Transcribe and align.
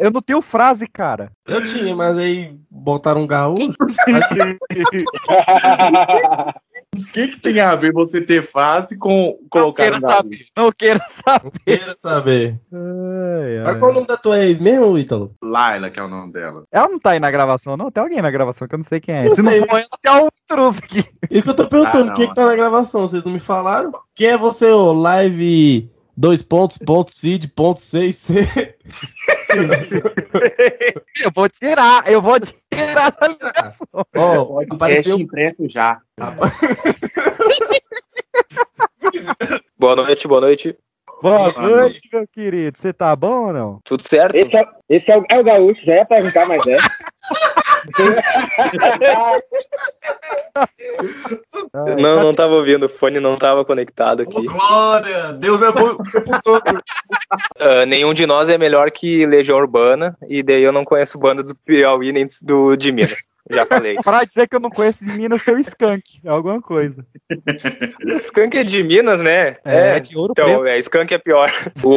Eu 0.00 0.10
não 0.10 0.20
tenho 0.22 0.40
frase, 0.42 0.86
cara. 0.86 1.30
Eu 1.46 1.64
tinha, 1.64 1.94
mas 1.94 2.16
aí 2.18 2.56
botaram 2.70 3.22
um 3.22 3.26
gaúcho. 3.26 3.76
O 6.94 7.04
que, 7.12 7.28
que 7.28 7.40
tem 7.40 7.58
a 7.58 7.74
ver 7.74 7.90
você 7.92 8.20
ter 8.20 8.42
frase 8.46 8.98
com 8.98 9.38
colocar 9.48 9.90
no 9.92 10.00
gaúcho? 10.00 10.16
saber. 10.16 10.46
Não 10.56 10.70
queira 10.72 11.00
saber. 11.24 11.50
Queira 11.64 11.94
saber. 11.94 12.60
Ai, 12.70 13.58
ai. 13.58 13.64
Mas 13.64 13.78
qual 13.78 13.88
é 13.88 13.92
o 13.92 13.94
nome 13.94 14.06
da 14.06 14.16
tua 14.18 14.38
ex 14.44 14.58
mesmo, 14.58 14.98
Ítalo? 14.98 15.34
Laila, 15.42 15.88
que 15.90 15.98
é 15.98 16.02
o 16.02 16.08
nome 16.08 16.32
dela. 16.32 16.64
Ela 16.70 16.88
não 16.88 16.98
tá 16.98 17.12
aí 17.12 17.20
na 17.20 17.30
gravação, 17.30 17.76
não? 17.78 17.90
Tem 17.90 18.02
alguém 18.02 18.20
na 18.20 18.30
gravação 18.30 18.68
que 18.68 18.74
eu 18.74 18.78
não 18.78 18.84
sei 18.84 19.00
quem 19.00 19.14
é. 19.14 19.24
Não 19.24 19.34
Se 19.34 19.42
sei. 19.42 19.60
não 19.60 19.68
for 19.68 19.80
tem 20.02 20.12
um 20.12 20.28
truque 20.46 20.78
aqui. 21.00 21.08
E 21.30 21.40
que 21.42 21.48
eu 21.48 21.54
tô 21.54 21.66
perguntando, 21.66 22.04
Ah, 22.04 22.06
não. 22.08 22.14
quem 22.14 22.28
que 22.28 22.34
tá 22.34 22.44
na 22.44 22.54
gravação? 22.56 23.00
Vocês 23.08 23.24
não 23.24 23.32
me 23.32 23.38
falaram? 23.40 23.90
Quem 24.14 24.28
é 24.28 24.36
você, 24.36 24.66
ô? 24.70 24.92
Live 24.92 25.90
dois 26.14 26.42
pontos, 26.42 26.76
ponto 26.76 27.10
seed, 27.10 27.46
ponto 27.56 27.80
6, 27.80 28.14
C. 28.16 28.74
Eu 31.22 31.30
vou 31.34 31.48
tirar, 31.48 32.10
eu 32.10 32.20
vou 32.22 32.38
tirar 32.40 33.10
da 33.12 33.28
ligação. 33.28 33.86
Ó, 34.16 34.62
apareceu. 34.70 35.18
impresso 35.18 35.68
já. 35.68 36.00
Boa 39.78 39.96
noite, 39.96 40.28
boa 40.28 40.40
noite. 40.40 40.76
Boa 41.22 41.52
noite, 41.52 42.00
meu 42.12 42.26
querido. 42.26 42.76
Você 42.76 42.92
tá 42.92 43.14
bom 43.14 43.46
ou 43.46 43.52
não? 43.52 43.80
Tudo 43.84 44.02
certo? 44.02 44.34
Esse, 44.34 44.58
é, 44.58 44.64
esse 44.88 45.08
é, 45.08 45.16
o, 45.16 45.24
é 45.30 45.38
o 45.38 45.44
gaúcho, 45.44 45.80
já 45.86 45.94
ia 45.94 46.04
perguntar, 46.04 46.48
mas 46.48 46.66
é. 46.66 46.78
Não, 51.98 52.22
não 52.22 52.34
tava 52.34 52.54
ouvindo, 52.54 52.86
o 52.86 52.88
fone 52.88 53.20
não 53.20 53.36
tava 53.36 53.64
conectado 53.64 54.20
Ô, 54.20 54.22
aqui. 54.22 54.46
Glória! 54.46 55.32
Deus 55.34 55.62
é 55.62 55.70
bom. 55.70 55.96
Ah, 57.58 57.86
nenhum 57.86 58.12
de 58.12 58.26
nós 58.26 58.48
é 58.48 58.58
melhor 58.58 58.90
que 58.90 59.24
Legião 59.24 59.56
Urbana, 59.56 60.16
e 60.28 60.42
daí 60.42 60.62
eu 60.62 60.72
não 60.72 60.84
conheço 60.84 61.18
banda 61.18 61.42
do 61.42 61.54
Piauí 61.54 62.12
nem 62.12 62.26
do 62.42 62.76
de 62.76 62.92
Minas. 62.92 63.16
Já 63.50 63.66
falei. 63.66 63.96
Pra 63.96 64.24
dizer 64.24 64.48
que 64.48 64.56
eu 64.56 64.60
não 64.60 64.70
conheço 64.70 65.04
de 65.04 65.12
Minas, 65.12 65.42
seu 65.42 65.58
Skank. 65.58 66.20
É 66.24 66.28
alguma 66.28 66.60
coisa. 66.62 67.04
Skunk 68.20 68.56
é 68.56 68.64
de 68.64 68.82
Minas, 68.82 69.20
né? 69.20 69.54
É, 69.64 69.98
de 70.00 70.16
Ouro 70.16 70.32
Então, 70.32 70.64
é, 70.66 70.78
Skunk 70.78 71.12
é 71.12 71.18
pior. 71.18 71.50
O, 71.82 71.94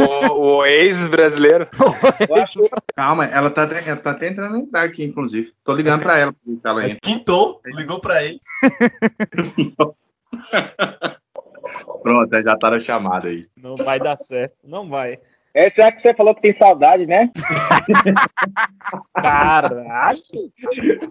o 0.57 0.65
ex-brasileiro. 0.65 1.67
Acho, 2.41 2.67
Calma, 2.95 3.25
ela 3.25 3.49
tá, 3.51 3.63
até- 3.63 3.87
ela 3.87 3.97
tá 3.97 4.11
até 4.11 4.29
entrando 4.29 4.55
a 4.55 4.59
entrar 4.59 4.83
aqui, 4.83 5.03
inclusive. 5.03 5.53
Tô 5.63 5.73
ligando 5.75 6.01
pra 6.01 6.17
ela 6.17 6.33
pra 6.33 6.41
ver 6.53 6.59
se 6.59 6.67
ela 6.67 6.85
entra. 6.85 6.99
Quintou, 7.01 7.61
ligou 7.65 8.01
pra 8.01 8.23
ele. 8.23 8.39
Pronto, 12.01 12.41
já 12.43 12.57
tá 12.57 12.71
na 12.71 12.79
chamada 12.79 13.27
aí. 13.29 13.47
Não 13.57 13.75
vai 13.75 13.99
dar 13.99 14.17
certo, 14.17 14.55
não 14.63 14.87
vai. 14.89 15.19
É 15.55 15.91
que 15.91 16.01
você 16.01 16.13
falou 16.13 16.35
que 16.35 16.41
tem 16.41 16.57
saudade, 16.57 17.05
né? 17.05 17.31
Caralho! 19.15 20.19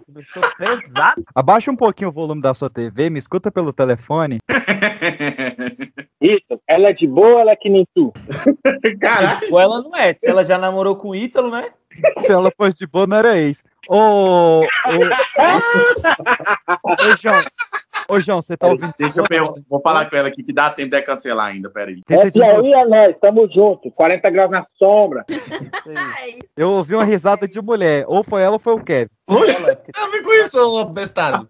Começou 0.05 0.43
pesado. 0.57 1.25
Abaixa 1.33 1.71
um 1.71 1.75
pouquinho 1.75 2.09
o 2.09 2.13
volume 2.13 2.41
da 2.41 2.53
sua 2.53 2.69
TV, 2.69 3.09
me 3.09 3.17
escuta 3.17 3.51
pelo 3.51 3.73
telefone. 3.73 4.39
Isso, 6.21 6.61
ela 6.67 6.89
é 6.89 6.93
de 6.93 7.07
boa, 7.07 7.41
ela 7.41 7.51
é 7.51 7.55
que 7.55 7.69
nem 7.69 7.87
tu. 7.93 8.13
Caraca, 8.99 9.47
Ou 9.51 9.59
ela 9.59 9.81
não 9.81 9.95
é. 9.95 10.13
Se 10.13 10.27
ela 10.27 10.43
já 10.43 10.57
namorou 10.57 10.95
com 10.95 11.09
o 11.09 11.15
Ítalo, 11.15 11.49
né? 11.49 11.71
Se 12.19 12.31
ela 12.31 12.51
fosse 12.55 12.77
de 12.77 12.87
boa, 12.87 13.07
não 13.07 13.17
era 13.17 13.37
ex. 13.37 13.63
Ô, 13.89 14.61
ô, 14.61 14.65
ô, 16.83 17.17
João. 17.21 17.41
Ô, 18.09 18.19
João, 18.19 18.41
você 18.41 18.57
tá 18.57 18.67
ouvindo? 18.67 18.93
deixa 18.97 19.19
eu 19.19 19.27
perguntar. 19.27 19.61
Vou 19.69 19.81
falar 19.81 20.09
com 20.09 20.15
ela 20.15 20.27
aqui 20.27 20.43
que 20.43 20.53
dá 20.53 20.69
tempo 20.69 20.91
de 20.91 21.01
cancelar 21.01 21.47
ainda, 21.47 21.69
peraí. 21.69 22.01
É. 22.09 22.31
Piauí, 22.31 22.73
é 22.73 22.85
nós, 22.85 23.15
tamo 23.21 23.49
junto. 23.51 23.91
40 23.91 24.29
graus 24.29 24.51
na 24.51 24.65
sombra. 24.77 25.25
Eu 26.57 26.71
ouvi 26.71 26.95
uma 26.95 27.03
risada 27.03 27.47
de 27.47 27.61
mulher. 27.61 28.05
Ou 28.07 28.23
foi 28.23 28.41
ela 28.41 28.53
ou 28.53 28.59
foi 28.59 28.73
o 28.73 28.83
Kevin. 28.83 29.09
Oxe, 29.27 29.61
tá 29.61 30.07
vendo 30.11 30.23
com 30.23 30.33
isso, 30.33 30.59
ô 30.59 30.85
bestado? 30.85 31.47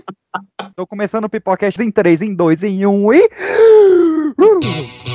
Tô 0.75 0.86
começando 0.86 1.25
o 1.25 1.30
Pipocast 1.30 1.81
em 1.81 1.92
3, 1.92 2.22
em 2.22 2.36
2, 2.36 2.64
em 2.64 2.86
1 2.86 3.14
e. 3.14 3.30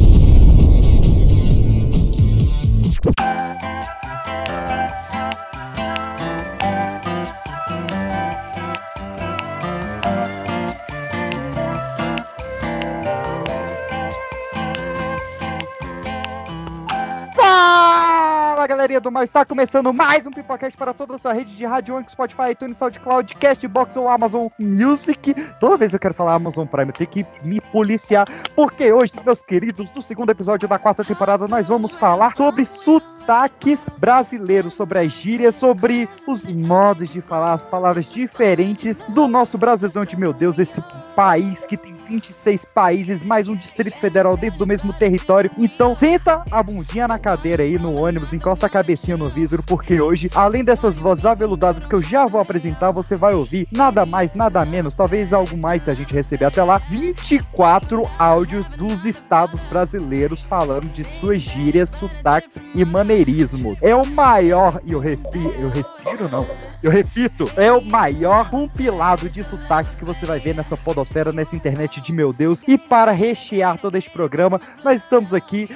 Fala 18.81 18.87
galerinha 18.87 19.01
do 19.01 19.11
mal, 19.11 19.23
está 19.23 19.45
começando 19.45 19.93
mais 19.93 20.25
um 20.25 20.31
Pipocast 20.31 20.75
para 20.75 20.91
toda 20.91 21.13
a 21.15 21.19
sua 21.19 21.33
rede 21.33 21.55
de 21.55 21.63
rádio, 21.67 21.95
Anchor, 21.95 22.11
Spotify, 22.13 22.51
iTunes, 22.51 22.77
SoundCloud, 22.77 23.35
Castbox 23.35 23.95
ou 23.95 24.09
Amazon 24.09 24.47
Music. 24.57 25.35
Toda 25.59 25.77
vez 25.77 25.91
que 25.91 25.97
eu 25.97 25.99
quero 25.99 26.15
falar 26.15 26.33
Amazon 26.33 26.65
Prime, 26.65 26.89
eu 26.89 26.93
tenho 26.93 27.09
que 27.11 27.25
me 27.43 27.61
policiar, 27.61 28.27
porque 28.55 28.91
hoje, 28.91 29.13
meus 29.23 29.39
queridos, 29.39 29.91
no 29.93 30.01
segundo 30.01 30.31
episódio 30.31 30.67
da 30.67 30.79
quarta 30.79 31.03
temporada, 31.03 31.47
nós 31.47 31.67
vamos 31.67 31.95
falar 31.95 32.35
sobre 32.35 32.65
sotaques 32.65 33.79
brasileiros, 33.99 34.73
sobre 34.73 34.97
as 34.97 35.11
gírias, 35.11 35.53
sobre 35.57 36.09
os 36.27 36.43
modos 36.51 37.11
de 37.11 37.21
falar, 37.21 37.53
as 37.53 37.65
palavras 37.65 38.07
diferentes 38.07 39.03
do 39.09 39.27
nosso 39.27 39.59
Brasilzão 39.59 40.05
de 40.05 40.17
meu 40.17 40.33
Deus, 40.33 40.57
esse 40.57 40.83
país 41.15 41.63
que 41.65 41.77
tem 41.77 42.00
26 42.11 42.65
países, 42.65 43.23
mais 43.23 43.47
um 43.47 43.55
Distrito 43.55 43.97
Federal 43.97 44.35
dentro 44.35 44.59
do 44.59 44.67
mesmo 44.67 44.91
território. 44.91 45.49
Então, 45.57 45.97
senta 45.97 46.43
a 46.51 46.61
bundinha 46.61 47.07
na 47.07 47.17
cadeira 47.17 47.63
aí 47.63 47.79
no 47.79 48.01
ônibus, 48.01 48.33
encosta 48.33 48.65
a 48.65 48.69
cabecinha 48.69 49.15
no 49.15 49.29
vidro, 49.29 49.63
porque 49.63 50.01
hoje, 50.01 50.29
além 50.35 50.61
dessas 50.61 50.99
vozes 50.99 51.23
aveludadas 51.23 51.85
que 51.85 51.95
eu 51.95 52.03
já 52.03 52.25
vou 52.25 52.41
apresentar, 52.41 52.91
você 52.91 53.15
vai 53.15 53.33
ouvir 53.33 53.65
nada 53.71 54.05
mais, 54.05 54.35
nada 54.35 54.65
menos, 54.65 54.93
talvez 54.93 55.31
algo 55.31 55.55
mais 55.57 55.83
se 55.83 55.91
a 55.91 55.93
gente 55.93 56.13
receber 56.13 56.45
até 56.45 56.61
lá, 56.61 56.79
24 56.89 58.01
áudios 58.19 58.65
dos 58.71 59.05
estados 59.05 59.61
brasileiros 59.69 60.41
falando 60.41 60.91
de 60.93 61.03
suas 61.19 61.41
gírias, 61.41 61.91
sotaques 61.91 62.61
e 62.75 62.83
maneirismos. 62.83 63.77
É 63.81 63.95
o 63.95 64.05
maior, 64.05 64.81
e 64.83 64.91
eu 64.91 64.99
respiro, 64.99 65.51
eu 65.57 65.69
respiro 65.69 66.27
não, 66.29 66.45
eu 66.83 66.91
repito, 66.91 67.45
é 67.55 67.71
o 67.71 67.81
maior 67.81 68.49
compilado 68.49 69.29
de 69.29 69.43
sotaques 69.45 69.95
que 69.95 70.03
você 70.03 70.25
vai 70.25 70.39
ver 70.39 70.55
nessa 70.55 70.75
podosfera, 70.75 71.31
nessa 71.31 71.55
internet 71.55 72.00
de 72.01 72.11
meu 72.11 72.33
Deus. 72.33 72.63
E 72.67 72.77
para 72.77 73.11
rechear 73.11 73.77
todo 73.79 73.95
este 73.95 74.09
programa, 74.09 74.59
nós 74.83 75.01
estamos 75.01 75.33
aqui 75.33 75.69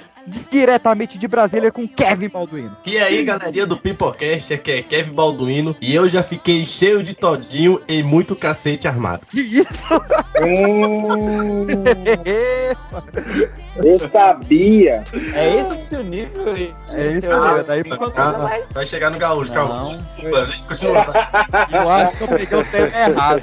diretamente 0.50 1.18
de 1.18 1.28
Brasília 1.28 1.72
com 1.72 1.88
Kevin 1.88 2.30
Balduino. 2.30 2.76
E 2.86 2.98
aí, 2.98 3.24
galerinha 3.24 3.66
do 3.66 3.78
Pipocast, 3.78 4.54
aqui 4.54 4.72
é 4.72 4.82
Kevin 4.82 5.14
Balduino. 5.14 5.76
E 5.82 5.94
eu 5.94 6.08
já 6.10 6.24
fiquei 6.24 6.66
cheio 6.66 7.04
de 7.04 7.14
todinho 7.14 7.82
e 7.88 8.02
muito 8.04 8.36
cacete 8.36 8.88
armado. 8.88 9.26
Que 9.28 9.42
isso? 9.42 9.94
Hum, 10.42 11.62
eu 13.84 14.00
sabia. 14.12 15.04
É 15.34 15.60
esse 15.60 15.72
o 15.72 15.86
seu 15.88 16.04
nível 16.04 16.54
aí. 16.54 16.74
É 16.92 17.12
isso, 17.14 17.26
Eu- 17.26 17.42
cara, 17.42 17.64
daí 17.64 17.84
pra 17.84 17.98
você 17.98 18.12
vai- 18.14 18.64
Vai 18.74 18.86
chegar 18.86 19.10
no 19.12 19.18
gaúcho, 19.18 19.52
calma. 19.52 19.76
Não. 19.76 19.98
Desculpa, 19.98 20.38
a 20.40 20.46
gente 20.46 20.68
continua. 20.68 21.04
tá? 21.06 21.68
Eu 21.72 21.90
acho 21.90 22.18
que 22.18 22.24
eu 22.24 22.28
peguei 22.28 22.60
o 22.60 22.66
tema 22.66 22.88
errado. 22.88 23.42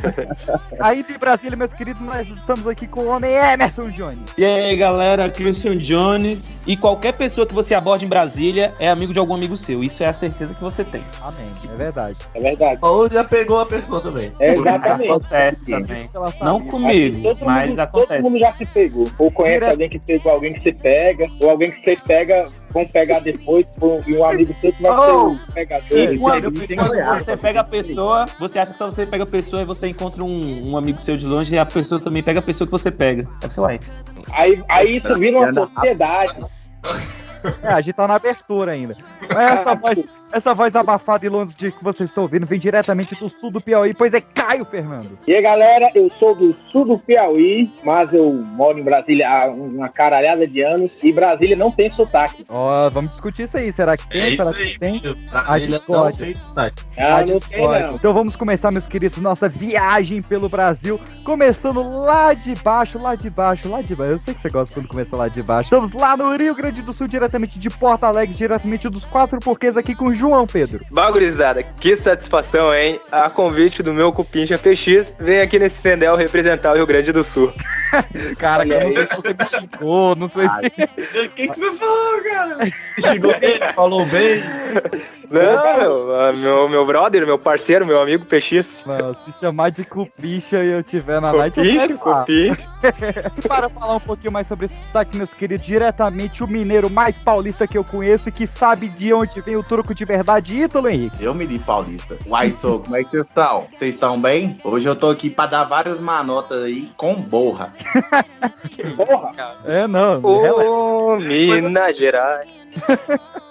Aí 0.80 1.02
de 1.02 1.16
Brasília, 1.18 1.56
meus 1.56 1.72
queridos, 1.72 2.00
nós 2.02 2.28
estamos 2.28 2.66
aqui 2.66 2.86
com 2.86 3.00
o 3.02 3.08
homem 3.08 3.32
Emerson 3.32 3.88
Jones. 3.90 4.30
E 4.36 4.44
aí, 4.44 4.76
galera, 4.76 5.26
aqui 5.26 5.42
é 5.46 5.70
o 5.70 5.74
Jones. 5.76 6.60
E 6.66 6.71
qualquer 6.76 7.12
pessoa 7.12 7.46
que 7.46 7.54
você 7.54 7.74
aborde 7.74 8.04
em 8.04 8.08
Brasília 8.08 8.74
é 8.78 8.88
amigo 8.88 9.12
de 9.12 9.18
algum 9.18 9.34
amigo 9.34 9.56
seu. 9.56 9.82
Isso 9.82 10.02
é 10.02 10.06
a 10.06 10.12
certeza 10.12 10.54
que 10.54 10.62
você 10.62 10.84
tem. 10.84 11.04
Amém, 11.20 11.52
é 11.70 11.76
verdade. 11.76 12.18
É 12.34 12.40
verdade. 12.40 12.78
Ou 12.82 13.10
já 13.10 13.24
pegou 13.24 13.60
a 13.60 13.66
pessoa 13.66 14.00
também. 14.00 14.30
É 14.38 14.52
exatamente. 14.54 15.10
Acontece 15.10 15.70
também. 15.70 16.04
Não 16.40 16.60
comigo, 16.60 17.32
mas 17.44 17.70
mundo, 17.70 17.80
acontece. 17.80 18.22
Todo 18.22 18.30
mundo 18.30 18.40
já 18.40 18.52
se 18.54 18.66
pegou. 18.66 19.06
Ou 19.18 19.30
conhece 19.32 19.54
Direto. 19.54 19.70
alguém 19.72 19.88
que 19.88 19.98
pegou 20.06 20.32
alguém 20.32 20.52
que 20.52 20.62
você 20.62 20.82
pega, 20.82 21.26
ou 21.40 21.50
alguém 21.50 21.70
que 21.72 21.84
você 21.84 21.96
pega, 21.96 22.44
vão 22.72 22.86
pegar 22.86 23.20
depois, 23.20 23.66
e 24.06 24.14
um 24.16 24.24
amigo 24.24 24.54
seu 24.60 24.72
que 24.72 24.82
vai 24.82 24.92
ser 24.92 25.12
Oh! 25.12 25.26
o 25.32 25.52
pegador. 25.52 25.98
E 25.98 26.18
quando, 26.18 26.52
quando 26.52 27.18
você 27.24 27.36
pega 27.36 27.60
a 27.60 27.64
pessoa, 27.64 28.26
você 28.38 28.58
acha 28.58 28.72
que 28.72 28.78
só 28.78 28.90
você 28.90 29.04
pega 29.06 29.24
a 29.24 29.26
pessoa 29.26 29.62
e 29.62 29.64
você 29.64 29.88
encontra 29.88 30.24
um, 30.24 30.70
um 30.70 30.76
amigo 30.76 31.00
seu 31.00 31.16
de 31.16 31.26
longe 31.26 31.54
e 31.54 31.58
a 31.58 31.66
pessoa 31.66 32.00
também 32.00 32.22
pega 32.22 32.38
a 32.38 32.42
pessoa 32.42 32.66
que 32.66 32.72
você 32.72 32.90
pega. 32.90 33.28
É 33.44 33.50
seu 33.50 33.66
aí. 33.66 33.78
Aí, 34.32 34.62
aí 34.68 34.96
isso 34.96 35.18
vira 35.18 35.38
uma 35.38 35.52
sociedade. 35.54 36.34
É, 37.62 37.68
a 37.68 37.80
gente 37.80 37.94
tá 37.94 38.06
na 38.06 38.14
abertura 38.14 38.72
ainda. 38.72 38.94
Essa 39.28 39.74
voz, 39.74 39.98
Essa 40.32 40.54
voz 40.54 40.74
abafada 40.74 41.26
e 41.26 41.28
longe 41.28 41.54
de 41.54 41.70
que 41.70 41.84
vocês 41.84 42.08
estão 42.08 42.22
ouvindo 42.22 42.46
vem 42.46 42.58
diretamente 42.58 43.14
do 43.14 43.28
sul 43.28 43.50
do 43.50 43.60
Piauí, 43.60 43.92
pois 43.92 44.14
é 44.14 44.20
Caio 44.20 44.64
Fernando. 44.64 45.18
E 45.26 45.34
aí, 45.34 45.42
galera, 45.42 45.90
eu 45.94 46.10
sou 46.18 46.34
do 46.34 46.56
sul 46.70 46.86
do 46.86 46.98
Piauí, 46.98 47.70
mas 47.84 48.12
eu 48.14 48.32
moro 48.32 48.78
em 48.78 48.82
Brasília 48.82 49.28
há 49.28 49.50
uma 49.50 49.88
caralhada 49.90 50.46
de 50.46 50.62
anos 50.62 50.90
e 51.02 51.12
Brasília 51.12 51.54
não 51.54 51.70
tem 51.70 51.90
sotaque. 51.92 52.46
Ó, 52.48 52.88
vamos 52.88 53.10
discutir 53.10 53.42
isso 53.42 53.58
aí. 53.58 53.70
Será 53.72 53.96
que 53.96 54.08
tem? 54.08 54.32
É 54.34 54.36
Será 54.36 54.52
que 54.52 54.62
aí, 54.62 54.78
tem? 54.78 55.00
filho. 55.00 55.16
A 55.32 55.42
Brasília 55.42 55.80
não 55.88 56.12
tem 56.12 56.34
sotaque. 56.34 56.82
Ah, 56.98 57.18
não 57.18 57.26
tem 57.26 57.38
discordo. 57.38 57.86
não. 57.88 57.94
Então 57.96 58.14
vamos 58.14 58.34
começar, 58.36 58.70
meus 58.70 58.86
queridos, 58.86 59.18
nossa 59.18 59.48
viagem 59.48 60.22
pelo 60.22 60.48
Brasil. 60.48 60.98
Começando 61.24 61.94
lá 61.94 62.32
de 62.32 62.54
baixo, 62.56 62.98
lá 63.00 63.14
de 63.14 63.28
baixo, 63.28 63.68
lá 63.68 63.82
de 63.82 63.94
baixo. 63.94 64.12
Eu 64.12 64.18
sei 64.18 64.34
que 64.34 64.40
você 64.40 64.48
gosta 64.48 64.74
quando 64.74 64.88
começa 64.88 65.14
lá 65.14 65.28
de 65.28 65.42
baixo. 65.42 65.66
Estamos 65.66 65.92
lá 65.92 66.16
no 66.16 66.34
Rio 66.36 66.54
Grande 66.54 66.80
do 66.80 66.92
Sul, 66.94 67.06
diretamente 67.06 67.58
de 67.58 67.68
Porto 67.68 68.04
Alegre, 68.04 68.34
diretamente 68.34 68.88
dos 68.88 69.04
quatro 69.04 69.38
porquês 69.38 69.76
aqui 69.76 69.94
com 69.94 70.06
o 70.06 70.14
João 70.22 70.46
Pedro. 70.46 70.86
Bagurizada, 70.92 71.64
que 71.64 71.96
satisfação, 71.96 72.72
hein? 72.72 73.00
A 73.10 73.28
convite 73.28 73.82
do 73.82 73.92
meu 73.92 74.12
cupincha 74.12 74.56
PX, 74.56 75.16
vem 75.18 75.40
aqui 75.40 75.58
nesse 75.58 75.78
Stendel 75.78 76.14
representar 76.14 76.72
o 76.72 76.76
Rio 76.76 76.86
Grande 76.86 77.10
do 77.10 77.24
Sul. 77.24 77.52
Cara, 78.38 78.64
eu 78.64 78.80
não 78.80 78.94
sei 78.94 79.06
se 79.06 79.16
você 79.16 79.28
me 79.28 79.68
xingou, 79.68 80.14
não 80.14 80.28
sei 80.28 80.48
se. 80.48 81.24
O 81.24 81.28
que, 81.30 81.48
que 81.48 81.58
você 81.58 81.72
falou, 81.72 82.22
cara? 82.22 82.58
Você 82.94 83.08
chegou 83.08 83.38
bem, 83.40 83.58
falou 83.74 84.06
bem. 84.06 84.42
Não, 85.32 85.76
meu, 85.78 86.14
ah, 86.20 86.32
meu, 86.32 86.68
meu 86.68 86.86
brother, 86.86 87.26
meu 87.26 87.38
parceiro, 87.38 87.86
meu 87.86 88.00
amigo 88.00 88.24
PX. 88.26 88.84
Mano, 88.86 89.16
se 89.24 89.40
chamar 89.40 89.70
de 89.70 89.84
cupicha 89.84 90.62
e 90.62 90.72
eu 90.72 90.82
tiver 90.82 91.20
na 91.20 91.32
night, 91.32 91.58
eu 91.58 91.98
cupincha. 91.98 92.72
Para 93.46 93.68
falar 93.68 93.96
um 93.96 94.00
pouquinho 94.00 94.32
mais 94.32 94.46
sobre 94.46 94.66
esse 94.66 94.76
sotaque, 94.86 95.16
meus 95.16 95.32
queridos, 95.32 95.64
diretamente 95.64 96.42
o 96.42 96.48
mineiro 96.48 96.90
mais 96.90 97.18
paulista 97.18 97.66
que 97.66 97.78
eu 97.78 97.84
conheço 97.84 98.28
e 98.28 98.32
que 98.32 98.46
sabe 98.46 98.88
de 98.88 99.12
onde 99.14 99.40
vem 99.40 99.56
o 99.56 99.62
truco 99.62 99.94
de 99.94 100.04
verdade, 100.04 100.56
Ítalo 100.56 100.88
Henrique. 100.88 101.22
Eu 101.22 101.34
me 101.34 101.46
di 101.46 101.58
paulista. 101.58 102.16
Uai, 102.26 102.50
sou, 102.50 102.80
como 102.80 102.96
é 102.96 103.02
que 103.02 103.08
vocês 103.08 103.26
estão? 103.26 103.66
Vocês 103.76 103.94
estão 103.94 104.20
bem? 104.20 104.58
Hoje 104.64 104.88
eu 104.88 104.96
tô 104.96 105.10
aqui 105.10 105.30
pra 105.30 105.46
dar 105.46 105.64
várias 105.64 106.00
manotas 106.00 106.64
aí 106.64 106.90
com 106.96 107.14
borra. 107.14 107.72
Porra, 108.96 109.56
É, 109.64 109.86
não. 109.86 110.20
Ô, 110.22 111.16
Minas 111.16 111.96
Gerais. 111.96 112.66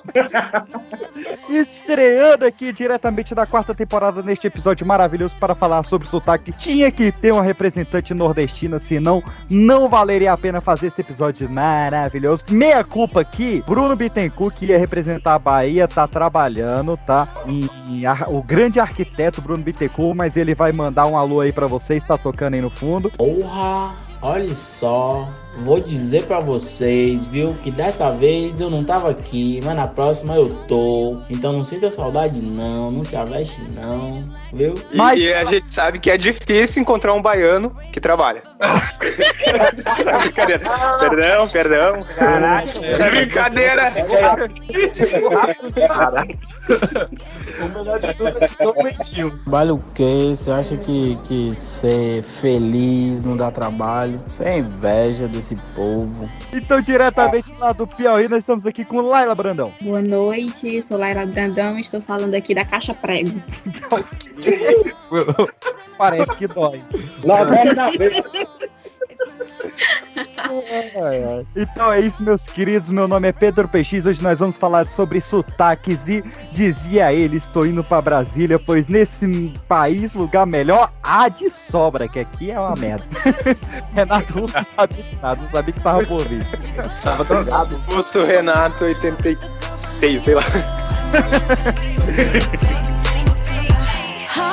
Estreando 1.50 2.46
aqui 2.46 2.72
diretamente 2.72 3.36
da 3.36 3.46
quarta 3.46 3.74
temporada 3.74 4.22
neste 4.22 4.48
episódio 4.48 4.86
maravilhoso 4.86 5.36
para 5.40 5.54
falar 5.56 5.84
sobre 5.84 6.08
sotaque. 6.08 6.52
Tinha 6.52 6.92
que 6.92 7.12
ter 7.12 7.32
uma 7.32 7.42
representante 7.44 8.14
nordestina, 8.14 8.80
senão 8.80 9.22
não 9.50 9.90
valeria 9.90 10.32
a 10.34 10.38
pena 10.38 10.62
fazer 10.62 10.88
esse 10.88 11.02
episódio 11.02 11.50
maravilhoso. 11.50 12.44
Meia 12.50 12.84
culpa 12.84 13.22
aqui, 13.22 13.64
Bruno 13.66 13.96
Bittencourt, 13.96 14.56
que 14.56 14.66
ia 14.66 14.78
representar 14.78 15.36
a 15.36 15.40
Bahia, 15.40 15.88
tá 15.88 16.08
trabalhando, 16.08 16.96
tá? 16.98 17.28
E, 17.48 17.70
e 17.90 18.06
a- 18.06 18.26
o 18.28 18.42
grande 18.42 18.80
arquiteto 18.80 19.42
Bruno 19.42 19.64
Bittencourt, 19.64 20.16
mas 20.16 20.38
ele 20.38 20.56
vai 20.56 20.72
mandar 20.72 21.06
um 21.08 21.18
alô 21.18 21.42
aí 21.42 21.52
pra 21.52 21.68
vocês, 21.68 22.04
tá 22.04 22.18
tocando 22.18 22.54
aí 22.56 22.62
no 22.62 22.70
fundo. 22.70 23.10
Porra, 23.12 23.94
olha 24.22 24.54
só, 24.54 25.28
vou 25.64 25.80
dizer 25.80 26.24
pra 26.26 26.40
vocês, 26.40 27.26
viu, 27.28 27.54
que 27.64 27.72
dessa 27.72 28.12
vez 28.12 28.60
eu 28.60 28.70
não 28.70 28.84
tava 28.84 29.10
aqui, 29.10 29.60
mas 29.64 29.76
na 29.76 29.88
próxima 29.88 30.36
eu 30.36 30.50
tô. 30.68 31.18
Então 31.30 31.52
não 31.54 31.64
sinta 31.64 31.92
saudade 31.92 32.44
não, 32.46 32.92
não 32.92 33.04
se 33.04 33.16
aveste 33.16 33.62
não, 33.74 34.22
viu? 34.54 34.76
E, 34.92 34.98
Mas- 34.98 35.20
e 35.20 35.34
a 35.34 35.46
gente 35.46 35.74
sabe 35.74 36.00
que 36.00 36.10
é 36.12 36.18
difícil 36.18 36.82
encontrar 36.82 37.14
um 37.14 37.22
baiano 37.22 37.72
que 37.92 38.00
trabalha. 38.00 38.42
Brincadeira. 40.22 40.62
Perdão, 41.00 41.48
perdão. 41.50 42.04
Caraca, 42.16 42.78
É 42.80 43.10
brincadeira. 43.10 43.94
O 47.62 47.78
melhor 47.78 48.00
de 48.00 48.14
tudo 48.14 48.30
é 48.30 48.48
que 48.48 48.64
não 48.64 48.74
mentiu. 48.84 49.32
Trabalho 49.32 49.76
o 49.76 49.84
quê? 49.94 50.34
Você 50.36 50.52
acha 50.52 50.78
que, 50.78 51.18
que 51.24 51.56
ser 51.56 52.24
feliz 52.24 53.24
não 53.24 53.38
dá 53.38 53.52
trabalho? 53.52 54.20
Você 54.32 54.44
é 54.44 54.58
inveja 54.60 55.28
desse 55.28 55.56
povo. 55.76 56.30
Então, 56.52 56.82
diretamente 56.82 57.54
lá 57.60 57.72
do 57.72 57.86
Piauí, 57.86 58.28
nós 58.28 58.40
estamos 58.40 58.66
aqui 58.66 58.84
com 58.84 59.02
Laila 59.02 59.36
Brandão. 59.36 59.72
Boa 59.82 60.02
noite, 60.02 60.82
sou 60.88 60.98
Laila 60.98 61.26
Brandão 61.26 61.76
e 61.78 61.82
estou 61.82 62.02
falando 62.02 62.34
aqui 62.36 62.56
da 62.56 62.66
Caixa 62.66 62.94
Prego. 62.94 63.42
Parece 65.98 66.36
que 66.36 66.48
dói. 66.48 66.82
noventa 67.24 67.92
vezes. 67.98 68.24
Então 71.56 71.92
é 71.92 72.00
isso, 72.00 72.22
meus 72.22 72.46
queridos. 72.46 72.90
Meu 72.90 73.08
nome 73.08 73.28
é 73.28 73.32
Pedro 73.32 73.68
PX. 73.68 74.06
Hoje 74.06 74.22
nós 74.22 74.40
vamos 74.40 74.58
falar 74.58 74.86
sobre 74.86 75.22
sotaques 75.22 76.08
e 76.08 76.24
dizia 76.52 77.14
ele: 77.14 77.38
estou 77.38 77.66
indo 77.66 77.84
pra 77.84 78.02
Brasília, 78.02 78.60
pois 78.60 78.88
nesse 78.88 79.52
país, 79.68 80.14
lugar 80.14 80.46
melhor, 80.46 80.92
há 81.02 81.30
de 81.30 81.52
sobra, 81.70 82.08
que 82.08 82.20
aqui 82.20 82.52
é 82.52 82.60
uma 82.60 82.76
merda. 82.76 83.06
Renato 83.94 84.40
não 84.40 84.48
sabia 84.48 85.06
nada, 85.22 85.42
não 85.42 85.50
sabia 85.50 85.74
que 85.74 85.82
tava 85.82 86.06
por 86.06 86.28
vir. 86.28 86.46
Tava 87.02 87.24
drogado. 87.24 87.76
Augusto 87.76 88.24
Renato 88.24 88.86
86, 88.86 90.24
sei 90.24 90.36
lá. 90.36 90.44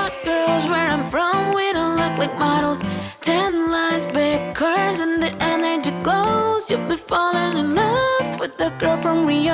Hot 0.09 0.25
girls 0.25 0.67
where 0.67 0.89
I'm 0.89 1.05
from, 1.05 1.53
we 1.55 1.71
don't 1.75 1.97
look 1.99 2.17
like 2.17 2.35
models. 2.39 2.83
Ten 3.21 3.71
lines, 3.71 4.07
big 4.07 4.55
curves, 4.55 5.01
and 5.01 5.23
the 5.23 5.31
energy 5.43 5.91
glows. 6.03 6.71
You'll 6.71 6.89
be 6.89 6.97
falling 6.97 7.59
in 7.59 7.75
love 7.75 8.41
with 8.41 8.57
the 8.57 8.71
girl 8.79 8.97
from 8.97 9.27
Rio. 9.27 9.53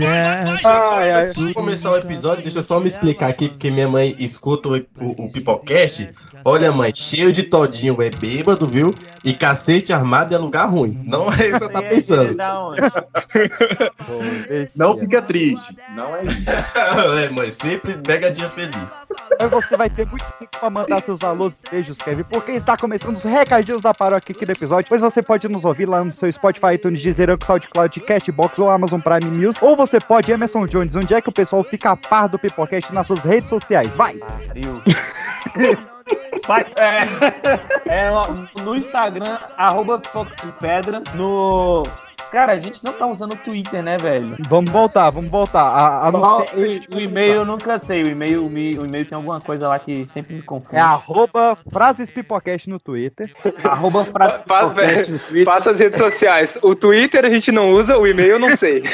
Ai, 0.00 1.12
ai. 1.12 1.20
Antes 1.20 1.34
de 1.34 1.52
começar 1.52 1.90
o 1.90 1.96
episódio, 1.96 2.42
deixa 2.42 2.60
eu 2.60 2.62
só 2.62 2.80
me 2.80 2.88
explicar 2.88 3.28
aqui, 3.28 3.48
porque 3.50 3.70
minha 3.70 3.88
mãe 3.88 4.14
escuta 4.18 4.70
o, 4.70 4.76
o, 4.76 5.26
o 5.26 5.30
Pipocast. 5.30 6.08
Olha, 6.48 6.70
mãe, 6.70 6.94
cheio 6.94 7.32
de 7.32 7.42
todinho, 7.42 8.00
é 8.00 8.08
bêbado, 8.08 8.68
viu? 8.68 8.94
E 9.24 9.34
cacete 9.34 9.92
armado 9.92 10.32
é 10.32 10.38
lugar 10.38 10.66
ruim. 10.66 10.96
Não 11.04 11.26
é 11.28 11.48
isso 11.48 11.58
que 11.58 11.64
você 11.64 11.68
tá 11.68 11.82
pensando. 11.82 12.36
Não 14.76 14.96
fica 14.96 15.22
triste. 15.22 15.76
Não 15.96 16.14
é 16.14 16.22
isso. 16.22 16.44
é, 17.18 17.28
mãe, 17.30 17.50
sempre 17.50 17.94
pegadinha 17.94 18.48
feliz. 18.48 18.96
Mas 19.40 19.50
você 19.50 19.76
vai 19.76 19.90
ter 19.90 20.06
muito 20.06 20.24
tempo 20.38 20.56
pra 20.60 20.70
mandar 20.70 21.02
seus 21.02 21.20
alôs 21.24 21.58
e 21.66 21.68
beijos, 21.68 21.98
Kevin, 21.98 22.22
porque 22.22 22.52
está 22.52 22.76
começando 22.76 23.16
os 23.16 23.24
recadinhos 23.24 23.82
da 23.82 23.92
paróquia 23.92 24.32
aqui 24.32 24.46
do 24.46 24.52
episódio. 24.52 24.88
Pois 24.88 25.00
você 25.00 25.20
pode 25.20 25.48
nos 25.48 25.64
ouvir 25.64 25.88
lá 25.88 26.04
no 26.04 26.14
seu 26.14 26.32
Spotify, 26.32 26.74
iTunes, 26.74 27.02
Deezer, 27.02 27.36
SoundCloud, 27.44 27.98
Castbox 28.02 28.56
ou 28.60 28.70
Amazon 28.70 29.00
Prime 29.00 29.36
News. 29.36 29.56
Ou 29.60 29.74
você 29.74 29.98
pode, 29.98 30.30
Emerson 30.30 30.64
Jones, 30.68 30.94
onde 30.94 31.12
é 31.12 31.20
que 31.20 31.28
o 31.28 31.32
pessoal 31.32 31.64
fica 31.64 31.90
a 31.90 31.96
par 31.96 32.28
do 32.28 32.38
Pipocast 32.38 32.94
nas 32.94 33.08
suas 33.08 33.18
redes 33.18 33.50
sociais. 33.50 33.92
Vai! 33.96 34.14
Pariu. 34.14 34.80
Mas, 36.48 36.72
é, 36.76 37.02
é, 38.06 38.62
no 38.62 38.76
Instagram, 38.76 39.38
arroba 39.56 40.00
Pedra. 40.60 41.02
No. 41.14 41.82
Cara, 42.32 42.52
a 42.52 42.56
gente 42.56 42.82
não 42.84 42.92
tá 42.92 43.06
usando 43.06 43.32
o 43.32 43.36
Twitter, 43.36 43.82
né, 43.82 43.96
velho? 43.96 44.36
Vamos 44.48 44.70
voltar, 44.70 45.08
vamos 45.10 45.30
voltar. 45.30 45.62
A, 45.62 46.08
a 46.08 46.12
não 46.12 46.44
ser- 46.44 46.86
O, 46.92 46.96
o 46.96 47.00
e-mail 47.00 47.34
eu 47.34 47.44
nunca 47.44 47.78
sei. 47.78 48.02
O 48.02 48.08
e-mail, 48.08 48.42
o 48.42 48.46
o 48.46 48.48
e-mail 48.86 49.06
tem 49.06 49.16
alguma 49.16 49.40
coisa 49.40 49.68
lá 49.68 49.78
que 49.78 50.06
sempre 50.06 50.34
me 50.34 50.42
confunde. 50.42 50.76
É 50.76 50.80
arroba 50.80 51.56
frases 51.72 52.10
Pipocast 52.10 52.68
no 52.68 52.78
Twitter. 52.80 53.32
Arroba 53.64 54.04
frase 54.04 54.38
Pa- 54.46 54.66
podcast 54.70 55.10
no 55.12 55.18
Twitter. 55.18 55.44
Passa 55.44 55.70
as 55.70 55.78
redes 55.78 55.98
sociais. 55.98 56.58
O 56.62 56.74
Twitter 56.74 57.24
a 57.24 57.30
gente 57.30 57.50
não 57.52 57.70
usa, 57.70 57.96
o 57.98 58.06
e-mail 58.06 58.32
eu 58.32 58.38
não 58.38 58.56
sei. 58.56 58.82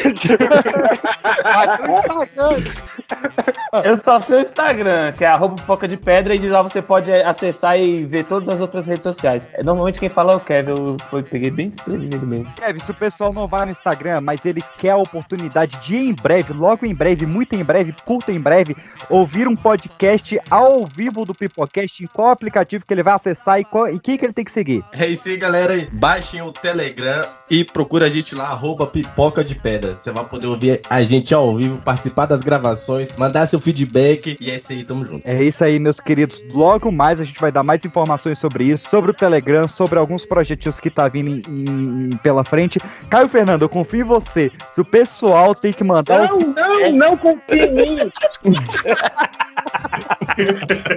Eu 3.84 3.96
só 3.96 4.18
sei 4.18 4.38
o 4.38 4.40
Instagram, 4.42 5.12
que 5.12 5.24
é 5.24 5.28
arroba 5.28 5.56
foca 5.62 5.88
de 5.88 5.96
pedra, 5.96 6.34
e 6.34 6.38
de 6.38 6.48
lá 6.48 6.60
você 6.62 6.82
pode 6.82 7.10
acessar 7.10 7.78
e 7.78 8.04
ver 8.04 8.24
todas 8.24 8.48
as 8.48 8.60
outras 8.60 8.86
redes 8.86 9.02
sociais. 9.02 9.48
É, 9.54 9.62
Normalmente 9.62 9.98
quem 9.98 10.08
fala 10.10 10.32
é 10.32 10.36
o 10.36 10.40
Kevin, 10.40 10.70
eu 10.70 10.96
foi, 11.10 11.22
peguei 11.22 11.50
bem 11.50 11.70
desprevenido 11.70 12.26
mesmo. 12.26 12.52
Kevin, 12.56 12.78
se 12.80 12.90
o 12.90 12.94
pessoal 12.94 13.21
não 13.30 13.46
vai 13.46 13.66
no 13.66 13.72
Instagram, 13.72 14.22
mas 14.22 14.42
ele 14.46 14.62
quer 14.78 14.90
a 14.92 14.96
oportunidade 14.96 15.76
de 15.80 15.96
em 15.96 16.14
breve, 16.14 16.54
logo 16.54 16.86
em 16.86 16.94
breve, 16.94 17.26
muito 17.26 17.54
em 17.54 17.62
breve, 17.62 17.94
curto 18.06 18.30
em 18.30 18.40
breve, 18.40 18.74
ouvir 19.10 19.46
um 19.46 19.54
podcast 19.54 20.40
ao 20.50 20.86
vivo 20.86 21.26
do 21.26 21.34
Pipocast, 21.34 22.02
em 22.02 22.06
qual 22.06 22.28
aplicativo 22.30 22.84
que 22.86 22.94
ele 22.94 23.02
vai 23.02 23.14
acessar 23.14 23.60
e, 23.60 23.64
qual, 23.64 23.88
e 23.88 23.98
quem 23.98 24.16
que 24.16 24.24
ele 24.24 24.32
tem 24.32 24.44
que 24.44 24.50
seguir? 24.52 24.82
É 24.92 25.06
isso 25.06 25.28
aí, 25.28 25.36
galera. 25.36 25.86
Baixem 25.92 26.40
o 26.40 26.50
Telegram 26.50 27.26
e 27.50 27.64
procura 27.64 28.06
a 28.06 28.08
gente 28.08 28.34
lá, 28.34 28.46
arroba 28.46 28.86
pipoca 28.86 29.44
de 29.44 29.54
pedra. 29.54 29.96
Você 29.98 30.10
vai 30.10 30.24
poder 30.24 30.46
ouvir 30.46 30.80
a 30.88 31.02
gente 31.02 31.34
ao 31.34 31.54
vivo, 31.56 31.76
participar 31.82 32.26
das 32.26 32.40
gravações, 32.40 33.10
mandar 33.18 33.46
seu 33.46 33.60
feedback. 33.60 34.36
E 34.40 34.50
é 34.50 34.56
isso 34.56 34.72
aí, 34.72 34.84
tamo 34.84 35.04
junto. 35.04 35.22
É 35.26 35.42
isso 35.42 35.62
aí, 35.62 35.78
meus 35.78 36.00
queridos. 36.00 36.42
Logo 36.52 36.90
mais 36.90 37.20
a 37.20 37.24
gente 37.24 37.40
vai 37.40 37.52
dar 37.52 37.62
mais 37.62 37.84
informações 37.84 38.38
sobre 38.38 38.64
isso, 38.64 38.88
sobre 38.88 39.10
o 39.10 39.14
Telegram, 39.14 39.66
sobre 39.68 39.98
alguns 39.98 40.24
projetinhos 40.24 40.78
que 40.80 40.90
tá 40.90 41.08
vindo 41.08 41.28
em- 41.30 41.42
em- 41.48 42.16
pela 42.22 42.44
frente. 42.44 42.78
Caio 43.12 43.28
Fernando, 43.28 43.60
eu 43.60 43.68
confio 43.68 44.00
em 44.00 44.04
você. 44.04 44.50
Se 44.72 44.80
o 44.80 44.84
pessoal 44.86 45.54
tem 45.54 45.70
que 45.70 45.84
mandar 45.84 46.30
Não, 46.30 46.38
não, 46.38 46.92
não 46.92 47.14
confia 47.14 47.66
em 47.66 47.74
mim. 47.74 47.94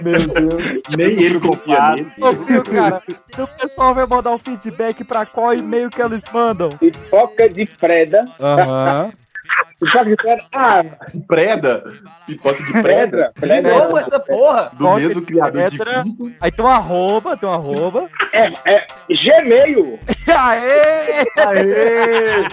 Meu 0.01 0.25
Deus. 0.25 0.81
Nem 0.98 1.22
ele 1.22 1.41
confia 1.41 1.91
nele. 1.91 2.10
Cara, 2.72 3.03
então 3.27 3.43
o 3.43 3.60
pessoal 3.60 3.93
vai 3.93 4.05
mandar 4.05 4.31
o 4.31 4.38
feedback 4.38 5.03
pra 5.03 5.25
qual 5.25 5.55
e-mail 5.55 5.89
que 5.89 6.01
eles 6.01 6.24
mandam? 6.31 6.69
Pipoca 6.69 7.50
de 7.50 7.65
Freda. 7.65 8.24
Aham. 8.39 9.12
Pipoca 9.80 10.06
de 10.06 10.16
Freda. 10.16 10.44
Ah, 10.54 10.84
Preda. 11.28 11.84
Pipoca 12.25 12.64
de 12.64 12.74
Pedra. 12.74 12.84
preda. 12.84 13.34
De 13.36 13.42
Pedra. 13.50 13.78
novo 13.80 13.98
essa 13.98 14.20
porra? 14.20 14.64
Do 14.74 14.78
Pipoca 14.78 14.96
mesmo 15.00 15.20
de 15.20 15.25
criador 15.25 15.70
de 15.70 15.78
pedra. 15.78 16.04
Aí 16.42 16.52
tem 16.52 16.66
um 16.66 16.68
arroba, 16.68 17.38
tem 17.38 17.48
um 17.50 17.52
arroba. 17.54 18.10
É, 18.34 18.52
é 18.66 18.86
Gmail. 19.10 20.00
Aê! 20.28 21.25
Aê! 21.38 22.48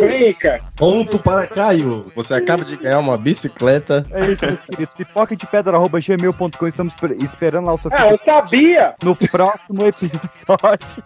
Brinca. 0.00 0.60
Ponto 0.76 1.18
para 1.18 1.46
Caio. 1.46 2.10
Você 2.14 2.34
acaba 2.34 2.64
de 2.64 2.76
ganhar 2.76 2.98
uma 2.98 3.16
bicicleta. 3.16 4.04
É 4.10 4.26
isso, 4.26 4.44
meus 4.44 4.60
queridos. 4.62 4.94
Pipoca 4.94 5.36
de 5.36 5.46
pedra, 5.46 5.76
arroba 5.76 5.98
gmail.com. 6.00 6.66
Estamos 6.66 6.92
esper- 6.94 7.16
esperando 7.22 7.66
lá 7.66 7.74
o 7.74 7.78
seu 7.78 7.90
Ah, 7.94 8.08
eu 8.08 8.18
sabia. 8.24 8.94
no 9.02 9.14
próximo 9.16 9.86
episódio. 9.86 11.02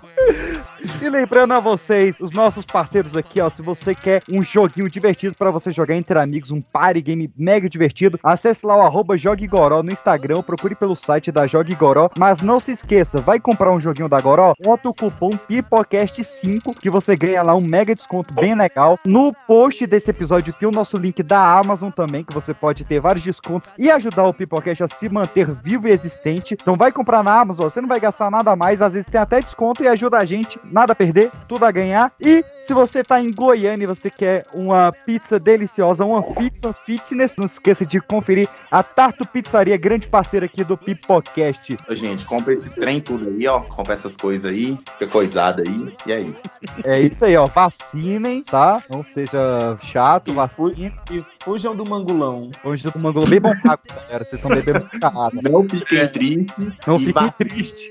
E 1.03 1.09
lembrando 1.09 1.53
a 1.53 1.61
vocês, 1.61 2.19
os 2.21 2.33
nossos 2.33 2.65
parceiros 2.65 3.15
aqui, 3.17 3.41
ó, 3.41 3.51
se 3.51 3.61
você 3.63 3.95
quer 3.95 4.23
um 4.31 4.43
joguinho 4.43 4.89
divertido 4.89 5.20
pra 5.29 5.51
você 5.51 5.71
jogar 5.71 5.95
entre 5.95 6.19
amigos, 6.19 6.51
um 6.51 6.61
party 6.61 7.03
game 7.03 7.31
mega 7.37 7.69
divertido, 7.69 8.19
acesse 8.23 8.65
lá 8.65 8.77
o 8.77 8.83
arroba 8.83 9.17
Jogue 9.17 9.47
Goró 9.47 9.83
no 9.83 9.93
Instagram, 9.93 10.43
procure 10.43 10.75
pelo 10.75 10.97
site 10.97 11.31
da 11.31 11.47
Jogue 11.47 11.75
Goró, 11.75 12.09
mas 12.19 12.41
não 12.41 12.59
se 12.59 12.73
esqueça, 12.73 13.21
vai 13.21 13.39
comprar 13.39 13.73
um 13.73 13.81
joguinho 13.81 14.09
da 14.09 14.21
Goró, 14.21 14.55
bota 14.63 14.89
o 14.89 14.95
cupom 14.95 15.31
PIPOCAST5, 15.31 16.77
que 16.79 16.91
você 16.91 17.17
ganha 17.17 17.43
lá 17.43 17.55
um 17.55 17.61
mega 17.61 17.95
desconto 17.95 18.33
bem 18.33 18.55
legal. 18.55 18.99
No 19.05 19.33
post 19.47 19.87
desse 19.87 20.11
episódio 20.11 20.53
tem 20.53 20.69
o 20.69 20.73
nosso 20.73 20.97
link 20.97 21.23
da 21.23 21.59
Amazon 21.59 21.91
também, 21.91 22.25
que 22.25 22.35
você 22.35 22.55
pode 22.55 22.85
ter 22.85 23.01
vários 23.01 23.25
descontos 23.25 23.71
e 23.79 23.91
ajudar 23.91 24.25
o 24.25 24.35
Pipocast 24.35 24.85
a 24.85 24.89
se 24.89 25.09
manter 25.09 25.51
vivo 25.51 25.89
e 25.89 25.93
existente. 25.93 26.57
Então 26.61 26.77
vai 26.77 26.93
comprar 26.93 27.23
na 27.23 27.41
Amazon, 27.41 27.69
você 27.69 27.81
não 27.81 27.89
vai 27.89 28.01
gastar 28.01 28.31
nada 28.31 28.55
mais, 28.57 28.81
às 28.81 28.93
vezes 28.93 29.11
tem 29.11 29.21
até 29.21 29.41
desconto 29.41 29.83
e 29.83 29.89
ajuda 29.89 30.19
a 30.19 30.25
gente, 30.25 30.59
nada 30.65 30.93
a 30.93 30.97
perder, 30.97 31.31
tudo 31.49 31.65
a 31.65 31.71
ganhar. 31.71 32.13
E 32.21 32.45
se 32.63 32.73
você 32.73 33.03
tá 33.03 33.21
em 33.21 33.31
Goiânia 33.31 33.85
e 33.85 33.87
você 33.87 34.11
quer 34.11 34.47
uma 34.53 34.93
pizza 35.05 35.39
deliciosa, 35.39 36.05
uma 36.05 36.23
pizza 36.23 36.73
fitness, 36.85 37.35
não 37.37 37.47
esqueça 37.47 37.85
de 37.85 38.01
conferir 38.01 38.49
a 38.71 38.83
Tarto 38.83 39.27
Pizzaria, 39.27 39.77
grande 39.77 40.07
parceira 40.07 40.47
aqui 40.47 40.65
do 40.65 40.77
Pipocast. 40.77 41.77
Gente, 41.91 42.25
compra 42.25 42.53
esses 42.53 42.75
trem 42.75 43.01
tudo 43.01 43.29
aí, 43.29 43.47
ó. 43.47 43.61
Compra 43.61 43.95
essas 43.95 44.17
coisas 44.17 44.51
aí, 44.51 44.79
fica 44.99 45.07
coisada 45.11 45.63
aí. 45.63 45.95
E 46.07 46.13
é 46.13 46.21
isso. 46.21 46.43
É 46.85 47.01
isso 47.01 47.25
aí, 47.25 47.37
ó, 47.37 47.47
vacinem, 47.47 48.43
tá? 48.43 48.83
Não 48.89 49.05
seja 49.05 49.77
chato, 49.83 50.35
vacinem. 50.35 50.93
E 51.11 51.25
fujam 51.43 51.75
do 51.75 51.89
mangulão. 51.89 52.51
Hoje 52.65 52.85
do 52.85 52.99
Mangulo 52.99 53.27
bebam 53.27 53.53
água, 53.65 53.79
galera, 53.89 54.25
vocês 54.25 54.35
estão 54.35 54.51
bebendo 54.51 54.89
muita 54.91 55.09
água. 55.09 55.41
Não 55.43 55.69
fiquem 55.69 56.09
tristes. 56.09 56.77
Não 56.87 56.99
fiquem 56.99 57.29
tristes. 57.39 57.91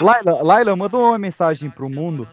Laila, 0.00 0.42
Laila, 0.42 0.76
mandou 0.76 1.02
uma 1.02 1.18
mensagem 1.18 1.70
pro 1.70 1.88
mundo 1.88 2.26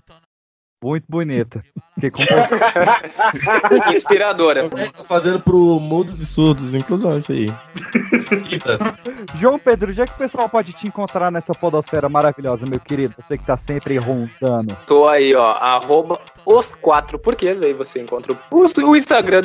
muito 0.84 1.06
bonita. 1.08 1.64
Inspiradora. 3.94 4.70
Tá 4.70 5.04
fazendo 5.04 5.40
pro 5.40 5.80
mudos 5.80 6.20
e 6.20 6.26
surdos, 6.26 6.76
inclusão 6.76 7.18
isso 7.18 7.32
aí. 7.32 7.46
João 9.36 9.58
Pedro, 9.58 9.94
já 9.94 10.06
que 10.06 10.14
o 10.14 10.18
pessoal 10.18 10.50
pode 10.50 10.74
te 10.74 10.88
encontrar 10.88 11.32
nessa 11.32 11.54
podosfera 11.54 12.10
maravilhosa, 12.10 12.66
meu 12.66 12.80
querido, 12.80 13.16
você 13.18 13.38
que 13.38 13.46
tá 13.46 13.58
sempre 13.58 13.98
rondando. 13.98 14.76
Tô 14.86 15.08
aí, 15.08 15.34
ó, 15.34 15.52
arroba 15.52 16.20
os 16.46 16.74
quatro 16.74 17.18
porquês, 17.18 17.62
aí 17.62 17.74
você 17.74 18.00
encontra 18.00 18.38
o, 18.52 18.66
o 18.84 18.96
Instagram 18.96 19.42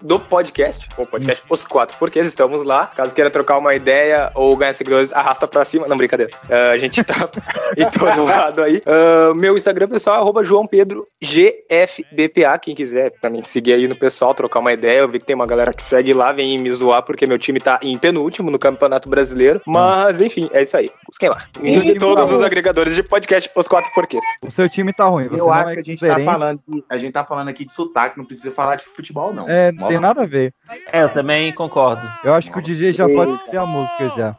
do, 0.00 0.20
podcast, 0.20 0.88
o 0.96 1.06
podcast 1.06 1.42
Os 1.48 1.64
Quatro 1.64 1.96
Porquês, 1.98 2.26
estamos 2.26 2.62
lá. 2.62 2.86
Caso 2.86 3.14
queira 3.14 3.30
trocar 3.30 3.58
uma 3.58 3.74
ideia 3.74 4.30
ou 4.34 4.56
ganhar 4.56 4.72
seguidores, 4.72 5.12
arrasta 5.12 5.46
pra 5.48 5.64
cima. 5.64 5.88
Não, 5.88 5.96
brincadeira. 5.96 6.30
Ah, 6.48 6.70
a 6.70 6.78
gente 6.78 7.02
tá 7.02 7.28
em 7.76 7.88
todo 7.90 8.24
lado 8.24 8.62
aí. 8.62 8.82
Ah, 8.86 9.34
meu 9.34 9.56
Instagram 9.56 9.88
pessoal 9.88 10.16
é 10.16 10.18
arroba 10.20 10.44
João 10.44 10.66
Pedro 10.66 11.06
GFBPA, 11.22 12.58
quem 12.58 12.74
quiser 12.74 13.10
também 13.20 13.42
seguir 13.42 13.74
aí 13.74 13.88
no 13.88 13.96
pessoal, 13.96 14.34
trocar 14.34 14.60
uma 14.60 14.72
ideia. 14.72 15.00
Eu 15.00 15.08
vi 15.08 15.18
que 15.18 15.26
tem 15.26 15.36
uma 15.36 15.46
galera 15.46 15.72
que 15.72 15.82
segue 15.82 16.12
lá, 16.12 16.32
vem 16.32 16.58
me 16.58 16.72
zoar 16.72 17.02
porque 17.02 17.26
meu 17.26 17.38
time 17.38 17.58
tá 17.58 17.78
em 17.82 17.96
penúltimo 17.98 18.50
no 18.50 18.58
Campeonato 18.58 19.08
Brasileiro. 19.08 19.60
Mas, 19.66 20.20
enfim, 20.20 20.48
é 20.52 20.62
isso 20.62 20.76
aí. 20.76 20.88
Busquem 21.06 21.28
lá. 21.28 21.44
Em 21.62 21.94
todos 21.98 22.32
os 22.32 22.42
agregadores 22.42 22.94
de 22.94 23.02
podcast, 23.02 23.50
Os 23.54 23.66
Quatro 23.66 23.90
Porquês. 23.92 24.22
O 24.42 24.50
seu 24.50 24.68
time 24.68 24.92
tá 24.92 25.04
ruim. 25.04 25.28
Você 25.28 25.40
Eu 25.40 25.50
acho 25.50 25.72
é 25.72 25.74
que 25.74 25.80
a 25.80 25.82
gente 25.82 26.00
tá 26.00 26.06
cruzeirense. 26.14 26.35
Falando 26.38 26.60
a 26.88 26.98
gente 26.98 27.12
tá 27.12 27.24
falando 27.24 27.48
aqui 27.48 27.64
de 27.64 27.72
sotaque, 27.72 28.18
não 28.18 28.24
precisa 28.24 28.50
falar 28.50 28.76
de 28.76 28.84
futebol, 28.84 29.32
não. 29.32 29.48
É, 29.48 29.72
não 29.72 29.88
tem 29.88 29.96
Mola. 29.96 30.08
nada 30.08 30.22
a 30.22 30.26
ver. 30.26 30.54
É, 30.92 31.02
eu 31.02 31.08
também 31.08 31.52
concordo. 31.52 32.02
Eu 32.24 32.34
acho 32.34 32.50
que 32.50 32.58
o 32.58 32.62
DJ 32.62 32.92
já 32.92 33.08
pode 33.08 33.38
ter 33.50 33.56
a 33.56 33.66
música 33.66 34.08
já. 34.16 34.36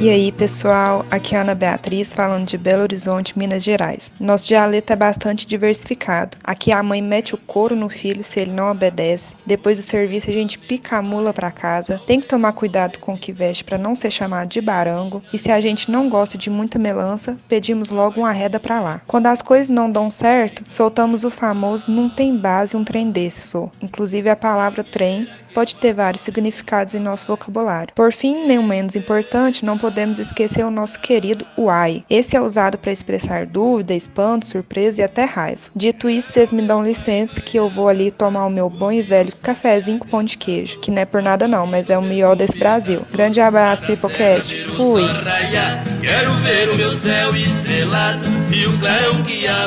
E 0.00 0.08
aí, 0.08 0.32
pessoal, 0.32 1.04
aqui 1.10 1.34
é 1.34 1.38
a 1.38 1.42
Ana 1.42 1.54
Beatriz 1.54 2.14
falando 2.14 2.46
de 2.46 2.56
Belo 2.56 2.84
Horizonte, 2.84 3.38
Minas 3.38 3.62
Gerais. 3.62 4.10
Nosso 4.18 4.48
dialeto 4.48 4.94
é 4.94 4.96
bastante 4.96 5.46
diversificado. 5.46 6.38
Aqui 6.42 6.72
a 6.72 6.82
mãe 6.82 7.02
mete 7.02 7.34
o 7.34 7.38
couro 7.38 7.76
no 7.76 7.90
filho 7.90 8.24
se 8.24 8.40
ele 8.40 8.50
não 8.50 8.70
obedece. 8.70 9.34
Depois 9.44 9.76
do 9.76 9.84
serviço 9.84 10.30
a 10.30 10.32
gente 10.32 10.58
pica 10.58 10.96
a 10.96 11.02
mula 11.02 11.34
pra 11.34 11.50
casa. 11.50 12.00
Tem 12.06 12.18
que 12.18 12.26
tomar 12.26 12.54
cuidado 12.54 12.98
com 12.98 13.12
o 13.12 13.18
que 13.18 13.30
veste 13.30 13.62
para 13.62 13.76
não 13.76 13.94
ser 13.94 14.10
chamado 14.10 14.48
de 14.48 14.62
barango. 14.62 15.22
E 15.34 15.38
se 15.38 15.52
a 15.52 15.60
gente 15.60 15.90
não 15.90 16.08
gosta 16.08 16.38
de 16.38 16.48
muita 16.48 16.78
melança, 16.78 17.36
pedimos 17.46 17.90
logo 17.90 18.20
uma 18.20 18.32
reda 18.32 18.58
pra 18.58 18.80
lá. 18.80 19.02
Quando 19.06 19.26
as 19.26 19.42
coisas 19.42 19.68
não 19.68 19.92
dão 19.92 20.08
certo, 20.08 20.64
soltamos 20.66 21.24
o 21.24 21.30
famoso 21.30 21.90
não 21.90 22.08
tem 22.08 22.34
base 22.34 22.74
um 22.74 22.84
trem 22.84 23.10
desse, 23.10 23.48
sou. 23.48 23.70
Inclusive 23.82 24.30
a 24.30 24.36
palavra 24.36 24.82
trem 24.82 25.28
pode 25.52 25.76
ter 25.76 25.92
vários 25.92 26.22
significados 26.22 26.94
em 26.94 27.00
nosso 27.00 27.26
vocabulário. 27.26 27.92
Por 27.94 28.12
fim, 28.12 28.46
nem 28.46 28.60
menos 28.62 28.96
importante, 28.96 29.64
não 29.64 29.76
podemos 29.76 30.18
esquecer 30.18 30.64
o 30.64 30.70
nosso 30.70 31.00
querido 31.00 31.46
uai. 31.58 32.04
Esse 32.08 32.36
é 32.36 32.40
usado 32.40 32.78
para 32.78 32.92
expressar 32.92 33.46
dúvida, 33.46 33.94
espanto, 33.94 34.46
surpresa 34.46 35.00
e 35.00 35.04
até 35.04 35.24
raiva. 35.24 35.62
Dito 35.74 36.08
isso, 36.08 36.32
vocês 36.32 36.52
me 36.52 36.62
dão 36.62 36.84
licença 36.84 37.40
que 37.40 37.58
eu 37.58 37.68
vou 37.68 37.88
ali 37.88 38.10
tomar 38.10 38.46
o 38.46 38.50
meu 38.50 38.70
bom 38.70 38.92
e 38.92 39.02
velho 39.02 39.32
cafezinho 39.42 39.98
com 39.98 40.08
pão 40.08 40.24
de 40.24 40.38
queijo, 40.38 40.78
que 40.78 40.90
não 40.90 41.02
é 41.02 41.04
por 41.04 41.22
nada 41.22 41.48
não, 41.48 41.66
mas 41.66 41.90
é 41.90 41.98
o 41.98 42.02
melhor 42.02 42.36
desse 42.36 42.58
Brasil. 42.58 43.02
Grande 43.12 43.40
abraço, 43.40 43.86
Pipocast. 43.86 44.56
Fui! 44.76 45.02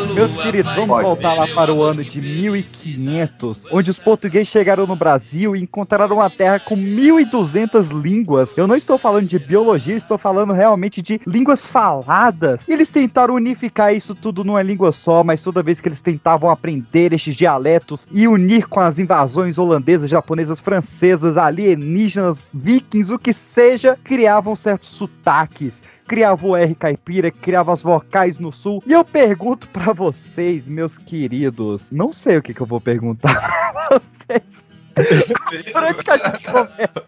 O 0.10 0.14
Meus 0.14 0.32
queridos, 0.44 0.74
vamos 0.76 1.02
voltar 1.02 1.34
lá 1.34 1.48
para 1.48 1.74
o 1.74 1.82
ano 1.82 2.04
de 2.04 2.20
1500, 2.22 3.68
onde 3.72 3.92
os 3.92 3.98
portugueses 3.98 4.48
chegaram 4.48 4.86
no 4.86 4.96
Brasil 4.96 5.56
e 5.56 5.62
encontraram 5.74 6.18
uma 6.18 6.30
terra 6.30 6.60
com 6.60 6.76
1200 6.76 7.90
línguas. 7.90 8.56
Eu 8.56 8.68
não 8.68 8.76
estou 8.76 9.00
falando 9.00 9.28
de 9.28 9.40
biologia, 9.40 9.96
estou 9.96 10.20
falando 10.20 10.54
realmente 10.54 11.02
de 11.02 11.20
línguas 11.26 11.66
faladas. 11.66 12.62
Eles 12.68 12.90
tentaram 12.90 13.34
unificar 13.34 13.96
isso 13.96 14.14
tudo 14.14 14.44
numa 14.44 14.62
língua 14.62 14.92
só, 14.92 15.24
mas 15.24 15.42
toda 15.42 15.64
vez 15.64 15.82
que 15.82 15.88
eles 15.88 16.00
tentavam 16.00 16.52
aprender 16.52 17.12
estes 17.12 17.36
dialetos 17.36 18.06
e 18.12 18.28
unir 18.28 18.68
com 18.68 18.80
as 18.80 19.00
invasões 19.00 19.58
holandesas, 19.58 20.12
japonesas, 20.12 20.60
francesas, 20.60 21.38
alienígenas, 21.38 22.52
vikings, 22.54 23.12
o 23.12 23.18
que 23.18 23.34
seja, 23.34 23.98
criavam 24.04 24.56
certos 24.56 24.92
sotaques 24.92 25.82
criava 26.06 26.46
o 26.46 26.56
R 26.56 26.76
caipira, 26.76 27.32
criava 27.32 27.74
as 27.74 27.82
vocais 27.82 28.38
no 28.38 28.52
sul. 28.52 28.84
E 28.86 28.92
eu 28.92 29.06
pergunto 29.06 29.68
pra 29.70 29.94
vocês, 29.94 30.68
meus 30.68 30.98
queridos, 30.98 31.90
não 31.92 32.12
sei 32.12 32.38
o 32.38 32.42
que, 32.42 32.54
que 32.54 32.62
eu 32.62 32.68
vou 32.68 32.82
perguntar 32.82 33.34
pra 33.88 34.00
vocês. 34.00 34.73
Durante 35.74 36.04
que 36.04 36.12
a 36.12 36.18
gente 36.18 36.44
conversa. 36.52 37.04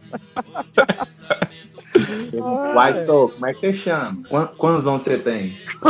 Uai, 2.75 3.05
sou, 3.05 3.29
como 3.29 3.45
é 3.45 3.53
que 3.53 3.59
você 3.61 3.73
chama? 3.73 4.17
Quan- 4.29 4.47
Quantos 4.57 4.87
anos 4.87 5.03
você 5.03 5.17
tem? 5.17 5.57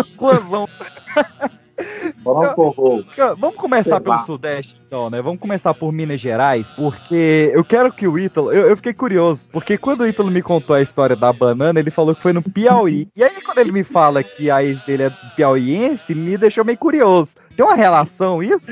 Bom, 2.24 2.54
porro. 2.54 3.04
Vamos 3.38 3.58
começar 3.58 4.00
pelo 4.00 4.16
Sudeste, 4.26 4.82
então, 4.88 5.10
né? 5.10 5.22
Vamos 5.22 5.40
começar 5.42 5.74
por 5.74 5.92
Minas 5.92 6.22
Gerais, 6.22 6.70
porque 6.76 7.52
eu 7.54 7.66
quero 7.66 7.92
que 7.92 8.08
o 8.08 8.18
Ítalo. 8.18 8.54
Eu, 8.54 8.70
eu 8.70 8.78
fiquei 8.78 8.94
curioso, 8.94 9.50
porque 9.52 9.78
quando 9.78 10.02
o 10.02 10.08
Ítalo 10.08 10.32
me 10.32 10.42
contou 10.42 10.74
a 10.76 10.82
história 10.82 11.16
da 11.18 11.34
banana, 11.34 11.78
ele 11.80 11.92
falou 11.92 12.16
que 12.16 12.22
foi 12.22 12.32
no 12.32 12.42
Piauí. 12.42 13.10
E 13.16 13.22
aí, 13.24 13.42
quando 13.42 13.58
ele 13.58 13.74
me 13.74 13.84
fala 13.84 14.24
que 14.24 14.50
a 14.50 14.64
ex 14.64 14.82
dele 14.84 15.04
é 15.04 15.10
piauiense, 15.36 16.16
me 16.16 16.38
deixou 16.38 16.64
meio 16.64 16.78
curioso. 16.78 17.36
Tem 17.56 17.66
uma 17.66 17.76
relação 17.76 18.44
isso? 18.44 18.68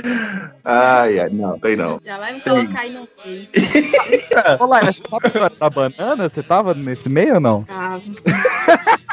Ai, 0.64 1.20
ai, 1.20 1.30
não, 1.32 1.58
tem 1.60 1.76
não. 1.76 2.00
Já 2.04 2.18
vai 2.18 2.34
me 2.34 2.42
colocar 2.42 2.80
aí 2.82 2.92
no 2.92 3.08
meio. 3.26 3.48
Ô, 4.60 4.66
Laila, 4.66 4.92
você 4.92 5.02
sabe 5.10 5.26
a 5.26 5.28
história 5.28 5.58
da 5.58 5.70
banana? 5.70 6.30
Você 6.30 6.44
tava 6.44 6.74
nesse 6.74 7.08
meio 7.08 7.36
ou 7.36 7.40
não? 7.40 7.64
Tava. 7.64 8.02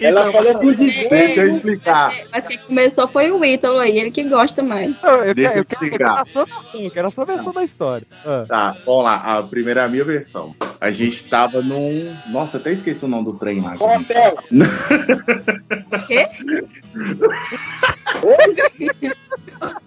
Ela 0.00 0.32
falou 0.32 0.74
de 0.74 1.08
Deixa 1.08 1.42
eu 1.42 1.52
explicar. 1.52 2.12
Mas 2.32 2.46
quem 2.46 2.58
começou 2.58 3.06
foi 3.06 3.30
o 3.30 3.44
Ítalo 3.44 3.78
aí, 3.78 3.98
ele 3.98 4.10
que 4.10 4.24
gosta 4.24 4.62
mais. 4.62 4.94
Não, 5.02 5.24
eu, 5.24 5.34
Deixa 5.34 5.54
eu, 5.54 5.58
eu 5.58 5.64
quero, 5.64 5.82
eu 5.82 5.88
explicar. 5.88 6.24
quero 6.24 6.48
eu 6.74 6.90
quero 6.90 7.08
a 7.08 7.10
sua 7.10 7.24
versão 7.24 7.52
da 7.52 7.64
história. 7.64 8.06
Ah. 8.24 8.44
Tá, 8.48 8.76
vamos 8.84 9.04
lá. 9.04 9.38
A 9.38 9.42
primeira 9.42 9.82
é 9.82 9.84
a 9.84 9.88
minha 9.88 10.04
versão. 10.04 10.54
A 10.80 10.90
gente 10.90 11.28
tava 11.28 11.62
num. 11.62 12.14
Nossa, 12.28 12.58
até 12.58 12.72
esqueci 12.72 13.04
o 13.04 13.08
nome 13.08 13.24
do 13.24 13.34
trem 13.34 13.60
lá. 13.60 13.74
Hotel. 13.74 14.36
Quê? 16.08 16.28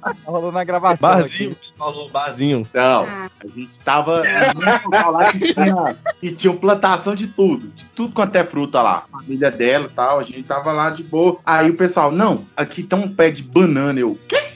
Tá 0.02 0.16
rolando 0.26 0.52
na 0.54 0.64
gravação. 0.64 1.08
Barzinho, 1.10 1.52
aqui. 1.52 1.74
falou 1.78 2.10
barzinho. 2.10 2.68
Não, 2.74 3.04
Ah. 3.06 3.30
a 3.44 3.48
gente 3.48 3.80
tava 3.82 4.24
local 4.56 5.12
lá 5.12 5.32
que 5.32 5.54
tinha, 5.54 5.96
que 6.22 6.32
tinha 6.32 6.54
plantação 6.54 7.14
de 7.16 7.28
tudo, 7.28 7.68
de 7.70 7.86
tudo 7.86 8.14
quanto 8.14 8.36
é 8.36 8.44
fruta 8.44 8.82
lá. 8.82 9.06
A 9.12 9.20
família 9.20 9.52
dela 9.52 9.86
e 9.86 9.90
tal, 9.90 10.20
a 10.20 10.24
gente 10.24 10.44
tava 10.44 10.72
lá 10.72 10.90
de 10.90 11.04
boa. 11.04 11.38
Aí 11.46 11.70
o 11.70 11.76
pessoal, 11.76 12.12
não, 12.12 12.46
aqui 12.56 12.84
tem 12.84 12.98
um 12.98 13.14
pé 13.14 13.30
de 13.30 13.44
banana. 13.44 14.00
Eu, 14.00 14.18
quê? 14.28 14.47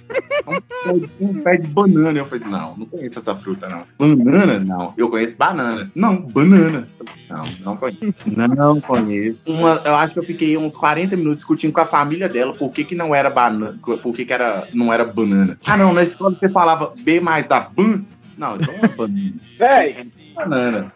Um 0.47 0.59
pé 0.61 0.93
de- 0.93 1.09
Um 1.19 1.41
pé 1.43 1.57
de 1.57 1.67
banana. 1.67 2.17
Eu 2.19 2.25
falei, 2.25 2.47
não, 2.47 2.75
não 2.77 2.85
conheço 2.85 3.19
essa 3.19 3.35
fruta, 3.35 3.67
não. 3.69 3.83
Banana? 3.97 4.59
Não. 4.59 4.93
Eu 4.97 5.09
conheço 5.09 5.37
banana. 5.37 5.89
Não, 5.95 6.15
banana. 6.17 6.87
Não, 7.29 7.43
não 7.61 7.77
conheço. 7.77 7.99
Não 8.25 8.81
conheço. 8.81 9.41
Uma, 9.45 9.81
eu 9.85 9.95
acho 9.95 10.13
que 10.13 10.19
eu 10.19 10.23
fiquei 10.25 10.57
uns 10.57 10.75
40 10.75 11.15
minutos 11.15 11.37
discutindo 11.37 11.71
com 11.73 11.81
a 11.81 11.85
família 11.85 12.27
dela 12.27 12.53
por 12.53 12.71
que, 12.71 12.83
que 12.83 12.95
não 12.95 13.13
era 13.15 13.29
banana. 13.29 13.77
Por 13.81 14.13
que, 14.15 14.25
que 14.25 14.33
era, 14.33 14.67
não 14.73 14.91
era 14.91 15.05
banana. 15.05 15.57
Ah, 15.65 15.77
não, 15.77 15.93
na 15.93 16.03
escola 16.03 16.35
você 16.39 16.49
falava 16.49 16.93
B 17.01 17.19
mais 17.21 17.47
da 17.47 17.59
ban. 17.61 18.01
Não, 18.37 18.55
então 18.55 18.73
é 18.81 18.87
banana. 18.87 19.33
Véi, 19.59 20.07
Banana. 20.35 20.93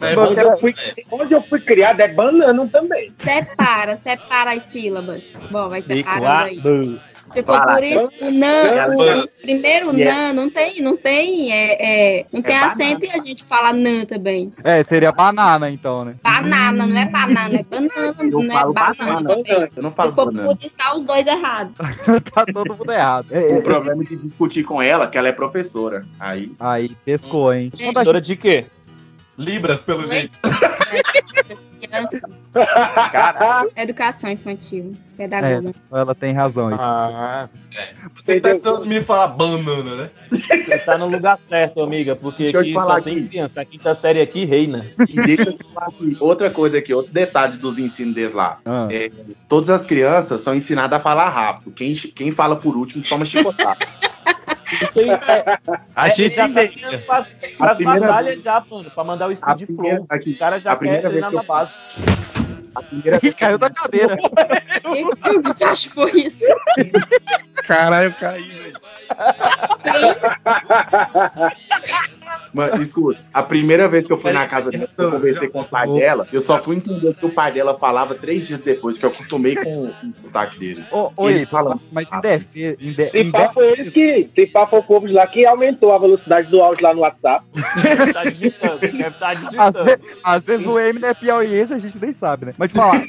É 0.00 0.18
onde, 0.18 0.34
bom, 0.34 0.40
eu 0.40 0.58
fui, 0.58 0.74
onde 1.10 1.32
eu 1.34 1.42
fui 1.42 1.60
criado 1.60 2.00
é 2.00 2.08
banana 2.08 2.66
também. 2.68 3.12
Separa, 3.18 3.94
separa 3.96 4.52
as 4.52 4.64
sílabas. 4.64 5.30
Bom, 5.50 5.68
vai 5.68 5.82
separando 5.82 6.26
aí. 6.66 7.00
For 7.34 7.42
Para. 7.44 7.74
por 7.74 7.82
isso, 7.84 8.10
o 8.20 8.30
nan, 8.30 8.62
o, 8.92 8.96
Banana. 8.96 9.24
o 9.24 9.28
primeiro 9.42 9.96
E 9.98 10.02
é- 10.02 10.04
nan 10.12 10.32
não 10.34 10.50
tem, 10.50 10.80
não 10.82 10.96
tem, 10.96 11.52
é, 11.52 12.18
é, 12.20 12.26
não 12.32 12.40
tem 12.42 12.54
banana. 12.54 12.72
acento 12.72 13.04
e 13.06 13.10
a 13.10 13.18
gente 13.24 13.44
fala 13.44 13.72
nan 13.72 14.04
também. 14.04 14.52
É, 14.62 14.82
seria 14.84 15.10
banana 15.10 15.70
então, 15.70 16.04
né? 16.04 16.14
Banana, 16.22 16.86
não 16.86 16.96
é 16.96 17.06
banana, 17.06 17.56
é 17.58 17.62
banana, 17.68 18.14
Eu 18.20 18.30
não 18.30 18.42
é 18.44 18.72
banana 18.72 18.94
banana. 18.94 19.28
também. 19.28 19.68
Eu 19.76 19.82
não 19.82 19.90
Se 19.90 19.96
falo 19.96 20.14
for 20.14 20.26
banana. 20.26 20.54
por 20.56 20.64
estar 20.64 20.96
os 20.96 21.04
dois 21.04 21.26
errados. 21.26 21.74
tá 22.32 22.44
todo 22.46 22.76
mundo 22.76 22.92
errado. 22.92 23.26
É, 23.30 23.38
O 23.40 23.58
é, 23.58 23.60
problema 23.62 24.04
de 24.04 24.16
discutir 24.16 24.62
com 24.62 24.80
ela, 24.80 25.06
que 25.08 25.18
ela 25.18 25.28
é 25.28 25.32
professora. 25.32 26.02
Aí. 26.20 26.52
aí, 26.60 26.90
pescou, 27.04 27.52
hein? 27.52 27.70
Professora 27.70 28.20
de 28.20 28.36
quê? 28.36 28.66
Libras, 29.36 29.82
pelo 29.82 30.04
jeito. 30.04 30.38
Educação 33.76 34.30
infantil, 34.30 34.92
pedagoga. 35.16 35.72
ela 35.92 36.14
tem 36.14 36.32
razão 36.32 36.68
aí. 36.68 36.74
Ah, 36.78 37.48
Você 38.18 38.36
que 38.36 38.40
tá 38.40 38.52
ensinando 38.52 38.78
os 38.78 38.84
meninos 38.84 39.04
a 39.04 39.06
falar 39.06 39.28
banana, 39.28 39.96
né? 39.96 40.10
você 40.30 40.78
tá 40.78 40.98
no 40.98 41.08
lugar 41.08 41.38
certo, 41.38 41.82
amiga, 41.82 42.16
porque 42.16 42.44
Deixa 42.44 42.58
eu 42.58 42.60
aqui 42.62 42.70
te 42.70 42.74
falar 42.74 42.94
só 42.96 43.00
tem 43.02 43.18
aqui. 43.18 43.28
criança. 43.28 43.60
A 43.60 43.64
quinta 43.64 43.94
série 43.94 44.20
aqui 44.20 44.44
reina. 44.44 44.86
E 45.08 45.20
deixa 45.20 45.50
eu 45.50 45.58
te 45.58 45.64
falar 45.72 45.86
aqui, 45.88 46.16
outra 46.20 46.50
coisa 46.50 46.78
aqui, 46.78 46.94
outro 46.94 47.12
detalhe 47.12 47.58
dos 47.58 47.78
ensinos 47.78 48.14
deles 48.14 48.34
lá. 48.34 48.58
Ah. 48.64 48.88
É, 48.90 49.10
todas 49.48 49.70
as 49.70 49.84
crianças 49.84 50.40
são 50.40 50.54
ensinadas 50.54 50.98
a 50.98 51.02
falar 51.02 51.28
rápido. 51.28 51.72
Quem, 51.72 51.94
quem 51.94 52.32
fala 52.32 52.56
por 52.56 52.76
último 52.76 53.04
toma 53.08 53.24
chicotada. 53.24 53.86
Isso 54.72 55.00
aí 55.00 55.10
é, 55.10 55.58
Achei 55.94 56.26
é, 56.26 56.30
já 56.30 56.36
tá 56.36 56.48
tendência. 56.48 56.86
indo 56.88 56.98
pra, 57.06 57.26
pras 57.58 57.76
primeira 57.76 58.00
batalhas 58.00 58.42
já, 58.42 58.64
mano, 58.70 58.90
pra 58.90 59.04
mandar 59.04 59.28
o 59.28 59.32
A 59.32 59.36
speed 59.36 59.66
primeira, 59.66 59.96
flow. 59.96 60.06
aqui, 60.10 60.30
Os 60.30 60.38
caras 60.38 60.62
já 60.62 60.72
a 60.72 60.76
primeira 60.76 61.02
querem 61.02 61.20
vez 61.20 61.26
treinar 61.26 61.30
que 61.30 61.36
na 61.36 61.42
eu- 61.42 61.46
base. 61.46 61.72
a 62.74 62.82
primeira 62.82 63.18
vez 63.18 63.20
que 63.34 63.40
caiu 63.40 63.58
da 63.58 63.70
cadeira. 63.70 64.16
Quem 64.82 65.16
foi 65.16 65.42
que 65.42 65.54
te 65.54 65.64
acha 65.64 65.88
que 65.88 65.94
foi 65.94 66.10
isso? 66.12 66.44
Caralho, 67.66 68.08
eu 68.08 68.12
caí, 68.12 68.42
velho. 68.50 68.80
Mano, 72.52 72.80
escuta, 72.82 73.18
a 73.32 73.42
primeira 73.42 73.88
vez 73.88 74.06
que 74.06 74.12
eu 74.12 74.18
fui 74.18 74.32
na 74.32 74.46
casa 74.46 74.70
dela, 74.70 74.88
eu 74.96 75.10
conversei 75.10 75.48
com 75.48 75.60
o 75.60 75.64
pai 75.64 75.86
dela, 75.88 76.26
eu 76.32 76.40
só 76.40 76.58
fui 76.62 76.76
entender 76.76 77.08
o 77.08 77.14
que 77.14 77.26
o 77.26 77.30
pai 77.30 77.50
dela 77.52 77.76
falava 77.78 78.14
três 78.14 78.46
dias 78.46 78.60
depois, 78.60 78.98
que 78.98 79.04
eu 79.04 79.10
acostumei 79.10 79.56
com 79.56 79.84
o 79.86 79.90
sotaque 80.22 80.58
dele. 80.58 80.84
Ô, 80.92 81.10
ô, 81.16 81.28
Ele 81.28 81.44
fala- 81.46 81.78
mas 81.92 82.10
em 82.12 82.20
defesa. 82.20 82.76
Em 82.80 82.92
de, 82.92 83.10
Se 83.10 83.18
em 83.18 83.30
pá, 83.30 83.48
foi 83.48 83.72
eles 83.72 83.92
que. 83.92 84.24
Se 84.34 84.46
pá, 84.46 84.66
foi 84.66 84.78
o 84.78 84.82
povo 84.82 85.06
de 85.06 85.12
lá 85.12 85.26
que 85.26 85.44
aumentou 85.46 85.92
a 85.92 85.98
velocidade 85.98 86.48
do 86.48 86.60
áudio 86.62 86.84
lá 86.84 86.94
no 86.94 87.00
WhatsApp. 87.00 87.44
Tá 88.12 88.24
digitando, 88.24 88.78
deve 88.78 89.02
estar 89.08 89.30
às, 89.58 89.74
digitando. 89.74 90.00
às 90.22 90.44
vezes 90.44 90.66
o 90.66 90.78
Eminem 90.78 91.10
é 91.10 91.14
piauiense, 91.14 91.72
a 91.72 91.78
gente 91.78 91.98
nem 92.00 92.12
sabe, 92.14 92.46
né? 92.46 92.54
Mas 92.56 92.68
de 92.70 92.74
falar, 92.78 93.04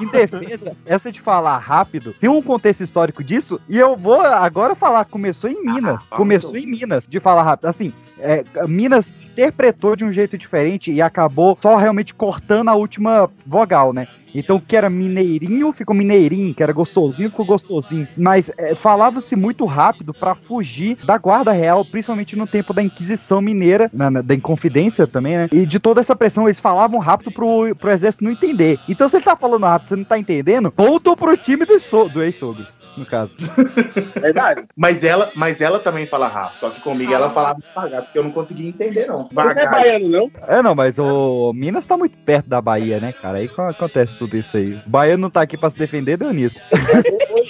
em 0.00 0.06
defesa, 0.10 0.76
essa 0.86 1.12
de 1.12 1.20
falar 1.20 1.58
rápido, 1.58 2.14
tem 2.20 2.28
um 2.30 2.42
contexto 2.42 2.82
histórico 2.82 3.22
disso, 3.22 3.60
e 3.68 3.78
eu 3.78 3.96
vou 3.96 4.20
agora 4.20 4.74
falar, 4.74 5.04
começou 5.04 5.48
em 5.50 5.62
Minas. 5.64 6.06
Ah, 6.10 6.16
começou 6.16 6.56
em 6.56 6.66
Minas, 6.66 7.06
de 7.06 7.20
falar 7.20 7.42
rápido. 7.42 7.66
Assim, 7.66 7.92
é, 8.22 8.44
Minas 8.66 9.10
interpretou 9.32 9.96
de 9.96 10.04
um 10.04 10.12
jeito 10.12 10.36
diferente 10.36 10.90
e 10.92 11.00
acabou 11.00 11.56
só 11.60 11.76
realmente 11.76 12.12
cortando 12.14 12.68
a 12.68 12.74
última 12.74 13.30
vogal, 13.46 13.92
né? 13.92 14.06
Então, 14.32 14.56
o 14.56 14.60
que 14.60 14.76
era 14.76 14.88
mineirinho 14.88 15.72
ficou 15.72 15.92
mineirinho, 15.92 16.54
que 16.54 16.62
era 16.62 16.72
gostosinho 16.72 17.30
ficou 17.30 17.44
gostosinho. 17.44 18.06
Mas 18.16 18.48
é, 18.56 18.76
falava-se 18.76 19.34
muito 19.34 19.64
rápido 19.64 20.14
pra 20.14 20.36
fugir 20.36 20.96
da 21.04 21.18
guarda 21.18 21.50
real, 21.50 21.84
principalmente 21.84 22.36
no 22.36 22.46
tempo 22.46 22.72
da 22.72 22.80
Inquisição 22.80 23.40
Mineira, 23.40 23.90
na- 23.92 24.08
na- 24.08 24.22
da 24.22 24.32
Inconfidência 24.32 25.04
também, 25.04 25.36
né? 25.36 25.48
E 25.52 25.66
de 25.66 25.80
toda 25.80 26.00
essa 26.00 26.14
pressão, 26.14 26.46
eles 26.46 26.60
falavam 26.60 27.00
rápido 27.00 27.32
pro, 27.32 27.74
pro 27.74 27.90
exército 27.90 28.22
não 28.22 28.30
entender. 28.30 28.78
Então, 28.88 29.08
se 29.08 29.16
ele 29.16 29.24
tá 29.24 29.34
falando 29.34 29.64
rápido, 29.66 29.88
você 29.88 29.96
não 29.96 30.04
tá 30.04 30.16
entendendo, 30.16 30.72
voltou 30.76 31.16
pro 31.16 31.36
time 31.36 31.64
do, 31.64 31.80
so, 31.80 32.08
do 32.08 32.22
ex-sogros, 32.22 32.68
no 32.96 33.06
caso. 33.06 33.36
Verdade. 34.20 34.64
Mas 34.76 35.02
ela, 35.04 35.30
mas 35.34 35.60
ela 35.60 35.78
também 35.78 36.06
fala 36.06 36.28
rápido, 36.28 36.58
só 36.58 36.70
que 36.70 36.80
comigo 36.80 37.12
ela 37.12 37.30
falava 37.30 37.60
devagar, 37.60 38.02
porque 38.02 38.18
eu 38.18 38.24
não 38.24 38.30
conseguia 38.30 38.68
entender, 38.68 39.06
não. 39.06 39.24
Você 39.28 39.34
não 39.34 39.42
é 39.42 39.54
Devagar. 39.54 39.70
baiano, 39.72 40.08
não? 40.08 40.30
É, 40.48 40.62
não, 40.62 40.74
mas 40.74 40.98
o 40.98 41.52
Minas 41.54 41.86
tá 41.86 41.96
muito 41.96 42.16
perto 42.18 42.48
da 42.48 42.60
Bahia, 42.60 42.98
né, 43.00 43.12
cara? 43.12 43.38
Aí 43.38 43.48
co- 43.48 43.62
acontece 43.62 44.16
tudo 44.16 44.36
isso 44.36 44.56
aí. 44.56 44.74
O 44.86 44.90
baiano 44.90 45.22
não 45.22 45.30
tá 45.30 45.42
aqui 45.42 45.56
pra 45.56 45.70
se 45.70 45.76
defender, 45.78 46.16
deu 46.16 46.32
nisso. 46.32 46.56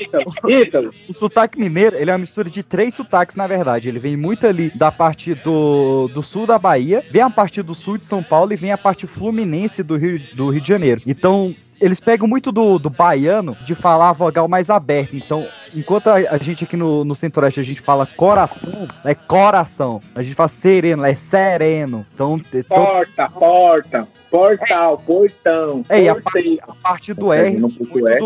Ítalo, 0.00 0.32
Ítalo, 0.48 0.94
O 1.08 1.12
sotaque 1.12 1.58
mineiro, 1.58 1.96
ele 1.96 2.10
é 2.10 2.12
uma 2.12 2.18
mistura 2.18 2.48
de 2.50 2.62
três 2.62 2.94
sotaques, 2.94 3.36
na 3.36 3.46
verdade. 3.46 3.88
Ele 3.88 3.98
vem 3.98 4.16
muito 4.16 4.46
ali 4.46 4.70
da 4.74 4.90
parte 4.92 5.34
do, 5.34 6.08
do 6.08 6.22
sul 6.22 6.46
da 6.46 6.58
Bahia, 6.58 7.02
vem 7.10 7.22
a 7.22 7.30
parte 7.30 7.62
do 7.62 7.74
sul 7.74 7.98
de 7.98 8.06
São 8.06 8.22
Paulo 8.22 8.52
e 8.52 8.56
vem 8.56 8.72
a 8.72 8.78
parte 8.78 9.06
fluminense 9.06 9.82
do 9.82 9.96
Rio, 9.96 10.20
do 10.34 10.50
Rio 10.50 10.60
de 10.60 10.68
Janeiro. 10.68 11.00
Então, 11.06 11.54
eles 11.80 11.98
pegam 12.00 12.28
muito 12.28 12.52
do, 12.52 12.78
do 12.78 12.90
baiano 12.90 13.56
de 13.64 13.74
falar 13.74 14.10
a 14.10 14.12
vogal 14.12 14.46
mais 14.48 14.68
aberta. 14.70 15.16
Então, 15.16 15.46
enquanto 15.74 16.08
a, 16.08 16.14
a 16.14 16.38
gente 16.38 16.64
aqui 16.64 16.76
no, 16.76 17.04
no 17.04 17.14
centro-oeste 17.14 17.60
a 17.60 17.62
gente 17.62 17.80
fala 17.80 18.06
coração, 18.06 18.86
é 19.04 19.14
coração. 19.14 20.00
A 20.14 20.22
gente 20.22 20.34
fala 20.34 20.48
sereno, 20.48 21.04
é 21.04 21.14
sereno. 21.14 22.06
Então, 22.14 22.38
te- 22.38 22.62
to- 22.62 22.74
porta, 22.74 23.30
porta, 23.30 24.08
portal, 24.30 24.98
portão, 24.98 25.84
é, 25.88 26.02
e 26.02 26.08
a 26.08 26.14
parte, 26.20 26.58
a 26.62 26.74
parte 26.74 27.14
do 27.14 27.32
R, 27.32 27.56
do, 27.56 27.68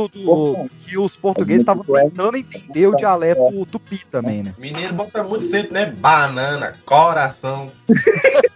do- 0.08 0.70
que 0.86 0.98
os 0.98 1.16
portugueses 1.16 1.62
estavam 1.62 1.84
tentando 1.84 2.36
entender 2.36 2.86
o 2.86 2.96
dialeto 2.96 3.66
tupi 3.66 4.04
também, 4.10 4.42
né? 4.42 4.54
Mineiro 4.58 4.92
bota 4.94 5.22
muito 5.22 5.44
sempre, 5.44 5.72
né? 5.72 5.86
Banana, 5.86 6.74
coração. 6.84 7.70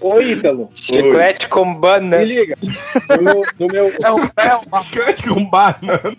Ô, 0.00 0.20
Ítalo, 0.20 0.70
Chiclete 0.74 1.46
com 1.48 1.74
se 1.74 1.78
banana. 1.78 2.22
liga. 2.22 2.56
No 3.16 3.22
meu, 3.22 3.42
no 3.58 3.66
meu, 3.66 3.92
É 4.02 4.10
o 4.10 4.18
é 4.18 4.56
o 4.56 4.82
Chiclete 4.82 5.28
com 5.28 5.44
banana. 5.44 6.16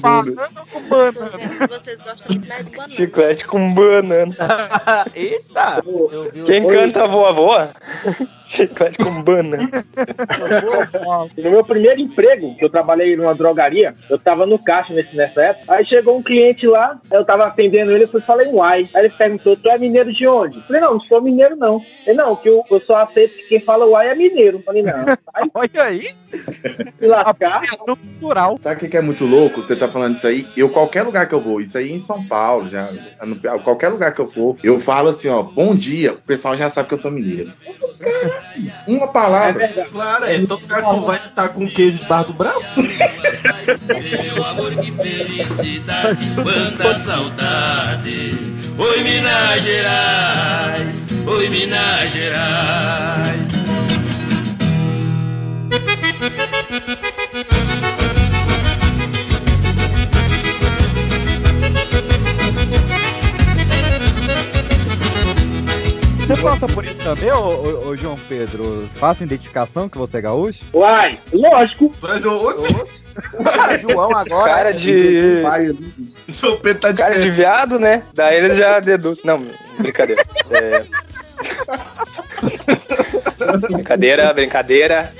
Banana 0.00 0.48
com 0.72 0.82
banana. 0.82 1.68
Vocês 1.68 1.98
gostam 2.00 2.26
muito 2.30 2.48
mais 2.48 2.64
do 2.64 2.70
banana. 2.70 2.94
Chiclete 2.94 3.46
com 3.46 3.74
banana. 3.74 4.34
Eita! 5.14 5.82
Quem 6.46 6.66
canta 6.66 7.06
voa 7.06 7.32
voa? 7.32 7.72
Chiclete 8.48 8.96
com 8.98 9.22
banana. 9.22 9.58
no 11.36 11.50
meu 11.50 11.64
primeiro 11.64 12.00
emprego, 12.00 12.56
que 12.56 12.64
eu 12.64 12.70
trabalhei 12.70 13.14
numa 13.14 13.34
drogaria, 13.34 13.94
eu 14.08 14.18
tava 14.18 14.46
no 14.46 14.58
caixa 14.58 14.94
nesse, 14.94 15.14
nessa 15.14 15.42
época. 15.42 15.74
Aí 15.74 15.84
chegou 15.84 16.16
um 16.16 16.22
cliente 16.22 16.66
lá, 16.66 16.98
eu 17.10 17.24
tava 17.26 17.46
atendendo 17.46 17.92
ele, 17.92 18.04
eu 18.04 18.08
fui 18.08 18.22
falei 18.22 18.48
uai. 18.48 18.88
Aí 18.94 19.04
ele 19.04 19.10
perguntou: 19.10 19.56
Tu 19.56 19.70
é 19.70 19.76
mineiro 19.76 20.12
de 20.12 20.26
onde? 20.26 20.56
Eu 20.56 20.62
falei: 20.62 20.80
Não, 20.80 20.94
não 20.94 21.00
sou 21.00 21.20
mineiro, 21.20 21.56
não. 21.56 21.84
Ele, 22.06 22.16
não, 22.16 22.34
que 22.34 22.48
eu, 22.48 22.64
eu 22.70 22.80
só 22.80 23.02
aceito 23.02 23.36
que 23.36 23.48
quem 23.48 23.60
fala 23.60 23.84
uai 23.86 24.08
é 24.08 24.14
mineiro. 24.14 24.58
Eu 24.58 24.62
falei: 24.62 24.82
Não, 24.82 25.04
vai 25.04 25.50
Olha 25.54 25.82
aí, 25.84 26.08
se 26.98 27.06
lascar. 27.06 27.62
Cultural. 28.28 28.56
Sabe 28.60 28.76
o 28.76 28.78
que 28.80 28.88
que 28.88 28.96
é 28.96 29.00
muito 29.00 29.24
louco? 29.24 29.62
Você 29.62 29.74
tá 29.74 29.88
falando 29.88 30.16
isso 30.16 30.26
aí. 30.26 30.46
Eu, 30.56 30.68
qualquer 30.68 31.02
lugar 31.02 31.28
que 31.28 31.34
eu 31.34 31.40
vou, 31.40 31.60
isso 31.60 31.76
aí 31.78 31.92
em 31.92 32.00
São 32.00 32.24
Paulo, 32.26 32.68
já, 32.68 32.90
no- 33.24 33.36
qualquer 33.60 33.88
lugar 33.88 34.12
que 34.14 34.20
eu 34.20 34.28
for, 34.28 34.56
eu 34.62 34.80
falo 34.80 35.08
assim, 35.08 35.28
ó, 35.28 35.42
bom 35.42 35.74
dia, 35.74 36.12
o 36.12 36.16
pessoal 36.18 36.56
já 36.56 36.70
sabe 36.70 36.88
que 36.88 36.94
eu 36.94 36.98
sou 36.98 37.10
mineiro. 37.10 37.52
Uma 38.86 39.04
É 39.04 39.08
palavra. 39.08 39.66
verdade. 39.66 39.90
Claro, 39.90 40.24
é 40.24 40.38
todo 40.40 40.60
lugar 40.62 40.82
que 40.82 40.90
tu 40.90 41.00
vai, 41.06 41.18
tu 41.18 41.30
tá 41.30 41.48
com 41.48 41.68
queijo 41.68 41.98
debaixo 41.98 42.28
do 42.28 42.34
braço. 42.34 42.70
Meu 42.82 44.44
amor, 44.46 44.70
que 44.76 44.92
felicidade, 44.92 46.26
quanta 46.34 46.94
saudade. 46.96 48.34
Oi, 48.78 49.02
Minas 49.02 49.62
Gerais, 49.62 51.08
oi, 51.26 51.48
Minas 51.48 52.10
Gerais. 52.12 53.57
Você 66.28 66.42
passa 66.42 66.66
por 66.66 66.84
isso 66.84 66.94
também, 66.96 67.32
ô, 67.32 67.38
ô- 67.38 67.88
ô 67.88 67.96
João 67.96 68.18
Pedro? 68.28 68.86
Faça 68.96 69.24
identificação 69.24 69.88
que 69.88 69.96
você 69.96 70.18
é 70.18 70.20
gaúcho? 70.20 70.60
Uai, 70.74 71.18
lógico. 71.32 71.90
Mas 72.02 72.22
hoje, 72.22 72.68
João 73.80 74.14
agora. 74.14 74.52
Cara 74.52 74.72
de. 74.74 75.42
João 76.28 76.58
Pedro 76.58 76.82
tá 76.82 76.92
de 76.92 76.98
Cara 76.98 77.18
de 77.18 77.30
viado, 77.30 77.78
né? 77.80 78.02
Daí 78.12 78.36
eles 78.36 78.56
já 78.58 78.78
deduzem. 78.78 79.24
Não, 79.24 79.42
brincadeira. 79.78 80.22
É... 80.50 80.84
brincadeira, 83.72 84.32
brincadeira. 84.34 85.12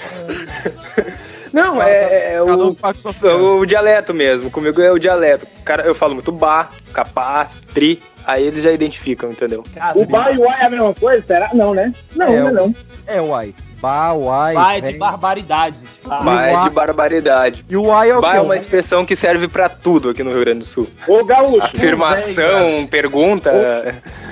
Não, 1.52 1.80
é, 1.82 2.34
é 2.34 2.42
um 2.42 2.68
o, 2.70 2.76
sua 2.94 3.14
é 3.30 3.34
o 3.34 3.64
dialeto 3.64 4.12
mesmo. 4.14 4.50
Comigo 4.50 4.80
é 4.80 4.90
o 4.90 4.98
dialeto. 4.98 5.46
Cara, 5.64 5.84
eu 5.84 5.94
falo 5.94 6.14
muito 6.14 6.32
bar, 6.32 6.70
capaz, 6.92 7.62
tri. 7.74 8.00
Aí 8.26 8.46
eles 8.46 8.62
já 8.62 8.70
identificam, 8.70 9.30
entendeu? 9.30 9.62
O 9.94 10.04
bar 10.04 10.34
e 10.34 10.38
o 10.38 10.42
uai 10.42 10.60
é 10.60 10.66
a 10.66 10.70
mesma 10.70 10.92
coisa? 10.94 11.24
Será? 11.26 11.50
Não, 11.54 11.72
né? 11.72 11.92
Não, 12.14 12.26
É, 12.26 12.40
não, 12.40 12.48
é 12.48 12.52
não. 12.52 12.74
É, 13.06 13.20
uai. 13.20 13.54
Ba, 13.80 14.12
uai. 14.12 14.54
Pai 14.54 14.82
de 14.82 14.88
véi. 14.88 14.98
barbaridade. 14.98 15.78
Ah, 16.10 16.20
Bar 16.20 16.48
é 16.48 16.62
de 16.64 16.70
barbaridade. 16.70 17.64
E 17.68 17.76
o 17.76 17.84
uai 17.86 18.10
é 18.10 18.16
o 18.16 18.20
Bar 18.20 18.32
quê? 18.32 18.36
é 18.38 18.40
uma 18.40 18.56
expressão 18.56 19.06
que 19.06 19.14
serve 19.14 19.46
pra 19.46 19.68
tudo 19.68 20.10
aqui 20.10 20.22
no 20.24 20.30
Rio 20.32 20.40
Grande 20.40 20.58
do 20.60 20.64
Sul. 20.64 20.88
Ô, 21.06 21.24
gaúcho, 21.24 21.64
Afirmação, 21.64 22.86
pergunta. 22.90 23.52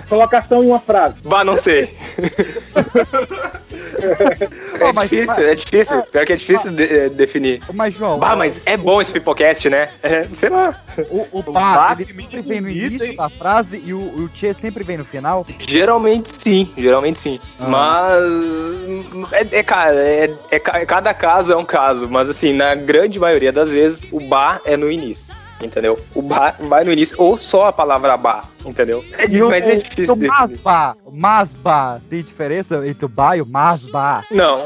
colocação 0.09 0.65
em 0.65 0.67
uma 0.67 0.81
frase. 0.81 1.15
Bah, 1.25 1.45
não 1.45 1.57
sei. 1.57 1.95
É 4.81 4.93
mas- 4.93 5.09
difícil, 5.11 5.47
é 5.49 5.55
difícil. 5.55 6.03
Pior 6.03 6.25
que 6.27 6.33
é 6.33 6.37
difícil 6.37 6.71
de- 6.73 6.83
eh, 6.85 7.09
definir. 7.09 7.61
Mas, 7.73 7.95
João, 7.95 8.19
Bah, 8.19 8.37
mas 8.37 8.61
é 8.67 8.77
bom 8.77 9.01
esse 9.01 9.11
pipocast, 9.13 9.69
né? 9.69 9.89
É, 10.03 10.25
sei 10.35 10.49
lá. 10.51 10.81
o, 11.11 11.27
o 11.39 11.43
bar 11.43 11.95
ba, 11.97 12.03
ele 12.03 12.13
sempre 12.13 12.43
vem 12.43 12.61
no 12.61 12.69
início 12.69 13.07
hein? 13.07 13.17
da 13.17 13.29
frase 13.29 13.83
e 13.85 13.93
o, 13.95 13.99
o 13.99 14.29
tchê 14.29 14.55
sempre 14.55 14.85
vem 14.85 14.99
no 14.99 15.05
final? 15.05 15.47
Geralmente 15.59 16.29
sim, 16.35 16.71
geralmente 16.77 17.19
sim. 17.19 17.41
Ah. 17.59 17.69
Mas. 17.69 19.33
É, 19.33 19.59
é, 19.59 19.63
cara, 19.63 19.95
é, 19.97 20.31
é 20.51 20.59
ca- 20.59 20.85
cada 20.87 21.13
caso 21.15 21.53
é 21.53 21.57
um 21.57 21.65
caso. 21.65 22.09
Mas 22.09 22.29
assim, 22.29 22.53
na 22.53 22.75
grande 22.75 23.19
maioria 23.19 23.53
das 23.53 23.71
vezes, 23.73 24.03
o 24.13 24.21
bar 24.21 24.61
é 24.65 24.77
no 24.77 24.91
início. 24.91 25.35
Entendeu? 25.61 25.99
O 26.15 26.21
bar 26.21 26.57
vai 26.61 26.85
no 26.85 26.93
início, 26.93 27.17
ou 27.19 27.39
só 27.39 27.69
a 27.69 27.73
palavra 27.73 28.15
bar, 28.17 28.45
entendeu? 28.65 29.03
É, 29.13 29.27
mas 29.27 29.67
é 29.67 29.77
difícil. 29.77 30.15
o 30.15 30.19
de- 30.19 30.27
masba, 30.27 30.97
masba, 31.11 32.03
tem 32.11 32.23
diferença 32.23 32.87
entre 32.87 33.07
o 33.07 33.09
ba 33.09 33.37
e 33.39 33.41
o 33.41 33.47
masba? 33.47 34.23
Não. 34.31 34.65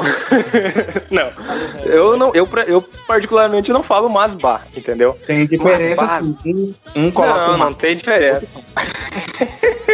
não. 1.09 1.31
Eu 1.85 2.17
não, 2.17 2.35
eu, 2.35 2.49
eu 2.67 2.83
particularmente 3.07 3.73
não 3.73 3.85
falo 3.85 4.09
mas 4.09 4.35
bar, 4.35 4.67
entendeu? 4.77 5.17
Tem 5.27 5.47
diferença 5.47 6.03
Mas, 6.03 6.25
sim. 6.43 6.75
Um, 6.97 7.11
coloca 7.11 7.47
não, 7.47 7.59
não 7.59 7.73
tem 7.73 7.97
diferença. 7.97 8.43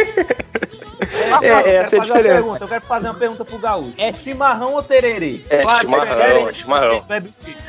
É, 1.27 1.35
eu 1.35 1.39
quero 1.39 1.67
essa 1.69 1.69
é 1.69 1.77
a 1.77 1.83
fazer 1.83 1.95
uma 1.95 2.03
diferença. 2.03 2.33
pergunta, 2.41 2.63
Eu 2.63 2.67
quero 2.67 2.81
fazer 2.85 3.07
uma 3.09 3.13
pergunta 3.19 3.45
pro 3.45 3.57
Gaúcho. 3.57 3.93
É 3.97 4.13
chimarrão 4.13 4.73
ou 4.73 4.83
tererê? 4.83 5.41
É 5.49 5.59
chimarrão, 5.79 6.17
tererê, 6.17 6.41
é 6.49 6.53
chimarrão. 6.53 7.05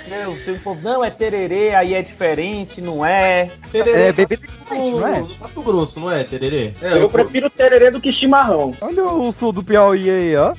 Meu, 0.08 0.36
se 0.38 0.50
o 0.52 0.58
povo 0.60 0.80
não 0.82 1.04
é 1.04 1.10
tererê, 1.10 1.74
aí 1.74 1.94
é 1.94 2.02
diferente, 2.02 2.80
não 2.80 3.04
é? 3.04 3.48
É 3.74 4.12
bebida 4.12 4.46
diferente, 4.46 4.90
não 4.96 5.06
é? 5.08 5.18
No 5.20 5.28
Mato 5.38 5.62
Grosso, 5.62 6.00
não 6.00 6.10
é, 6.10 6.24
Tererê? 6.24 6.72
É, 6.82 6.94
Eu 6.98 7.08
prefiro 7.10 7.50
tererê 7.50 7.90
do 7.90 8.00
que 8.00 8.10
chimarrão. 8.12 8.72
Olha 8.80 9.04
o 9.04 9.30
sul 9.32 9.52
do 9.52 9.62
Piauí 9.62 10.08
aí, 10.10 10.36
ó. 10.36 10.54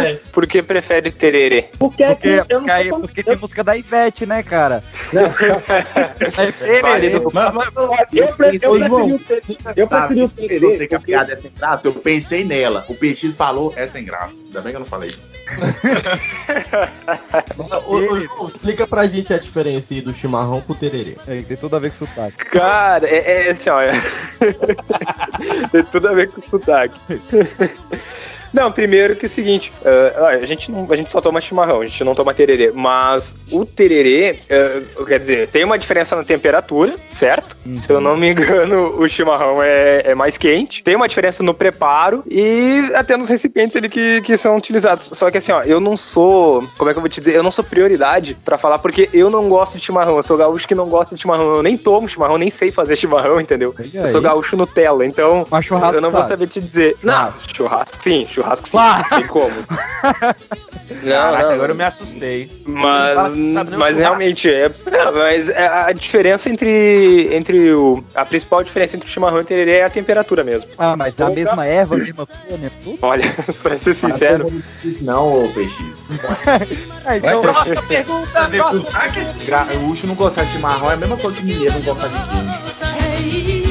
é. 0.00 0.14
Por 0.32 0.46
que 0.46 0.62
prefere 0.62 1.10
tererê? 1.12 1.68
Porque, 1.78 2.02
é 2.02 2.14
que 2.14 2.38
Porque, 2.38 2.54
eu 2.54 2.60
não 2.60 2.66
porque, 2.66 2.88
porque 3.08 3.22
tem 3.22 3.36
música 3.36 3.62
da 3.64 3.76
Ivete, 3.76 4.26
né, 4.26 4.42
cara? 4.42 4.82
Válido. 6.82 7.30
Mas, 7.32 7.54
mas, 7.54 7.68
Eu, 8.12 8.26
pre- 8.34 8.58
eu 8.62 8.78
preferi 8.78 9.12
o 9.12 9.18
ter- 9.18 9.42
eu 9.76 9.86
preferi 9.86 10.20
o 10.20 10.24
Eu 10.24 10.28
tererê. 10.28 10.76
sei 10.78 10.86
que 10.88 10.94
a 10.94 11.00
piada 11.00 11.32
é 11.32 11.36
sem 11.36 11.50
graça, 11.56 11.88
eu 11.88 11.92
pensei 11.94 12.21
nela. 12.44 12.84
O 12.88 12.94
PX 12.94 13.36
falou, 13.36 13.72
é 13.76 13.86
sem 13.86 14.04
graça. 14.04 14.36
Ainda 14.46 14.60
bem 14.60 14.72
que 14.72 14.76
eu 14.76 14.80
não 14.80 14.86
falei. 14.86 15.12
Ô, 17.86 17.96
ô, 17.96 18.18
João, 18.18 18.48
explica 18.48 18.86
pra 18.86 19.06
gente 19.06 19.34
a 19.34 19.38
diferença 19.38 19.92
aí 19.92 20.00
do 20.00 20.14
chimarrão 20.14 20.60
pro 20.62 20.74
tererê. 20.74 21.16
É, 21.26 21.42
tem 21.42 21.56
tudo 21.56 21.76
a 21.76 21.78
ver 21.78 21.90
com 21.90 22.06
sotaque. 22.06 22.44
Cara, 22.46 23.06
é, 23.06 23.46
é 23.46 23.50
assim, 23.50 23.68
ó. 23.70 23.80
é- 23.80 23.92
Tem 25.70 25.84
tudo 25.84 26.08
a 26.08 26.12
ver 26.12 26.30
com 26.30 26.40
sotaque. 26.40 26.98
Não, 28.52 28.70
primeiro 28.70 29.16
que 29.16 29.26
é 29.26 29.28
o 29.28 29.30
seguinte, 29.30 29.72
olha, 30.16 30.38
a, 30.42 30.46
gente 30.46 30.70
não, 30.70 30.86
a 30.90 30.96
gente 30.96 31.10
só 31.10 31.20
toma 31.20 31.40
chimarrão, 31.40 31.80
a 31.80 31.86
gente 31.86 32.04
não 32.04 32.14
toma 32.14 32.34
tererê, 32.34 32.70
mas 32.74 33.34
o 33.50 33.64
tererê, 33.64 34.40
eh, 34.48 34.82
quer 35.06 35.18
dizer, 35.18 35.48
tem 35.48 35.64
uma 35.64 35.78
diferença 35.78 36.14
na 36.14 36.22
temperatura, 36.24 36.94
certo? 37.10 37.56
Se 37.76 37.90
eu 37.90 38.00
não 38.00 38.16
me 38.16 38.30
engano, 38.30 38.88
o 39.00 39.08
chimarrão 39.08 39.62
é, 39.62 40.02
é 40.10 40.14
mais 40.14 40.36
quente, 40.36 40.82
tem 40.82 40.94
uma 40.94 41.08
diferença 41.08 41.42
no 41.42 41.54
preparo 41.54 42.22
e 42.28 42.90
até 42.94 43.16
nos 43.16 43.28
recipientes 43.28 43.74
ali 43.74 43.88
que, 43.88 44.20
que 44.22 44.36
são 44.36 44.56
utilizados. 44.56 45.10
Só 45.12 45.30
que 45.30 45.38
assim, 45.38 45.52
ó, 45.52 45.62
eu 45.62 45.80
não 45.80 45.96
sou, 45.96 46.62
como 46.76 46.90
é 46.90 46.92
que 46.92 46.98
eu 46.98 47.02
vou 47.02 47.08
te 47.08 47.20
dizer, 47.20 47.34
eu 47.34 47.42
não 47.42 47.50
sou 47.50 47.64
prioridade 47.64 48.36
pra 48.44 48.58
falar 48.58 48.78
porque 48.78 49.08
eu 49.14 49.30
não 49.30 49.48
gosto 49.48 49.78
de 49.78 49.84
chimarrão, 49.84 50.16
eu 50.16 50.22
sou 50.22 50.36
gaúcho 50.36 50.68
que 50.68 50.74
não 50.74 50.88
gosta 50.88 51.14
de 51.14 51.22
chimarrão, 51.22 51.56
eu 51.56 51.62
nem 51.62 51.76
tomo 51.78 52.08
chimarrão, 52.08 52.36
nem 52.36 52.50
sei 52.50 52.70
fazer 52.70 52.96
chimarrão, 52.96 53.40
entendeu? 53.40 53.74
Eu 53.94 54.06
sou 54.06 54.20
gaúcho 54.20 54.56
Nutella, 54.56 55.06
então 55.06 55.46
eu 55.94 56.00
não 56.00 56.10
vou 56.10 56.20
sabe? 56.20 56.28
saber 56.28 56.46
te 56.48 56.60
dizer. 56.60 56.96
Não, 57.02 57.12
Ah. 57.14 57.32
churrasco 57.54 58.02
sim, 58.02 58.26
churrasco 58.28 58.41
sim. 58.56 58.62
Claro. 58.70 59.04
Tem 59.10 59.26
como. 59.26 59.52
Não, 61.02 61.10
Caraca, 61.10 61.42
não, 61.44 61.50
agora 61.54 61.72
eu 61.72 61.76
me 61.76 61.84
assustei. 61.84 62.50
Mas, 62.66 63.14
Fala 63.14 63.28
o 63.30 63.36
mas 63.36 63.68
churrasco. 63.68 63.98
realmente 63.98 64.50
é. 64.52 64.68
não, 64.90 65.12
mas 65.14 65.48
é 65.48 65.66
a 65.66 65.92
diferença 65.92 66.50
entre, 66.50 67.28
entre 67.34 67.72
o. 67.72 68.04
A 68.14 68.26
principal 68.26 68.62
diferença 68.62 68.96
entre 68.96 69.08
o 69.08 69.10
chimarrão 69.10 69.38
e 69.38 69.40
o 69.40 69.44
tererê 69.44 69.78
é 69.78 69.84
a 69.84 69.90
temperatura 69.90 70.44
mesmo. 70.44 70.68
Ah, 70.76 70.94
mas 70.94 71.18
a 71.18 71.30
mesma 71.30 71.66
erva, 71.66 71.94
a 71.94 71.98
mesma 71.98 72.26
folha, 72.26 72.58
né? 72.58 72.70
Olha, 73.00 73.34
pra 73.62 73.78
ser 73.78 73.94
sincero. 73.94 74.46
Não, 75.00 75.44
ô 75.44 75.48
PX. 75.48 75.72
É, 77.06 77.16
então, 77.16 77.40
Próxima 77.40 77.82
pergunta, 77.82 78.48
próxima 78.48 78.48
pergunta. 78.50 79.44
Gaúcho 79.46 80.06
não 80.06 80.14
gostar 80.14 80.44
de 80.44 80.52
chimarrão 80.52 80.90
é 80.90 80.94
a 80.94 80.96
mesma 80.98 81.16
coisa 81.16 81.36
que 81.36 81.44
mineiro 81.44 81.74
não 81.74 81.82
gostar 81.82 82.08
de 82.08 82.14
queijo. 83.22 83.61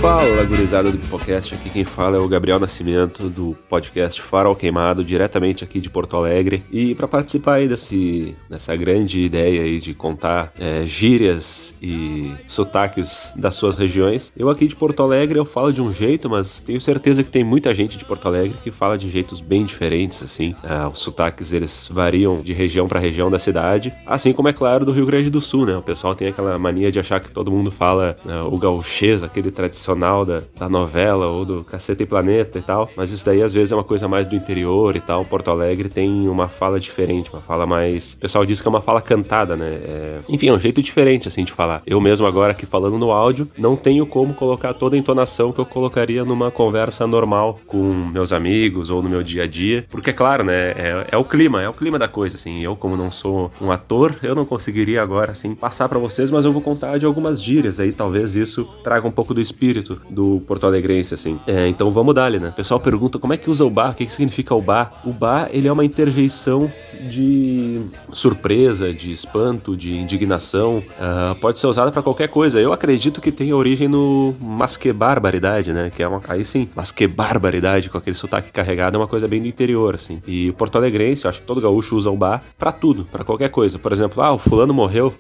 Fala, 0.01 0.45
gurizada 0.45 0.93
do 0.93 0.97
Pipocast. 0.97 1.55
Aqui 1.55 1.71
quem 1.71 1.85
fala 1.85 2.17
é 2.17 2.21
o 2.21 2.29
Gabriel 2.29 2.61
Nascimento, 2.61 3.29
do 3.29 3.57
podcast 3.69 4.23
Farol 4.23 4.55
Queimado, 4.55 5.05
diretamente 5.05 5.65
aqui 5.65 5.81
de 5.81 5.91
Porto 5.91 6.17
Alegre. 6.17 6.63
E 6.71 6.95
para 6.95 7.09
participar 7.09 7.55
aí 7.55 7.67
desse, 7.67 8.37
dessa 8.49 8.77
grande 8.77 9.21
ideia 9.21 9.63
aí 9.63 9.81
de 9.81 9.95
contar 9.95 10.53
é, 10.57 10.85
gírias 10.85 11.75
e 11.83 12.33
sotaques 12.47 13.35
das 13.37 13.57
suas 13.57 13.75
regiões, 13.75 14.33
eu 14.37 14.49
aqui 14.49 14.69
de 14.69 14.77
Porto 14.77 15.03
Alegre 15.03 15.37
eu 15.37 15.45
falo 15.45 15.73
de 15.73 15.83
um 15.83 15.93
jeito, 15.93 16.31
mas 16.31 16.61
tenho 16.61 16.81
certeza 16.81 17.25
que 17.25 17.31
tem 17.31 17.43
muita 17.43 17.75
gente 17.75 17.99
de 17.99 18.05
Porto 18.05 18.29
Alegre 18.29 18.57
que 18.63 18.71
fala 18.71 18.97
de 18.97 19.11
jeitos 19.11 19.41
bem 19.41 19.65
diferentes, 19.65 20.23
assim. 20.23 20.55
Ah, 20.63 20.89
os 20.89 21.01
sotaques 21.01 21.53
eles 21.53 21.91
variam 21.93 22.39
de 22.39 22.53
região 22.53 22.87
para 22.87 23.01
região 23.01 23.29
da 23.29 23.41
cidade, 23.41 23.93
assim 24.07 24.33
como 24.33 24.47
é 24.47 24.53
claro 24.53 24.87
do 24.87 24.93
Rio 24.93 25.07
Grande 25.07 25.29
do 25.29 25.41
Sul, 25.41 25.67
né? 25.67 25.77
O 25.77 25.83
pessoal 25.83 26.15
tem 26.15 26.29
aquela 26.29 26.57
mania 26.57 26.93
de 26.93 27.01
achar 27.01 27.19
que 27.19 27.33
todo 27.33 27.51
mundo 27.51 27.73
fala 27.73 28.17
ah, 28.29 28.45
o 28.45 28.57
gauchês, 28.57 29.25
aquele 29.25 29.51
tradicional 29.51 29.88
da, 30.25 30.43
da 30.59 30.69
novela 30.69 31.27
ou 31.27 31.45
do 31.45 31.65
Caceta 31.65 32.03
e 32.03 32.07
Planeta 32.07 32.59
e 32.59 32.63
tal, 32.63 32.89
mas 32.97 33.11
isso 33.11 33.25
daí 33.25 33.43
às 33.43 33.53
vezes 33.53 33.73
é 33.73 33.77
uma 33.77 33.85
coisa 33.85 34.09
mais 34.09 34.27
do 34.27 34.35
interior 34.35 34.97
e 34.97 35.01
tal. 35.01 35.25
Porto 35.25 35.51
Alegre 35.51 35.89
tem 35.89 36.29
uma 36.29 36.49
fala 36.49 36.79
diferente, 36.79 37.31
uma 37.33 37.43
fala 37.43 37.67
mais. 37.67 38.15
O 38.15 38.19
pessoal 38.19 38.45
diz 38.45 38.61
que 38.61 38.69
é 38.69 38.71
uma 38.71 38.81
fala 38.81 39.01
cantada, 39.01 39.57
né? 39.57 39.79
É... 39.85 40.19
Enfim, 40.29 40.49
é 40.49 40.53
um 40.53 40.59
jeito 40.59 40.83
diferente 40.83 41.29
assim 41.29 41.45
de 41.45 41.53
falar. 41.53 41.83
Eu 41.87 42.01
mesmo 42.01 42.27
agora 42.27 42.53
aqui 42.53 42.67
falando 42.67 42.99
no 42.99 43.11
áudio, 43.11 43.49
não 43.59 43.77
tenho 43.77 44.07
como 44.07 44.35
colocar 44.35 44.75
toda 44.75 44.97
a 44.97 44.99
entonação 44.99 45.53
que 45.53 45.59
eu 45.59 45.67
colocaria 45.67 46.25
numa 46.25 46.51
conversa 46.51 47.07
normal 47.07 47.59
com 47.67 47.83
meus 47.83 48.33
amigos 48.33 48.91
ou 48.91 49.03
no 49.03 49.09
meu 49.09 49.23
dia 49.23 49.45
a 49.45 49.47
dia, 49.47 49.87
porque 49.89 50.11
é 50.11 50.13
claro, 50.13 50.45
né? 50.45 50.71
É, 50.71 51.07
é 51.13 51.17
o 51.17 51.25
clima, 51.25 51.63
é 51.63 51.69
o 51.69 51.73
clima 51.73 51.99
da 51.99 52.09
coisa, 52.09 52.37
assim. 52.37 52.61
Eu, 52.61 52.77
como 52.77 52.97
não 52.97 53.11
sou 53.13 53.51
um 53.61 53.71
ator, 53.71 54.17
eu 54.23 54.35
não 54.35 54.45
conseguiria 54.45 55.03
agora, 55.03 55.33
assim, 55.33 55.55
passar 55.55 55.89
pra 55.89 55.99
vocês, 55.99 56.31
mas 56.31 56.45
eu 56.45 56.53
vou 56.53 56.63
contar 56.63 56.99
de 56.99 57.07
algumas 57.07 57.43
gírias 57.43 57.81
aí, 57.81 57.93
talvez 57.93 58.37
isso 58.37 58.65
traga 58.83 59.07
um 59.07 59.11
pouco 59.11 59.35
do 59.35 59.41
espírito 59.41 59.78
do, 59.83 60.01
do 60.11 60.41
Porto 60.47 60.67
Alegrense, 60.67 61.15
assim. 61.15 61.39
É, 61.47 61.69
então 61.69 61.91
vamos 61.91 62.15
dar 62.15 62.27
ali, 62.27 62.39
né? 62.39 62.49
O 62.49 62.53
pessoal 62.53 62.81
pergunta 62.81 63.19
como 63.19 63.33
é 63.33 63.37
que 63.37 63.51
usa 63.51 63.65
o 63.65 63.71
bar, 63.71 63.91
o 63.91 63.95
que, 63.95 64.07
que 64.07 64.13
significa 64.13 64.55
o 64.55 64.61
bar. 64.61 65.01
O 65.05 65.13
bar, 65.13 65.49
ele 65.53 65.69
é 65.69 65.73
uma 65.73 65.85
interjeição 65.85 66.71
de 67.01 67.81
surpresa, 68.13 68.93
de 68.93 69.13
espanto, 69.13 69.77
de 69.77 69.97
indignação. 69.97 70.83
Ah, 70.99 71.37
pode 71.41 71.59
ser 71.59 71.67
usada 71.67 71.91
para 71.91 72.03
qualquer 72.03 72.29
coisa. 72.29 72.61
Eu 72.61 72.73
acredito 72.73 73.21
que 73.21 73.31
tem 73.31 73.53
origem 73.53 73.89
no 73.89 74.35
mas 74.41 74.79
barbaridade, 74.95 75.73
né? 75.73 75.91
Que 75.95 76.03
é 76.03 76.09
uma, 76.09 76.21
aí 76.29 76.45
sim, 76.45 76.69
mas 76.75 76.93
barbaridade, 77.15 77.89
com 77.91 77.99
aquele 77.99 78.17
sotaque 78.17 78.53
carregado, 78.53 78.97
é 78.97 79.01
uma 79.01 79.07
coisa 79.07 79.29
bem 79.29 79.41
do 79.41 79.49
interior, 79.49 79.95
assim. 79.95 80.23
E 80.27 80.51
o 80.51 80.55
Porto 80.55 80.77
Alegrense, 80.77 81.25
eu 81.25 81.29
acho 81.29 81.41
que 81.41 81.47
todo 81.47 81.61
gaúcho 81.61 81.97
usa 81.97 82.11
o 82.11 82.17
bar 82.17 82.43
pra 82.57 82.73
tudo, 82.73 83.07
pra 83.11 83.25
qualquer 83.25 83.51
coisa. 83.51 83.79
Por 83.79 83.93
exemplo, 83.93 84.23
ah, 84.23 84.33
o 84.33 84.39
fulano 84.39 84.75
morreu. 84.75 85.15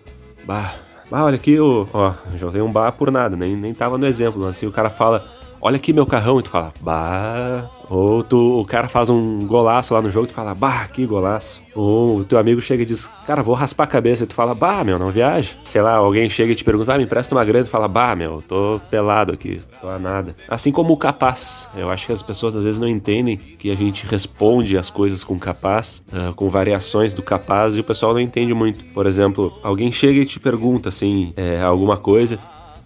Bah, 0.45 0.75
bah 1.11 1.25
olha 1.25 1.37
aqui, 1.37 1.59
ó, 1.61 2.13
já 2.35 2.47
usei 2.47 2.61
um 2.61 2.71
bar 2.71 2.93
por 2.93 3.11
nada, 3.11 3.37
nem, 3.37 3.57
nem 3.57 3.73
tava 3.73 3.99
no 3.99 4.07
exemplo. 4.07 4.47
Assim, 4.47 4.67
o 4.67 4.73
cara 4.73 4.91
fala, 4.91 5.27
olha 5.61 5.77
aqui 5.77 5.93
meu 5.93 6.07
carrão, 6.07 6.41
e 6.41 6.43
tu 6.43 6.51
fala, 6.51 6.73
bah. 6.81 7.69
Ou 7.91 8.23
tu, 8.23 8.61
o 8.61 8.65
cara 8.67 8.89
faz 8.89 9.09
um 9.09 9.39
golaço 9.41 9.95
lá 9.95 10.03
no 10.03 10.11
jogo 10.11 10.27
e 10.27 10.29
tu 10.29 10.35
fala, 10.35 10.55
bah, 10.55 10.87
que 10.89 11.07
golaço. 11.07 11.63
Ou 11.75 12.19
o 12.19 12.25
teu 12.25 12.39
amigo 12.39 12.61
chega 12.61 12.83
e 12.83 12.87
diz, 12.87 13.11
cara, 13.27 13.43
vou 13.43 13.55
raspar 13.55 13.85
a 13.85 13.87
cabeça. 13.87 14.25
E 14.25 14.27
tu 14.27 14.35
fala, 14.35 14.55
bah, 14.55 14.85
meu, 14.85 14.99
não 14.99 15.11
viaja. 15.11 15.55
Sei 15.65 15.81
lá, 15.81 15.95
alguém 15.95 16.29
chega 16.29 16.53
e 16.53 16.55
te 16.55 16.65
pergunta, 16.65 16.93
ah, 16.93 16.99
me 16.99 17.05
empresta 17.05 17.35
uma 17.35 17.45
grana. 17.45 17.65
E 17.65 17.65
tu 17.65 17.71
fala, 17.71 17.89
bah, 17.89 18.15
meu, 18.15 18.43
tô 18.43 18.81
pelado 18.91 19.33
aqui, 19.33 19.61
tô 19.81 19.89
a 19.89 19.99
nada. 19.99 20.37
Assim 20.49 20.71
como 20.71 20.93
o 20.93 20.97
capaz. 20.97 21.69
Eu 21.77 21.91
acho 21.91 22.07
que 22.07 22.13
as 22.13 22.23
pessoas 22.23 22.55
às 22.55 22.63
vezes 22.63 22.79
não 22.79 22.89
entendem 22.89 23.37
que 23.37 23.71
a 23.71 23.75
gente 23.75 24.07
responde 24.07 24.77
as 24.77 24.91
coisas 24.91 25.25
com 25.25 25.39
capaz, 25.39 26.03
ah, 26.13 26.33
com 26.37 26.49
variações 26.49 27.15
do 27.15 27.23
capaz, 27.23 27.77
e 27.77 27.81
o 27.81 27.85
pessoal 27.85 28.13
não 28.13 28.21
entende 28.21 28.53
muito. 28.53 28.85
Por 28.93 29.07
exemplo, 29.07 29.53
alguém 29.63 29.91
chega 29.91 30.21
e 30.21 30.27
te 30.27 30.39
pergunta, 30.39 30.91
assim, 30.91 31.33
é, 31.37 31.63
alguma 31.63 31.97
coisa 31.97 32.39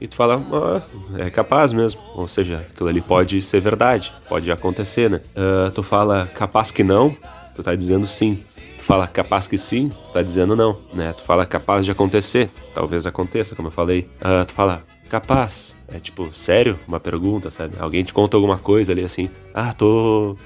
e 0.03 0.09
tu 0.09 0.17
fala, 0.17 0.43
ah, 0.53 0.83
é 1.17 1.31
capaz 1.31 1.73
mesmo. 1.73 2.01
Ou 2.17 2.27
seja, 2.27 2.67
aquilo 2.69 2.89
ali 2.89 3.01
pode 3.01 3.41
ser 3.41 3.61
verdade, 3.61 4.13
pode 4.29 4.51
acontecer, 4.51 5.09
né? 5.09 5.21
Ah, 5.37 5.71
tu 5.73 5.81
fala 5.81 6.27
capaz 6.27 6.73
que 6.73 6.83
não, 6.83 7.17
tu 7.55 7.63
tá 7.63 7.73
dizendo 7.77 8.05
sim. 8.05 8.43
Tu 8.77 8.83
fala 8.83 9.07
capaz 9.07 9.47
que 9.47 9.57
sim, 9.57 9.91
tu 9.91 10.13
tá 10.13 10.21
dizendo 10.21 10.57
não, 10.57 10.77
né? 10.93 11.13
Tu 11.13 11.23
fala 11.23 11.47
capaz 11.47 11.85
de 11.85 11.93
acontecer, 11.93 12.51
talvez 12.75 13.07
aconteça, 13.07 13.55
como 13.55 13.69
eu 13.69 13.73
falei. 13.73 14.09
Ah, 14.21 14.45
tu 14.45 14.53
fala 14.53 14.83
capaz, 15.09 15.79
é 15.87 16.01
tipo, 16.01 16.33
sério? 16.33 16.77
Uma 16.89 16.99
pergunta, 16.99 17.49
sabe? 17.53 17.77
Alguém 17.79 18.03
te 18.03 18.13
conta 18.13 18.37
alguma 18.37 18.59
coisa 18.59 18.91
ali 18.91 19.05
assim, 19.05 19.31
ah, 19.55 19.73
tô. 19.73 20.37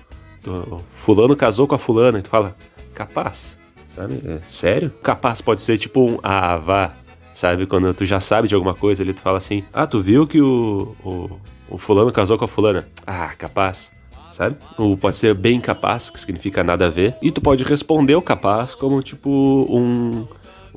tô 0.43 0.83
fulano 0.91 1.35
casou 1.35 1.67
com 1.67 1.75
a 1.75 1.79
fulana, 1.79 2.19
e 2.19 2.23
tu 2.23 2.29
fala 2.29 2.55
capaz? 2.95 3.59
É, 3.97 4.39
sério? 4.45 4.93
Capaz 5.03 5.41
pode 5.41 5.63
ser 5.63 5.79
tipo 5.79 6.07
um 6.07 6.19
ah, 6.23 6.59
vá, 6.59 6.93
Sabe? 7.37 7.67
Quando 7.67 7.93
tu 7.93 8.07
já 8.07 8.19
sabe 8.19 8.49
de 8.49 8.55
alguma 8.55 8.73
coisa 8.73 9.03
ali, 9.03 9.13
tu 9.13 9.21
fala 9.21 9.37
assim: 9.37 9.63
Ah, 9.71 9.87
tu 9.87 10.01
viu 10.01 10.27
que 10.27 10.41
o, 10.41 10.97
o, 11.05 11.31
o 11.69 11.77
fulano 11.77 12.11
casou 12.11 12.39
com 12.39 12.47
a 12.47 12.49
fulana? 12.49 12.89
Ah, 13.07 13.33
capaz. 13.37 13.93
Sabe? 14.31 14.57
Ou 14.79 14.97
pode 14.97 15.17
ser 15.17 15.35
bem 15.35 15.61
capaz, 15.61 16.09
que 16.09 16.19
significa 16.19 16.65
nada 16.65 16.87
a 16.87 16.89
ver. 16.89 17.15
E 17.21 17.31
tu 17.31 17.43
pode 17.43 17.63
responder 17.63 18.15
o 18.15 18.23
capaz 18.23 18.75
como 18.75 19.03
tipo 19.03 19.29
um. 19.69 20.27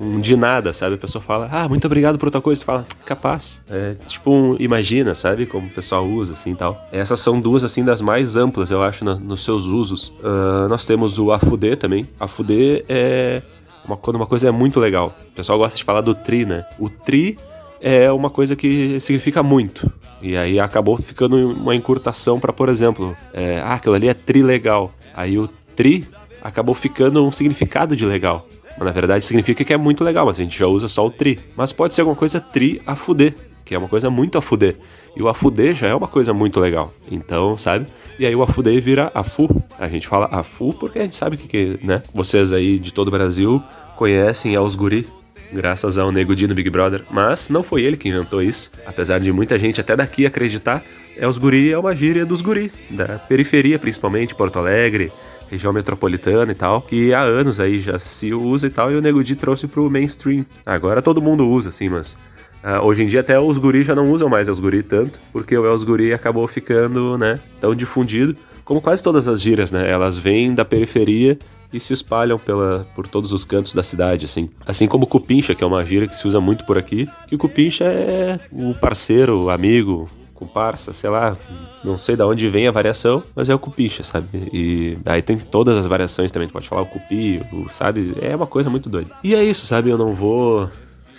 Um 0.01 0.17
de 0.19 0.35
nada, 0.37 0.71
sabe? 0.73 0.95
A 0.95 0.97
pessoa 0.97 1.21
fala, 1.21 1.49
ah, 1.51 1.67
muito 1.67 1.83
obrigado 1.85 2.17
por 2.17 2.27
outra 2.27 2.39
coisa. 2.39 2.61
Tu 2.61 2.65
fala, 2.65 2.85
capaz. 3.05 3.61
É 3.69 3.95
tipo 4.05 4.31
um 4.31 4.55
imagina, 4.57 5.13
sabe? 5.15 5.45
Como 5.45 5.67
o 5.67 5.69
pessoal 5.69 6.05
usa, 6.07 6.31
assim 6.33 6.55
tal. 6.55 6.87
Essas 6.91 7.19
são 7.21 7.39
duas, 7.41 7.65
assim, 7.65 7.83
das 7.83 7.99
mais 7.99 8.37
amplas, 8.37 8.71
eu 8.71 8.81
acho, 8.81 9.03
na- 9.03 9.15
nos 9.15 9.43
seus 9.43 9.65
usos. 9.65 10.13
Ah, 10.23 10.67
nós 10.69 10.85
temos 10.85 11.19
o 11.19 11.31
afudê 11.33 11.75
também. 11.75 12.05
Afudê 12.17 12.85
é 12.87 13.41
uma, 13.85 13.97
quando 13.97 14.15
uma 14.15 14.25
coisa 14.25 14.49
é 14.49 14.51
muito 14.51 14.79
legal. 14.79 15.15
O 15.31 15.35
pessoal 15.35 15.57
gosta 15.57 15.77
de 15.77 15.83
falar 15.83 16.01
do 16.01 16.13
tri, 16.13 16.45
né? 16.45 16.65
O 16.77 16.89
tri 16.89 17.37
é 17.81 18.11
uma 18.11 18.29
coisa 18.29 18.55
que 18.55 18.99
significa 18.99 19.41
muito. 19.41 19.91
E 20.21 20.35
aí 20.35 20.59
acabou 20.59 20.97
ficando 20.97 21.35
uma 21.53 21.75
encurtação 21.75 22.39
para, 22.39 22.51
por 22.51 22.67
exemplo, 22.69 23.15
é, 23.33 23.61
ah, 23.61 23.73
aquilo 23.73 23.95
ali 23.95 24.09
é 24.09 24.13
tri 24.13 24.43
legal. 24.43 24.91
Aí 25.13 25.37
o 25.37 25.47
tri 25.75 26.05
acabou 26.41 26.75
ficando 26.75 27.25
um 27.25 27.31
significado 27.31 27.95
de 27.95 28.05
legal. 28.05 28.47
Mas 28.77 28.85
na 28.85 28.91
verdade 28.91 29.23
significa 29.23 29.63
que 29.63 29.73
é 29.73 29.77
muito 29.77 30.03
legal, 30.03 30.25
mas 30.25 30.39
a 30.39 30.43
gente 30.43 30.57
já 30.57 30.67
usa 30.67 30.87
só 30.87 31.05
o 31.05 31.11
tri. 31.11 31.39
Mas 31.55 31.71
pode 31.71 31.95
ser 31.95 32.01
alguma 32.01 32.15
coisa 32.15 32.39
tri 32.39 32.81
a 32.85 32.95
fuder, 32.95 33.35
que 33.69 33.75
é 33.75 33.77
uma 33.77 33.87
coisa 33.87 34.09
muito 34.09 34.35
a 34.35 34.41
fuder. 34.41 34.77
E 35.15 35.21
o 35.21 35.29
afuder 35.29 35.75
já 35.75 35.85
é 35.85 35.93
uma 35.93 36.07
coisa 36.07 36.33
muito 36.33 36.59
legal. 36.59 36.91
Então, 37.11 37.55
sabe? 37.55 37.85
E 38.17 38.25
aí 38.25 38.35
o 38.35 38.41
afuder 38.41 38.81
vira 38.81 39.11
afu. 39.13 39.47
A 39.77 39.87
gente 39.87 40.07
fala 40.07 40.27
afu 40.31 40.73
porque 40.73 40.97
a 40.97 41.03
gente 41.03 41.15
sabe 41.15 41.37
que, 41.37 41.47
que 41.47 41.85
né? 41.85 42.01
Vocês 42.11 42.51
aí 42.51 42.79
de 42.79 42.91
todo 42.91 43.09
o 43.09 43.11
Brasil 43.11 43.61
conhecem 43.95 44.55
é 44.55 44.59
os 44.59 44.73
guri, 44.73 45.07
graças 45.53 45.99
ao 45.99 46.11
Nego 46.11 46.35
Di 46.35 46.47
Big 46.47 46.67
Brother. 46.71 47.03
Mas 47.11 47.47
não 47.47 47.61
foi 47.61 47.83
ele 47.83 47.95
que 47.95 48.09
inventou 48.09 48.41
isso. 48.41 48.71
Apesar 48.87 49.19
de 49.19 49.31
muita 49.31 49.55
gente 49.59 49.79
até 49.79 49.95
daqui 49.95 50.25
acreditar, 50.25 50.83
é 51.15 51.27
os 51.27 51.37
guri 51.37 51.71
é 51.71 51.77
uma 51.77 51.95
gíria 51.95 52.25
dos 52.25 52.41
guri, 52.41 52.71
da 52.89 53.19
periferia 53.19 53.77
principalmente, 53.77 54.33
Porto 54.33 54.57
Alegre, 54.57 55.11
região 55.47 55.71
metropolitana 55.71 56.51
e 56.51 56.55
tal, 56.55 56.81
que 56.81 57.13
há 57.13 57.21
anos 57.21 57.59
aí 57.59 57.79
já 57.81 57.99
se 57.99 58.33
usa 58.33 58.65
e 58.65 58.71
tal, 58.71 58.91
e 58.91 58.95
o 58.95 59.01
Nego 59.01 59.23
Di 59.23 59.35
trouxe 59.35 59.67
pro 59.67 59.91
mainstream. 59.91 60.43
Agora 60.65 61.03
todo 61.03 61.21
mundo 61.21 61.47
usa, 61.47 61.69
assim, 61.69 61.87
mas 61.87 62.17
ah, 62.63 62.81
hoje 62.83 63.03
em 63.03 63.07
dia 63.07 63.21
até 63.21 63.39
os 63.39 63.57
guri 63.57 63.83
já 63.83 63.95
não 63.95 64.11
usam 64.11 64.29
mais 64.29 64.49
os 64.49 64.59
guri 64.59 64.83
tanto, 64.83 65.19
porque 65.31 65.57
o 65.57 65.65
Els 65.65 65.83
Guri 65.83 66.13
acabou 66.13 66.47
ficando, 66.47 67.17
né, 67.17 67.39
tão 67.61 67.73
difundido, 67.73 68.35
como 68.65 68.81
quase 68.81 69.03
todas 69.03 69.27
as 69.27 69.41
gírias, 69.41 69.71
né, 69.71 69.89
elas 69.89 70.17
vêm 70.17 70.53
da 70.53 70.65
periferia 70.65 71.37
e 71.71 71.79
se 71.79 71.93
espalham 71.93 72.37
pela, 72.37 72.85
por 72.95 73.07
todos 73.07 73.31
os 73.31 73.45
cantos 73.45 73.73
da 73.73 73.83
cidade, 73.83 74.25
assim. 74.25 74.49
Assim 74.65 74.87
como 74.87 75.05
cupincha, 75.05 75.53
que 75.53 75.63
é 75.63 75.67
uma 75.67 75.85
gíria 75.85 76.07
que 76.07 76.15
se 76.15 76.27
usa 76.27 76.41
muito 76.41 76.65
por 76.65 76.77
aqui, 76.77 77.07
que 77.27 77.37
cupincha 77.37 77.85
é 77.85 78.39
o 78.51 78.73
parceiro, 78.73 79.49
amigo, 79.49 80.09
comparsa, 80.33 80.93
sei 80.93 81.09
lá, 81.09 81.37
não 81.83 81.97
sei 81.97 82.15
da 82.15 82.25
onde 82.25 82.47
vem 82.49 82.67
a 82.67 82.71
variação, 82.71 83.21
mas 83.35 83.49
é 83.49 83.55
o 83.55 83.59
cupincha, 83.59 84.03
sabe? 84.03 84.27
E 84.51 84.97
aí 85.05 85.21
tem 85.21 85.37
todas 85.37 85.77
as 85.77 85.85
variações 85.85 86.31
também, 86.31 86.47
tu 86.47 86.53
pode 86.53 86.67
falar 86.67 86.81
o 86.81 86.85
cupi, 86.85 87.41
o, 87.51 87.67
sabe? 87.71 88.15
É 88.21 88.35
uma 88.35 88.47
coisa 88.47 88.69
muito 88.69 88.89
doida. 88.89 89.11
E 89.23 89.35
é 89.35 89.43
isso, 89.43 89.65
sabe? 89.65 89.89
Eu 89.89 89.97
não 89.97 90.13
vou 90.13 90.69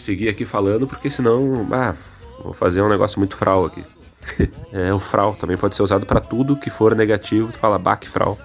seguir 0.01 0.29
aqui 0.29 0.45
falando, 0.45 0.87
porque 0.87 1.11
senão, 1.11 1.67
ah, 1.73 1.95
vou 2.43 2.53
fazer 2.53 2.83
um 2.83 2.89
negócio 2.89 3.19
muito 3.19 3.37
frau 3.37 3.67
aqui. 3.67 3.85
é, 4.73 4.93
o 4.93 4.99
frau 4.99 5.35
também 5.35 5.57
pode 5.57 5.75
ser 5.75 5.83
usado 5.83 6.07
pra 6.07 6.21
tudo 6.21 6.57
que 6.57 6.71
for 6.71 6.95
negativo, 6.95 7.51
tu 7.53 7.59
fala 7.59 7.79
bac 7.79 8.09
frau. 8.09 8.39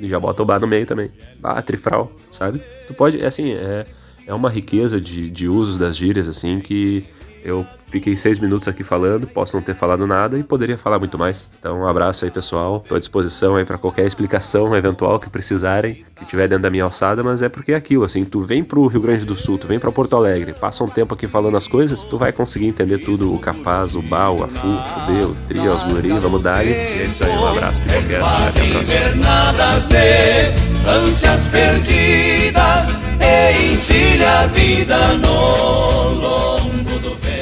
E 0.00 0.08
já 0.08 0.18
bota 0.18 0.42
o 0.42 0.46
bar 0.46 0.60
no 0.60 0.66
meio 0.66 0.86
também. 0.86 1.10
Bah, 1.40 1.60
trifral, 1.60 2.12
sabe? 2.30 2.62
Tu 2.86 2.94
pode, 2.94 3.20
é 3.20 3.26
assim, 3.26 3.52
é, 3.52 3.84
é 4.26 4.34
uma 4.34 4.48
riqueza 4.48 5.00
de, 5.00 5.28
de 5.28 5.48
usos 5.48 5.76
das 5.76 5.96
gírias, 5.96 6.28
assim, 6.28 6.60
que 6.60 7.04
eu 7.44 7.66
fiquei 7.86 8.16
seis 8.16 8.38
minutos 8.38 8.68
aqui 8.68 8.84
falando, 8.84 9.26
posso 9.26 9.56
não 9.56 9.62
ter 9.62 9.74
falado 9.74 10.06
nada 10.06 10.38
e 10.38 10.42
poderia 10.42 10.76
falar 10.76 10.98
muito 10.98 11.18
mais. 11.18 11.48
Então, 11.58 11.80
um 11.80 11.86
abraço 11.86 12.24
aí, 12.24 12.30
pessoal. 12.30 12.84
Tô 12.86 12.94
à 12.94 12.98
disposição 12.98 13.56
aí 13.56 13.64
para 13.64 13.78
qualquer 13.78 14.06
explicação 14.06 14.76
eventual 14.76 15.18
que 15.18 15.30
precisarem, 15.30 16.04
que 16.16 16.24
tiver 16.26 16.48
dentro 16.48 16.62
da 16.62 16.70
minha 16.70 16.84
alçada, 16.84 17.22
mas 17.22 17.42
é 17.42 17.48
porque 17.48 17.72
é 17.72 17.76
aquilo, 17.76 18.04
assim, 18.04 18.24
tu 18.24 18.40
vem 18.40 18.62
pro 18.62 18.86
Rio 18.86 19.00
Grande 19.00 19.24
do 19.24 19.34
Sul, 19.34 19.58
tu 19.58 19.66
vem 19.66 19.78
pra 19.78 19.90
Porto 19.90 20.16
Alegre, 20.16 20.52
passa 20.52 20.84
um 20.84 20.88
tempo 20.88 21.14
aqui 21.14 21.26
falando 21.26 21.56
as 21.56 21.66
coisas, 21.66 22.04
tu 22.04 22.18
vai 22.18 22.32
conseguir 22.32 22.66
entender 22.66 22.98
tudo, 22.98 23.34
o 23.34 23.38
capaz, 23.38 23.94
o 23.94 24.02
bal, 24.02 24.38
o 24.38 24.44
afu, 24.44 24.66
o 24.66 24.82
fudeu, 24.82 25.30
o 25.30 25.36
tri, 25.46 25.60
os 25.60 25.82
guri, 25.84 26.10
vamos 26.18 26.42
dar 26.42 26.66
E 26.66 26.72
é 26.72 27.04
isso 27.04 27.24
aí, 27.24 27.30
um 27.30 27.46
abraço, 27.46 27.80
Pipocast, 27.82 28.34
até 28.48 28.60
a 28.60 28.72
próxima. 28.72 29.18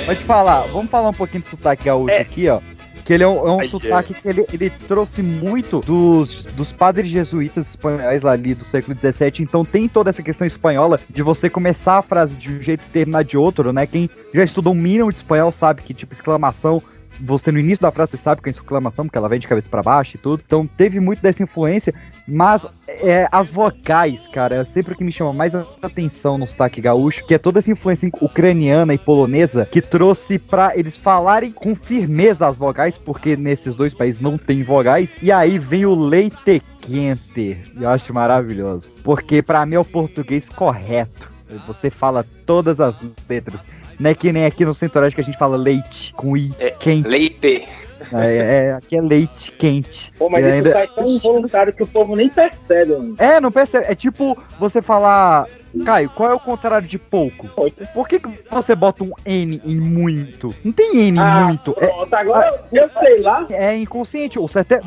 Mas 0.07 0.19
falar, 0.19 0.61
vamos 0.69 0.89
falar 0.89 1.09
um 1.09 1.15
pouquinho 1.15 1.43
do 1.43 1.49
sotaque 1.49 1.85
gaúcho 1.85 2.15
aqui, 2.15 2.49
ó. 2.49 2.61
Que 3.05 3.13
ele 3.13 3.23
é 3.23 3.29
um, 3.29 3.47
é 3.47 3.51
um 3.53 3.61
Ai, 3.61 3.69
sotaque 3.69 4.15
que 4.15 4.29
ele, 4.29 4.45
ele 4.53 4.69
trouxe 4.69 5.23
muito 5.23 5.81
dos, 5.81 6.43
dos 6.43 6.73
padres 6.73 7.09
jesuítas 7.11 7.69
espanhóis 7.69 8.21
lá 8.23 8.33
ali 8.33 8.55
do 8.55 8.65
século 8.65 8.97
XVII. 8.99 9.43
Então 9.43 9.65
tem 9.65 9.89
toda 9.89 10.11
essa 10.11 10.23
questão 10.23 10.47
espanhola 10.47 10.99
de 11.09 11.23
você 11.23 11.49
começar 11.49 11.99
a 11.99 12.03
frase 12.03 12.35
de 12.35 12.53
um 12.53 12.61
jeito 12.61 12.85
e 12.85 12.91
terminar 12.91 13.23
de 13.23 13.37
outro, 13.37 13.73
né? 13.73 13.87
Quem 13.87 14.11
já 14.35 14.43
estudou 14.43 14.73
um 14.73 14.77
mínimo 14.77 15.11
de 15.11 15.17
espanhol 15.17 15.53
sabe 15.53 15.83
que, 15.83 15.95
tipo, 15.95 16.13
exclamação. 16.13 16.83
Você 17.21 17.51
no 17.51 17.59
início 17.59 17.83
da 17.83 17.91
frase 17.91 18.13
você 18.13 18.17
sabe 18.19 18.43
que 18.43 18.49
é 18.49 18.53
exclamação, 18.53 19.07
porque 19.07 19.19
ela 19.19 19.29
vem 19.29 19.41
de 19.41 19.47
cabeça 19.47 19.69
pra 19.69 19.83
baixo 19.83 20.17
e 20.17 20.19
tudo. 20.19 20.43
Então 20.45 20.67
teve 20.67 21.01
muito 21.01 21.23
dessa 21.23 21.43
influência. 21.43 21.95
Mas 22.27 22.67
é, 22.89 23.29
as 23.31 23.49
vocais, 23.49 24.21
cara, 24.33 24.57
é 24.57 24.65
sempre 24.65 24.95
o 24.95 24.97
que 24.97 25.05
me 25.05 25.13
chama 25.13 25.33
mais 25.33 25.55
atenção 25.55 26.37
no 26.37 26.47
sotaque 26.47 26.81
gaúcho, 26.81 27.27
que 27.27 27.35
é 27.35 27.39
toda 27.39 27.59
essa 27.59 27.71
influência 27.71 28.11
ucraniana 28.21 28.95
e 28.95 28.99
polonesa 28.99 29.67
que 29.67 29.81
trouxe 29.81 30.39
pra 30.39 30.77
eles 30.77 30.97
falarem 30.97 31.53
com 31.53 31.75
firmeza 31.75 32.47
as 32.47 32.57
vogais, 32.57 32.99
porque 32.99 33.37
nesses 33.37 33.75
dois 33.75 33.95
países 33.95 34.21
não 34.21 34.37
tem 34.37 34.63
vogais. 34.63 35.11
E 35.23 35.31
aí 35.33 35.59
vem 35.59 35.87
o 35.87 35.95
leite 35.95 36.63
quente. 36.81 37.59
Eu 37.81 37.89
acho 37.89 38.15
maravilhoso. 38.15 38.97
Porque 39.03 39.43
pra 39.43 39.67
mim 39.67 39.75
é 39.75 39.81
o 39.81 39.85
português 39.85 40.49
correto. 40.49 41.31
Você 41.67 41.91
fala 41.91 42.25
todas 42.45 42.81
as 42.81 42.95
letras. 43.29 43.61
Não 43.99 44.11
é 44.11 44.15
que 44.15 44.33
nem 44.33 44.45
aqui 44.45 44.65
no 44.65 44.75
Centro-Oeste 44.75 45.15
que 45.17 45.21
a 45.21 45.25
gente 45.25 45.39
fala 45.39 45.57
leite 45.57 46.13
com 46.15 46.37
i, 46.37 46.51
quente. 46.79 47.09
Leite. 47.09 47.67
É, 48.13 48.37
é- 48.69 48.73
aqui 48.75 48.97
é 48.97 49.01
leite 49.01 49.51
quente. 49.53 50.13
Pô, 50.17 50.29
mas 50.29 50.45
E 50.45 50.47
isso 50.49 50.55
ainda- 50.57 50.73
sai 50.73 50.87
tão 50.89 51.07
involuntário 51.09 51.73
que 51.73 51.83
o 51.83 51.87
povo 51.87 52.15
nem 52.15 52.29
percebe, 52.29 52.93
mano. 52.93 53.17
É, 53.19 53.41
não 53.41 53.51
percebe. 53.51 53.87
É 53.89 53.95
tipo 53.97 54.37
você 54.61 54.81
falar. 54.81 55.47
Caio, 55.85 56.09
qual 56.11 56.31
é 56.31 56.35
o 56.35 56.39
contrário 56.41 56.87
de 56.89 56.99
pouco? 56.99 57.49
Por 57.93 58.09
que, 58.09 58.19
que 58.21 58.29
você 58.51 58.75
bota 58.75 59.05
um 59.05 59.11
N 59.27 59.61
em 59.65 59.79
muito? 59.81 60.51
Não 60.65 60.73
tem 60.73 60.97
N 61.09 61.19
em 61.19 61.21
Ah, 61.21 61.45
muito. 61.49 61.75
É, 61.79 61.87
pronto, 61.89 62.15
agora 62.15 62.65
eu 62.73 62.89
sei 63.01 63.21
lá. 63.21 63.47
é 63.51 63.77
inconsciente. 63.77 64.39
O 64.39 64.49
certo 64.49 64.73
é 64.73 64.81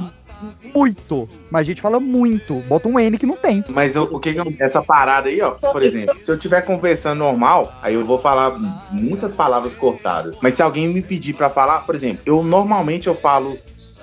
muito. 0.73 1.27
Mas 1.51 1.61
a 1.61 1.63
gente 1.63 1.81
fala 1.81 1.99
muito. 1.99 2.55
Bota 2.67 2.87
um 2.87 2.99
N 2.99 3.17
que 3.17 3.25
não 3.25 3.35
tem. 3.35 3.63
Mas 3.69 3.95
eu- 3.95 4.03
o 4.03 4.19
que 4.19 4.33
que 4.33 4.39
eu- 4.39 4.53
essa 4.59 4.81
parada 4.81 5.29
aí, 5.29 5.41
ó, 5.41 5.51
por 5.51 5.81
exemplo, 5.83 6.15
se 6.15 6.29
eu 6.29 6.35
estiver 6.35 6.61
conversando 6.65 7.19
normal, 7.19 7.73
aí 7.81 7.93
eu 7.95 8.05
vou 8.05 8.19
falar 8.19 8.57
muitas 8.91 9.33
palavras 9.33 9.73
cortadas. 9.75 10.35
Mas 10.41 10.53
se 10.55 10.61
alguém 10.61 10.87
me 10.87 11.01
pedir 11.01 11.33
pra 11.33 11.49
falar, 11.49 11.79
por 11.85 11.95
exemplo, 11.95 12.21
eu 12.25 12.43
normalmente 12.43 13.07
eu 13.07 13.15
falo 13.15 13.57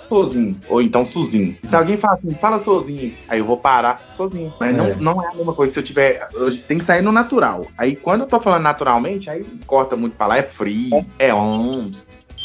sozinho, 0.08 0.56
ou 0.68 0.80
então 0.80 1.04
sozinho. 1.04 1.56
Se 1.64 1.74
alguém 1.74 1.96
fala 1.96 2.14
assim, 2.14 2.30
fala 2.40 2.58
sozinho, 2.60 3.12
aí 3.28 3.40
eu 3.40 3.44
vou 3.44 3.56
parar 3.56 4.06
sozinho. 4.10 4.52
Mas 4.60 4.72
não, 4.76 4.86
É. 4.86 4.94
não 5.00 5.20
é 5.24 5.26
a 5.28 5.34
mesma 5.34 5.52
coisa 5.52 5.72
se 5.72 5.78
eu 5.80 5.82
tiver. 5.82 6.28
eu- 6.32 6.56
tem 6.62 6.78
que 6.78 6.84
sair 6.84 7.02
no 7.02 7.10
natural. 7.10 7.62
Aí 7.76 7.96
quando 7.96 8.20
eu 8.20 8.26
tô 8.28 8.38
falando 8.40 8.62
naturalmente, 8.62 9.28
aí 9.28 9.44
corta 9.66 9.96
muito 9.96 10.16
pra 10.16 10.28
lá, 10.28 10.38
é 10.38 10.42
free, 10.44 10.90
é 11.18 11.34
on. 11.34 11.90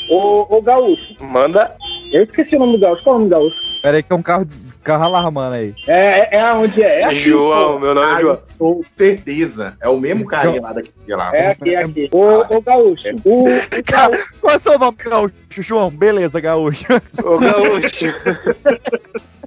Ô, 0.10 0.58
ô 0.58 0.62
Gaúcho, 0.62 1.14
Manda. 1.24 1.76
eu 2.12 2.24
esqueci 2.24 2.56
o 2.56 2.60
nome 2.60 2.74
do 2.74 2.80
Gaúcho. 2.80 3.04
Qual 3.04 3.14
é 3.16 3.18
o 3.18 3.20
nome 3.20 3.30
do 3.30 3.36
Gaúcho? 3.38 3.71
Pera 3.82 3.98
aí 3.98 4.04
que 4.04 4.14
é 4.14 4.16
um 4.16 4.22
carro, 4.22 4.46
de, 4.46 4.56
carro 4.84 5.04
alarmando 5.06 5.56
aí. 5.56 5.74
É, 5.88 6.20
é, 6.20 6.38
é 6.38 6.40
aonde 6.42 6.84
é? 6.84 7.02
É 7.02 7.04
aqui, 7.06 7.16
João, 7.16 7.74
pô. 7.74 7.80
meu 7.80 7.96
nome 7.96 8.08
é 8.08 8.14
Ah, 8.14 8.22
João. 8.22 8.34
eu 8.34 8.42
tô 8.60 8.82
certeza. 8.90 9.76
É 9.82 9.90
o 9.90 10.00
mesmo 10.00 10.26
carinha 10.28 10.62
lá 10.62 10.74
daqui 10.74 10.92
lá. 11.08 11.36
É 11.36 11.48
aqui, 11.52 11.74
é 11.76 11.84
aqui. 11.84 12.10
Ô, 12.12 12.42
ô 12.56 12.62
Gaúcho, 12.62 13.08
o, 13.26 13.46
o 13.50 13.50
Gaúcho, 13.84 14.34
Qual 14.40 14.54
é 14.54 14.58
o 14.58 14.60
seu 14.60 14.78
nome, 14.78 14.98
Gaúcho? 15.04 15.34
João, 15.50 15.90
beleza, 15.90 16.40
Gaúcho. 16.40 16.86
Ô, 17.24 17.40
Gaúcho. 17.40 18.06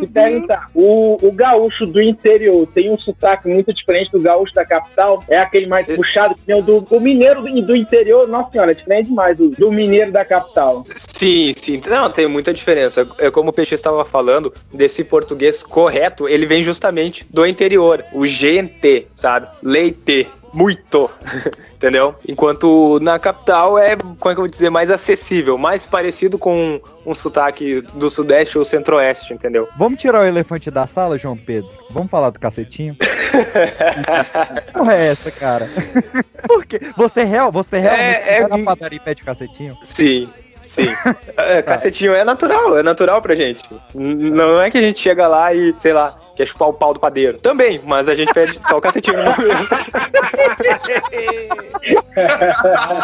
se 0.00 0.06
perguntar, 0.06 0.68
o, 0.74 1.16
o 1.26 1.32
gaúcho 1.32 1.84
do 1.86 2.00
interior 2.00 2.66
tem 2.68 2.90
um 2.90 2.98
sotaque 2.98 3.48
muito 3.48 3.72
diferente 3.72 4.10
do 4.10 4.20
gaúcho 4.20 4.54
da 4.54 4.64
capital? 4.64 5.22
É 5.28 5.38
aquele 5.38 5.66
mais 5.66 5.86
puxado 5.86 6.34
que 6.34 6.52
o 6.52 6.62
do 6.62 6.86
o 6.90 7.00
mineiro 7.00 7.42
do, 7.42 7.62
do 7.62 7.76
interior? 7.76 8.28
Nossa 8.28 8.50
senhora, 8.52 8.72
é 8.72 8.74
diferente 8.74 9.08
demais 9.08 9.36
do, 9.36 9.50
do 9.50 9.70
mineiro 9.70 10.12
da 10.12 10.24
capital. 10.24 10.84
Sim, 10.96 11.52
sim. 11.54 11.80
Não, 11.86 12.10
tem 12.10 12.26
muita 12.26 12.52
diferença. 12.52 13.06
É 13.18 13.30
como 13.30 13.50
o 13.50 13.52
Peixe 13.52 13.74
estava 13.74 14.04
falando, 14.04 14.52
desse 14.72 15.04
português 15.04 15.62
correto, 15.62 16.28
ele 16.28 16.46
vem 16.46 16.62
justamente 16.62 17.24
do 17.30 17.46
interior. 17.46 18.04
O 18.12 18.26
gente, 18.26 19.06
sabe? 19.14 19.48
Leite. 19.62 20.26
Muito. 20.52 21.10
Entendeu? 21.76 22.14
Enquanto 22.26 22.98
na 23.00 23.18
capital 23.18 23.78
é, 23.78 23.94
como 23.96 24.14
é 24.32 24.34
que 24.34 24.40
eu 24.40 24.42
vou 24.42 24.48
dizer, 24.48 24.68
mais 24.68 24.90
acessível, 24.90 25.56
mais 25.56 25.86
parecido 25.86 26.36
com 26.36 26.80
um 27.06 27.14
sotaque 27.14 27.80
do 27.94 28.10
sudeste 28.10 28.58
ou 28.58 28.64
centro-oeste, 28.64 29.32
entendeu? 29.32 29.68
Vamos 29.78 30.00
tirar 30.00 30.22
o 30.22 30.24
elefante 30.26 30.72
da 30.72 30.88
sala, 30.88 31.16
João 31.16 31.36
Pedro? 31.36 31.70
Vamos 31.90 32.10
falar 32.10 32.30
do 32.30 32.40
cacetinho? 32.40 32.96
Porra 34.72 34.94
é 34.94 35.06
essa, 35.06 35.30
cara? 35.30 35.68
Por 36.48 36.66
quê? 36.66 36.80
Você, 36.96 37.22
real, 37.22 37.52
você 37.52 37.78
realmente 37.78 38.02
É, 38.02 38.36
é- 38.38 38.48
vai 38.48 38.58
na 38.58 38.64
padaria 38.64 38.96
e 38.96 39.00
pede 39.00 39.22
cacetinho? 39.22 39.76
Sim, 39.82 40.28
sim. 40.68 40.86
É, 41.36 41.62
cacetinho 41.62 42.14
é 42.14 42.24
natural, 42.24 42.78
é 42.78 42.82
natural 42.82 43.22
pra 43.22 43.34
gente. 43.34 43.62
Não 43.94 44.60
é 44.60 44.70
que 44.70 44.76
a 44.76 44.82
gente 44.82 45.00
chega 45.00 45.26
lá 45.26 45.54
e, 45.54 45.74
sei 45.78 45.92
lá, 45.92 46.18
quer 46.36 46.46
chupar 46.46 46.68
o 46.68 46.72
pau 46.72 46.92
do 46.92 47.00
padeiro. 47.00 47.38
Também, 47.38 47.80
mas 47.84 48.08
a 48.08 48.14
gente 48.14 48.34
pede 48.34 48.60
só 48.60 48.76
o 48.76 48.80
cacetinho. 48.80 49.18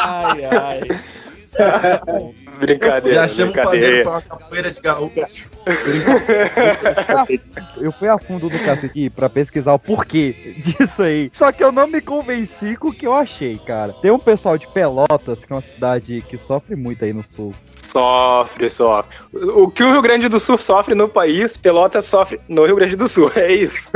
Ai, 0.04 0.44
ai. 0.50 0.80
Brincadeira, 2.58 3.20
Já 3.20 3.28
chama 3.28 3.50
o 3.52 3.54
padeiro 3.54 4.02
pra 4.02 4.10
uma 4.12 4.22
capoeira 4.22 4.70
de 4.70 4.80
gaúcho. 4.80 5.50
Eu 7.80 7.92
fui 7.92 8.08
a 8.08 8.18
fundo 8.18 8.48
do 8.48 8.58
cacete 8.58 9.10
pra 9.10 9.28
pesquisar 9.28 9.72
o 9.72 9.78
porquê 9.78 10.54
disso 10.58 11.02
aí. 11.02 11.30
Só 11.32 11.50
que 11.52 11.62
eu 11.62 11.72
não 11.72 11.86
me 11.86 12.00
convenci 12.00 12.76
com 12.76 12.88
o 12.88 12.92
que 12.92 13.06
eu 13.06 13.12
achei, 13.14 13.56
cara. 13.58 13.92
Tem 13.94 14.10
um 14.10 14.18
pessoal 14.18 14.56
de 14.58 14.66
Pelotas, 14.68 15.44
que 15.44 15.52
é 15.52 15.56
uma 15.56 15.62
cidade 15.62 16.22
que 16.28 16.36
sofre 16.38 16.76
muito 16.76 17.04
aí 17.04 17.12
no 17.12 17.22
sul. 17.22 17.52
Sofre, 17.64 18.68
sofre. 18.70 19.16
O 19.32 19.68
que 19.70 19.82
o 19.82 19.90
Rio 19.92 20.02
Grande 20.02 20.28
do 20.28 20.40
Sul 20.40 20.58
sofre 20.58 20.94
no 20.94 21.08
país, 21.08 21.56
Pelotas 21.56 22.04
sofre 22.06 22.40
no 22.48 22.66
Rio 22.66 22.76
Grande 22.76 22.96
do 22.96 23.08
Sul. 23.08 23.30
É 23.36 23.52
isso. 23.52 23.88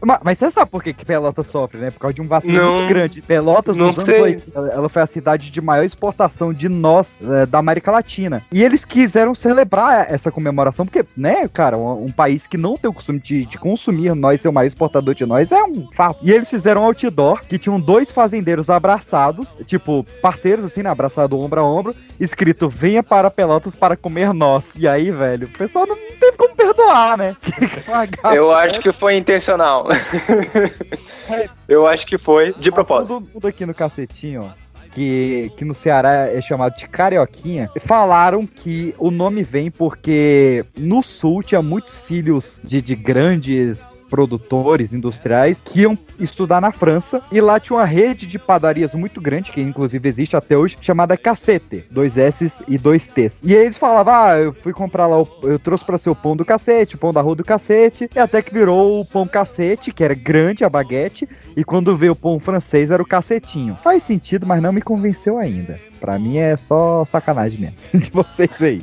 Mas, 0.00 0.18
mas 0.22 0.38
você 0.38 0.50
sabe 0.50 0.70
por 0.70 0.82
que, 0.82 0.92
que 0.92 1.04
Pelotas 1.04 1.46
sofre, 1.48 1.78
né? 1.78 1.90
Por 1.90 1.98
causa 1.98 2.14
de 2.14 2.20
um 2.22 2.26
vacilo 2.26 2.52
Não. 2.54 2.74
muito 2.76 2.88
grande. 2.88 3.20
Pelotas, 3.22 3.76
Não 3.76 3.86
nos 3.86 3.98
anos 3.98 4.08
sei. 4.10 4.20
80, 4.22 4.58
ela- 4.72 4.88
foi 4.88 5.02
a 5.02 5.06
cidade 5.06 5.50
de 5.50 5.60
maior 5.60 5.84
exportação 5.84 6.52
de 6.52 6.68
nós 6.68 7.18
eh, 7.22 7.46
da 7.46 7.60
América 7.64 7.90
Latina. 7.90 8.42
E 8.52 8.62
eles 8.62 8.84
quiseram 8.84 9.34
celebrar 9.34 10.12
essa 10.12 10.30
comemoração, 10.30 10.86
porque, 10.86 11.04
né, 11.16 11.48
cara, 11.48 11.76
um, 11.76 12.04
um 12.04 12.10
país 12.10 12.46
que 12.46 12.56
não 12.56 12.76
tem 12.76 12.90
o 12.90 12.94
costume 12.94 13.18
de, 13.18 13.44
de 13.46 13.58
consumir 13.58 14.14
nós, 14.14 14.40
ser 14.40 14.48
o 14.48 14.52
maior 14.52 14.66
exportador 14.66 15.14
de 15.14 15.26
nós, 15.26 15.50
é 15.50 15.62
um 15.64 15.88
fato. 15.92 16.18
E 16.22 16.32
eles 16.32 16.48
fizeram 16.48 16.82
um 16.82 16.84
outdoor 16.84 17.40
que 17.44 17.58
tinham 17.58 17.80
dois 17.80 18.10
fazendeiros 18.10 18.70
abraçados, 18.70 19.48
tipo, 19.66 20.04
parceiros, 20.20 20.64
assim, 20.64 20.82
né, 20.82 20.90
abraçado 20.90 21.38
ombro 21.38 21.60
a 21.60 21.64
ombro, 21.64 21.94
escrito, 22.20 22.68
venha 22.68 23.02
para 23.02 23.30
Pelotas 23.30 23.74
para 23.74 23.96
comer 23.96 24.32
nós. 24.32 24.64
E 24.76 24.86
aí, 24.86 25.10
velho, 25.10 25.46
o 25.46 25.58
pessoal 25.58 25.86
não 25.86 25.96
teve 25.96 26.36
como 26.36 26.54
perdoar, 26.54 27.16
né? 27.18 27.36
Eu 28.34 28.52
acho 28.52 28.80
que 28.80 28.92
foi 28.92 29.16
intencional. 29.16 29.86
Eu 31.68 31.86
acho 31.86 32.06
que 32.06 32.18
foi 32.18 32.52
de 32.54 32.70
propósito. 32.70 33.14
Tudo, 33.14 33.30
tudo 33.32 33.48
aqui 33.48 33.64
no 33.64 33.74
cacetinho, 33.74 34.42
ó. 34.44 34.63
Que, 34.94 35.50
que 35.56 35.64
no 35.64 35.74
Ceará 35.74 36.28
é 36.28 36.40
chamado 36.40 36.76
de 36.76 36.86
Carioquinha, 36.88 37.68
falaram 37.84 38.46
que 38.46 38.94
o 38.96 39.10
nome 39.10 39.42
vem 39.42 39.70
porque 39.70 40.64
no 40.78 41.02
sul 41.02 41.42
tinha 41.42 41.60
muitos 41.60 41.98
filhos 41.98 42.60
de, 42.62 42.80
de 42.80 42.94
grandes 42.94 43.93
produtores 44.14 44.92
industriais 44.92 45.60
que 45.64 45.80
iam 45.80 45.98
estudar 46.20 46.60
na 46.60 46.70
França 46.70 47.20
e 47.32 47.40
lá 47.40 47.58
tinha 47.58 47.76
uma 47.76 47.84
rede 47.84 48.28
de 48.28 48.38
padarias 48.38 48.94
muito 48.94 49.20
grande, 49.20 49.50
que 49.50 49.60
inclusive 49.60 50.08
existe 50.08 50.36
até 50.36 50.56
hoje, 50.56 50.76
chamada 50.80 51.16
Cacete, 51.16 51.84
dois 51.90 52.16
S 52.16 52.52
e 52.68 52.78
dois 52.78 53.08
T's. 53.08 53.40
E 53.42 53.56
aí 53.56 53.64
eles 53.64 53.76
falavam, 53.76 54.14
ah, 54.14 54.38
eu 54.38 54.52
fui 54.52 54.72
comprar 54.72 55.08
lá, 55.08 55.20
o, 55.20 55.28
eu 55.42 55.58
trouxe 55.58 55.84
pra 55.84 55.98
ser 55.98 56.10
o 56.10 56.14
pão 56.14 56.36
do 56.36 56.44
cacete, 56.44 56.94
o 56.94 56.98
pão 56.98 57.12
da 57.12 57.20
rua 57.20 57.34
do 57.34 57.42
cacete, 57.42 58.08
e 58.14 58.18
até 58.20 58.40
que 58.40 58.54
virou 58.54 59.00
o 59.00 59.04
pão 59.04 59.26
cacete, 59.26 59.90
que 59.90 60.04
era 60.04 60.14
grande 60.14 60.62
a 60.62 60.70
baguete, 60.70 61.28
e 61.56 61.64
quando 61.64 61.96
veio 61.96 62.12
o 62.12 62.16
pão 62.16 62.38
francês 62.38 62.92
era 62.92 63.02
o 63.02 63.06
cacetinho. 63.06 63.74
Faz 63.74 64.04
sentido, 64.04 64.46
mas 64.46 64.62
não 64.62 64.72
me 64.72 64.80
convenceu 64.80 65.38
ainda. 65.38 65.76
Pra 65.98 66.20
mim 66.20 66.36
é 66.36 66.56
só 66.56 67.04
sacanagem 67.04 67.58
mesmo, 67.58 67.76
de 68.00 68.10
vocês 68.12 68.50
aí. 68.60 68.80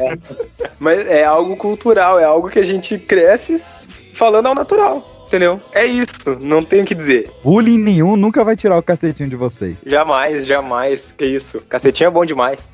Mas 0.80 1.06
é 1.06 1.24
algo 1.24 1.56
cultural, 1.56 2.18
é 2.18 2.24
algo 2.24 2.48
que 2.48 2.58
a 2.58 2.64
gente 2.64 2.98
cresce 2.98 3.54
falando 4.12 4.46
ao 4.46 4.54
natural. 4.54 5.19
Entendeu? 5.30 5.60
É 5.70 5.86
isso, 5.86 6.36
não 6.40 6.64
tenho 6.64 6.82
o 6.82 6.84
que 6.84 6.92
dizer. 6.92 7.30
Bullying 7.44 7.78
nenhum 7.78 8.16
nunca 8.16 8.42
vai 8.42 8.56
tirar 8.56 8.76
o 8.76 8.82
cacetinho 8.82 9.28
de 9.28 9.36
vocês. 9.36 9.76
Jamais, 9.86 10.44
jamais. 10.44 11.14
Que 11.16 11.24
isso. 11.24 11.60
Cacetinho 11.68 12.08
é 12.08 12.10
bom 12.10 12.24
demais. 12.24 12.72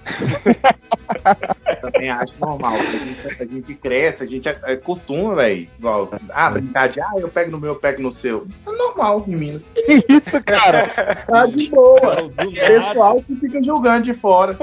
também 1.82 2.08
acho 2.08 2.32
normal. 2.40 2.72
A 2.72 2.78
gente, 2.78 3.42
a 3.42 3.44
gente 3.44 3.74
cresce, 3.74 4.22
a 4.22 4.26
gente 4.26 4.48
acostuma, 4.48 5.34
velho. 5.34 5.68
Igual, 5.78 6.10
ah, 6.30 6.50
brincar 6.50 6.88
de, 6.88 6.98
ah, 6.98 7.12
eu 7.18 7.28
pego 7.28 7.50
no 7.50 7.58
meu, 7.58 7.72
eu 7.72 7.76
pego 7.76 8.00
no 8.00 8.10
seu. 8.10 8.46
É 8.66 8.70
normal 8.72 9.22
em 9.28 9.36
Minas. 9.36 9.70
Que 9.74 10.02
isso, 10.08 10.42
cara? 10.42 11.16
Tá 11.26 11.44
de 11.44 11.68
boa. 11.68 12.30
Pessoal 12.66 13.16
que 13.16 13.36
fica 13.36 13.62
julgando 13.62 14.04
de 14.04 14.14
fora. 14.14 14.56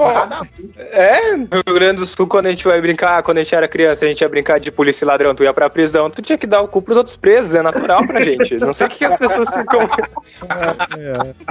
É, 0.76 1.36
no 1.36 1.62
Rio 1.66 1.74
Grande 1.74 2.00
do 2.00 2.06
Sul, 2.06 2.26
quando 2.26 2.46
a 2.46 2.50
gente 2.50 2.64
vai 2.64 2.80
brincar, 2.80 3.22
quando 3.22 3.38
a 3.38 3.42
gente 3.42 3.54
era 3.54 3.68
criança, 3.68 4.04
a 4.04 4.08
gente 4.08 4.20
ia 4.20 4.28
brincar 4.28 4.58
de 4.58 4.72
polícia 4.72 5.04
e 5.04 5.06
ladrão, 5.06 5.34
tu 5.34 5.44
ia 5.44 5.52
pra 5.52 5.70
prisão, 5.70 6.10
tu 6.10 6.22
tinha 6.22 6.38
que 6.38 6.46
dar 6.46 6.62
o 6.62 6.68
cu 6.68 6.80
pros 6.82 6.96
outros 6.96 7.16
presos, 7.16 7.54
é 7.54 7.62
natural 7.62 7.83
pra 8.06 8.20
gente. 8.20 8.56
Não 8.56 8.72
sei 8.72 8.86
o 8.86 8.90
que, 8.90 8.98
que 8.98 9.04
as 9.04 9.16
pessoas 9.16 9.48
ficam. 9.50 9.88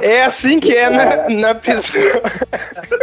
É 0.02 0.24
assim 0.24 0.60
que 0.60 0.76
é 0.76 0.90
na, 0.90 1.30
na 1.30 1.56
prisão. 1.56 2.02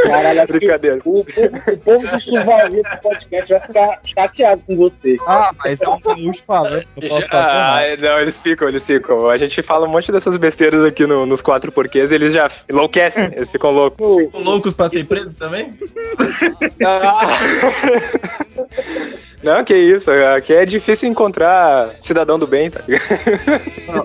Caralho, 0.04 0.46
Brincadeira. 0.46 0.98
O, 1.04 1.18
o, 1.18 1.20
o 1.20 1.24
povo 1.24 2.06
do 2.06 2.50
ouvir 2.50 2.80
esse 2.86 2.96
podcast 3.02 3.52
vai 3.52 3.60
ficar 3.60 3.98
chateado 4.14 4.62
com 4.66 4.76
você. 4.76 5.16
Ah, 5.26 5.50
mas 5.64 5.80
é 5.80 5.88
um 5.88 6.00
gaúcho 6.00 6.42
falando. 6.46 6.84
Ah, 7.30 7.80
não, 7.98 8.20
eles 8.20 8.38
ficam, 8.38 8.68
eles 8.68 8.86
ficam. 8.86 9.28
A 9.30 9.38
gente 9.38 9.62
fala 9.62 9.86
um 9.86 9.90
monte 9.90 10.12
dessas 10.12 10.36
besteiras 10.36 10.84
aqui 10.84 11.06
no- 11.06 11.26
nos 11.26 11.42
quatro 11.42 11.70
porquês, 11.72 12.12
eles 12.12 12.32
já 12.32 12.50
enlouquecem, 12.70 13.24
eles 13.34 13.50
ficam 13.50 13.70
loucos. 13.70 14.06
Ficam 14.26 14.42
loucos 14.42 14.74
pra 14.74 14.88
ser 14.88 15.04
preso 15.06 15.34
também? 15.36 15.70
Ah. 16.84 17.20
Não, 19.42 19.64
que 19.64 19.74
isso, 19.74 20.11
aqui 20.11 20.53
é 20.53 20.66
difícil 20.66 21.09
encontrar 21.09 21.90
cidadão 22.00 22.38
do 22.38 22.46
bem, 22.46 22.70
tá 22.70 22.81
ligado? 22.87 24.05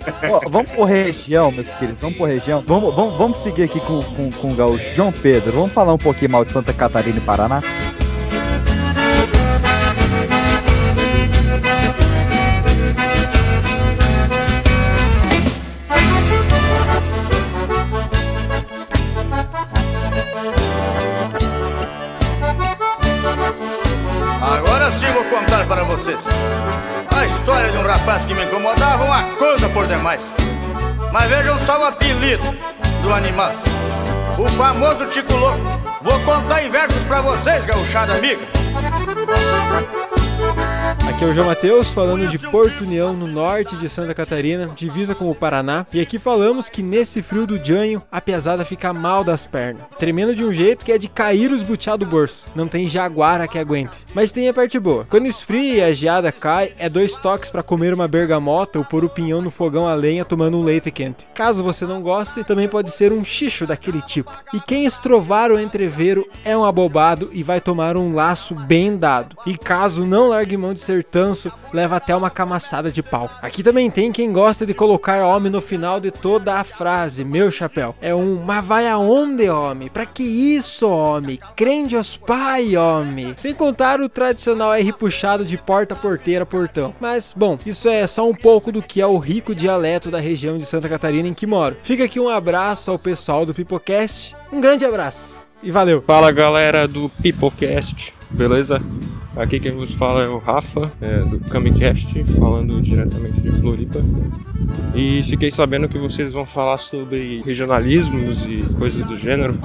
Vamos 0.50 0.72
por 0.72 0.86
região, 0.86 1.52
meus 1.52 1.68
queridos, 1.68 2.00
vamos 2.00 2.18
por 2.18 2.30
região. 2.30 2.64
Vamos, 2.66 2.96
vamos, 2.96 3.18
vamos 3.18 3.38
seguir 3.40 3.64
aqui 3.64 3.80
com, 3.82 4.02
com, 4.02 4.32
com 4.32 4.52
o 4.52 4.56
gaúcho 4.56 4.96
João 4.96 5.12
Pedro. 5.12 5.52
Vamos 5.52 5.72
falar 5.74 5.94
um 5.94 5.98
pouquinho 5.98 6.32
mal 6.32 6.46
de 6.46 6.54
Santa 6.54 6.72
Catarina 6.72 7.18
e 7.18 7.22
Paraná? 7.22 7.62
Demais. 30.06 30.22
Mas 31.12 31.30
vejam 31.30 31.58
só 31.58 31.82
o 31.82 31.86
apelido 31.86 32.44
do 33.02 33.12
animal. 33.12 33.52
O 34.38 34.46
famoso 34.52 35.08
Tico 35.08 35.34
Louco. 35.34 35.60
Vou 36.04 36.20
contar 36.20 36.64
em 36.64 36.70
versos 36.70 37.04
pra 37.06 37.22
vocês, 37.22 37.66
gauchada 37.66 38.14
amiga. 38.14 38.42
Aqui 41.16 41.24
é 41.24 41.28
o 41.28 41.34
João 41.34 41.48
Matheus 41.48 41.92
falando 41.92 42.28
de 42.28 42.38
Porto 42.50 42.82
União, 42.82 43.14
no 43.14 43.26
norte 43.26 43.78
de 43.78 43.88
Santa 43.88 44.14
Catarina, 44.14 44.68
divisa 44.76 45.16
com 45.16 45.32
o 45.32 45.34
Paraná. 45.34 45.88
E 45.94 46.02
aqui 46.02 46.20
falamos 46.20 46.70
que 46.70 46.84
nesse 46.84 47.22
frio 47.22 47.48
do 47.48 47.58
Janho, 47.58 48.04
a 48.12 48.20
pesada 48.20 48.66
fica 48.66 48.92
mal 48.92 49.24
das 49.24 49.46
pernas. 49.46 49.86
Tremendo 49.98 50.36
de 50.36 50.44
um 50.44 50.52
jeito 50.52 50.84
que 50.84 50.92
é 50.92 50.98
de 50.98 51.08
cair 51.08 51.54
os 51.54 51.64
butiá 51.64 51.96
do 51.96 52.06
bolso. 52.06 52.50
Não 52.54 52.68
tem 52.68 52.90
jaguara 52.90 53.48
que 53.48 53.58
aguente. 53.58 53.98
Mas 54.14 54.34
tem 54.34 54.50
a 54.50 54.54
parte 54.54 54.78
boa. 54.78 55.08
Quando 55.10 55.26
esfria 55.26 55.76
e 55.76 55.84
a 55.84 55.94
geada 55.94 56.34
cai, 56.34 56.74
é 56.78 56.90
dois 56.90 57.18
toques 57.18 57.50
para 57.50 57.64
comer 57.64 57.94
uma 57.94 58.10
bergamota 58.10 58.78
ou 58.78 58.84
pôr 58.84 59.06
o 59.06 59.10
pinhão 59.10 59.42
no 59.42 59.50
fogão 59.50 59.88
a 59.88 59.96
lenha 59.96 60.26
tomando 60.26 60.58
um 60.58 60.64
leite 60.66 60.92
quente. 60.92 61.26
Caso 61.34 61.64
você 61.64 61.86
não 61.86 62.02
goste, 62.02 62.44
também 62.44 62.68
pode 62.68 62.92
ser 62.92 63.14
um 63.14 63.24
xixo 63.24 63.66
daquele 63.66 64.02
tipo. 64.02 64.34
E 64.54 64.60
quem 64.60 64.84
estrovar 64.84 65.50
o 65.50 65.62
entreveiro 65.62 66.30
é 66.44 66.58
um 66.58 66.66
abobado 66.66 67.30
e 67.32 67.42
vai 67.42 67.62
tomar 67.62 67.96
um 67.96 68.14
laço 68.14 68.54
bem 68.54 68.98
dado. 68.98 69.38
E 69.46 69.58
caso 69.58 70.06
não 70.06 70.28
largue 70.28 70.58
mão 70.58 70.74
de 70.74 70.82
ser 70.82 71.05
leva 71.74 71.96
até 71.96 72.16
uma 72.16 72.30
camaçada 72.30 72.92
de 72.92 73.02
pau. 73.02 73.30
Aqui 73.42 73.64
também 73.64 73.90
tem 73.90 74.12
quem 74.12 74.32
gosta 74.32 74.66
de 74.66 74.74
colocar 74.74 75.26
homem 75.26 75.52
no 75.52 75.62
final 75.62 76.00
de 76.00 76.12
toda 76.12 76.56
a 76.56 76.64
frase, 76.64 77.24
meu 77.24 77.52
chapéu. 77.52 77.96
É 78.02 78.14
um, 78.14 78.42
mas 78.44 78.66
vai 78.66 78.88
aonde, 78.88 79.50
homem? 79.50 79.90
Pra 79.90 80.06
que 80.06 80.24
isso, 80.24 80.88
homem? 80.88 81.40
Crende 81.56 81.96
aos 81.96 82.18
pai, 82.18 82.76
homem. 82.76 83.34
Sem 83.36 83.54
contar 83.54 84.00
o 84.02 84.10
tradicional 84.10 84.74
R 84.74 84.92
puxado 84.94 85.46
de 85.46 85.58
porta, 85.58 85.96
porteira, 85.96 86.46
portão. 86.46 86.94
Mas, 87.00 87.34
bom, 87.36 87.58
isso 87.66 87.90
é 87.90 88.06
só 88.08 88.28
um 88.28 88.36
pouco 88.36 88.72
do 88.72 88.82
que 88.82 89.02
é 89.02 89.08
o 89.08 89.18
rico 89.18 89.56
dialeto 89.56 90.12
da 90.12 90.20
região 90.20 90.58
de 90.58 90.66
Santa 90.66 90.90
Catarina 90.90 91.28
em 91.28 91.34
que 91.34 91.48
moro. 91.48 91.78
Fica 91.84 92.04
aqui 92.04 92.20
um 92.20 92.30
abraço 92.30 92.92
ao 92.92 93.00
pessoal 93.00 93.46
do 93.46 93.54
Pipocast. 93.54 94.36
Um 94.52 94.62
grande 94.62 94.86
abraço 94.86 95.46
e 95.66 95.72
valeu. 95.72 96.02
Fala 96.02 96.32
galera 96.32 96.88
do 96.88 97.10
Pipocast, 97.10 98.14
beleza? 98.32 98.82
Aqui 99.36 99.60
quem 99.60 99.74
vos 99.74 99.92
fala 99.94 100.24
é 100.24 100.28
o 100.28 100.38
Rafa, 100.38 100.92
é, 101.02 101.20
do 101.20 101.40
Camicast, 101.50 102.24
falando 102.40 102.82
diretamente 102.82 103.42
de 103.42 103.52
Floripa. 103.52 104.00
E 104.96 105.22
fiquei 105.24 105.52
sabendo 105.52 105.90
que 105.90 105.98
vocês 105.98 106.32
vão 106.34 106.46
falar 106.46 106.78
sobre 106.78 107.42
regionalismos 107.46 108.46
e 108.46 108.74
coisas 108.76 109.06
do 109.06 109.18
gênero. 109.18 109.60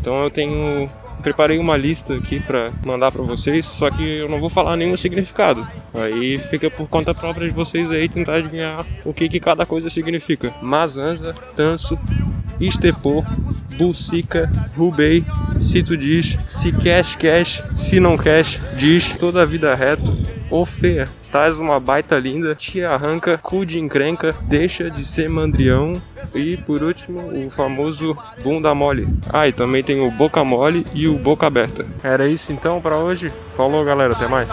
Então 0.00 0.22
eu 0.22 0.30
tenho 0.30 0.88
preparei 1.20 1.58
uma 1.58 1.76
lista 1.76 2.14
aqui 2.14 2.40
para 2.40 2.72
mandar 2.84 3.12
para 3.12 3.22
vocês, 3.22 3.66
só 3.66 3.90
que 3.90 4.20
eu 4.20 4.28
não 4.28 4.40
vou 4.40 4.48
falar 4.48 4.76
nenhum 4.76 4.96
significado. 4.96 5.66
Aí 5.94 6.38
fica 6.38 6.70
por 6.70 6.88
conta 6.88 7.14
própria 7.14 7.46
de 7.46 7.54
vocês 7.54 7.90
aí 7.90 8.08
tentar 8.08 8.36
adivinhar 8.36 8.86
o 9.04 9.12
que, 9.12 9.28
que 9.28 9.38
cada 9.38 9.64
coisa 9.66 9.88
significa. 9.88 10.52
Mazanza, 10.62 11.34
tanso, 11.54 11.98
estepô, 12.60 13.24
bucica, 13.76 14.50
rubei, 14.76 15.24
se 15.60 15.82
tu 15.82 15.96
diz, 15.96 16.38
se 16.42 16.72
cash, 16.72 17.16
cash, 17.16 17.62
se 17.76 17.98
não 17.98 18.16
cash, 18.16 18.60
diz, 18.76 19.16
toda 19.16 19.42
a 19.42 19.44
vida 19.44 19.74
reto, 19.74 20.16
ô 20.50 20.66
feia, 20.66 21.08
estás 21.22 21.58
uma 21.58 21.78
baita 21.78 22.18
linda, 22.18 22.54
te 22.54 22.84
arranca, 22.84 23.38
cu 23.38 23.64
de 23.64 23.78
encrenca, 23.78 24.34
deixa 24.42 24.90
de 24.90 25.04
ser 25.04 25.28
mandrião. 25.28 26.00
E 26.34 26.56
por 26.56 26.82
último, 26.82 27.20
o 27.20 27.48
famoso 27.48 28.16
bunda 28.42 28.74
mole. 28.74 29.08
Ah, 29.32 29.48
e 29.48 29.52
também 29.52 29.82
tem 29.82 30.00
o 30.00 30.10
boca 30.10 30.44
mole 30.44 30.86
e 30.92 31.08
o 31.08 31.16
boca 31.16 31.46
aberta. 31.46 31.86
Era 32.02 32.26
isso 32.26 32.52
então 32.52 32.80
para 32.80 32.96
hoje. 32.96 33.32
Falou 33.56 33.84
galera, 33.84 34.12
até 34.12 34.26
mais. 34.28 34.48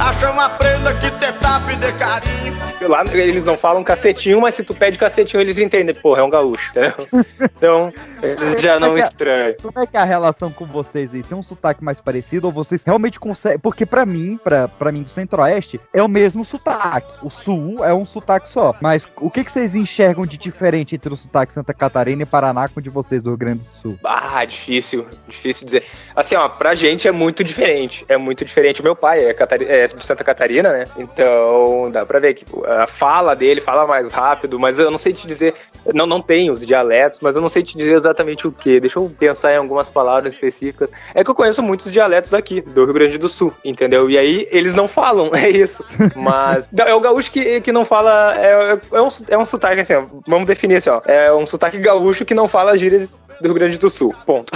Acha 0.00 0.30
uma 0.30 0.48
prenda 0.50 0.94
que 0.94 1.10
te 1.10 1.32
tape 1.40 1.76
de 1.76 1.92
carinho. 1.94 2.56
Lá 2.88 3.04
eles 3.12 3.44
não 3.44 3.58
falam 3.58 3.82
cacetinho, 3.82 4.40
mas 4.40 4.54
se 4.54 4.62
tu 4.62 4.72
pede 4.72 4.96
cacetinho, 4.96 5.40
eles 5.40 5.58
entendem. 5.58 5.94
Porra, 5.94 6.20
é 6.20 6.24
um 6.24 6.30
gaúcho, 6.30 6.70
entendeu? 6.70 6.92
Então, 7.58 7.92
eles 8.22 8.60
já 8.62 8.78
não 8.78 8.96
é 8.96 9.00
que- 9.02 9.08
estranham. 9.08 9.54
Como 9.60 9.80
é 9.80 9.86
que 9.86 9.96
é 9.96 10.00
a 10.00 10.04
relação 10.04 10.52
com 10.52 10.64
vocês 10.64 11.12
aí? 11.12 11.24
Tem 11.24 11.36
um 11.36 11.42
sotaque 11.42 11.82
mais 11.82 11.98
parecido 12.00 12.46
ou 12.46 12.52
vocês 12.52 12.84
realmente 12.84 13.18
conseguem? 13.18 13.58
Porque 13.58 13.84
pra 13.84 14.06
mim, 14.06 14.38
pra, 14.42 14.68
pra 14.68 14.92
mim 14.92 15.02
do 15.02 15.08
Centro-Oeste, 15.10 15.80
é 15.92 16.00
o 16.00 16.06
mesmo 16.08 16.44
sotaque. 16.44 17.12
O 17.20 17.30
Sul 17.30 17.84
é 17.84 17.92
um 17.92 18.06
sotaque 18.06 18.48
só. 18.48 18.76
Mas 18.80 19.04
o 19.16 19.28
que, 19.28 19.42
que 19.42 19.50
vocês 19.50 19.74
enxergam 19.74 20.24
de 20.24 20.36
diferente 20.36 20.94
entre 20.94 21.12
o 21.12 21.16
sotaque 21.16 21.52
Santa 21.52 21.74
Catarina 21.74 22.22
e 22.22 22.26
Paraná 22.26 22.68
com 22.68 22.78
o 22.78 22.82
de 22.82 22.90
vocês 22.90 23.20
do 23.22 23.30
Rio 23.30 23.38
Grande 23.38 23.60
do 23.66 23.72
Sul? 23.72 23.98
Ah, 24.04 24.44
difícil, 24.44 25.04
difícil 25.28 25.66
dizer. 25.66 25.84
Assim, 26.14 26.36
ó, 26.36 26.48
pra 26.48 26.76
gente 26.76 27.08
é 27.08 27.12
muito 27.12 27.42
diferente. 27.42 28.04
É 28.08 28.16
muito 28.16 28.44
diferente. 28.44 28.80
O 28.80 28.84
meu 28.84 28.94
pai 28.94 29.24
é, 29.24 29.34
catari- 29.34 29.66
é 29.66 29.87
de 29.96 30.04
Santa 30.04 30.24
Catarina, 30.24 30.70
né? 30.70 30.86
Então 30.96 31.90
dá 31.90 32.04
pra 32.04 32.18
ver 32.18 32.34
que 32.34 32.44
a 32.66 32.86
fala 32.86 33.34
dele 33.34 33.60
fala 33.60 33.86
mais 33.86 34.10
rápido, 34.10 34.58
mas 34.58 34.78
eu 34.78 34.90
não 34.90 34.98
sei 34.98 35.12
te 35.12 35.26
dizer. 35.26 35.54
Não, 35.94 36.06
não 36.06 36.20
tem 36.20 36.50
os 36.50 36.64
dialetos, 36.64 37.20
mas 37.22 37.36
eu 37.36 37.40
não 37.40 37.48
sei 37.48 37.62
te 37.62 37.76
dizer 37.76 37.94
exatamente 37.94 38.46
o 38.46 38.52
que. 38.52 38.80
Deixa 38.80 38.98
eu 38.98 39.08
pensar 39.08 39.52
em 39.52 39.56
algumas 39.56 39.88
palavras 39.88 40.32
específicas. 40.32 40.90
É 41.14 41.24
que 41.24 41.30
eu 41.30 41.34
conheço 41.34 41.62
muitos 41.62 41.90
dialetos 41.90 42.34
aqui, 42.34 42.60
do 42.60 42.84
Rio 42.84 42.94
Grande 42.94 43.18
do 43.18 43.28
Sul, 43.28 43.52
entendeu? 43.64 44.10
E 44.10 44.18
aí 44.18 44.46
eles 44.50 44.74
não 44.74 44.88
falam, 44.88 45.30
é 45.34 45.48
isso. 45.48 45.84
Mas 46.14 46.72
é 46.76 46.94
o 46.94 47.00
gaúcho 47.00 47.30
que, 47.30 47.60
que 47.60 47.72
não 47.72 47.84
fala. 47.84 48.34
É, 48.38 48.78
é, 48.92 49.02
um, 49.02 49.08
é 49.28 49.38
um 49.38 49.46
sotaque 49.46 49.80
assim, 49.80 49.94
ó, 49.94 50.04
vamos 50.26 50.46
definir 50.46 50.76
assim, 50.76 50.90
ó. 50.90 51.00
É 51.04 51.32
um 51.32 51.46
sotaque 51.46 51.78
gaúcho 51.78 52.24
que 52.24 52.34
não 52.34 52.48
fala 52.48 52.72
as 52.72 52.80
gírias 52.80 53.20
do 53.40 53.44
Rio 53.46 53.54
Grande 53.54 53.78
do 53.78 53.88
Sul. 53.88 54.14
Ponto. 54.26 54.52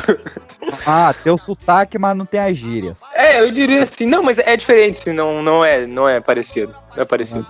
Ah, 0.86 1.14
tem 1.22 1.32
o 1.32 1.38
sotaque, 1.38 1.98
mas 1.98 2.16
não 2.16 2.26
tem 2.26 2.40
as 2.40 2.56
gírias. 2.56 3.00
É, 3.14 3.40
eu 3.40 3.50
diria 3.50 3.82
assim, 3.82 4.06
não, 4.06 4.22
mas 4.22 4.38
é 4.38 4.56
diferente, 4.56 4.98
assim, 4.98 5.12
não, 5.22 5.42
não, 5.42 5.64
é, 5.64 5.86
não 5.86 6.08
é 6.08 6.20
parecido. 6.20 6.74
Não 6.94 7.02
é 7.02 7.04
parecido. 7.06 7.46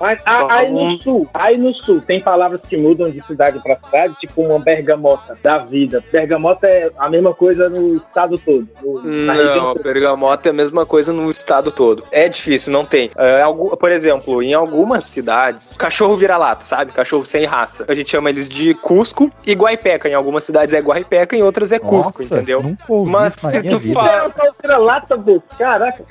Mas 0.00 0.20
a- 0.24 0.52
aí 0.54 0.72
no 0.72 1.00
sul, 1.02 1.28
aí 1.34 1.56
no 1.58 1.74
sul, 1.74 2.00
tem 2.00 2.20
palavras 2.20 2.62
que 2.64 2.76
mudam 2.76 3.10
de 3.10 3.20
cidade 3.26 3.58
pra 3.60 3.76
cidade, 3.76 4.14
tipo 4.20 4.42
uma 4.42 4.58
bergamota 4.58 5.36
da 5.42 5.58
vida. 5.58 6.02
Bergamota 6.10 6.66
é 6.66 6.90
a 6.98 7.08
mesma 7.10 7.34
coisa 7.34 7.68
no 7.68 7.94
estado 7.94 8.38
todo. 8.38 8.66
no- 8.82 9.00
Não, 9.02 9.74
bergamota 9.74 10.48
é 10.48 10.50
a 10.50 10.54
mesma 10.54 10.86
coisa 10.86 11.12
no 11.12 11.30
estado 11.30 11.70
todo. 11.70 12.04
É 12.10 12.28
difícil, 12.28 12.72
não 12.72 12.84
tem. 12.84 13.10
É, 13.16 13.42
por 13.78 13.90
exemplo, 13.90 14.42
em 14.42 14.54
algumas 14.54 15.04
cidades, 15.04 15.74
cachorro 15.76 16.16
vira-lata, 16.16 16.64
sabe? 16.64 16.92
Cachorro 16.92 17.24
sem 17.24 17.44
raça. 17.44 17.84
A 17.88 17.94
gente 17.94 18.10
chama 18.10 18.30
eles 18.30 18.48
de 18.48 18.74
Cusco 18.74 19.30
e 19.46 19.52
Guaipeca. 19.54 20.08
Em 20.08 20.14
algumas 20.14 20.44
cidades 20.44 20.74
é 20.74 20.80
Guaipeca, 20.80 21.36
em 21.36 21.42
outras 21.42 21.72
é 21.72 21.78
Cusco, 21.78 22.22
Nossa, 22.22 22.24
entendeu? 22.24 22.76
Mas 23.06 23.34
se 23.34 23.62
tu 23.62 23.80
fala. 23.92 24.32
lata, 24.78 25.18
pô. 25.18 25.42
Caraca. 25.58 26.04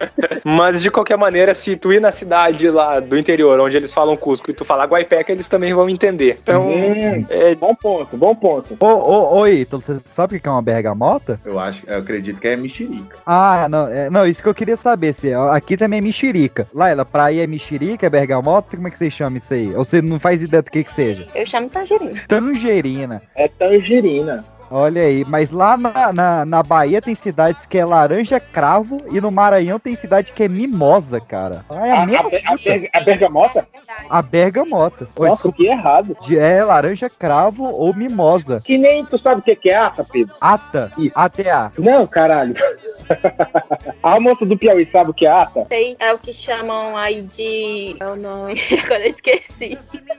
Mas 0.44 0.80
de 0.82 0.90
qualquer 0.90 1.16
maneira, 1.16 1.54
se 1.54 1.76
tu 1.76 1.92
ir 1.92 2.00
na 2.00 2.10
cidade 2.20 2.68
lá 2.68 3.00
do 3.00 3.18
interior, 3.18 3.58
onde 3.60 3.76
eles 3.76 3.92
falam 3.92 4.16
Cusco, 4.16 4.50
e 4.50 4.54
tu 4.54 4.64
falar 4.64 4.84
Guaipeca, 4.86 5.32
eles 5.32 5.48
também 5.48 5.74
vão 5.74 5.88
entender. 5.88 6.38
Então, 6.42 6.68
Hum, 6.70 7.26
é 7.28 7.54
bom 7.54 7.74
ponto, 7.74 8.16
bom 8.16 8.34
ponto. 8.34 8.76
Ô, 8.78 8.86
ô, 8.86 9.38
ô, 9.40 9.46
Ítalo, 9.48 9.82
você 9.84 9.98
sabe 10.14 10.36
o 10.36 10.40
que 10.40 10.48
é 10.48 10.50
uma 10.50 10.62
bergamota? 10.62 11.40
Eu 11.44 11.58
acho, 11.58 11.84
eu 11.88 11.98
acredito 11.98 12.38
que 12.38 12.48
é 12.48 12.56
mexerica. 12.56 13.16
Ah, 13.26 13.66
não, 13.68 13.88
é, 13.88 14.10
não, 14.10 14.26
isso 14.26 14.42
que 14.42 14.48
eu 14.48 14.54
queria 14.54 14.76
saber. 14.76 15.12
Se, 15.14 15.32
aqui 15.32 15.76
também 15.76 15.98
é 15.98 16.02
mexerica. 16.02 16.68
Laila, 16.74 17.04
pra 17.04 17.24
aí 17.24 17.40
é 17.40 17.46
mexerica, 17.46 18.06
é 18.06 18.10
bergamota? 18.10 18.76
Como 18.76 18.86
é 18.88 18.90
que 18.90 18.98
vocês 18.98 19.12
chamam 19.12 19.38
isso 19.38 19.52
aí? 19.52 19.74
Ou 19.74 19.84
você 19.84 20.02
não 20.02 20.20
faz 20.20 20.42
ideia 20.42 20.62
do 20.62 20.70
que 20.70 20.84
que 20.84 20.92
seja? 20.92 21.26
Eu 21.34 21.46
chamo 21.46 21.68
tangerina. 21.68 22.20
Tangerina. 22.28 23.22
É 23.34 23.48
tangerina. 23.48 24.44
Olha 24.72 25.02
aí, 25.02 25.24
mas 25.26 25.50
lá 25.50 25.76
na, 25.76 26.12
na, 26.12 26.44
na 26.44 26.62
Bahia 26.62 27.02
tem 27.02 27.14
cidades 27.14 27.66
que 27.66 27.76
é 27.76 27.84
laranja 27.84 28.38
cravo 28.38 28.98
e 29.10 29.20
no 29.20 29.30
Maranhão 29.30 29.80
tem 29.80 29.96
cidade 29.96 30.32
que 30.32 30.44
é 30.44 30.48
mimosa, 30.48 31.20
cara. 31.20 31.64
Ah, 31.68 31.86
é 31.86 31.90
a, 31.90 32.02
A, 32.02 32.06
mesma 32.06 32.28
a, 32.46 32.54
ber- 32.56 32.90
a 32.92 33.00
bergamota? 33.00 33.66
A 34.08 34.22
bergamota. 34.22 35.08
Oi, 35.16 35.28
Nossa, 35.28 35.42
desculpa. 35.42 35.56
que 35.56 35.66
errado. 35.66 36.16
De- 36.20 36.38
É 36.38 36.62
laranja 36.62 37.08
cravo 37.10 37.64
ou 37.64 37.92
mimosa. 37.92 38.60
Que 38.64 38.78
nem 38.78 39.04
tu 39.04 39.18
sabe 39.18 39.40
o 39.40 39.42
que 39.42 39.56
que 39.56 39.70
é 39.70 39.76
ata, 39.76 40.04
Pedro? 40.04 40.34
Ata. 40.40 40.92
ATA. 41.16 41.72
Não, 41.76 42.06
caralho. 42.06 42.54
a 44.02 44.20
moça 44.20 44.46
do 44.46 44.56
Piauí 44.56 44.88
sabe 44.90 45.10
o 45.10 45.14
que 45.14 45.26
é 45.26 45.30
ata? 45.30 45.66
Sei, 45.68 45.96
é 45.98 46.12
o 46.14 46.18
que 46.18 46.32
chamam 46.32 46.96
aí 46.96 47.22
de. 47.22 47.96
É 47.98 48.06
o 48.08 48.14
nome, 48.16 48.54
agora 48.84 49.04
eu 49.06 49.10
esqueci. 49.10 49.78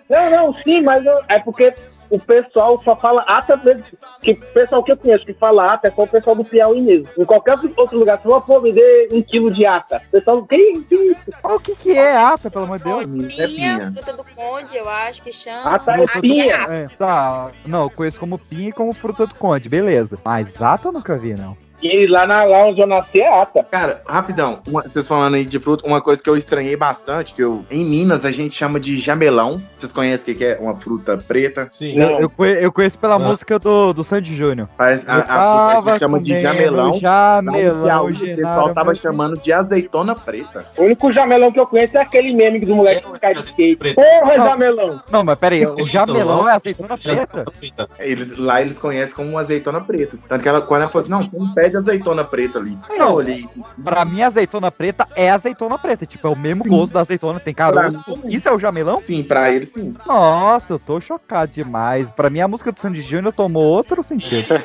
Não, 0.10 0.30
não, 0.30 0.54
sim, 0.62 0.82
mas 0.82 1.06
eu- 1.06 1.20
é 1.30 1.39
porque 1.39 1.74
o 2.12 2.20
pessoal 2.20 2.82
só 2.84 2.95
fala 2.95 3.24
ata 3.26 3.55
mesmo. 3.57 3.84
Que 4.22 4.32
o 4.34 4.36
pessoal 4.53 4.84
que 4.84 4.91
eu 4.91 4.97
conheço 4.97 5.26
que 5.26 5.34
fala 5.34 5.74
ata 5.74 5.88
é 5.88 5.91
só 5.91 6.03
o 6.03 6.07
pessoal 6.07 6.36
do 6.36 6.43
Piauí 6.43 6.82
mesmo. 6.82 7.07
Em 7.18 7.26
qualquer 7.26 7.57
outro 7.78 7.97
lugar, 7.97 8.20
se 8.20 8.28
eu 8.28 8.41
for 8.41 8.62
me 8.62 8.74
dê 8.74 9.07
um 9.12 9.22
quilo 9.22 9.49
de 9.49 9.66
ata, 9.66 10.01
o 10.07 10.12
pessoal, 10.12 10.45
que, 10.45 10.84
que 10.84 10.95
isso? 10.95 11.32
O 11.43 11.59
que 11.59 11.76
que 11.76 11.97
é 11.97 12.16
ata, 12.16 12.51
pelo 12.51 12.66
amor 12.66 12.78
de 12.78 12.84
Deus? 12.84 13.05
Pinha, 13.05 13.91
fruta 13.93 14.14
do 14.14 14.26
conde, 14.36 14.76
eu 14.76 14.88
acho 14.89 15.22
que 15.22 15.32
chama. 15.32 15.76
Ata 15.76 15.91
é 15.93 16.03
Aqui 16.03 16.22
pinha. 16.22 16.55
É, 16.70 16.88
tá, 16.89 17.51
não, 17.66 17.84
eu 17.84 17.89
conheço 17.89 18.20
como 18.20 18.38
pinha 18.38 18.70
e 18.70 18.74
como 18.74 18.93
fruta 18.93 19.26
do 19.26 19.36
conde, 19.36 19.70
beleza. 19.70 20.18
Mas 20.24 20.62
ata 20.62 20.89
eu 20.89 20.91
nunca 20.91 21.18
vi, 21.18 21.34
não. 21.34 21.55
E 21.82 22.05
lá 22.07 22.27
na 22.27 22.43
lá 22.43 22.65
onde 22.65 22.82
eu 22.82 22.88
nasci 22.88 23.19
é 23.21 23.41
ata. 23.41 23.63
Cara, 23.71 24.01
rapidão, 24.07 24.59
uma- 24.67 24.84
vocês 24.84 25.07
falando 25.07 25.36
aí 25.36 25.45
de 25.45 25.59
fruta, 25.59 25.86
uma 25.88 26.01
coisa 26.01 26.21
que 26.21 26.29
eu 26.29 26.38
estranhei 26.38 26.75
bastante, 26.75 27.34
que 27.34 27.41
eu, 27.41 27.65
em 27.71 27.84
Minas 27.86 28.25
a 28.25 28.32
gente 28.32 28.55
chama 28.55 28.79
de 28.79 28.99
jamelão. 28.99 29.61
Vocês 29.75 29.91
conhecem 29.91 30.21
o 30.21 30.25
que 30.25 30.36
que 30.36 30.45
é 30.45 30.57
uma 30.59 30.75
fruta 30.75 31.17
preta? 31.17 31.67
Sim. 31.71 31.97
Eu, 31.99 32.21
eu 32.21 32.29
conhe- 32.29 32.63
eu 32.63 32.71
conheço 32.71 32.99
pela 32.99 33.15
Ah. 33.15 33.19
música 33.19 33.57
do, 33.57 33.93
do 33.93 34.03
Sandy 34.03 34.36
Júnior. 34.36 34.69
Faz- 34.77 35.07
a, 35.07 35.15
a 35.15 35.71
a 35.79 35.82
gente 35.82 35.99
chama 35.99 36.19
de 36.19 36.39
jamelão. 36.39 36.99
jamelão, 36.99 38.05
o 38.07 38.13
pessoal 38.36 38.73
tava 38.73 38.93
chamando 38.93 39.38
de 39.39 39.51
azeitona 39.51 40.15
preta. 40.15 40.65
O 40.77 40.84
único 40.84 41.11
jamelão 41.11 41.51
que 41.51 41.59
eu 41.59 41.65
conheço 41.67 41.97
é 41.97 42.01
aquele 42.01 42.34
meme 42.34 42.59
do 42.59 42.75
moleque 42.75 43.05
que 43.11 43.19
cai 43.19 43.34
de 43.34 43.39
skate. 43.39 43.93
Porra, 43.95 44.38
Não. 44.38 44.45
jamelão! 44.45 45.01
Não, 45.11 45.23
mas 45.23 45.39
peraí, 45.39 45.65
o 45.65 45.86
jamelão 45.88 46.47
é 46.47 46.53
azeitona 46.55 46.97
preta? 46.97 47.45
Eles, 47.99 48.38
lá 48.38 48.61
eles 48.61 48.77
conhecem 48.77 49.15
como 49.15 49.38
azeitona 49.38 49.82
preta. 49.82 50.17
Tanto 50.29 50.41
que 50.41 50.49
ela, 50.49 50.61
quando 50.61 50.82
ela 50.82 50.89
falou 50.91 51.01
assim, 51.01 51.11
não, 51.11 51.19
tem 51.21 51.39
um 51.41 51.53
pé 51.53 51.69
de 51.72 51.78
azeitona 51.78 52.24
preta 52.24 52.59
ali. 52.59 52.78
Aí 52.89 52.97
eu 52.97 53.05
Não, 53.05 53.13
olhei. 53.15 53.47
pra 53.84 54.05
mim 54.05 54.22
azeitona 54.22 54.72
preta 54.72 55.05
é 55.15 55.32
azeitona 55.32 55.78
preta. 55.78 56.05
Tipo, 56.05 56.28
é 56.28 56.32
o 56.32 56.36
mesmo 56.36 56.63
gosto 56.63 56.93
da 56.93 57.01
azeitona, 57.01 57.39
tem 57.39 57.53
caroço. 57.53 57.99
Isso 58.26 58.47
é 58.47 58.51
o 58.53 58.59
jamelão? 58.59 59.01
Sim, 59.05 59.24
pra 59.24 59.51
eles 59.51 59.69
sim. 59.69 59.95
Nossa, 60.05 60.74
eu 60.74 60.80
tô 60.80 60.99
chocado 61.01 61.51
demais. 61.51 62.11
Pra 62.11 62.30
mim 62.30 62.39
a 62.41 62.47
música 62.47 62.72
do 62.72 62.80
Sandy 62.80 63.01
Júnior 63.01 63.34
tomou 63.34 63.63
outro 63.63 64.03
sentido. 64.03 64.47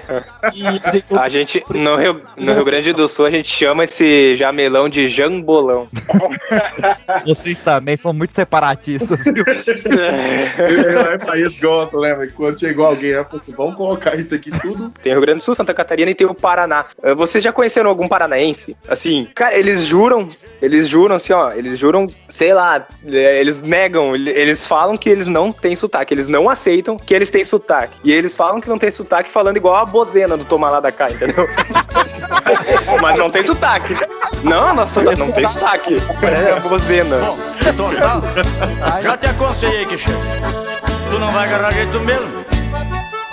A 1.19 1.29
gente, 1.29 1.65
no 1.71 1.97
Rio, 1.97 2.23
no 2.37 2.53
Rio 2.53 2.65
Grande 2.65 2.93
do 2.93 3.07
Sul, 3.09 3.27
a 3.27 3.31
gente 3.31 3.49
chama 3.49 3.85
esse 3.85 4.35
jamelão 4.37 4.89
de 4.89 5.09
jambolão. 5.09 5.87
Vocês 7.27 7.61
também 7.61 7.97
são 7.97 8.13
muito 8.13 8.33
separatistas, 8.33 9.21
viu? 9.25 9.45
Aí 11.29 11.41
eles 11.41 11.59
gostam, 11.59 12.01
né? 12.01 12.15
Mas 12.15 12.33
quando 12.33 12.59
chegou 12.59 12.87
alguém, 12.87 13.13
falou 13.13 13.41
assim, 13.41 13.53
vamos 13.53 13.77
colocar 13.77 14.15
isso 14.17 14.35
aqui 14.35 14.51
tudo. 14.61 14.91
Tem 15.03 15.13
o 15.13 15.17
Rio 15.17 15.23
Grande 15.23 15.39
do 15.39 15.43
Sul, 15.43 15.55
Santa 15.55 15.75
Catarina 15.75 16.11
e 16.11 16.15
tem 16.15 16.27
o 16.27 16.35
Paraná. 16.35 16.87
Eh, 17.03 17.15
Vocês 17.15 17.43
já 17.45 17.53
conheceram 17.53 17.91
algum 17.91 18.09
paranaense? 18.09 18.77
Assim, 18.89 19.29
cara, 19.35 19.55
eles 19.57 19.83
juram, 19.83 20.31
eles 20.63 20.89
juram 20.89 21.17
assim, 21.17 21.33
ó, 21.33 21.53
eles 21.53 21.79
juram, 21.79 22.07
sei 22.29 22.55
lá, 22.55 22.87
eh, 23.07 23.41
eles 23.41 23.61
negam, 23.63 24.15
ele- 24.15 24.31
eles 24.31 24.67
falam 24.67 24.97
que 24.97 25.09
eles 25.11 25.29
não 25.29 25.53
têm 25.53 25.77
sotaque, 25.77 26.15
eles 26.15 26.27
não 26.29 26.49
aceitam 26.49 26.97
que 26.97 27.15
eles 27.15 27.31
têm 27.31 27.45
sotaque. 27.45 27.99
E 28.03 28.13
eles 28.13 28.35
falam 28.35 28.61
que 28.61 28.69
não 28.69 28.79
tem 28.79 28.91
sotaque 28.91 29.31
falando 29.31 29.57
igual 29.59 29.77
a 29.77 29.85
bozena 29.85 30.37
do 30.37 30.45
Tomar 30.45 30.71
lá 30.71 30.81
da 30.81 30.91
cá, 30.91 31.11
entendeu? 31.11 31.47
Mas 33.01 33.19
não 33.19 33.31
tem 33.31 33.43
sotaque. 33.43 33.95
Não, 34.43 34.75
nossa, 34.75 35.03
não 35.03 35.33
tem 35.33 35.47
sotaque. 35.47 35.97
É 36.23 36.61
bozena. 36.61 37.19
Total. 37.77 38.23
Já 39.03 39.17
te 39.17 39.27
aconselhei 39.27 39.85
que 39.87 39.99
chega. 39.99 40.19
Tu 41.11 41.19
não 41.19 41.31
vai 41.31 41.45
agarrar 41.47 41.73
jeito 41.73 41.99
mesmo. 42.01 42.45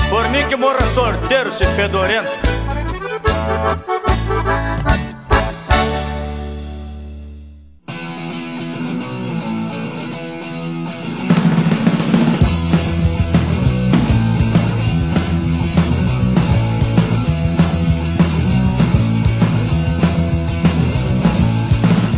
Por 0.10 0.28
mim 0.30 0.46
que 0.48 0.56
morra 0.56 0.82
sorteiro, 0.88 1.52
se 1.52 1.66
fedorento. 1.66 2.30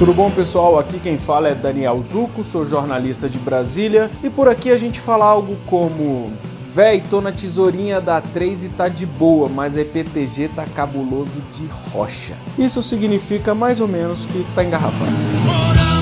Tudo 0.05 0.13
bom, 0.13 0.29
pessoal? 0.29 0.77
Aqui 0.77 0.99
quem 0.99 1.17
fala 1.17 1.47
é 1.47 1.55
Daniel 1.55 1.99
Zuco, 2.03 2.43
sou 2.43 2.65
jornalista 2.65 3.29
de 3.29 3.37
Brasília 3.37 4.11
e 4.23 4.29
por 4.29 4.47
aqui 4.47 4.69
a 4.69 4.77
gente 4.77 4.99
fala 4.99 5.25
algo 5.25 5.55
como: 5.65 6.31
Véi, 6.75 7.01
tô 7.09 7.21
na 7.21 7.31
tesourinha 7.31 8.01
da 8.01 8.19
3 8.19 8.65
e 8.65 8.67
tá 8.67 8.89
de 8.89 9.05
boa, 9.05 9.47
mas 9.47 9.77
a 9.77 9.79
EPTG 9.79 10.49
tá 10.49 10.65
cabuloso 10.65 11.41
de 11.53 11.65
rocha. 11.93 12.35
Isso 12.59 12.83
significa 12.83 13.55
mais 13.55 13.79
ou 13.79 13.87
menos 13.87 14.25
que 14.25 14.45
tá 14.53 14.61
engarrafado. 14.61 15.94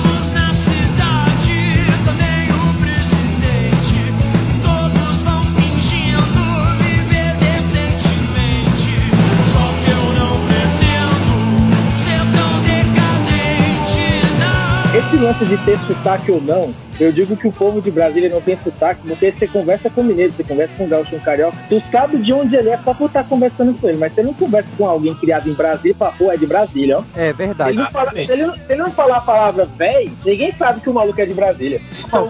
Esse 15.14 15.22
lance 15.22 15.44
de 15.44 15.56
ter 15.58 15.78
sotaque 15.86 16.32
ou 16.32 16.40
não, 16.40 16.74
eu 16.98 17.12
digo 17.12 17.36
que 17.36 17.46
o 17.46 17.52
povo 17.52 17.80
de 17.80 17.88
Brasília 17.90 18.28
não 18.28 18.40
tem 18.40 18.58
sotaque, 18.62 19.00
porque 19.06 19.30
você 19.30 19.46
conversa 19.46 19.88
com 19.88 20.02
mineiro, 20.02 20.32
você 20.32 20.42
conversa 20.42 20.74
com 20.76 20.88
gaúcho, 20.88 21.10
com 21.12 21.20
carioca, 21.20 21.56
tu 21.68 21.80
sabe 21.92 22.16
de 22.18 22.32
onde 22.32 22.56
ele 22.56 22.68
é 22.70 22.76
só 22.78 22.92
por 22.92 23.06
estar 23.06 23.22
conversando 23.24 23.74
com 23.78 23.88
ele, 23.88 23.98
mas 23.98 24.12
você 24.12 24.24
não 24.24 24.34
conversa 24.34 24.68
com 24.76 24.88
alguém 24.88 25.14
criado 25.14 25.48
em 25.48 25.52
Brasília 25.54 25.92
e 25.92 25.94
fala, 25.94 26.12
pô, 26.18 26.32
é 26.32 26.36
de 26.36 26.46
Brasília, 26.46 26.98
ó. 26.98 27.02
É 27.14 27.32
verdade. 27.32 27.70
Ele 27.70 27.78
não 27.78 27.90
fala- 27.92 28.10
se, 28.10 28.18
ele 28.32 28.46
não, 28.46 28.54
se 28.54 28.60
ele 28.68 28.82
não 28.82 28.90
falar 28.90 29.16
a 29.18 29.20
palavra 29.20 29.68
véi, 29.78 30.10
ninguém 30.24 30.52
sabe 30.52 30.80
que 30.80 30.90
o 30.90 30.94
maluco 30.94 31.20
é 31.20 31.26
de 31.26 31.34
Brasília. 31.34 31.80
Isso 31.96 32.16
é 32.16 32.20
um 32.20 32.28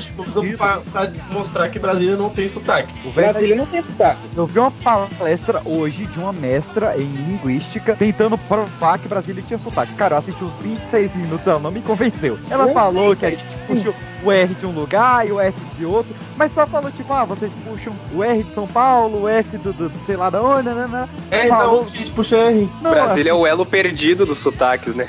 gente 0.00 0.14
usa 0.18 0.42
pra, 0.56 0.80
pra 0.92 1.10
mostrar 1.30 1.68
que 1.68 1.78
Brasília 1.78 2.16
não 2.16 2.30
tem 2.30 2.48
sotaque. 2.48 2.92
O 3.06 3.10
velho- 3.10 3.32
Brasília 3.32 3.56
não 3.56 3.66
tem 3.66 3.82
sotaque. 3.82 4.18
Eu 4.34 4.46
vi 4.46 4.58
uma 4.58 4.70
palestra 4.70 5.60
hoje 5.66 6.06
de 6.06 6.18
uma 6.18 6.32
mestra 6.32 6.94
em 6.96 7.04
linguística 7.06 7.94
tentando 7.98 8.36
provar 8.38 8.98
que 8.98 9.08
Brasília 9.08 9.42
tinha 9.46 9.58
sotaque. 9.58 9.92
Cara, 9.94 10.14
eu 10.14 10.18
assisti 10.18 10.42
uns 10.42 10.56
26 10.62 11.14
minutos, 11.16 11.46
ela 11.46 11.58
não 11.58 11.70
me 11.70 11.80
convenceu. 11.82 12.13
Ela 12.50 12.66
Não 12.66 12.74
falou 12.74 13.14
que 13.14 13.26
a 13.26 13.30
gente 13.30 13.44
puxou 13.66 13.94
o 14.22 14.32
R 14.32 14.54
de 14.54 14.66
um 14.66 14.70
lugar 14.70 15.26
e 15.26 15.32
o 15.32 15.40
S 15.40 15.58
de 15.76 15.84
outro, 15.84 16.14
mas 16.36 16.52
só 16.52 16.66
falou 16.66 16.90
tipo, 16.90 17.12
ah, 17.12 17.24
vocês 17.24 17.52
puxam 17.64 17.92
o 18.14 18.22
R 18.22 18.42
de 18.42 18.54
São 18.54 18.66
Paulo, 18.66 19.22
o 19.22 19.28
S 19.28 19.56
do, 19.58 19.72
do, 19.72 19.92
sei 20.06 20.16
lá 20.16 20.30
da 20.30 20.40
onde, 20.40 20.68
né, 20.68 20.86
né? 20.90 21.08
É, 21.30 21.46
então 21.46 21.80
a 21.80 21.84
gente 21.84 22.10
puxa 22.10 22.36
R. 22.36 22.68
Não, 22.80 22.90
Brasília 22.90 23.30
é 23.30 23.34
o 23.34 23.46
elo 23.46 23.66
perdido 23.66 24.24
dos 24.24 24.38
sotaques, 24.38 24.94
né? 24.94 25.08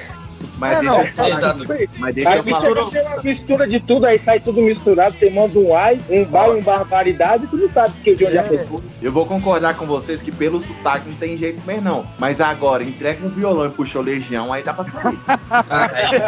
Mas 0.58 0.72
É, 0.74 0.80
deixa 0.80 0.92
não, 0.96 1.02
eu 1.04 1.14
falar. 1.14 1.30
exato. 1.30 1.66
Mas 1.98 2.16
deixa 2.16 2.30
Aí 2.30 2.38
eu 2.38 2.44
falar. 2.44 2.70
uma 2.72 3.24
mistura 3.24 3.68
de 3.68 3.80
tudo, 3.80 4.06
aí 4.06 4.20
sai 4.20 4.40
tudo 4.40 4.62
misturado, 4.62 5.16
você 5.18 5.30
manda 5.30 5.60
um 5.60 5.76
ai, 5.76 6.00
um 6.10 6.26
vai, 6.26 6.50
um 6.52 6.62
barbaridade, 6.62 7.48
tu 7.48 7.58
não 7.58 7.70
sabe 7.70 7.94
que 8.04 8.16
de 8.16 8.26
onde 8.26 8.38
é, 8.38 8.44
que 8.44 8.58
foi. 8.60 8.80
Eu 9.02 9.12
vou 9.12 9.26
concordar 9.26 9.76
com 9.76 9.86
vocês 9.86 10.22
que 10.22 10.32
pelo 10.32 10.62
sotaque 10.62 11.10
não 11.10 11.16
tem 11.16 11.38
jeito 11.38 11.62
mesmo, 11.66 11.82
não. 11.84 12.08
Mas 12.18 12.40
agora, 12.40 12.84
entrega 12.84 13.26
um 13.26 13.30
violão 13.30 13.66
e 13.68 13.70
puxou 13.70 14.02
legião, 14.02 14.52
aí 14.54 14.64
dá 14.64 14.74
pra 14.74 14.84
sair. 14.86 15.18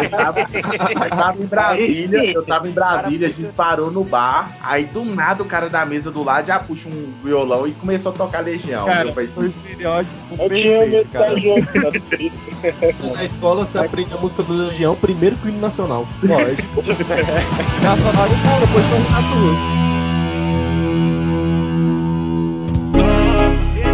eu, 0.04 0.10
tava, 0.12 0.40
eu 0.42 1.10
tava 1.10 1.42
em 1.42 1.46
Brasília, 1.46 2.32
eu 2.34 2.44
tava 2.46 2.68
em 2.68 2.72
Brasília, 2.72 3.28
a 3.28 3.32
gente 3.32 3.54
parou 3.54 3.92
no 3.92 4.04
bar, 4.04 4.52
aí 4.62 4.84
do 4.86 5.04
nada 5.06 5.42
o 5.42 5.46
cara 5.46 5.70
da 5.70 5.86
mesa 5.86 6.12
do 6.12 6.24
lado 6.24 6.48
já 6.48 6.60
puxa 6.60 6.90
um 6.90 7.14
violão 7.24 7.68
e 7.68 7.72
começou 7.72 8.12
a 8.12 8.16
tocar 8.16 8.40
legião. 8.44 8.86
Cara, 8.86 9.10
Eu 9.10 9.14
falei, 9.14 9.30
foi 9.30 9.46
o 9.46 9.48
estereótipo 9.48 10.14
Eu 10.40 10.50
tinha 10.50 10.86
medo 10.86 11.10
da 11.12 11.36
gente. 11.36 12.32
Na 13.16 13.24
escola 13.24 13.66
você 13.66 13.78
aprende 13.78 14.14
a 14.18 14.20
música 14.20 14.44
do 14.44 14.54
Legião 14.54 14.96
primeiro 14.96 15.36
que 15.38 15.60
nacional. 15.60 16.08
Lógico. 16.24 16.52
E 16.52 16.66
depois 16.66 16.88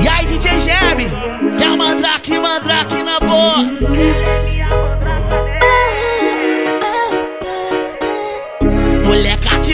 E 0.01 0.07
aí, 0.07 0.25
DJ 0.25 0.59
Geb, 0.59 1.09
que 1.57 1.63
é 1.63 1.71
o 1.71 1.77
Mandrake, 1.77 2.39
Mandrake 2.39 3.03
na 3.03 3.19
voz. 3.19 4.52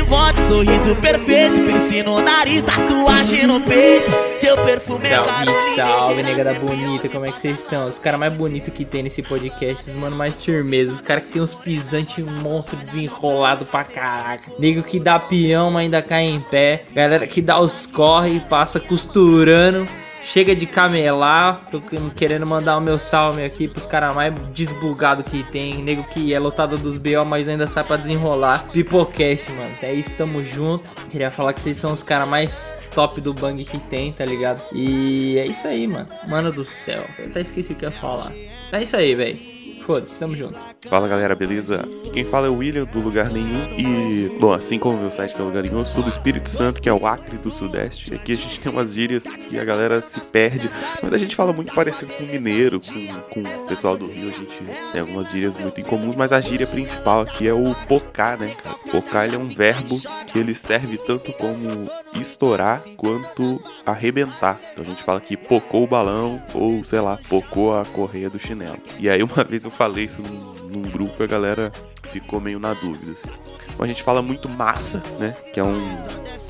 Cativante, 0.10 0.39
sorriso 0.41 0.95
perfeito, 0.95 1.64
piercing 1.66 2.01
no 2.01 2.20
nariz, 2.20 2.64
tatuagem 2.64 3.45
no 3.45 3.62
peito. 3.62 4.12
Seu 4.38 4.57
perfume 4.57 5.05
é 5.05 5.10
caro. 5.10 5.53
Salve, 5.53 5.76
salve, 5.76 6.24
negada 6.24 6.53
bonita, 6.55 7.07
como 7.07 7.26
é 7.26 7.32
que 7.32 7.39
vocês 7.39 7.60
estão? 7.60 7.88
Os 7.88 7.99
caras 7.99 8.20
mais 8.20 8.34
bonitos 8.34 8.74
que 8.74 8.84
tem 8.86 9.03
nesse 9.03 9.22
podcast, 9.22 9.88
os 9.88 9.95
mano 9.95 10.16
mais 10.16 10.43
firmeza, 10.43 10.93
os 10.93 11.01
caras 11.01 11.24
que 11.24 11.32
tem 11.32 11.41
uns 11.41 11.53
pisantes 11.53 12.26
monstro 12.26 12.78
desenrolado 12.78 13.68
pra 13.68 13.84
caraca. 13.84 14.51
Nego 14.57 14.82
que 14.82 14.99
dá 14.99 15.20
peão, 15.20 15.70
mas 15.70 15.84
ainda 15.84 16.01
cai 16.01 16.24
em 16.24 16.39
pé. 16.39 16.86
Galera 16.91 17.28
que 17.28 17.39
dá 17.39 17.60
os 17.60 17.86
corre 17.86 18.38
e 18.38 18.39
passa 18.39 18.80
costurando. 18.80 19.88
Chega 20.22 20.55
de 20.55 20.65
camelar, 20.65 21.67
tô 21.72 21.82
querendo 22.15 22.45
mandar 22.45 22.78
o 22.78 22.82
meu 22.82 22.99
salve 22.99 23.43
aqui 23.43 23.67
pros 23.67 23.86
caras 23.86 24.13
mais 24.13 24.34
desbugados 24.53 25.26
que 25.26 25.43
tem. 25.43 25.82
Nego 25.82 26.03
que 26.03 26.34
é 26.34 26.39
lotado 26.39 26.78
dos 26.78 26.97
BO, 26.97 27.26
mas 27.26 27.47
ainda 27.47 27.67
sai 27.67 27.84
pra 27.84 27.97
desenrolar. 27.97 28.67
Pipocast, 28.72 29.51
mano. 29.51 29.76
É 29.82 29.93
isso, 29.93 30.15
tamo 30.15 30.43
junto. 30.43 30.93
Queria 31.05 31.32
falar 31.32 31.53
que 31.53 31.61
vocês 31.61 31.78
são 31.78 31.93
os 31.93 32.03
caras 32.03 32.28
mais 32.28 32.78
top 32.93 33.22
do 33.22 33.34
bang 33.34 33.63
que 33.63 33.80
tem, 33.80 34.11
tá 34.11 34.26
ligado? 34.26 34.61
E 34.74 35.38
é 35.39 35.45
isso 35.45 35.67
aí, 35.67 35.88
mano. 35.88 36.07
Mano 36.28 36.51
do 36.51 36.65
céu. 36.65 37.05
Eu 37.17 37.28
até 37.28 37.41
esqueci 37.41 37.74
o 37.74 37.76
que 37.76 37.86
ia 37.86 37.91
falar. 37.91 38.32
É 38.72 38.82
isso 38.84 38.95
aí, 38.95 39.15
velho. 39.15 39.59
Foda-se, 39.90 40.20
tamo 40.20 40.36
junto. 40.36 40.54
Fala 40.88 41.08
galera, 41.08 41.34
beleza? 41.34 41.84
Quem 42.14 42.24
fala 42.24 42.46
é 42.46 42.50
o 42.52 42.58
William 42.58 42.84
do 42.84 43.00
Lugar 43.00 43.32
Nenhum 43.32 43.64
e, 43.76 44.38
bom, 44.40 44.54
assim 44.54 44.78
como 44.78 44.96
o 44.96 45.02
meu 45.02 45.10
site 45.10 45.34
que 45.34 45.42
é 45.42 45.44
o 45.44 45.48
Lugar 45.48 45.64
Nenhum, 45.64 45.80
eu 45.80 45.86
sou 45.86 46.04
do 46.04 46.10
Espírito 46.10 46.48
Santo, 46.48 46.80
que 46.80 46.88
é 46.88 46.94
o 46.94 47.08
Acre 47.08 47.40
do 47.40 47.50
Sudeste. 47.50 48.14
Aqui 48.14 48.34
a 48.34 48.36
gente 48.36 48.60
tem 48.60 48.72
umas 48.72 48.94
gírias 48.94 49.24
que 49.24 49.58
a 49.58 49.66
galera 49.66 50.00
se 50.00 50.20
perde, 50.20 50.70
mas 51.02 51.12
a 51.12 51.18
gente 51.18 51.36
fala 51.36 51.52
muito 51.52 51.74
parecido 51.74 52.14
com 52.14 52.24
mineiro, 52.24 52.80
com, 52.80 53.42
com 53.42 53.64
o 53.64 53.68
pessoal 53.68 53.98
do 53.98 54.06
Rio, 54.06 54.30
a 54.30 54.32
gente 54.32 54.64
tem 54.92 55.02
algumas 55.02 55.32
gírias 55.32 55.58
muito 55.58 55.82
incomuns, 55.82 56.16
mas 56.16 56.32
a 56.32 56.40
gíria 56.40 56.68
principal 56.68 57.22
aqui 57.22 57.48
é 57.48 57.54
o 57.54 57.74
pocá, 57.88 58.38
né, 58.38 58.56
cara? 58.64 58.78
Pocá 58.92 59.26
ele 59.26 59.38
é 59.38 59.40
um 59.40 59.48
verbo 59.48 60.00
que 60.28 60.38
ele 60.38 60.54
serve 60.54 61.00
tanto 61.00 61.34
como 61.34 61.90
estourar 62.14 62.84
quanto 62.96 63.60
arrebentar. 63.84 64.60
Então 64.72 64.86
a 64.86 64.88
gente 64.88 65.02
fala 65.02 65.20
que 65.20 65.36
pocou 65.36 65.86
o 65.86 65.88
balão 65.88 66.40
ou, 66.54 66.86
sei 66.86 67.00
lá, 67.00 67.18
pocou 67.28 67.76
a 67.76 67.84
correia 67.86 68.30
do 68.30 68.38
chinelo. 68.38 68.78
E 69.00 69.10
aí 69.10 69.24
uma 69.24 69.44
vez 69.44 69.66
eu 69.66 69.78
falei 69.80 70.03
isso 70.03 70.21
num, 70.21 70.53
num 70.69 70.82
grupo 70.82 71.15
e 71.21 71.23
a 71.23 71.27
galera 71.27 71.71
ficou 72.11 72.41
meio 72.41 72.59
na 72.59 72.73
dúvida. 72.73 73.13
Assim. 73.13 73.30
Então 73.73 73.86
a 73.86 73.88
gente 73.88 74.03
fala 74.03 74.21
muito 74.21 74.49
massa, 74.49 75.01
né? 75.17 75.34
Que 75.53 75.59
é 75.61 75.63
um 75.63 76.03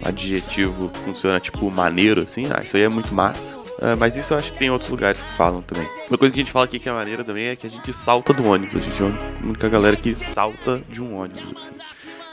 adjetivo 0.04 0.90
que 0.90 0.98
funciona 1.02 1.40
tipo 1.40 1.70
maneiro, 1.70 2.22
assim. 2.24 2.48
Ah, 2.52 2.60
isso 2.60 2.76
aí 2.76 2.82
é 2.82 2.90
muito 2.90 3.14
massa. 3.14 3.56
Ah, 3.80 3.96
mas 3.96 4.18
isso 4.18 4.34
eu 4.34 4.40
acho 4.40 4.52
que 4.52 4.58
tem 4.58 4.72
outros 4.72 4.90
lugares 4.90 5.22
que 5.22 5.38
falam 5.38 5.62
também. 5.62 5.88
Uma 6.10 6.18
coisa 6.18 6.34
que 6.34 6.40
a 6.40 6.44
gente 6.44 6.52
fala 6.52 6.66
aqui 6.66 6.80
que 6.80 6.90
é 6.90 6.92
maneira 6.92 7.24
também 7.24 7.50
é 7.50 7.56
que 7.56 7.68
a 7.68 7.70
gente 7.70 7.94
salta 7.94 8.34
do 8.34 8.44
ônibus. 8.46 8.78
A 8.78 8.80
gente 8.80 9.04
é 9.04 9.06
a 9.06 9.46
única 9.46 9.70
galera 9.70 9.96
que 9.96 10.16
salta 10.16 10.82
de 10.90 11.00
um 11.00 11.16
ônibus. 11.16 11.68
assim. 11.68 11.76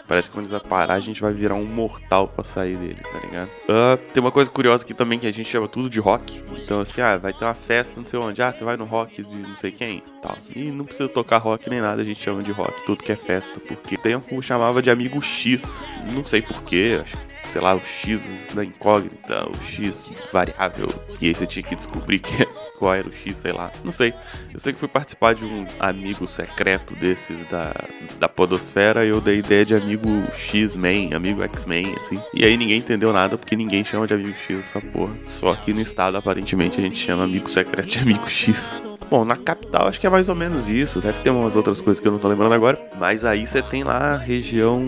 Parece 0.06 0.28
que 0.28 0.36
quando 0.36 0.46
ele 0.46 0.52
vai 0.52 0.60
parar, 0.60 0.94
a 0.94 1.00
gente 1.00 1.20
vai 1.20 1.32
virar 1.32 1.54
um 1.54 1.64
mortal 1.64 2.28
pra 2.28 2.44
sair 2.44 2.76
dele, 2.76 3.00
tá 3.00 3.18
ligado? 3.18 3.50
Ah, 3.68 3.98
tem 4.12 4.22
uma 4.22 4.30
coisa 4.30 4.50
curiosa 4.50 4.84
aqui 4.84 4.94
também 4.94 5.18
que 5.18 5.26
a 5.26 5.32
gente 5.32 5.48
chama 5.48 5.66
tudo 5.66 5.90
de 5.90 5.98
rock. 5.98 6.42
Então, 6.62 6.80
assim, 6.80 7.00
ah, 7.00 7.16
vai 7.16 7.32
ter 7.32 7.44
uma 7.44 7.54
festa 7.54 8.00
não 8.00 8.06
sei 8.06 8.18
onde. 8.18 8.40
Ah, 8.42 8.52
você 8.52 8.64
vai 8.64 8.76
no 8.76 8.84
rock 8.84 9.24
de 9.24 9.36
não 9.36 9.56
sei 9.56 9.72
quem. 9.72 10.02
Tal. 10.22 10.36
E 10.54 10.70
não 10.70 10.84
precisa 10.84 11.08
tocar 11.08 11.38
rock 11.38 11.68
nem 11.68 11.80
nada, 11.80 12.02
a 12.02 12.04
gente 12.04 12.22
chama 12.22 12.42
de 12.42 12.52
rock. 12.52 12.84
Tudo 12.84 13.02
que 13.02 13.12
é 13.12 13.16
festa. 13.16 13.58
Porque 13.60 13.96
tempo 13.96 14.40
chamava 14.42 14.80
de 14.80 14.90
amigo 14.90 15.20
X. 15.20 15.80
Não 16.12 16.24
sei 16.24 16.40
porquê, 16.42 17.00
acho 17.02 17.16
que 17.16 17.35
sei 17.50 17.60
lá, 17.60 17.74
o 17.74 17.80
X 17.84 18.50
da 18.54 18.64
incógnita, 18.64 19.48
o 19.48 19.62
X 19.62 20.12
variável. 20.32 20.88
E 21.20 21.28
aí 21.28 21.34
você 21.34 21.46
tinha 21.46 21.62
que 21.62 21.76
descobrir 21.76 22.18
que, 22.18 22.46
qual 22.78 22.94
era 22.94 23.08
o 23.08 23.12
X, 23.12 23.36
sei 23.36 23.52
lá. 23.52 23.70
Não 23.84 23.92
sei. 23.92 24.12
Eu 24.52 24.60
sei 24.60 24.72
que 24.72 24.78
fui 24.78 24.88
participar 24.88 25.34
de 25.34 25.44
um 25.44 25.66
amigo 25.78 26.26
secreto 26.26 26.94
desses 26.94 27.36
da, 27.48 27.74
da 28.18 28.28
Podosfera 28.28 29.04
e 29.04 29.08
eu 29.08 29.20
dei 29.20 29.38
ideia 29.38 29.64
de 29.64 29.74
amigo 29.74 30.08
X-Men, 30.34 31.14
amigo 31.14 31.42
X-Men, 31.42 31.94
assim. 31.96 32.20
E 32.34 32.44
aí 32.44 32.56
ninguém 32.56 32.78
entendeu 32.78 33.12
nada 33.12 33.36
porque 33.36 33.56
ninguém 33.56 33.84
chama 33.84 34.06
de 34.06 34.14
amigo 34.14 34.36
X 34.36 34.58
essa 34.58 34.80
porra. 34.80 35.14
Só 35.26 35.54
que 35.54 35.72
no 35.72 35.80
estado, 35.80 36.16
aparentemente, 36.16 36.78
a 36.78 36.82
gente 36.82 36.96
chama 36.96 37.24
amigo 37.24 37.48
secreto 37.48 37.88
de 37.88 37.98
amigo 37.98 38.28
X. 38.28 38.82
Bom, 39.08 39.24
na 39.24 39.36
capital 39.36 39.86
acho 39.86 40.00
que 40.00 40.06
é 40.06 40.10
mais 40.10 40.28
ou 40.28 40.34
menos 40.34 40.68
isso. 40.68 41.00
Deve 41.00 41.22
ter 41.22 41.30
umas 41.30 41.54
outras 41.54 41.80
coisas 41.80 42.00
que 42.00 42.08
eu 42.08 42.12
não 42.12 42.18
tô 42.18 42.28
lembrando 42.28 42.54
agora. 42.54 42.78
Mas 42.98 43.24
aí 43.24 43.46
você 43.46 43.62
tem 43.62 43.84
lá 43.84 44.14
a 44.14 44.16
região 44.16 44.80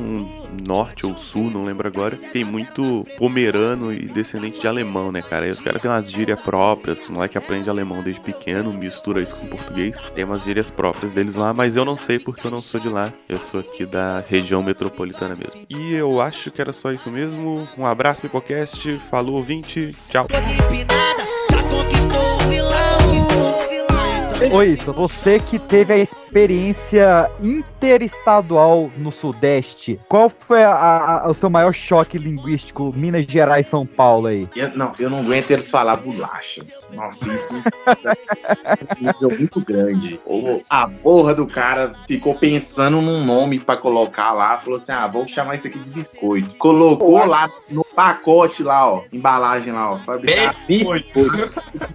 norte 0.66 1.06
ou 1.06 1.14
sul, 1.14 1.50
não 1.50 1.64
lembro 1.64 1.86
agora. 1.86 2.16
Tem 2.16 2.44
muito 2.44 3.06
pomerano 3.16 3.92
e 3.92 4.06
descendente 4.06 4.60
de 4.60 4.66
alemão, 4.66 5.10
né, 5.12 5.22
cara? 5.22 5.46
E 5.46 5.50
os 5.50 5.60
caras 5.60 5.80
têm 5.80 5.90
umas 5.90 6.10
gírias 6.10 6.40
próprias. 6.40 7.06
O 7.06 7.12
moleque 7.12 7.38
aprende 7.38 7.68
alemão 7.68 8.02
desde 8.02 8.20
pequeno, 8.20 8.72
mistura 8.72 9.20
isso 9.20 9.36
com 9.36 9.46
português. 9.46 9.98
Tem 10.14 10.24
umas 10.24 10.42
gírias 10.42 10.70
próprias 10.70 11.12
deles 11.12 11.34
lá, 11.34 11.52
mas 11.52 11.76
eu 11.76 11.84
não 11.84 11.96
sei 11.96 12.18
porque 12.18 12.46
eu 12.46 12.50
não 12.50 12.60
sou 12.60 12.80
de 12.80 12.88
lá. 12.88 13.12
Eu 13.28 13.38
sou 13.38 13.60
aqui 13.60 13.84
da 13.86 14.20
região 14.20 14.62
metropolitana 14.62 15.34
mesmo. 15.34 15.66
E 15.68 15.94
eu 15.94 16.20
acho 16.20 16.50
que 16.50 16.60
era 16.60 16.72
só 16.72 16.92
isso 16.92 17.10
mesmo. 17.10 17.66
Um 17.76 17.86
abraço, 17.86 18.22
Pipocast. 18.22 18.98
Falou, 19.10 19.36
ouvinte. 19.36 19.94
Tchau. 20.08 20.26
Oi, 24.52 24.68
isso. 24.68 24.92
Você 24.92 25.40
que 25.40 25.58
teve 25.58 25.92
a 25.92 25.98
experiência 25.98 27.28
interestadual 27.40 28.88
no 28.96 29.10
Sudeste, 29.10 29.98
qual 30.08 30.30
foi 30.46 30.62
a- 30.62 31.22
a- 31.24 31.28
o 31.30 31.34
seu 31.34 31.50
maior 31.50 31.72
choque 31.74 32.18
linguístico 32.18 32.92
Minas 32.94 33.24
Gerais 33.26 33.66
São 33.66 33.84
Paulo 33.84 34.28
aí? 34.28 34.48
Eu, 34.54 34.70
não, 34.76 34.92
eu 34.98 35.10
não 35.10 35.18
aguento 35.18 35.50
eles 35.50 35.68
falar 35.68 35.96
bolacha. 35.96 36.62
Nossa, 36.94 37.26
isso 37.32 37.48
é 37.50 38.96
um 39.00 39.06
nível 39.06 39.38
muito 39.38 39.60
grande. 39.60 40.20
A 40.70 40.86
porra 40.86 41.34
do 41.34 41.46
cara 41.46 41.94
ficou 42.06 42.34
pensando 42.36 43.00
num 43.00 43.24
nome 43.24 43.58
pra 43.58 43.76
colocar 43.76 44.32
lá, 44.32 44.56
falou 44.58 44.76
assim: 44.78 44.92
ah, 44.92 45.06
vou 45.08 45.26
chamar 45.26 45.56
isso 45.56 45.66
aqui 45.66 45.78
de 45.80 45.88
biscoito. 45.88 46.54
Colocou 46.56 47.24
lá 47.26 47.50
no 47.68 47.84
pacote 47.84 48.62
lá, 48.62 48.88
ó, 48.88 49.02
embalagem 49.12 49.72
lá, 49.72 49.92
ó, 49.92 49.96
fabricar 49.96 50.54
biscoito. 50.66 51.08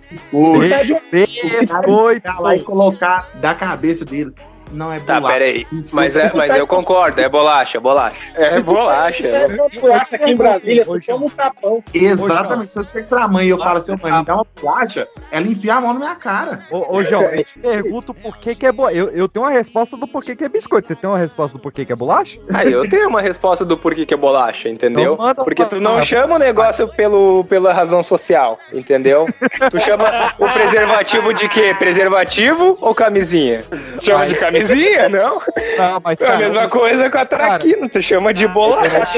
Biscoito. 0.10 0.94
Biscoito. 1.12 2.33
Lá 2.40 2.56
e 2.56 2.64
colocar 2.64 3.30
da 3.36 3.54
cabeça 3.54 4.06
deles. 4.06 4.34
Não 4.74 4.92
é 4.92 5.00
Tá, 5.00 5.20
bolacha. 5.20 5.40
pera 5.40 5.46
aí. 5.46 5.68
Mas, 5.92 6.16
é, 6.16 6.32
mas 6.34 6.56
eu 6.56 6.66
concordo, 6.68 7.22
é 7.22 7.30
bolacha, 7.30 7.78
é 7.78 7.82
bolacha. 7.82 8.18
É 8.36 8.60
bolacha. 8.60 9.28
É, 9.28 9.48
bolacha 9.80 10.16
aqui 10.16 10.32
em 10.32 10.36
Brasília, 10.36 10.84
você 10.84 11.02
chama 11.02 11.26
um 11.26 11.30
tapão. 11.30 11.84
Exatamente. 11.94 12.70
Se 12.70 12.80
eu 12.80 12.84
chego 12.84 13.08
pra 13.08 13.28
mãe 13.28 13.46
e 13.46 13.50
eu 13.50 13.58
falo 13.58 13.78
assim, 13.78 13.96
mãe, 14.02 14.12
me 14.12 14.26
dá 14.26 14.36
uma 14.36 14.46
bolacha, 14.62 15.08
ela 15.32 15.48
enfia 15.48 15.76
a 15.76 15.82
mão 15.82 15.94
na 15.94 16.00
minha 16.00 16.16
cara. 16.16 16.60
Ô, 16.72 16.98
ô 16.98 17.04
João, 17.04 17.24
eu 17.24 17.44
te 17.44 17.60
pergunto 17.60 18.14
por 18.14 18.38
que, 18.38 18.56
que 18.56 18.66
é 18.66 18.72
bolacha. 18.72 18.98
Eu, 18.98 19.10
eu 19.10 19.28
tenho 19.30 19.46
uma 19.46 19.52
resposta 19.52 19.96
do 19.98 20.08
porquê 20.08 20.36
que 20.36 20.44
é 20.44 20.50
biscoito. 20.50 20.88
Você 20.88 20.96
tem 20.96 21.10
uma 21.10 21.20
resposta 21.20 21.58
do 21.58 21.62
porquê 21.62 21.86
que 21.86 21.94
é 21.94 21.96
bolacha? 21.96 22.40
Aí 22.54 22.72
eu 22.72 22.88
tenho 22.90 23.08
uma 23.10 23.22
resposta 23.22 23.64
do 23.66 23.78
porquê 23.78 24.06
que 24.06 24.14
é 24.14 24.18
bolacha, 24.18 24.70
entendeu? 24.70 25.14
Então 25.14 25.46
Porque 25.46 25.66
tu 25.66 25.80
não 25.80 26.02
chama 26.02 26.36
o 26.36 26.40
negócio 26.40 26.88
pelo, 26.88 27.44
pela 27.46 27.74
razão 27.74 28.04
social, 28.04 28.58
entendeu? 28.74 29.28
Tu 29.70 29.80
chama 29.80 30.34
o 30.40 30.48
preservativo 30.50 31.34
de 31.34 31.48
quê? 31.48 31.76
Preservativo 31.78 32.78
ou 32.82 32.94
camisinha? 32.96 33.62
Chama 34.02 34.26
de 34.26 34.36
camisinha, 34.36 34.63
não? 35.10 35.42
Não, 35.78 36.02
mas, 36.04 36.20
é 36.22 36.26
a 36.26 36.28
cara, 36.28 36.38
mesma 36.38 36.68
coisa 36.70 37.10
com 37.10 37.18
a 37.18 37.26
traquina, 37.26 37.90
tu 37.90 38.02
chama 38.02 38.34
de 38.34 38.48
bolacha. 38.48 39.14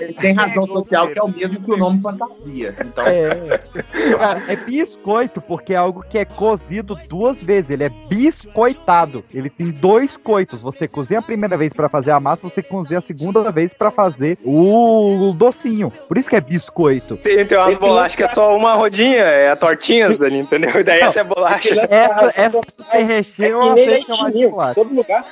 Eles 0.00 0.16
têm 0.16 0.34
razão 0.34 0.66
social 0.66 1.08
que 1.08 1.18
é 1.18 1.22
o 1.22 1.28
mesmo 1.28 1.60
que 1.60 1.72
o 1.72 1.76
nome 1.76 2.00
fantasia. 2.00 2.74
Então, 2.80 3.04
É, 3.06 3.60
cara, 4.16 4.42
é 4.48 4.56
biscoito 4.56 5.40
porque 5.40 5.74
é 5.74 5.76
algo 5.76 6.04
que 6.08 6.18
é 6.18 6.24
cozido 6.24 6.96
duas 7.08 7.42
vezes. 7.42 7.70
Ele 7.70 7.84
é 7.84 7.88
biscoitado. 8.08 9.24
Ele 9.32 9.50
tem 9.50 9.70
dois 9.70 10.16
coitos. 10.16 10.60
Você 10.62 10.86
cozinha 10.88 11.20
a 11.20 11.22
primeira 11.22 11.56
vez 11.56 11.72
pra 11.72 11.88
fazer 11.88 12.10
a 12.10 12.20
massa, 12.20 12.42
você 12.42 12.62
cozinha 12.62 12.98
a 12.98 13.02
segunda 13.02 13.50
vez 13.50 13.72
pra 13.72 13.90
fazer 13.90 14.38
o 14.44 15.32
docinho. 15.34 15.90
Por 16.06 16.18
isso 16.18 16.28
que 16.28 16.36
é 16.36 16.40
biscoito. 16.40 17.16
Tem, 17.18 17.44
tem 17.44 17.58
umas 17.58 17.76
bolachas 17.76 18.16
que 18.16 18.22
é 18.22 18.28
só 18.28 18.56
uma 18.56 18.74
rodinha, 18.74 19.22
é 19.22 19.50
a 19.50 19.56
tortinha, 19.56 20.08
entendeu? 20.08 20.80
E 20.80 20.82
daí 20.82 21.00
essa 21.00 21.20
é 21.20 21.24
bolacha. 21.24 21.74
Essa, 21.90 22.32
essa 22.36 22.60
sem 22.90 23.04
recheio, 23.04 23.48
É 23.56 24.00
que 24.00 24.10
eu 24.10 24.14
nem 24.14 24.17
todo 24.74 24.94
lugar. 24.94 25.24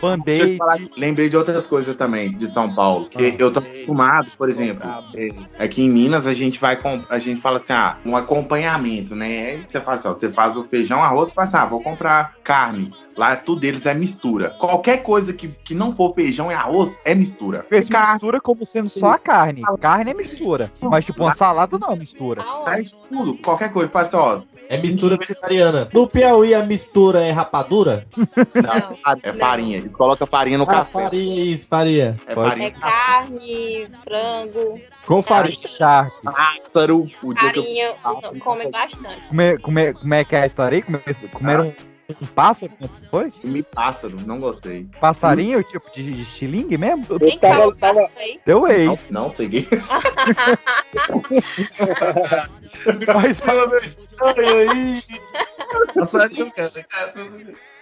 Band-aid. 0.00 0.56
falar, 0.56 0.78
lembrei 0.96 1.28
de 1.28 1.36
outras 1.36 1.66
coisas 1.66 1.96
também, 1.96 2.32
de 2.32 2.46
São 2.48 2.72
Paulo. 2.74 3.08
Que 3.08 3.34
eu 3.38 3.52
tô 3.52 3.60
acostumado, 3.60 4.30
por 4.36 4.48
exemplo, 4.48 4.88
é, 5.14 5.28
aqui 5.62 5.82
em 5.82 5.90
Minas 5.90 6.26
a 6.26 6.32
gente 6.32 6.60
vai 6.60 6.78
a 7.08 7.18
gente 7.18 7.40
fala 7.40 7.56
assim, 7.56 7.72
ah, 7.72 7.96
um 8.04 8.16
acompanhamento, 8.16 9.14
né? 9.14 9.50
Aí 9.50 9.66
você 9.66 9.80
faz, 9.80 10.04
ó, 10.04 10.12
você 10.12 10.30
faz 10.30 10.56
o 10.56 10.64
feijão, 10.64 11.02
arroz, 11.02 11.28
você 11.28 11.34
faz 11.34 11.54
assim, 11.54 11.64
ah, 11.64 11.68
vou 11.68 11.82
comprar 11.82 12.34
carne. 12.44 12.92
Lá 13.16 13.34
tudo 13.36 13.60
deles 13.60 13.86
é 13.86 13.94
mistura. 13.94 14.50
Qualquer 14.50 15.02
coisa 15.02 15.32
que, 15.32 15.48
que 15.48 15.74
não 15.74 15.94
for 15.94 16.14
feijão 16.14 16.50
e 16.50 16.54
arroz 16.54 16.98
é 17.04 17.14
mistura. 17.14 17.64
Fez 17.68 17.88
mistura 17.88 18.40
como 18.40 18.64
sendo 18.66 18.88
só 18.88 19.12
a 19.12 19.18
carne. 19.18 19.62
Carne 19.80 20.10
é 20.10 20.14
mistura. 20.14 20.70
Mas, 20.82 21.04
tipo, 21.04 21.22
uma 21.22 21.34
salada 21.34 21.78
não 21.78 21.92
é 21.92 21.96
mistura. 21.96 22.42
Faz 22.64 22.92
tudo, 23.08 23.34
qualquer 23.38 23.72
coisa. 23.72 23.90
Faz 23.90 24.08
assim, 24.08 24.16
ó. 24.16 24.42
É 24.68 24.76
mistura 24.78 25.16
vegetariana. 25.16 25.88
No 25.92 26.08
Piauí 26.08 26.54
a 26.54 26.62
mistura 26.62 27.20
é 27.24 27.30
rapadura? 27.30 28.06
Não, 28.16 29.16
é 29.22 29.32
farinha. 29.32 29.78
Eles 29.78 29.94
colocam 29.94 30.26
farinha 30.26 30.58
no 30.58 30.64
Ah, 30.64 30.66
café. 30.66 31.04
farinha, 31.04 31.44
isso, 31.44 31.66
farinha. 31.68 32.16
É 32.26 32.34
Pode- 32.34 32.48
farinha. 32.50 32.68
É 32.68 32.70
carne, 32.70 33.88
frango, 34.04 34.80
Com 35.06 35.22
farinha 35.22 35.56
charque. 35.76 36.16
Pássaro. 36.22 37.08
Farinha, 37.36 37.94
não, 38.04 38.38
come 38.40 38.68
bastante. 38.70 39.28
Como 39.28 39.40
é, 39.40 39.56
como, 39.58 39.78
é, 39.78 39.92
como 39.92 40.14
é 40.14 40.24
que 40.24 40.34
é 40.36 40.42
a 40.42 40.46
história 40.46 40.76
aí? 40.76 40.82
Come- 40.82 41.00
Comeram 41.32 41.74
um 42.08 42.26
pássaro? 42.26 42.72
Foi? 43.10 43.30
Comi 43.30 43.62
pássaro, 43.62 44.16
não 44.26 44.38
gostei. 44.38 44.88
Passarinho, 45.00 45.62
tipo 45.64 45.90
de, 45.92 46.12
de 46.12 46.24
xilingue 46.24 46.76
mesmo? 46.78 47.18
Quem 47.18 47.38
tava- 47.38 47.62
come 47.62 47.76
tava-? 47.76 48.10
Teu 48.44 48.66
ex. 48.68 48.86
Não, 49.10 49.22
não 49.22 49.30
segui. 49.30 49.68
Mas, 53.06 53.36
Fala 53.38 53.66
meu 53.68 53.78
estranho 53.78 54.70
aí. 54.70 55.02
Passarinho, 55.94 56.52
cara. 56.52 56.72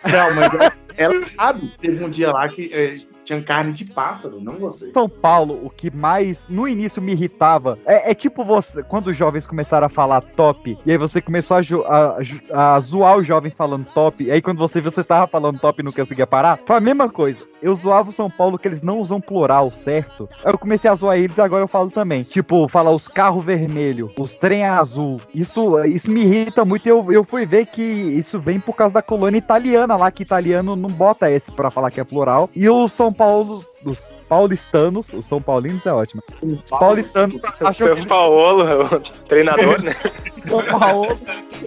Não, 0.04 0.34
mas 0.34 0.54
ela, 0.54 0.72
ela 0.96 1.22
sabe. 1.22 1.68
Teve 1.80 2.04
um 2.04 2.10
dia 2.10 2.32
lá 2.32 2.48
que 2.48 2.70
eh, 2.72 2.96
tinha 3.24 3.40
carne 3.42 3.72
de 3.72 3.84
pássaro, 3.84 4.40
não 4.40 4.56
gostei. 4.56 4.92
São 4.92 5.08
Paulo, 5.08 5.60
o 5.62 5.70
que 5.70 5.90
mais 5.90 6.38
no 6.48 6.68
início 6.68 7.02
me 7.02 7.12
irritava 7.12 7.78
é, 7.86 8.10
é 8.10 8.14
tipo 8.14 8.44
você, 8.44 8.82
quando 8.82 9.08
os 9.08 9.16
jovens 9.16 9.46
começaram 9.46 9.86
a 9.86 9.90
falar 9.90 10.20
top, 10.20 10.78
e 10.84 10.90
aí 10.90 10.98
você 10.98 11.20
começou 11.20 11.56
a, 11.56 12.18
a, 12.52 12.76
a 12.76 12.80
zoar 12.80 13.16
os 13.16 13.26
jovens 13.26 13.54
falando 13.54 13.86
top, 13.86 14.24
e 14.24 14.30
aí 14.30 14.42
quando 14.42 14.58
você 14.58 14.80
viu 14.80 14.90
você 14.90 15.02
tava 15.02 15.26
falando 15.26 15.58
top 15.58 15.80
e 15.80 15.84
não 15.84 15.92
conseguia 15.92 16.26
parar, 16.26 16.58
foi 16.64 16.76
a 16.76 16.80
mesma 16.80 17.08
coisa. 17.08 17.44
Eu 17.62 17.74
zoava 17.76 18.10
o 18.10 18.12
São 18.12 18.28
Paulo 18.28 18.58
que 18.58 18.68
eles 18.68 18.82
não 18.82 18.98
usam 18.98 19.20
plural, 19.22 19.70
certo? 19.70 20.28
Aí 20.44 20.52
eu 20.52 20.58
comecei 20.58 20.90
a 20.90 20.94
zoar 20.94 21.16
eles 21.16 21.38
e 21.38 21.40
agora 21.40 21.64
eu 21.64 21.68
falo 21.68 21.90
também. 21.90 22.22
Tipo, 22.22 22.68
falar 22.68 22.90
os 22.90 23.08
carros 23.08 23.42
vermelhos, 23.42 24.14
os 24.18 24.36
trem 24.36 24.64
azul. 24.64 25.18
Isso, 25.34 25.82
isso 25.84 26.10
me 26.10 26.20
irrita 26.20 26.62
muito 26.62 26.86
eu, 26.86 27.10
eu 27.10 27.24
fui 27.24 27.46
ver 27.46 27.64
que 27.64 27.82
isso 27.82 28.38
vem 28.38 28.60
por 28.60 28.74
causa 28.74 28.92
da 28.92 29.00
colônia 29.00 29.38
italiana 29.38 29.96
lá, 29.96 30.10
que 30.10 30.22
italiano 30.22 30.76
não 30.76 30.90
bota 30.90 31.30
esse 31.30 31.50
pra 31.52 31.70
falar 31.70 31.90
que 31.90 32.00
é 32.00 32.04
plural. 32.04 32.50
E 32.54 32.68
o 32.68 32.86
São 32.86 33.13
Paulo, 33.14 33.64
os 33.84 33.98
paulistanos, 34.28 35.06
os 35.12 35.26
São 35.26 35.40
Paulinos 35.40 35.86
é 35.86 35.92
ótimo. 35.92 36.22
Os 36.42 36.62
paulistanos 36.68 37.42
acham 37.44 37.94
que 37.94 38.00
São 38.00 38.04
Paulo, 38.04 38.84
o 38.96 39.00
treinador, 39.28 39.80
né? 39.82 39.94
são 40.46 40.78
Paulo, 40.78 41.18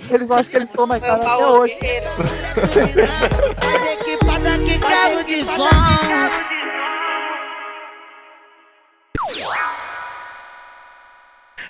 eles 0.09 0.29
acham 0.29 0.43
que 0.51 0.55
eles 0.57 0.69
estão 0.69 0.85
na 0.85 0.99
cara 0.99 1.15
até 1.15 1.47
hoje. 1.47 1.75
Que 1.75 2.01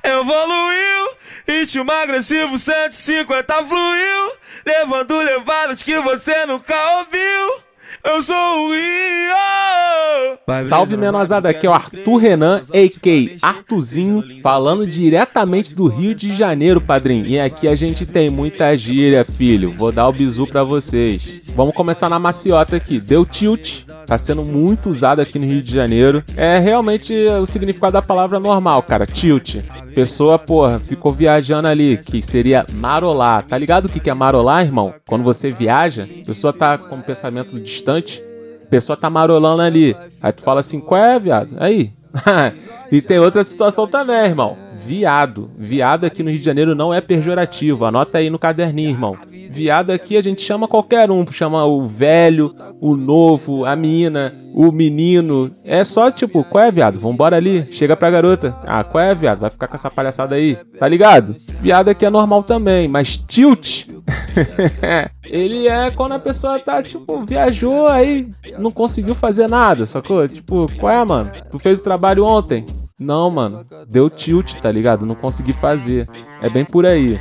evoluiu. 0.07 1.17
Ritmo 1.47 1.91
agressivo 1.91 2.57
150 2.57 3.53
fluiu. 3.65 4.33
Levando 4.65 5.17
levadas 5.17 5.83
que 5.83 5.99
você 5.99 6.45
nunca 6.45 6.75
ouviu. 6.97 7.66
Eu 8.07 8.21
sou 8.21 8.35
o 8.35 8.71
Rio. 8.71 8.87
Salve 10.69 10.95
menosada, 10.95 11.49
aqui 11.49 11.67
é 11.67 11.69
o 11.69 11.73
Arthur 11.73 12.15
Renan, 12.15 12.61
a.k. 12.73 13.35
Artuzinho, 13.41 14.23
falando 14.41 14.87
diretamente 14.87 15.75
do 15.75 15.87
Rio 15.87 16.15
de 16.15 16.33
Janeiro, 16.33 16.79
padrinho. 16.79 17.25
E 17.25 17.37
aqui 17.37 17.67
a 17.67 17.75
gente 17.75 18.05
tem 18.05 18.29
muita 18.29 18.75
gíria, 18.77 19.25
filho. 19.25 19.73
Vou 19.73 19.91
dar 19.91 20.07
o 20.07 20.13
bizu 20.13 20.47
pra 20.47 20.63
vocês. 20.63 21.41
Vamos 21.53 21.75
começar 21.75 22.07
na 22.07 22.17
maciota 22.17 22.77
aqui. 22.77 22.97
Deu 22.97 23.25
tilt, 23.25 23.83
tá 24.05 24.17
sendo 24.17 24.43
muito 24.43 24.89
usado 24.89 25.19
aqui 25.19 25.37
no 25.37 25.45
Rio 25.45 25.61
de 25.61 25.73
Janeiro. 25.73 26.23
É 26.37 26.59
realmente 26.59 27.13
o 27.13 27.45
significado 27.45 27.93
da 27.93 28.01
palavra 28.01 28.39
normal, 28.39 28.81
cara. 28.83 29.05
Tilt. 29.05 29.57
Pessoa, 29.97 30.37
porra, 30.37 30.79
ficou 30.79 31.11
viajando 31.11 31.67
ali, 31.67 31.97
que 31.97 32.21
seria 32.21 32.63
marolar. 32.71 33.43
Tá 33.47 33.57
ligado 33.57 33.85
o 33.85 33.89
que 33.89 33.99
que 33.99 34.11
é 34.11 34.13
marolar, 34.13 34.63
irmão? 34.63 34.93
Quando 35.07 35.23
você 35.23 35.51
viaja, 35.51 36.03
a 36.03 36.23
pessoa 36.23 36.53
tá 36.53 36.77
com 36.77 36.97
um 36.97 37.01
pensamento 37.01 37.59
distante, 37.59 38.21
a 38.63 38.69
pessoa 38.69 38.95
tá 38.95 39.09
marolando 39.09 39.63
ali. 39.63 39.97
Aí 40.21 40.31
tu 40.31 40.43
fala 40.43 40.59
assim, 40.59 40.79
qual 40.79 41.03
é, 41.03 41.19
viado? 41.19 41.49
Aí. 41.57 41.91
e 42.91 43.01
tem 43.01 43.17
outra 43.17 43.43
situação 43.43 43.87
também, 43.87 44.25
irmão. 44.25 44.55
Viado. 44.87 45.51
Viado 45.57 46.05
aqui 46.05 46.23
no 46.23 46.29
Rio 46.29 46.39
de 46.39 46.45
Janeiro 46.45 46.73
não 46.73 46.93
é 46.93 47.01
pejorativo. 47.01 47.83
Anota 47.83 48.19
aí 48.19 48.29
no 48.29 48.39
caderninho, 48.39 48.91
irmão. 48.91 49.17
Viado 49.49 49.91
aqui 49.91 50.15
a 50.15 50.23
gente 50.23 50.41
chama 50.41 50.65
qualquer 50.65 51.11
um. 51.11 51.29
Chama 51.29 51.65
o 51.65 51.85
velho, 51.85 52.55
o 52.79 52.95
novo, 52.95 53.65
a 53.65 53.75
menina, 53.75 54.33
o 54.53 54.71
menino. 54.71 55.51
É 55.65 55.83
só 55.83 56.09
tipo, 56.09 56.41
qual 56.45 56.63
é, 56.63 56.71
viado? 56.71 57.01
Vambora 57.01 57.35
ali. 57.35 57.67
Chega 57.69 57.97
pra 57.97 58.09
garota. 58.09 58.57
Ah, 58.65 58.81
qual 58.81 59.03
é, 59.03 59.13
viado? 59.13 59.39
Vai 59.39 59.49
ficar 59.49 59.67
com 59.67 59.75
essa 59.75 59.91
palhaçada 59.91 60.35
aí. 60.35 60.57
Tá 60.79 60.87
ligado? 60.87 61.35
Viado 61.59 61.89
aqui 61.89 62.05
é 62.05 62.09
normal 62.09 62.43
também. 62.43 62.87
Mas 62.87 63.17
tilt. 63.17 63.87
ele 65.29 65.67
é 65.67 65.91
quando 65.91 66.13
a 66.13 66.19
pessoa 66.19 66.57
tá, 66.59 66.81
tipo, 66.81 67.25
viajou 67.25 67.87
aí, 67.87 68.31
não 68.57 68.71
conseguiu 68.71 69.13
fazer 69.13 69.49
nada, 69.49 69.85
sacou? 69.85 70.25
Tipo, 70.29 70.65
qual 70.79 70.93
é, 70.93 71.03
mano? 71.03 71.29
Tu 71.51 71.59
fez 71.59 71.79
o 71.79 71.83
trabalho 71.83 72.23
ontem? 72.23 72.65
Não, 72.99 73.29
mano. 73.29 73.65
Deu 73.87 74.09
tilt, 74.09 74.55
tá 74.59 74.71
ligado? 74.71 75.05
Não 75.05 75.15
consegui 75.15 75.53
fazer. 75.53 76.09
É 76.41 76.49
bem 76.49 76.65
por 76.65 76.85
aí. 76.85 77.19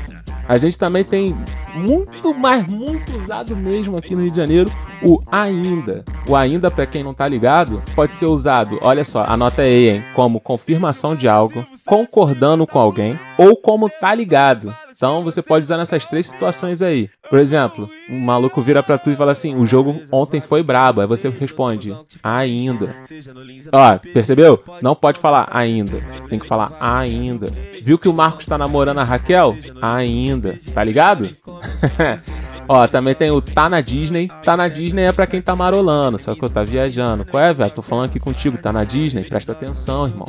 A 0.48 0.58
gente 0.58 0.78
também 0.78 1.02
tem 1.02 1.36
muito, 1.74 2.32
mas 2.32 2.66
muito 2.66 3.16
usado 3.16 3.56
mesmo 3.56 3.96
aqui 3.96 4.14
no 4.14 4.22
Rio 4.22 4.30
de 4.30 4.36
Janeiro, 4.36 4.70
o 5.02 5.20
ainda. 5.30 6.04
O 6.28 6.36
ainda, 6.36 6.70
para 6.70 6.86
quem 6.86 7.02
não 7.02 7.12
tá 7.12 7.26
ligado, 7.26 7.82
pode 7.96 8.14
ser 8.14 8.26
usado, 8.26 8.78
olha 8.82 9.02
só, 9.02 9.24
anota 9.24 9.62
aí, 9.62 9.88
hein, 9.88 10.04
como 10.14 10.40
confirmação 10.40 11.16
de 11.16 11.28
algo, 11.28 11.66
concordando 11.84 12.64
com 12.64 12.78
alguém 12.78 13.18
ou 13.36 13.56
como 13.56 13.90
tá 13.90 14.14
ligado. 14.14 14.72
Então 14.97 15.22
você 15.22 15.42
pode 15.42 15.64
usar 15.64 15.76
nessas 15.76 16.07
três 16.07 16.26
situações 16.26 16.80
aí. 16.80 17.11
Por 17.28 17.38
exemplo, 17.38 17.88
um 18.09 18.18
maluco 18.18 18.62
vira 18.62 18.82
pra 18.82 18.97
tu 18.97 19.11
e 19.11 19.16
fala 19.16 19.32
assim: 19.32 19.55
o 19.55 19.66
jogo 19.66 20.01
ontem 20.11 20.40
foi 20.40 20.62
brabo. 20.62 21.03
Aí 21.03 21.07
você 21.07 21.28
responde: 21.28 21.94
ainda. 22.22 22.97
Ó, 23.72 23.99
percebeu? 23.99 24.62
Não 24.80 24.94
pode 24.94 25.18
falar 25.20 25.49
ainda. 25.51 26.01
Tem 26.30 26.38
que 26.38 26.47
falar 26.47 26.72
ainda. 26.80 27.47
Viu 27.82 27.99
que 27.99 28.09
o 28.09 28.12
Marcos 28.12 28.47
tá 28.47 28.57
namorando 28.57 28.99
a 28.99 29.05
Raquel? 29.05 29.55
Ainda. 29.82 30.59
Tá 30.72 30.82
ligado? 30.82 31.28
Ó, 32.68 32.88
também 32.88 33.14
tem 33.14 33.30
o 33.30 33.40
Tá 33.40 33.68
na 33.68 33.80
Disney. 33.80 34.28
Tá 34.42 34.57
na 34.57 34.66
Disney 34.66 35.05
é 35.05 35.12
pra 35.12 35.26
quem 35.26 35.40
tá 35.40 35.55
marolando, 35.55 36.18
só 36.18 36.34
que 36.34 36.42
eu 36.42 36.51
tá 36.51 36.62
viajando. 36.62 37.24
Qual 37.24 37.42
é, 37.42 37.53
velho? 37.53 37.70
Tô 37.70 37.82
falando 37.82 38.07
aqui 38.07 38.18
contigo, 38.18 38.59
tá 38.59 38.72
na 38.72 38.82
Disney? 38.82 39.22
Presta 39.24 39.53
atenção, 39.53 40.07
irmão. 40.07 40.26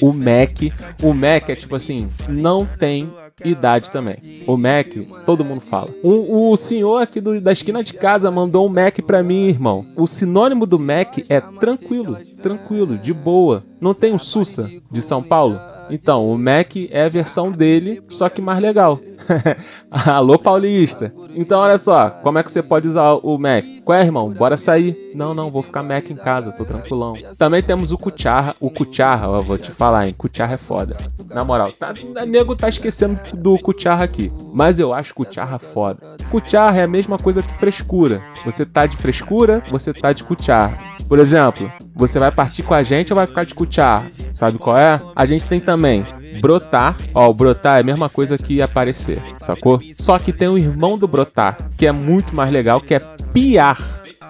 O 0.00 0.12
Mac, 0.12 0.72
o 1.02 1.12
Mac 1.12 1.48
é 1.48 1.54
tipo 1.54 1.76
assim, 1.76 2.06
não 2.28 2.64
tem 2.64 3.12
idade 3.44 3.90
também. 3.90 4.16
O 4.46 4.56
Mac, 4.56 4.86
todo 5.24 5.44
mundo 5.44 5.60
fala. 5.60 5.90
O, 6.02 6.52
o 6.52 6.56
senhor 6.56 7.02
aqui 7.02 7.20
do, 7.20 7.40
da 7.40 7.52
esquina 7.52 7.82
de 7.82 7.94
casa 7.94 8.30
mandou 8.30 8.66
um 8.66 8.68
Mac 8.68 8.98
pra 9.02 9.22
mim, 9.22 9.48
irmão. 9.48 9.86
O 9.96 10.06
sinônimo 10.06 10.66
do 10.66 10.78
Mac 10.78 11.18
é 11.28 11.40
tranquilo, 11.40 12.16
tranquilo, 12.42 12.98
de 12.98 13.12
boa. 13.12 13.64
Não 13.80 13.94
tem 13.94 14.14
o 14.14 14.18
Sussa 14.18 14.70
de 14.90 15.02
São 15.02 15.22
Paulo? 15.22 15.60
Então, 15.90 16.28
o 16.28 16.38
Mac 16.38 16.76
é 16.90 17.04
a 17.04 17.08
versão 17.08 17.50
dele, 17.50 18.02
só 18.08 18.28
que 18.28 18.42
mais 18.42 18.60
legal. 18.60 19.00
Alô, 20.06 20.38
paulista. 20.38 21.12
Então, 21.34 21.60
olha 21.60 21.78
só, 21.78 22.10
como 22.10 22.38
é 22.38 22.42
que 22.42 22.52
você 22.52 22.62
pode 22.62 22.86
usar 22.86 23.14
o 23.14 23.38
Mac? 23.38 23.64
Qual 23.84 23.96
é, 23.96 24.02
irmão? 24.02 24.30
Bora 24.30 24.56
sair. 24.56 24.96
Não, 25.14 25.32
não, 25.34 25.50
vou 25.50 25.62
ficar 25.62 25.82
Mac 25.82 26.10
em 26.10 26.16
casa, 26.16 26.52
tô 26.52 26.64
tranquilão. 26.64 27.14
Também 27.38 27.62
temos 27.62 27.90
o 27.90 27.98
Kucharra. 27.98 28.54
O 28.60 28.70
Kucharra, 28.70 29.28
ó, 29.28 29.38
vou 29.38 29.56
te 29.56 29.72
falar, 29.72 30.06
hein? 30.06 30.14
Kucharra 30.16 30.54
é 30.54 30.56
foda. 30.58 30.96
Na 31.30 31.44
moral, 31.44 31.72
tá, 31.72 31.92
o 32.04 32.26
nego 32.26 32.54
tá 32.54 32.68
esquecendo 32.68 33.18
do 33.34 33.58
Kucharra 33.58 34.04
aqui. 34.04 34.30
Mas 34.52 34.78
eu 34.78 34.92
acho 34.92 35.14
Kucharra 35.14 35.58
foda. 35.58 36.16
Kucharra 36.30 36.80
é 36.80 36.82
a 36.82 36.88
mesma 36.88 37.18
coisa 37.18 37.42
que 37.42 37.58
frescura. 37.58 38.22
Você 38.44 38.66
tá 38.66 38.84
de 38.86 38.96
frescura, 38.96 39.62
você 39.70 39.92
tá 39.94 40.12
de 40.12 40.24
Kucharra. 40.24 40.78
Por 41.08 41.18
exemplo, 41.18 41.72
você 41.94 42.18
vai 42.18 42.30
partir 42.30 42.62
com 42.62 42.74
a 42.74 42.82
gente 42.82 43.12
ou 43.12 43.16
vai 43.16 43.26
ficar 43.26 43.44
de 43.44 43.54
Kucharra? 43.54 44.10
Sabe 44.34 44.58
qual 44.58 44.76
é? 44.76 45.00
A 45.16 45.24
gente 45.24 45.46
tem 45.46 45.58
também 45.58 46.04
brotar. 46.40 46.96
Ó, 47.14 47.28
o 47.28 47.34
brotar 47.34 47.78
é 47.78 47.80
a 47.80 47.84
mesma 47.84 48.08
coisa 48.08 48.38
que 48.38 48.62
aparecer, 48.62 49.22
sacou? 49.40 49.78
Só 49.92 50.18
que 50.18 50.32
tem 50.32 50.48
o 50.48 50.58
irmão 50.58 50.98
do 50.98 51.08
brotar, 51.08 51.56
que 51.76 51.86
é 51.86 51.92
muito 51.92 52.34
mais 52.34 52.50
legal, 52.50 52.80
que 52.80 52.94
é 52.94 53.00
piar. 53.32 53.78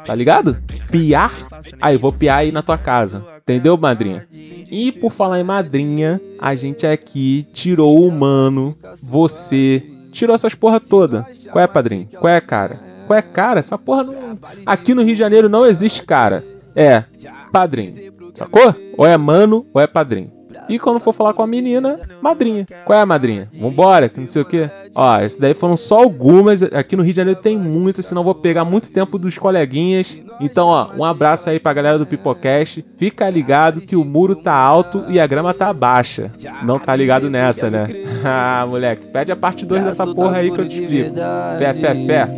Tá 0.05 0.14
ligado? 0.14 0.57
Piar? 0.90 1.32
Aí, 1.80 1.96
vou 1.99 2.12
piar 2.12 2.38
aí 2.38 2.51
na 2.51 2.62
tua 2.62 2.78
casa. 2.78 3.22
Entendeu, 3.42 3.76
madrinha? 3.76 4.26
E 4.70 4.92
por 4.92 5.12
falar 5.12 5.40
em 5.40 5.44
madrinha, 5.44 6.20
a 6.38 6.55
gente 6.55 6.86
aqui 6.86 7.46
tirou 7.53 7.99
o 7.99 8.07
humano, 8.07 8.76
você, 9.03 9.82
tirou 10.11 10.34
essas 10.34 10.55
porra 10.55 10.80
toda. 10.80 11.26
Qual 11.51 11.62
é, 11.62 11.66
padrinho? 11.66 12.09
Qual 12.18 12.32
é, 12.32 12.40
cara? 12.40 12.80
Qual 13.07 13.18
é, 13.18 13.22
cara? 13.22 13.61
Essa 13.61 13.78
porra 13.78 14.05
não. 14.05 14.38
Aqui 14.66 14.94
no 14.94 15.03
Rio 15.03 15.14
de 15.14 15.18
Janeiro 15.18 15.49
não 15.49 15.66
existe 15.66 16.03
cara. 16.03 16.44
É 16.74 17.05
padrinho. 17.53 18.12
Sacou? 18.34 18.74
Ou 18.96 19.07
é 19.07 19.16
mano 19.16 19.66
ou 19.72 19.80
é 19.80 19.86
padrinho. 19.86 20.30
E 20.69 20.79
quando 20.79 21.01
for 21.01 21.12
falar 21.12 21.33
com 21.33 21.43
a 21.43 21.47
menina, 21.47 21.99
madrinha. 22.21 22.66
Qual 22.85 22.99
é 22.99 23.03
a 23.03 23.07
madrinha? 23.07 23.49
Vambora, 23.59 24.09
que 24.09 24.21
não 24.21 24.27
sei 24.27 24.43
o 24.43 24.45
quê. 24.45 24.69
Ó, 24.95 25.21
esse 25.21 25.41
daí 25.41 25.55
foram 25.55 25.77
só 25.77 26.03
algumas. 26.03 26.62
Aqui 26.62 26.95
no 26.97 27.03
Rio 27.03 27.12
de 27.12 27.16
Janeiro 27.16 27.41
tem 27.41 27.57
muitas, 27.57 28.07
senão 28.07 28.23
vou 28.23 28.35
pegar 28.35 28.64
muito 28.64 28.91
tempo 28.91 29.19
dos 29.19 29.39
coleguinhas. 29.39 30.19
Então, 30.41 30.69
ó, 30.69 30.91
um 30.97 31.05
abraço 31.05 31.51
aí 31.51 31.59
pra 31.59 31.73
galera 31.73 31.99
do 31.99 32.07
Pipocast. 32.07 32.85
Fica 32.97 33.29
ligado 33.29 33.81
que 33.81 33.97
o 33.97 34.05
muro 34.05 34.37
tá 34.37 34.55
alto 34.55 35.05
e 35.09 35.19
a 35.19 35.27
grama 35.27 35.55
tá 35.55 35.73
baixa. 35.73 36.31
Não 36.62 36.79
tá 36.79 36.95
ligado 36.95 37.31
nessa, 37.31 37.71
né? 37.71 37.89
ah, 38.25 38.64
moleque, 38.69 39.07
pede 39.07 39.33
a 39.33 39.37
parte 39.37 39.64
2 39.64 39.85
dessa 39.85 40.07
porra 40.07 40.39
aí 40.39 40.51
que 40.51 40.61
eu 40.61 40.69
te 40.69 40.83
explico. 40.83 41.14
Fé, 41.59 41.73
fé, 41.73 41.95
fé. 42.07 42.29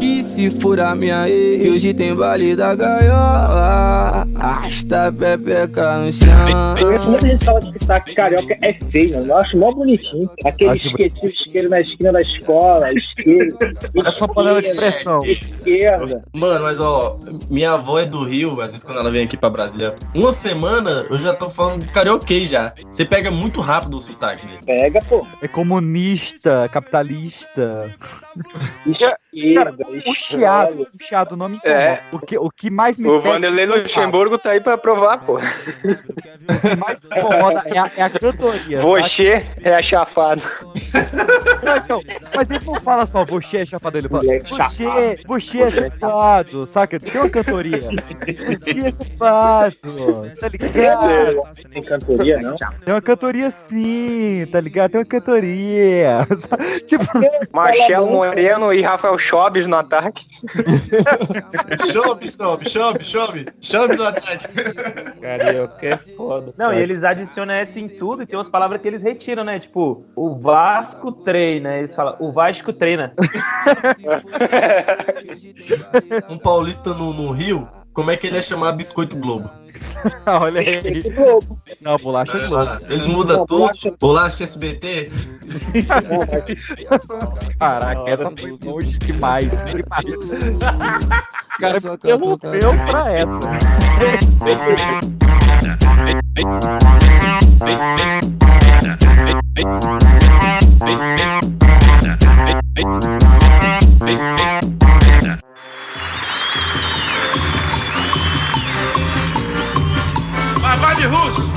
Que 0.00 0.22
se 0.22 0.48
furar 0.50 0.96
minha 0.96 1.28
ex, 1.28 1.76
hoje 1.76 1.92
tem 1.92 2.14
baile 2.14 2.56
da 2.56 2.74
gaiola. 2.74 4.26
Arrasta 4.40 5.12
pepeca 5.12 5.98
no 5.98 6.12
chão. 6.12 6.30
Muita 7.06 7.26
gente 7.26 7.44
fala 7.44 7.60
que 7.60 7.78
sotaque 7.78 8.14
carioca 8.14 8.56
é 8.62 8.72
feio, 8.90 9.18
mano. 9.18 9.32
Eu 9.32 9.36
acho 9.36 9.56
mó 9.58 9.70
bonitinho. 9.70 10.30
Aquele 10.46 10.70
Acho 10.70 10.88
esquecido 10.88 11.26
isqueiro 11.26 11.68
na 11.68 11.80
esquina 11.80 12.12
da 12.12 12.20
escola, 12.20 12.90
esquerda. 12.92 13.72
É 14.06 14.10
só 14.10 14.26
panela 14.26 14.62
de 14.62 14.74
pressão. 14.74 15.18
Esquerda. 15.24 16.24
Mano, 16.32 16.64
mas 16.64 16.80
ó, 16.80 17.18
minha 17.50 17.72
avó 17.72 17.98
é 17.98 18.06
do 18.06 18.24
Rio, 18.24 18.60
às 18.60 18.68
vezes 18.68 18.82
quando 18.82 19.00
ela 19.00 19.10
vem 19.10 19.24
aqui 19.24 19.36
pra 19.36 19.50
Brasília. 19.50 19.94
Uma 20.14 20.32
semana 20.32 21.06
eu 21.10 21.18
já 21.18 21.34
tô 21.34 21.50
falando 21.50 21.86
carioquês 21.92 22.48
já. 22.48 22.72
Você 22.90 23.04
pega 23.04 23.30
muito 23.30 23.60
rápido 23.60 23.96
o 23.98 24.00
sotaque 24.00 24.46
dele. 24.46 24.60
Pega, 24.64 25.00
pô. 25.06 25.26
É 25.42 25.48
comunista, 25.48 26.68
capitalista. 26.72 27.94
Cara, 29.54 29.74
o 30.06 30.14
chiado, 30.14 30.82
o 30.82 31.04
chiado 31.04 31.36
não 31.36 31.48
me 31.48 31.56
incomoda. 31.56 31.78
É. 31.78 32.02
O, 32.12 32.18
que, 32.18 32.38
o 32.38 32.50
que 32.50 32.70
mais 32.70 32.98
me 32.98 33.08
O 33.08 33.20
Vanderlei 33.20 33.66
Luxemburgo 33.66 34.29
tá 34.38 34.50
aí 34.50 34.60
pra 34.60 34.76
provar, 34.76 35.18
pô. 35.18 35.34
O 35.36 35.38
que 35.40 36.76
mais 36.76 37.02
me 37.02 37.18
incomoda 37.18 37.62
é 37.66 37.78
a, 37.78 37.90
é 37.96 38.02
a 38.02 38.10
cantoria. 38.10 38.78
tá? 38.78 38.82
Você 38.82 39.46
é 39.62 39.74
a 39.74 39.82
chafada. 39.82 40.42
Não, 41.62 41.76
então, 41.76 42.02
mas 42.34 42.50
ele 42.50 42.64
não 42.64 42.80
fala 42.80 43.06
só 43.06 43.24
você 43.24 43.58
é 43.58 43.66
chafado, 43.66 43.98
ele 43.98 44.08
fala 44.08 44.22
você, 44.22 44.44
chafado. 44.46 45.16
você 45.26 45.62
é 45.62 45.70
chafado, 45.70 46.66
saca? 46.66 46.98
Tem 47.00 47.20
uma 47.20 47.30
cantoria. 47.30 47.80
Você 48.60 48.80
é 48.80 48.92
chafado, 48.92 50.32
tá 50.40 50.48
ligado? 50.48 51.42
Tem 51.72 51.82
cantoria, 51.82 52.38
não? 52.38 52.54
Tem 52.54 52.94
uma 52.94 53.00
cantoria 53.00 53.50
sim, 53.50 54.46
tá 54.50 54.60
ligado? 54.60 54.92
Tem 54.92 55.00
uma 55.00 55.04
cantoria. 55.06 56.26
tipo, 56.86 57.04
Marcelo 57.52 58.10
Moreno 58.10 58.72
e 58.72 58.82
Rafael 58.82 59.18
Chobes 59.18 59.66
no 59.66 59.76
ataque. 59.76 60.24
Chove, 61.92 62.28
sobe, 62.28 62.68
chove, 62.68 63.04
chove, 63.04 63.46
chove 63.60 63.96
no 63.96 64.04
ataque. 64.04 64.19
Carioca 65.20 65.86
é 65.86 65.96
foda. 66.16 66.54
Não, 66.56 66.72
e 66.72 66.78
eles 66.78 67.04
adicionam 67.04 67.54
essa 67.54 67.78
em 67.78 67.88
tudo 67.88 68.22
e 68.22 68.26
tem 68.26 68.36
umas 68.36 68.48
palavras 68.48 68.80
que 68.80 68.88
eles 68.88 69.02
retiram, 69.02 69.44
né? 69.44 69.58
Tipo, 69.58 70.04
o 70.14 70.34
Vasco 70.36 71.12
treina. 71.12 71.76
Eles 71.76 71.94
falam, 71.94 72.16
o 72.18 72.32
Vasco 72.32 72.72
treina. 72.72 73.12
Um 76.28 76.38
paulista 76.38 76.94
no, 76.94 77.12
no 77.12 77.30
Rio 77.32 77.68
como 77.92 78.10
é 78.10 78.16
que 78.16 78.26
ele 78.26 78.36
ia 78.36 78.42
chamar 78.42 78.72
Biscoito 78.72 79.16
Globo? 79.16 79.50
Olha 80.26 80.60
aí. 80.60 81.02
Não, 81.80 81.96
bolacha 81.96 82.36
É, 82.36 82.46
Globo. 82.46 82.80
Eles 82.88 83.06
mudam 83.06 83.46
tudo. 83.46 83.96
Bolacha 83.98 84.44
SBT. 84.44 85.10
Caraca, 87.58 88.10
essa 88.10 88.32
foi 88.38 88.58
longe 88.64 88.98
demais. 88.98 89.48
Cara 91.58 91.78
interrompeu 91.78 92.72
pra 92.86 93.12
essa. 93.12 93.40
Vai, 103.98 104.79
vai 111.08 111.49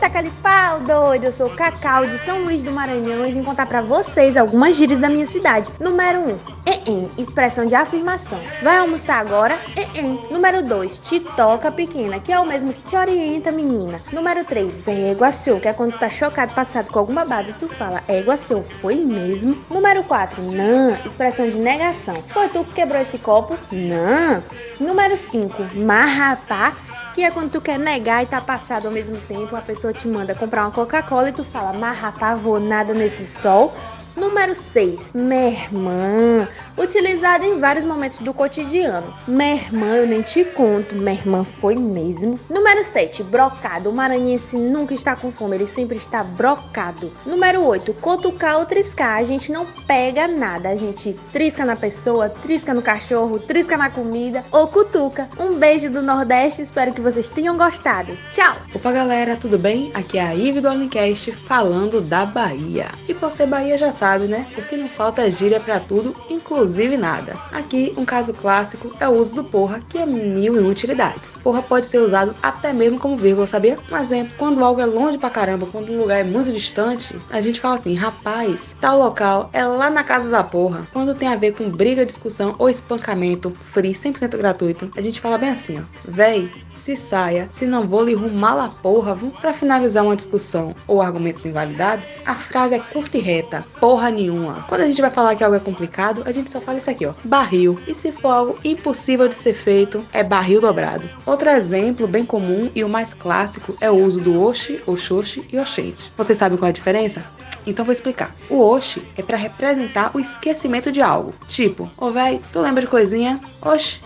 Eita, 0.00 0.14
Calipau, 0.14 0.80
doido! 0.80 1.24
Eu 1.24 1.32
sou 1.32 1.46
o 1.46 1.54
Cacau 1.54 2.06
de 2.06 2.16
São 2.16 2.44
Luís 2.44 2.64
do 2.64 2.72
Maranhão 2.72 3.26
e 3.26 3.32
vim 3.32 3.42
contar 3.42 3.66
pra 3.66 3.82
vocês 3.82 4.34
algumas 4.34 4.74
gírias 4.74 4.98
da 4.98 5.10
minha 5.10 5.26
cidade. 5.26 5.70
Número 5.78 6.20
1, 6.20 6.22
um, 6.22 6.38
em, 6.86 7.10
expressão 7.18 7.66
de 7.66 7.74
afirmação. 7.74 8.40
Vai 8.62 8.78
almoçar 8.78 9.20
agora? 9.20 9.58
Em. 9.94 10.18
Número 10.32 10.66
2, 10.66 11.00
te 11.00 11.20
toca 11.20 11.70
pequena, 11.70 12.18
que 12.18 12.32
é 12.32 12.40
o 12.40 12.46
mesmo 12.46 12.72
que 12.72 12.80
te 12.80 12.96
orienta, 12.96 13.52
menina. 13.52 14.00
Número 14.10 14.42
3, 14.42 14.88
égua 14.88 15.30
seu, 15.30 15.60
que 15.60 15.68
é 15.68 15.74
quando 15.74 15.92
tu 15.92 15.98
tá 15.98 16.08
chocado, 16.08 16.54
passado 16.54 16.90
com 16.90 16.98
alguma 16.98 17.26
babada, 17.26 17.54
tu 17.60 17.68
fala 17.68 18.02
égua 18.08 18.38
seu, 18.38 18.62
foi 18.62 18.94
mesmo. 18.94 19.58
Número 19.68 20.02
4, 20.04 20.42
não, 20.44 20.96
expressão 21.04 21.46
de 21.46 21.58
negação. 21.58 22.14
Foi 22.28 22.48
tu 22.48 22.64
que 22.64 22.72
quebrou 22.72 23.02
esse 23.02 23.18
copo? 23.18 23.54
Não. 23.70 24.42
Número 24.80 25.14
5, 25.14 25.76
marrapá, 25.76 26.74
que 27.20 27.24
é 27.24 27.30
quando 27.30 27.50
tu 27.50 27.60
quer 27.60 27.78
negar 27.78 28.24
e 28.24 28.26
tá 28.26 28.40
passado 28.40 28.86
ao 28.86 28.94
mesmo 28.94 29.18
tempo, 29.20 29.54
a 29.54 29.60
pessoa 29.60 29.92
te 29.92 30.08
manda 30.08 30.34
comprar 30.34 30.62
uma 30.62 30.70
Coca-Cola 30.70 31.28
e 31.28 31.32
tu 31.32 31.44
fala, 31.44 31.74
marrapá, 31.74 32.34
vou 32.34 32.58
nada 32.58 32.94
nesse 32.94 33.26
sol. 33.26 33.74
Número 34.20 34.54
6, 34.54 35.12
mermã, 35.14 36.46
utilizada 36.76 37.46
em 37.46 37.58
vários 37.58 37.86
momentos 37.86 38.18
do 38.18 38.34
cotidiano. 38.34 39.14
Mermã, 39.26 39.96
eu 39.96 40.06
nem 40.06 40.20
te 40.20 40.44
conto, 40.44 40.94
mermã 40.94 41.42
foi 41.42 41.74
mesmo. 41.74 42.38
Número 42.50 42.84
7, 42.84 43.22
brocado, 43.22 43.88
o 43.88 43.94
maranhense 43.94 44.58
nunca 44.58 44.92
está 44.92 45.16
com 45.16 45.32
fome, 45.32 45.56
ele 45.56 45.66
sempre 45.66 45.96
está 45.96 46.22
brocado. 46.22 47.10
Número 47.24 47.64
8, 47.64 47.94
cotucar 47.94 48.58
ou 48.58 48.66
triscar, 48.66 49.16
a 49.16 49.24
gente 49.24 49.50
não 49.50 49.64
pega 49.86 50.28
nada, 50.28 50.68
a 50.68 50.76
gente 50.76 51.16
trisca 51.32 51.64
na 51.64 51.74
pessoa, 51.74 52.28
trisca 52.28 52.74
no 52.74 52.82
cachorro, 52.82 53.38
trisca 53.38 53.78
na 53.78 53.88
comida 53.88 54.44
ou 54.52 54.68
cutuca. 54.68 55.30
Um 55.38 55.54
beijo 55.54 55.90
do 55.90 56.02
Nordeste, 56.02 56.60
espero 56.60 56.92
que 56.92 57.00
vocês 57.00 57.30
tenham 57.30 57.56
gostado. 57.56 58.14
Tchau! 58.34 58.54
Opa 58.74 58.92
galera, 58.92 59.34
tudo 59.34 59.58
bem? 59.58 59.90
Aqui 59.94 60.18
é 60.18 60.22
a 60.22 60.34
Ive 60.34 60.60
do 60.60 60.68
Alimcast 60.68 61.32
falando 61.32 62.02
da 62.02 62.26
Bahia. 62.26 62.90
E 63.08 63.14
ser 63.30 63.46
Bahia 63.46 63.78
já 63.78 63.92
sabe, 63.92 64.09
né? 64.18 64.46
Porque 64.54 64.76
não 64.76 64.88
falta 64.88 65.30
gíria 65.30 65.60
pra 65.60 65.80
tudo, 65.80 66.14
inclusive 66.28 66.96
nada. 66.96 67.36
Aqui, 67.52 67.92
um 67.96 68.04
caso 68.04 68.32
clássico 68.32 68.94
é 68.98 69.08
o 69.08 69.12
uso 69.12 69.34
do 69.36 69.44
porra, 69.44 69.80
que 69.88 69.98
é 69.98 70.06
mil 70.06 70.54
uma 70.54 70.68
utilidades. 70.68 71.34
Porra 71.42 71.62
pode 71.62 71.86
ser 71.86 71.98
usado 71.98 72.34
até 72.42 72.72
mesmo 72.72 72.98
como 72.98 73.16
vírgula, 73.16 73.46
sabia? 73.46 73.78
Um 73.90 73.96
exemplo, 73.96 74.32
quando 74.36 74.64
algo 74.64 74.80
é 74.80 74.86
longe 74.86 75.18
pra 75.18 75.30
caramba, 75.30 75.66
quando 75.66 75.92
um 75.92 75.98
lugar 75.98 76.20
é 76.20 76.24
muito 76.24 76.52
distante, 76.52 77.14
a 77.30 77.40
gente 77.40 77.60
fala 77.60 77.76
assim, 77.76 77.94
rapaz, 77.94 78.70
tal 78.80 78.98
local 78.98 79.50
é 79.52 79.64
lá 79.64 79.90
na 79.90 80.02
casa 80.02 80.28
da 80.28 80.42
porra. 80.42 80.86
Quando 80.92 81.14
tem 81.14 81.28
a 81.28 81.36
ver 81.36 81.52
com 81.52 81.70
briga, 81.70 82.06
discussão 82.06 82.54
ou 82.58 82.68
espancamento, 82.68 83.50
free, 83.72 83.92
100% 83.92 84.36
gratuito, 84.36 84.90
a 84.96 85.00
gente 85.00 85.20
fala 85.20 85.38
bem 85.38 85.50
assim, 85.50 85.78
ó. 85.78 85.82
Véi, 86.04 86.50
se 86.80 86.96
saia, 86.96 87.48
se 87.50 87.66
não 87.66 87.86
vou 87.86 88.02
lhe 88.02 88.14
rumar 88.14 88.56
la 88.56 88.68
porra? 88.68 89.16
Pra 89.40 89.52
finalizar 89.52 90.04
uma 90.04 90.16
discussão 90.16 90.74
ou 90.86 91.02
argumentos 91.02 91.44
invalidados, 91.44 92.04
a 92.24 92.34
frase 92.34 92.74
é 92.74 92.78
curta 92.78 93.18
e 93.18 93.20
reta, 93.20 93.64
porra 93.78 94.10
nenhuma. 94.10 94.64
Quando 94.68 94.82
a 94.82 94.86
gente 94.86 95.00
vai 95.00 95.10
falar 95.10 95.36
que 95.36 95.44
algo 95.44 95.56
é 95.56 95.60
complicado, 95.60 96.22
a 96.24 96.32
gente 96.32 96.50
só 96.50 96.60
fala 96.60 96.78
isso 96.78 96.90
aqui, 96.90 97.06
ó, 97.06 97.12
barril. 97.24 97.78
E 97.86 97.94
se 97.94 98.10
for 98.10 98.28
algo 98.28 98.58
impossível 98.64 99.28
de 99.28 99.34
ser 99.34 99.54
feito, 99.54 100.04
é 100.12 100.22
barril 100.22 100.60
dobrado. 100.60 101.08
Outro 101.26 101.50
exemplo 101.50 102.06
bem 102.06 102.24
comum 102.24 102.70
e 102.74 102.82
o 102.82 102.88
mais 102.88 103.12
clássico 103.12 103.74
é 103.80 103.90
o 103.90 103.94
uso 103.94 104.20
do 104.20 104.42
oxi, 104.42 104.82
oxoxi 104.86 105.46
e 105.52 105.58
oxente. 105.58 106.10
Você 106.16 106.34
sabe 106.34 106.56
qual 106.56 106.66
é 106.66 106.70
a 106.70 106.72
diferença? 106.72 107.24
Então 107.66 107.84
vou 107.84 107.92
explicar. 107.92 108.34
O 108.48 108.58
oxi 108.60 109.02
é 109.16 109.22
para 109.22 109.36
representar 109.36 110.10
o 110.14 110.20
esquecimento 110.20 110.90
de 110.90 111.02
algo. 111.02 111.34
Tipo, 111.46 111.90
ô 111.96 112.10
véi, 112.10 112.40
tu 112.52 112.60
lembra 112.60 112.80
de 112.80 112.88
coisinha? 112.88 113.38
Oxi, 113.60 114.00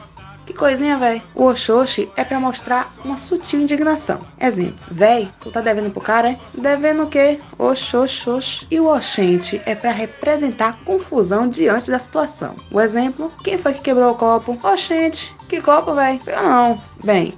que 0.46 0.52
coisinha, 0.52 0.96
véi. 0.98 1.22
O 1.34 1.44
Oxoxi 1.46 2.08
é 2.16 2.24
pra 2.24 2.40
mostrar 2.40 2.92
uma 3.04 3.18
sutil 3.18 3.60
indignação. 3.60 4.20
Exemplo, 4.40 4.78
véi, 4.90 5.28
tu 5.40 5.50
tá 5.50 5.60
devendo 5.60 5.90
pro 5.90 6.00
cara, 6.00 6.30
é? 6.30 6.38
Devendo 6.56 7.04
o 7.04 7.08
quê? 7.08 7.40
Oxoxox. 7.58 8.66
E 8.70 8.78
o 8.80 8.86
Oxente 8.86 9.60
é 9.66 9.74
pra 9.74 9.90
representar 9.90 10.78
confusão 10.84 11.48
diante 11.48 11.90
da 11.90 11.98
situação. 11.98 12.56
O 12.70 12.80
exemplo, 12.80 13.30
quem 13.42 13.58
foi 13.58 13.74
que 13.74 13.80
quebrou 13.80 14.12
o 14.12 14.16
copo? 14.16 14.58
Oxente. 14.62 15.32
Que 15.48 15.60
copo, 15.60 15.94
véi? 15.94 16.20
Eu 16.26 16.42
não. 16.42 16.82
Bem, 17.02 17.34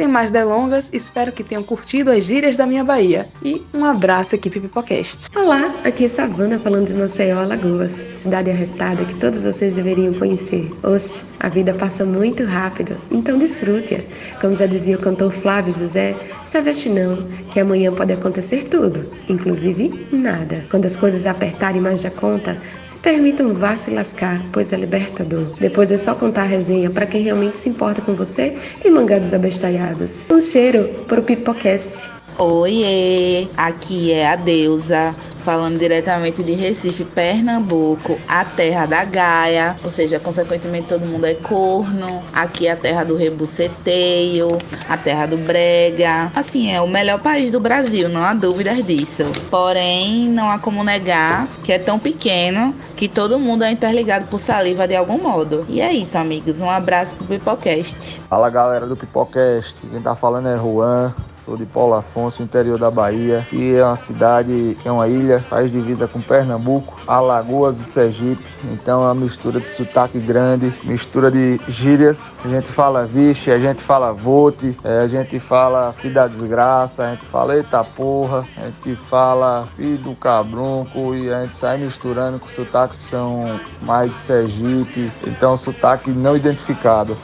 sem 0.00 0.08
mais 0.08 0.30
delongas, 0.30 0.88
espero 0.94 1.30
que 1.30 1.44
tenham 1.44 1.62
curtido 1.62 2.10
as 2.10 2.24
gírias 2.24 2.56
da 2.56 2.66
minha 2.66 2.82
Bahia. 2.82 3.28
E 3.44 3.62
um 3.74 3.84
abraço 3.84 4.34
aqui 4.34 4.48
pro 4.48 4.58
Pipocast. 4.58 5.26
Olá, 5.36 5.74
aqui 5.84 6.06
é 6.06 6.08
Savana 6.08 6.58
falando 6.58 6.86
de 6.86 6.94
Maceió, 6.94 7.38
Alagoas, 7.38 8.02
cidade 8.14 8.50
arretada 8.50 9.04
que 9.04 9.14
todos 9.16 9.42
vocês 9.42 9.76
deveriam 9.76 10.14
conhecer. 10.14 10.72
Oxe, 10.82 11.20
a 11.38 11.50
vida 11.50 11.74
passa 11.74 12.06
muito 12.06 12.44
rápido, 12.44 12.96
então 13.10 13.36
desfrute-a. 13.36 14.00
Como 14.40 14.56
já 14.56 14.64
dizia 14.64 14.96
o 14.96 15.00
cantor 15.00 15.34
Flávio 15.34 15.70
José, 15.70 16.16
se 16.46 16.56
aveste 16.56 16.88
não, 16.88 17.26
que 17.50 17.60
amanhã 17.60 17.92
pode 17.92 18.14
acontecer 18.14 18.68
tudo, 18.70 19.04
inclusive 19.28 20.08
nada. 20.10 20.64
Quando 20.70 20.86
as 20.86 20.96
coisas 20.96 21.26
apertarem 21.26 21.82
mais 21.82 22.02
da 22.02 22.10
conta, 22.10 22.56
se 22.82 22.96
permitam 22.96 23.52
vá 23.52 23.76
se 23.76 23.90
lascar, 23.90 24.42
pois 24.50 24.72
é 24.72 24.78
libertador. 24.78 25.46
Depois 25.60 25.90
é 25.90 25.98
só 25.98 26.14
contar 26.14 26.44
a 26.44 26.46
resenha 26.46 26.88
para 26.88 27.04
quem 27.04 27.22
realmente 27.22 27.58
se 27.58 27.68
importa 27.68 28.00
com 28.00 28.14
você 28.14 28.56
e 28.82 28.90
mangados 28.90 29.34
abestalhados. 29.34 29.89
Um 30.30 30.40
cheiro 30.40 30.88
pro 31.08 31.22
Pipocast. 31.22 32.10
Oiê, 32.38 33.48
aqui 33.56 34.12
é 34.12 34.28
a 34.28 34.36
Deusa, 34.36 35.14
falando 35.40 35.78
diretamente 35.78 36.42
de 36.42 36.52
Recife, 36.52 37.04
Pernambuco, 37.04 38.18
a 38.28 38.44
terra 38.44 38.86
da 38.86 39.04
Gaia, 39.04 39.76
ou 39.82 39.90
seja, 39.90 40.20
consequentemente 40.20 40.88
todo 40.88 41.04
mundo 41.04 41.24
é 41.26 41.34
corno. 41.34 42.22
Aqui 42.32 42.66
é 42.66 42.72
a 42.72 42.76
terra 42.76 43.04
do 43.04 43.16
rebuceteio, 43.16 44.58
a 44.88 44.96
terra 44.96 45.26
do 45.26 45.36
brega. 45.38 46.30
Assim, 46.34 46.72
é 46.72 46.80
o 46.80 46.88
melhor 46.88 47.20
país 47.20 47.50
do 47.50 47.60
Brasil, 47.60 48.08
não 48.08 48.22
há 48.22 48.34
dúvidas 48.34 48.84
disso. 48.84 49.24
Porém, 49.50 50.28
não 50.28 50.50
há 50.50 50.58
como 50.58 50.84
negar 50.84 51.48
que 51.64 51.72
é 51.72 51.78
tão 51.78 51.98
pequeno 51.98 52.74
que 52.96 53.08
todo 53.08 53.38
mundo 53.38 53.64
é 53.64 53.70
interligado 53.70 54.26
por 54.26 54.38
saliva 54.38 54.86
de 54.86 54.94
algum 54.94 55.18
modo. 55.18 55.64
E 55.68 55.80
é 55.80 55.92
isso, 55.92 56.18
amigos. 56.18 56.60
Um 56.60 56.68
abraço 56.68 57.16
pro 57.16 57.26
Pipocast. 57.26 58.20
Fala 58.28 58.50
galera 58.50 58.86
do 58.86 58.96
Pipocast, 58.96 59.74
quem 59.90 60.00
tá 60.02 60.14
falando 60.14 60.48
é 60.48 60.56
Juan, 60.56 61.14
sou 61.50 61.56
de 61.56 61.66
Paulo 61.66 61.94
Afonso, 61.94 62.44
interior 62.44 62.78
da 62.78 62.92
Bahia, 62.92 63.44
que 63.50 63.74
é 63.74 63.84
uma 63.84 63.96
cidade, 63.96 64.76
é 64.84 64.92
uma 64.92 65.08
ilha, 65.08 65.40
faz 65.40 65.68
divisa 65.68 66.06
com 66.06 66.20
Pernambuco, 66.20 66.94
Alagoas 67.08 67.80
e 67.80 67.82
Sergipe, 67.82 68.44
então 68.70 69.02
é 69.02 69.06
uma 69.06 69.16
mistura 69.16 69.58
de 69.58 69.68
sotaque 69.68 70.20
grande, 70.20 70.72
mistura 70.84 71.28
de 71.28 71.60
gírias, 71.66 72.38
a 72.44 72.48
gente 72.48 72.68
fala 72.68 73.04
vixe, 73.04 73.50
a 73.50 73.58
gente 73.58 73.82
fala 73.82 74.12
vote, 74.12 74.78
é, 74.84 75.00
a 75.00 75.08
gente 75.08 75.40
fala 75.40 75.92
filho 75.98 76.14
da 76.14 76.28
desgraça, 76.28 77.02
a 77.02 77.10
gente 77.10 77.26
fala 77.26 77.56
eita 77.56 77.82
porra, 77.82 78.46
a 78.56 78.66
gente 78.66 78.94
fala 79.06 79.66
filho 79.76 79.98
do 79.98 80.14
cabrunco 80.14 81.16
e 81.16 81.34
a 81.34 81.42
gente 81.42 81.56
sai 81.56 81.78
misturando 81.78 82.38
com 82.38 82.48
sotaques 82.48 82.98
que 82.98 83.02
são 83.02 83.58
mais 83.82 84.12
de 84.12 84.18
Sergipe, 84.20 85.10
então 85.26 85.56
sotaque 85.56 86.10
não 86.10 86.36
identificado. 86.36 87.18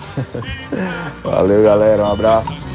Valeu 1.22 1.62
galera, 1.62 2.03
um 2.03 2.12
abraço. 2.12 2.66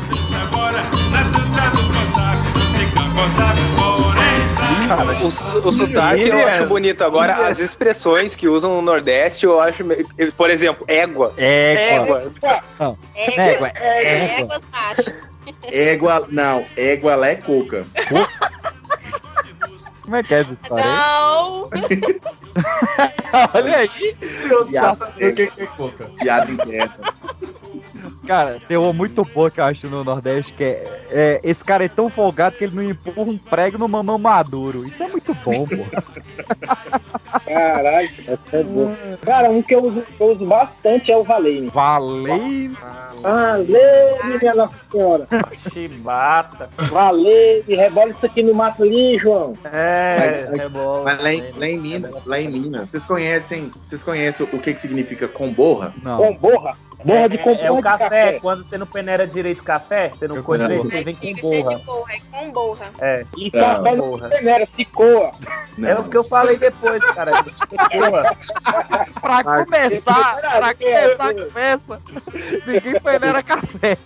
Cara, 4.88 5.14
o, 5.24 5.28
o 5.68 5.72
sotaque 5.72 6.28
eu 6.28 6.48
acho 6.48 6.66
bonito. 6.66 7.04
Agora, 7.04 7.48
as 7.48 7.60
expressões 7.60 8.36
que 8.36 8.48
usam 8.48 8.76
no 8.76 8.82
Nordeste, 8.82 9.46
eu 9.46 9.60
acho. 9.62 9.84
meio- 9.86 10.06
Por 10.36 10.50
exemplo, 10.50 10.84
égua. 10.88 11.34
Égua. 11.38 12.24
Égua. 12.42 12.60
Égua, 13.16 13.68
É, 13.70 14.46
machos. 14.72 15.06
Égua, 15.64 16.28
não, 16.30 16.66
égua 16.78 17.16
lá 17.16 17.28
é 17.28 17.36
coca. 17.36 17.86
Como 20.04 20.16
é 20.16 20.24
que 20.24 20.34
é 20.34 20.42
essa 20.42 20.54
história? 20.54 20.86
Não. 20.86 21.70
Olha 23.54 23.78
aí. 23.78 23.90
Curioso 24.42 24.72
pra 24.72 24.94
saber 24.94 25.32
o 25.32 25.34
que 25.36 25.48
que 25.48 25.62
é 25.64 25.66
coca. 25.68 26.06
Piada 26.20 26.52
interna. 26.52 26.94
Cara, 28.32 28.62
tem 28.66 28.78
uma 28.78 28.94
muito 28.94 29.26
boa 29.26 29.52
que 29.52 29.60
eu 29.60 29.66
acho 29.66 29.90
no 29.90 30.06
Nordeste, 30.06 30.54
que 30.54 30.64
é, 30.64 30.86
é, 31.10 31.42
esse 31.44 31.62
cara 31.66 31.84
é 31.84 31.90
tão 31.90 32.10
folgado 32.10 32.56
que 32.56 32.64
ele 32.64 32.74
não 32.74 32.82
empurra 32.82 33.30
um 33.30 33.38
prego 33.38 33.78
no 33.78 33.90
mamão 33.90 34.18
maduro. 34.18 34.86
Isso 34.86 35.04
é 35.04 35.08
muito 35.10 35.34
bom, 35.34 35.68
pô. 35.68 35.76
Caralho, 37.54 38.10
essa 38.28 38.58
é 38.58 38.64
boa. 38.64 38.96
Cara, 39.26 39.50
um 39.50 39.62
que 39.62 39.76
eu 39.76 39.84
uso, 39.84 40.02
que 40.02 40.22
eu 40.22 40.28
uso 40.28 40.46
bastante 40.46 41.12
é 41.12 41.18
o 41.18 41.24
Valene. 41.24 41.70
Valene? 41.70 42.76
Valene, 43.22 44.40
minha 44.40 44.56
Nossa 44.56 44.86
Senhora. 44.92 45.28
Chibata. 45.72 46.70
Valene, 46.90 47.64
rebola 47.76 48.10
isso 48.12 48.26
aqui 48.26 48.42
no 48.44 48.54
mato 48.54 48.84
ali, 48.84 49.18
João. 49.20 49.54
É, 49.72 50.48
Mas- 50.50 50.60
rebola. 50.60 51.04
Mas 51.04 51.22
lá 51.22 51.34
em, 51.34 51.52
lá 51.58 51.68
em 51.68 51.80
Minas, 51.80 52.12
lá 52.26 52.40
em 52.40 52.48
Minas, 52.50 52.90
vocês 52.90 53.04
conhecem, 53.06 53.72
vocês 53.88 54.04
conhecem 54.04 54.48
o 54.52 54.60
que, 54.60 54.74
que 54.74 54.82
significa 54.82 55.28
comborra? 55.28 55.94
Não. 56.04 56.18
Com 56.18 56.34
borra. 56.38 56.76
Borra 57.04 57.28
de 57.30 57.36
é, 57.36 57.40
compor 57.40 57.66
é 57.66 57.72
o 57.72 57.76
de 57.78 57.82
café. 57.82 58.04
café. 58.10 58.40
Quando 58.40 58.64
você 58.64 58.78
não 58.78 58.86
peneira 58.86 59.26
direito 59.26 59.60
o 59.62 59.64
café, 59.64 60.10
você 60.10 60.28
não 60.28 60.36
Eu 60.36 60.44
coisa 60.44 60.68
direito, 60.68 60.84
você 60.88 61.04
vem 61.04 61.16
com 61.16 61.42
borra. 61.42 61.82
é 62.10 62.20
com 62.32 62.52
borra. 62.52 62.86
É. 63.02 63.26
E 63.38 63.52
Não, 63.52 63.60
café 63.60 63.96
não 63.96 64.10
borra. 64.10 64.30
peneira, 64.30 64.68
se 64.76 64.86
coa. 64.86 65.32
É 65.84 65.96
o 65.96 66.04
que 66.04 66.18
eu 66.18 66.24
falei 66.24 66.58
depois, 66.58 67.04
cara. 67.06 67.41
Pra 69.22 69.44
começar, 69.44 70.38
pra 70.42 70.74
começar 70.76 71.30
a 71.30 71.34
conversa, 71.34 72.02
ninguém 72.66 73.00
peneira 73.00 73.44
café. 73.44 73.98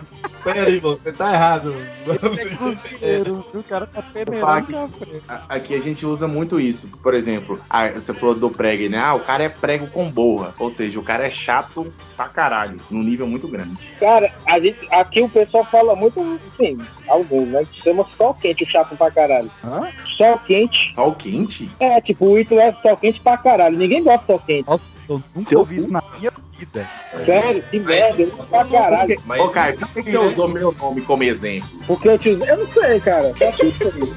Pera 0.44 0.68
aí, 0.68 0.78
você 0.78 1.10
tá 1.12 1.32
errado. 1.32 1.74
O 3.54 3.62
cara 3.62 3.86
tá 3.86 4.02
Eu 4.14 4.24
peneirando 4.26 4.40
falo 4.46 4.66
que- 4.66 4.72
café. 4.72 5.20
A- 5.28 5.54
Aqui 5.56 5.74
a 5.74 5.80
gente 5.80 6.04
usa 6.06 6.28
muito 6.28 6.60
isso. 6.60 6.88
Por 7.02 7.14
exemplo, 7.14 7.60
a- 7.68 7.88
você 7.88 8.12
falou 8.12 8.34
do 8.34 8.50
prego, 8.50 8.88
né? 8.90 8.98
Ah, 8.98 9.14
o 9.14 9.20
cara 9.20 9.44
é 9.44 9.48
prego 9.48 9.86
com 9.88 10.10
borra. 10.10 10.52
Ou 10.58 10.70
seja, 10.70 10.98
o 11.00 11.02
cara 11.02 11.26
é 11.26 11.30
chato 11.30 11.92
pra 12.16 12.28
caralho, 12.28 12.78
num 12.90 13.02
nível 13.02 13.26
muito 13.26 13.48
grande. 13.48 13.74
Cara, 13.98 14.30
a 14.46 14.60
gente, 14.60 14.78
aqui 14.92 15.20
o 15.22 15.28
pessoal 15.28 15.64
fala 15.64 15.96
muito, 15.96 16.20
assim, 16.52 16.78
alguns, 17.08 17.48
né? 17.48 17.64
Que 17.70 17.82
chama 17.82 18.06
sol 18.16 18.34
quente 18.34 18.64
o 18.64 18.68
chato 18.70 18.96
pra 18.96 19.10
caralho. 19.10 19.50
Hã? 19.64 19.88
Sol 20.16 20.38
quente. 20.46 20.94
Sol 20.94 21.12
quente? 21.14 21.70
É, 21.80 22.00
tipo, 22.00 22.26
o 22.26 22.38
Ito 22.38 22.58
é 22.58 22.72
sol 22.82 22.96
quente 22.96 23.20
pra 23.20 23.36
caralho. 23.36 23.76
Ninguém 23.78 24.02
gosta 24.02 24.20
de 24.20 24.26
sol 24.26 24.38
quente. 24.40 24.66
Nossa, 24.68 24.84
eu 25.08 25.22
nunca 25.34 25.48
Seu 25.48 25.60
ouvi 25.60 25.76
isso 25.76 25.90
na 25.90 26.02
minha 26.18 26.32
vida. 26.58 26.88
Sério, 27.24 27.62
que 27.70 27.78
merda, 27.80 28.22
eu 28.22 28.30
pra 28.46 28.64
caralho. 28.64 29.22
Mas 29.26 29.40
Ô, 29.40 29.48
Caio, 29.48 29.78
por 29.78 29.88
que 29.88 30.02
que 30.02 30.10
você 30.10 30.18
usou 30.18 30.48
meu 30.48 30.72
nome 30.72 31.02
como 31.02 31.22
exemplo? 31.22 31.68
Porque 31.86 32.08
eu 32.08 32.18
te 32.18 32.30
usei. 32.30 32.50
Eu 32.50 32.56
não 32.58 32.66
sei, 32.72 33.00
cara. 33.00 33.34
Só 33.36 33.52
te 33.52 33.66
usei. 33.66 34.14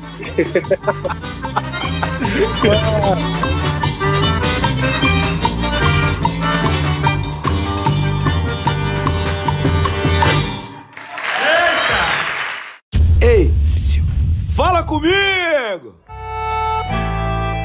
Ei, 13.21 13.51
psiu, 13.75 14.03
fala 14.49 14.83
comigo! 14.83 16.06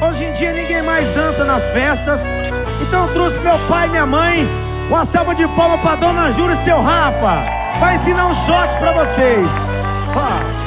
Hoje 0.07 0.25
em 0.25 0.33
dia 0.33 0.51
ninguém 0.51 0.81
mais 0.83 1.07
dança 1.15 1.45
nas 1.45 1.65
festas, 1.67 2.21
então 2.81 3.07
eu 3.07 3.13
trouxe 3.13 3.39
meu 3.41 3.57
pai 3.69 3.87
e 3.87 3.91
minha 3.91 4.05
mãe. 4.05 4.47
Uma 4.89 5.05
salva 5.05 5.33
de 5.33 5.47
palmas 5.49 5.79
pra 5.79 5.95
Dona 5.95 6.29
Júlia 6.31 6.53
e 6.53 6.57
seu 6.57 6.79
Rafa. 6.81 7.43
Vai 7.79 7.95
ensinar 7.95 8.27
um 8.27 8.33
shot 8.33 8.77
pra 8.79 8.91
vocês. 8.91 9.47
Ah. 10.15 10.63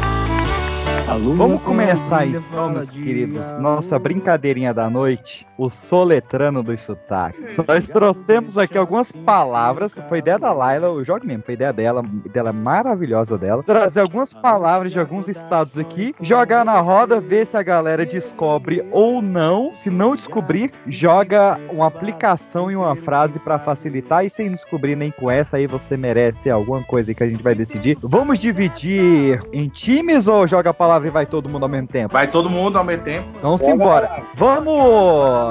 Vamos 1.37 1.63
começar 1.63 2.27
então, 2.27 2.71
meus 2.71 2.91
queridos, 2.91 3.41
nossa 3.61 3.99
brincadeirinha 3.99 4.75
da 4.75 4.91
noite, 4.91 5.47
o 5.59 5.69
soletrano 5.69 6.63
dos 6.63 6.81
sotaques. 6.83 7.41
Nós 7.67 7.87
trouxemos 7.87 8.59
aqui 8.59 8.77
algumas 8.77 9.11
palavras, 9.13 9.93
foi 10.09 10.19
ideia 10.19 10.39
da 10.39 10.53
Laila, 10.53 10.91
o 10.91 11.05
jogo 11.05 11.27
mesmo, 11.27 11.43
foi 11.45 11.55
ideia 11.55 11.73
dela, 11.73 12.03
dela 12.33 12.53
maravilhosa 12.53 13.39
dela. 13.39 13.63
Trazer 13.63 14.01
algumas 14.01 14.33
palavras 14.33 14.93
de 14.93 15.01
alguns 15.01 15.29
estados 15.29 15.79
aqui, 15.79 16.15
jogar 16.21 16.65
na 16.65 16.81
roda, 16.81 17.21
ver 17.21 17.47
se 17.47 17.57
a 17.57 17.63
galera 17.63 18.05
descobre 18.05 18.85
ou 18.91 19.23
não. 19.23 19.73
Se 19.75 19.91
não 19.91 20.17
descobrir, 20.17 20.71
joga 20.87 21.59
uma 21.71 21.87
aplicação 21.87 22.71
e 22.71 22.77
uma 22.77 22.95
frase 22.97 23.39
pra 23.39 23.59
facilitar. 23.59 24.25
E 24.25 24.31
sem 24.31 24.53
descobrir 24.53 24.97
nem 24.97 25.11
com 25.11 25.31
essa, 25.31 25.57
aí 25.57 25.67
você 25.67 25.97
merece 25.97 26.51
alguma 26.51 26.83
coisa 26.83 27.11
aí 27.11 27.15
que 27.15 27.23
a 27.23 27.29
gente 27.29 27.43
vai 27.43 27.55
decidir. 27.55 27.97
Vamos 28.03 28.39
dividir 28.39 29.41
em 29.53 29.69
times 29.69 30.27
ou 30.27 30.47
joga 30.47 30.71
a 30.71 30.75
palavra 30.75 31.09
e 31.09 31.11
vai 31.11 31.27
todo 31.27 31.49
mundo 31.49 31.65
ao 31.65 31.69
mesmo 31.69 31.89
tempo? 31.89 32.13
Vai 32.13 32.27
todo 32.27 32.51
mundo 32.51 32.77
ao 32.77 32.85
mesmo 32.85 33.05
tempo. 33.05 33.27
Vamos 33.41 33.63
embora. 33.63 34.23
Vamos. 34.35 35.46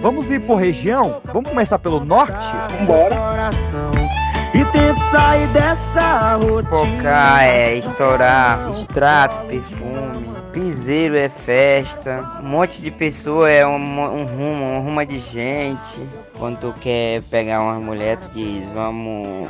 Vamos 0.00 0.30
ir 0.30 0.40
por 0.40 0.56
região? 0.56 1.20
Vamos 1.32 1.48
começar 1.50 1.78
pelo 1.78 2.04
norte? 2.04 2.32
Vambora. 2.80 3.16
Coração. 3.16 3.90
E 4.54 4.64
tento 4.66 4.98
sair 4.98 5.46
dessa 5.48 6.36
rotina. 6.36 6.68
Focar 6.68 7.42
é 7.42 7.74
estourar, 7.76 8.70
extrato, 8.70 9.46
perfume. 9.46 10.30
Piseiro 10.52 11.16
é 11.16 11.28
festa. 11.28 12.38
Um 12.42 12.48
monte 12.48 12.82
de 12.82 12.90
pessoa 12.90 13.50
é 13.50 13.66
um, 13.66 13.76
um 13.76 14.24
rumo, 14.26 14.66
uma 14.66 14.80
ruma 14.80 15.06
de 15.06 15.18
gente. 15.18 16.06
Quando 16.38 16.58
tu 16.58 16.74
quer 16.80 17.22
pegar 17.22 17.62
umas 17.62 17.80
mulheres, 17.80 18.28
tu 18.28 18.34
diz, 18.34 18.68
vamos 18.74 19.48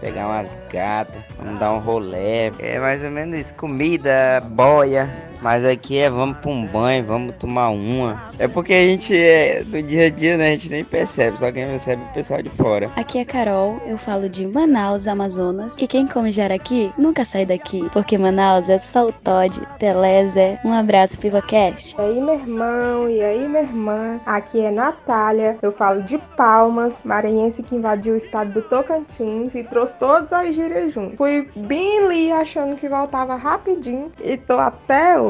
pegar 0.00 0.26
umas 0.26 0.58
gatas, 0.72 1.22
vamos 1.38 1.60
dar 1.60 1.72
um 1.72 1.78
rolê. 1.78 2.50
É 2.58 2.80
mais 2.80 3.04
ou 3.04 3.10
menos 3.10 3.38
isso. 3.38 3.54
Comida, 3.54 4.42
boia. 4.44 5.29
Mas 5.42 5.64
aqui 5.64 5.98
é 5.98 6.10
vamos 6.10 6.38
pra 6.38 6.50
um 6.50 6.66
banho, 6.66 7.04
vamos 7.04 7.34
tomar 7.36 7.70
uma. 7.70 8.30
É 8.38 8.46
porque 8.46 8.72
a 8.72 8.86
gente 8.86 9.16
é 9.16 9.62
do 9.64 9.82
dia 9.82 10.06
a 10.06 10.10
dia, 10.10 10.36
né? 10.36 10.48
A 10.48 10.50
gente 10.52 10.70
nem 10.70 10.84
percebe, 10.84 11.38
só 11.38 11.50
quem 11.50 11.66
percebe 11.66 12.02
é 12.02 12.06
o 12.06 12.12
pessoal 12.12 12.42
de 12.42 12.50
fora. 12.50 12.90
Aqui 12.96 13.18
é 13.18 13.24
Carol, 13.24 13.80
eu 13.86 13.96
falo 13.96 14.28
de 14.28 14.46
Manaus, 14.46 15.06
Amazonas. 15.06 15.76
E 15.78 15.86
quem 15.86 16.06
come 16.06 16.30
jaraqui 16.32 16.92
nunca 16.98 17.24
sai 17.24 17.46
daqui, 17.46 17.88
porque 17.92 18.18
Manaus 18.18 18.68
é 18.68 18.78
só 18.78 19.06
o 19.06 19.12
Todd, 19.12 19.60
Telezé. 19.78 20.60
Um 20.64 20.72
abraço, 20.72 21.18
PivaCast. 21.18 21.96
E 21.98 22.00
aí, 22.00 22.20
meu 22.20 22.34
irmão, 22.34 23.08
e 23.08 23.22
aí, 23.22 23.48
minha 23.48 23.62
irmã? 23.62 24.20
Aqui 24.26 24.60
é 24.60 24.70
Natália, 24.70 25.56
eu 25.62 25.72
falo 25.72 26.02
de 26.02 26.18
Palmas, 26.36 26.94
maranhense 27.04 27.62
que 27.62 27.74
invadiu 27.74 28.14
o 28.14 28.16
estado 28.16 28.52
do 28.52 28.62
Tocantins 28.62 29.54
e 29.54 29.64
trouxe 29.64 29.94
todas 29.98 30.32
as 30.32 30.54
gírias 30.54 30.92
junto. 30.92 31.16
Fui 31.16 31.48
bem 31.56 32.04
ali 32.04 32.32
achando 32.32 32.76
que 32.76 32.88
voltava 32.88 33.34
rapidinho 33.36 34.10
e 34.22 34.36
tô 34.36 34.58
até 34.58 35.18
hoje. 35.20 35.29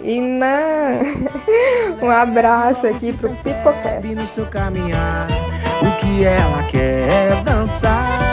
E 0.00 0.20
não. 0.20 2.00
um 2.06 2.10
abraço 2.10 2.86
aqui 2.86 3.12
pro 3.12 3.30
Pipocast. 3.30 4.14
no 4.14 4.22
seu 4.22 4.46
caminhar. 4.46 5.26
O 5.82 5.96
que 5.98 6.24
ela 6.24 6.62
quer 6.64 7.42
dançar. 7.42 8.30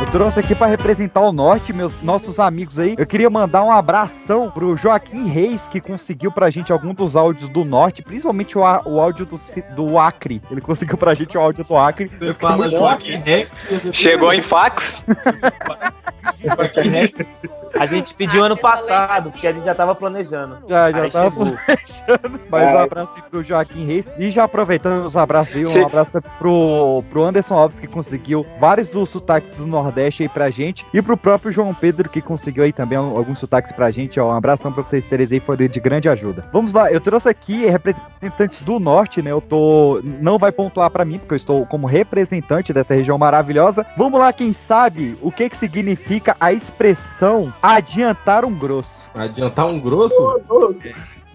Eu 0.00 0.06
trouxe 0.10 0.38
aqui 0.38 0.54
pra 0.54 0.66
representar 0.66 1.20
o 1.20 1.32
norte, 1.32 1.72
meus 1.72 2.02
nossos 2.02 2.38
amigos 2.38 2.78
aí. 2.78 2.94
Eu 2.98 3.06
queria 3.06 3.30
mandar 3.30 3.64
um 3.64 3.72
abração 3.72 4.50
pro 4.50 4.76
Joaquim 4.76 5.26
Reis, 5.26 5.60
que 5.70 5.80
conseguiu 5.80 6.30
pra 6.30 6.50
gente 6.50 6.72
algum 6.72 6.92
dos 6.92 7.16
áudios 7.16 7.48
do 7.50 7.64
norte, 7.64 8.02
principalmente 8.02 8.58
o, 8.58 8.60
o 8.60 9.00
áudio 9.00 9.26
do, 9.26 9.40
do 9.74 9.98
Acre. 9.98 10.42
Ele 10.50 10.60
conseguiu 10.60 10.98
pra 10.98 11.14
gente 11.14 11.36
o 11.36 11.40
áudio 11.40 11.64
do 11.64 11.76
Acre. 11.76 12.06
Você 12.06 12.34
fala 12.34 12.68
Joaquim 12.68 13.16
Rex. 13.16 13.66
você 13.70 13.92
Chegou 13.92 14.32
em 14.32 14.42
fax. 14.42 15.04
A 17.78 17.86
gente 17.86 18.14
pediu 18.14 18.44
ano 18.44 18.56
passado, 18.58 19.30
porque 19.30 19.46
a 19.46 19.52
gente 19.52 19.64
já 19.64 19.74
tava 19.74 19.94
planejando. 19.94 20.58
Já, 20.68 20.90
já 20.90 21.02
Aí 21.02 21.10
tava 21.10 21.30
chegou. 21.30 21.46
planejando. 21.46 22.40
Mas 22.50 22.74
um 22.74 22.78
abraço 22.78 23.12
aí 23.16 23.22
pro 23.30 23.42
Joaquim 23.42 23.86
Reis. 23.86 24.04
E 24.18 24.30
já 24.30 24.44
aproveitando 24.44 25.04
os 25.04 25.16
abraços 25.16 25.56
aí, 25.56 25.62
um 25.62 25.66
Sim. 25.66 25.84
abraço 25.84 26.22
pro, 26.38 27.02
pro 27.10 27.24
Anderson 27.24 27.54
Alves, 27.54 27.78
que 27.78 27.86
conseguiu 27.86 28.46
vários 28.60 28.88
dos 28.88 29.08
sotaques 29.10 29.56
do 29.56 29.66
Nordeste 29.66 30.22
aí 30.22 30.28
pra 30.28 30.50
gente. 30.50 30.84
E 30.92 31.02
pro 31.02 31.16
próprio 31.16 31.52
João 31.52 31.74
Pedro, 31.74 32.08
que 32.08 32.20
conseguiu 32.20 32.64
aí 32.64 32.72
também 32.72 32.98
alguns 32.98 33.38
sotaques 33.38 33.72
pra 33.72 33.90
gente. 33.90 34.20
Ó, 34.20 34.28
um 34.28 34.32
abração 34.32 34.72
pra 34.72 34.82
vocês 34.82 35.06
terem 35.06 35.26
aí, 35.30 35.40
foi 35.40 35.56
de 35.56 35.80
grande 35.80 36.08
ajuda. 36.08 36.44
Vamos 36.52 36.72
lá, 36.72 36.92
eu 36.92 37.00
trouxe 37.00 37.28
aqui 37.28 37.66
representantes 37.66 38.60
do 38.62 38.78
Norte, 38.78 39.22
né? 39.22 39.30
Eu 39.30 39.40
tô. 39.40 40.00
Não 40.20 40.38
vai 40.38 40.52
pontuar 40.52 40.90
pra 40.90 41.04
mim, 41.04 41.18
porque 41.18 41.34
eu 41.34 41.38
estou 41.38 41.66
como 41.66 41.86
representante 41.86 42.72
dessa 42.72 42.94
região 42.94 43.16
maravilhosa. 43.18 43.84
Vamos 43.96 44.18
lá, 44.18 44.32
quem 44.32 44.52
sabe 44.52 45.16
o 45.22 45.30
que 45.30 45.48
que 45.48 45.56
significa 45.56 46.36
a 46.40 46.52
expressão 46.52 47.52
adiantar 47.64 48.44
um 48.44 48.54
grosso. 48.54 49.08
Adiantar 49.14 49.66
um 49.66 49.80
grosso? 49.80 50.14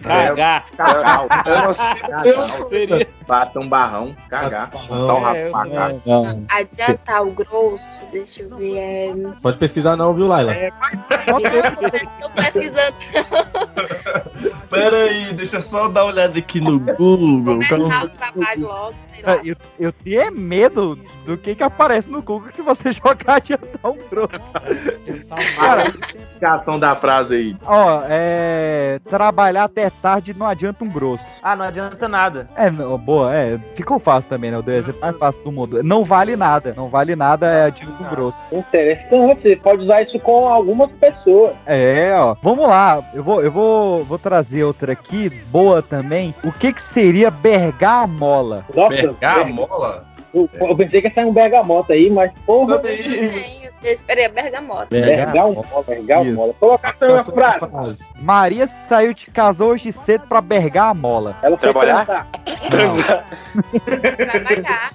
Cagar. 0.02 0.64
Cagar. 0.76 1.26
Eu 1.46 1.62
não 1.62 1.72
sei. 1.72 1.94
Cagar. 1.94 2.68
Seria. 2.68 3.08
Bater 3.26 3.58
um 3.58 3.68
barrão, 3.68 4.16
cagar. 4.28 4.70
Botar 4.70 5.14
o 5.14 5.34
É, 5.34 5.50
cá. 5.50 5.94
Não. 6.06 6.44
Adiantar 6.48 7.22
o 7.22 7.32
grosso, 7.32 8.00
deixa 8.12 8.42
eu 8.42 8.56
ver. 8.56 8.78
É... 8.78 9.12
Pode 9.42 9.56
pesquisar 9.56 9.96
não, 9.96 10.14
viu, 10.14 10.26
Laila? 10.26 10.54
Tô 12.20 12.30
pesquisando. 12.30 12.96
Pera 14.70 14.96
aí, 14.96 15.32
deixa 15.32 15.56
eu 15.56 15.62
só 15.62 15.88
dar 15.88 16.04
uma 16.04 16.12
olhada 16.12 16.38
aqui 16.38 16.60
no 16.60 16.78
Google. 16.78 17.58
Começar 17.68 18.04
o 18.04 18.08
trabalho 18.10 18.62
logo, 18.66 18.94
sei 19.12 19.22
lá. 19.22 19.40
Eu, 19.44 19.56
eu 19.78 19.92
tenho 19.92 20.32
medo 20.32 20.98
do 21.26 21.36
que 21.36 21.54
que 21.54 21.62
aparece 21.62 22.08
no 22.08 22.22
Google 22.22 22.50
se 22.52 22.62
você 22.62 22.92
jogar 22.92 23.36
adiantar 23.36 23.90
um 23.90 23.98
grosso. 24.08 24.30
Cara, 25.56 25.92
Explicação 26.40 26.78
da 26.78 26.96
frase 26.96 27.34
aí. 27.34 27.56
ó, 27.66 28.00
é. 28.08 28.98
Trabalhar 29.06 29.64
até 29.64 29.90
tarde 29.90 30.34
não 30.36 30.46
adianta 30.46 30.84
um 30.84 30.88
grosso. 30.88 31.24
Ah, 31.42 31.54
não 31.54 31.66
adianta 31.66 32.08
nada. 32.08 32.48
É, 32.56 32.70
não, 32.70 32.96
boa, 32.96 33.34
é. 33.34 33.58
Ficou 33.74 33.98
fácil 33.98 34.30
também, 34.30 34.50
né? 34.50 34.58
O 34.58 34.70
exemplo 34.70 35.00
mais 35.00 35.16
fácil 35.18 35.42
do 35.42 35.52
mundo. 35.52 35.82
Não 35.82 36.04
vale 36.04 36.36
nada. 36.36 36.72
Não 36.76 36.88
vale 36.88 37.14
nada, 37.14 37.46
é 37.46 37.66
adianta 37.66 38.02
um 38.02 38.08
grosso. 38.08 38.38
Interessante, 38.52 39.42
você 39.42 39.56
pode 39.56 39.82
usar 39.82 40.02
isso 40.02 40.18
com 40.20 40.48
algumas 40.48 40.90
pessoas. 40.92 41.52
É, 41.66 42.14
ó. 42.14 42.34
Vamos 42.42 42.66
lá. 42.66 43.02
Eu 43.12 43.22
vou, 43.22 43.42
eu 43.42 43.50
vou, 43.50 44.04
vou 44.04 44.18
trazer 44.18 44.59
ver 44.60 44.64
outra 44.64 44.92
aqui, 44.92 45.30
boa 45.50 45.82
também. 45.82 46.34
O 46.44 46.52
que 46.52 46.72
que 46.72 46.82
seria 46.82 47.30
bergamola? 47.30 48.64
Nossa, 48.74 48.88
Bergamola? 48.90 50.04
Eu, 50.32 50.48
eu 50.60 50.76
pensei 50.76 51.00
que 51.00 51.08
ia 51.08 51.14
sair 51.14 51.24
um 51.26 51.32
bergamota 51.32 51.92
aí, 51.92 52.08
mas 52.10 52.30
porra. 52.46 52.80
Esperei 53.82 54.26
a 54.26 54.28
bergamota. 54.28 54.86
Bergamola, 54.90 55.64
bergamola. 55.86 56.54
Colocar 56.60 56.94
essa 57.00 57.32
uma 57.32 57.52
frase. 57.52 58.12
Maria 58.20 58.68
saiu 58.88 59.14
de 59.14 59.26
casa 59.26 59.64
hoje 59.64 59.90
cedo 59.90 60.26
pra 60.28 60.40
bergamola. 60.40 61.34
Ela 61.42 61.56
foi 61.56 61.72
Trabalhar? 61.72 62.06
cantar. 62.06 62.26
Transar. 62.70 63.24
Trabalhar. 64.28 64.92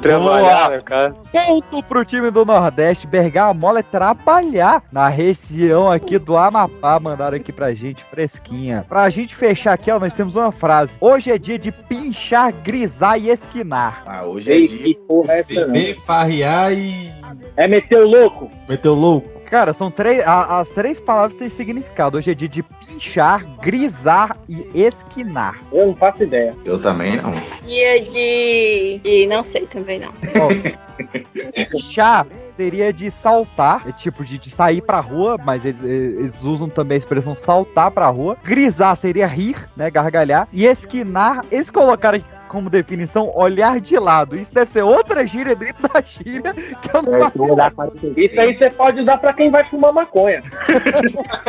Trabalhar, 0.00 0.82
cara. 0.82 1.14
Ponto 1.30 1.82
pro 1.82 2.04
time 2.04 2.30
do 2.30 2.44
Nordeste. 2.44 3.06
Bergamola 3.06 3.80
é 3.80 3.82
trabalhar 3.82 4.82
na 4.90 5.08
região 5.08 5.90
aqui 5.90 6.18
do 6.18 6.36
Amapá. 6.36 6.98
Mandaram 6.98 7.36
aqui 7.36 7.52
pra 7.52 7.74
gente, 7.74 8.02
fresquinha. 8.04 8.84
Pra 8.88 9.10
gente 9.10 9.36
fechar 9.36 9.74
aqui, 9.74 9.90
ó, 9.90 10.00
nós 10.00 10.14
temos 10.14 10.36
uma 10.36 10.50
frase. 10.50 10.92
Hoje 11.00 11.30
é 11.30 11.36
dia 11.36 11.58
de 11.58 11.70
pinchar, 11.70 12.50
grisar 12.50 13.20
e 13.20 13.28
esquinar. 13.28 14.02
Ah, 14.06 14.24
hoje 14.24 14.50
é 14.50 14.66
dia 14.66 14.71
que 14.78 14.94
porra 15.06 15.34
é 15.34 15.40
essa? 15.40 15.52
não? 15.66 15.72
Beber, 15.72 15.94
farrear 15.96 16.72
e. 16.72 17.10
É 17.56 17.66
meter 17.68 17.98
o 17.98 18.08
louco? 18.08 18.50
Meteu 18.68 18.94
louco. 18.94 19.30
Cara, 19.50 19.74
são 19.74 19.90
três. 19.90 20.26
a- 20.26 20.60
as 20.60 20.68
três 20.70 20.98
palavras 20.98 21.34
têm 21.38 21.50
significado. 21.50 22.16
Hoje 22.16 22.30
é 22.30 22.34
dia 22.34 22.48
de 22.48 22.62
pinchar, 22.62 23.44
grisar 23.60 24.36
e 24.48 24.64
esquinar. 24.82 25.60
Eu 25.70 25.88
não 25.88 25.94
faço 25.96 26.22
ideia. 26.22 26.54
Eu 26.64 26.80
também 26.80 27.16
não. 27.20 27.34
Dia 27.66 28.02
de. 28.02 29.00
de 29.04 29.26
não 29.26 29.44
sei 29.44 29.66
também 29.66 30.00
não. 30.00 30.10
Pinchar 31.70 32.26
seria 32.56 32.92
de 32.92 33.10
saltar, 33.10 33.82
é 33.88 33.92
tipo 33.92 34.24
de, 34.24 34.38
de 34.38 34.50
sair 34.50 34.82
pra 34.82 35.00
rua, 35.00 35.38
mas 35.42 35.64
eles, 35.64 35.82
eles 35.82 36.42
usam 36.42 36.68
também 36.68 36.96
a 36.96 36.98
expressão 36.98 37.34
saltar 37.34 37.90
pra 37.90 38.08
rua. 38.08 38.36
Grisar 38.44 38.96
seria 38.96 39.26
rir, 39.26 39.56
né? 39.76 39.90
Gargalhar. 39.90 40.46
E 40.52 40.64
esquinar, 40.66 41.44
eles 41.50 41.70
colocaram 41.70 42.20
como 42.52 42.68
definição 42.68 43.32
olhar 43.34 43.80
de 43.80 43.98
lado. 43.98 44.36
Isso 44.36 44.52
deve 44.54 44.70
ser 44.70 44.82
outra 44.82 45.26
gíria 45.26 45.56
dentro 45.56 45.88
da 45.88 46.02
gíria 46.02 46.52
que 46.52 46.94
eu 46.94 47.02
não 47.02 47.14
É, 47.16 47.70
para 47.70 47.90
Isso 47.94 48.40
aí 48.40 48.54
você 48.54 48.70
pode 48.70 49.00
usar 49.00 49.16
pra 49.16 49.32
quem 49.32 49.50
vai 49.50 49.64
fumar 49.64 49.90
maconha. 49.90 50.42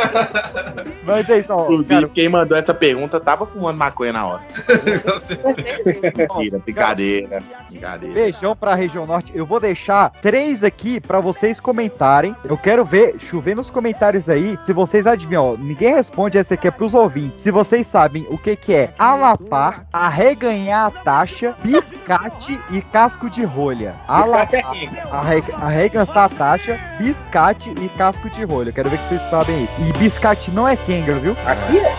Mas 1.04 1.28
é 1.28 1.40
isso, 1.40 1.52
ó. 1.52 1.64
Inclusive, 1.64 2.08
quem 2.08 2.30
mandou 2.30 2.56
essa 2.56 2.72
pergunta 2.72 3.20
tava 3.20 3.44
fumando 3.44 3.76
maconha 3.76 4.14
na 4.14 4.26
hora. 4.26 4.42
Mentira, 6.16 6.58
brincadeira. 6.58 7.42
Brincadeira. 7.68 8.14
Beijão 8.14 8.56
pra 8.56 8.74
região 8.74 9.06
norte. 9.06 9.30
Eu 9.34 9.44
vou 9.44 9.60
deixar 9.60 10.10
três 10.22 10.64
aqui 10.64 11.00
pra 11.00 11.20
vocês 11.20 11.60
comentarem. 11.60 12.34
Eu 12.48 12.56
quero 12.56 12.82
ver, 12.82 13.18
chover 13.18 13.54
nos 13.54 13.70
comentários 13.70 14.26
aí, 14.30 14.58
se 14.64 14.72
vocês 14.72 15.06
adivinham. 15.06 15.52
Ó, 15.52 15.56
ninguém 15.58 15.94
responde, 15.94 16.38
essa 16.38 16.54
aqui 16.54 16.68
é 16.68 16.70
pros 16.70 16.94
ouvintes. 16.94 17.42
Se 17.42 17.50
vocês 17.50 17.86
sabem 17.86 18.26
o 18.30 18.38
que 18.38 18.56
que 18.56 18.72
é 18.72 18.94
alapar, 18.98 19.86
arreganhar 19.92 20.93
a 20.94 21.02
taxa, 21.02 21.56
biscate 21.62 22.58
e 22.70 22.80
casco 22.80 23.28
de 23.28 23.44
rolha. 23.44 23.94
É 24.08 24.12
Alapar, 24.12 24.70
quem? 24.70 24.88
arre, 25.10 25.42
arregaçar 25.60 26.24
a 26.24 26.28
taxa, 26.28 26.78
biscate 26.98 27.70
e 27.70 27.88
casco 27.90 28.28
de 28.30 28.44
rolha. 28.44 28.72
Quero 28.72 28.88
ver 28.88 28.98
que 28.98 29.08
vocês 29.08 29.22
sabem 29.30 29.56
aí. 29.56 29.68
E 29.88 29.92
biscate 29.98 30.50
não 30.50 30.68
é 30.68 30.76
Kenga, 30.76 31.14
viu? 31.14 31.36
Aqui 31.46 31.78
é. 31.78 31.94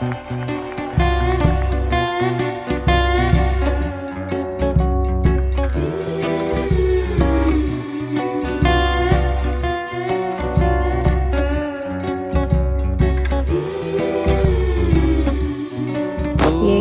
E 0.00 0.34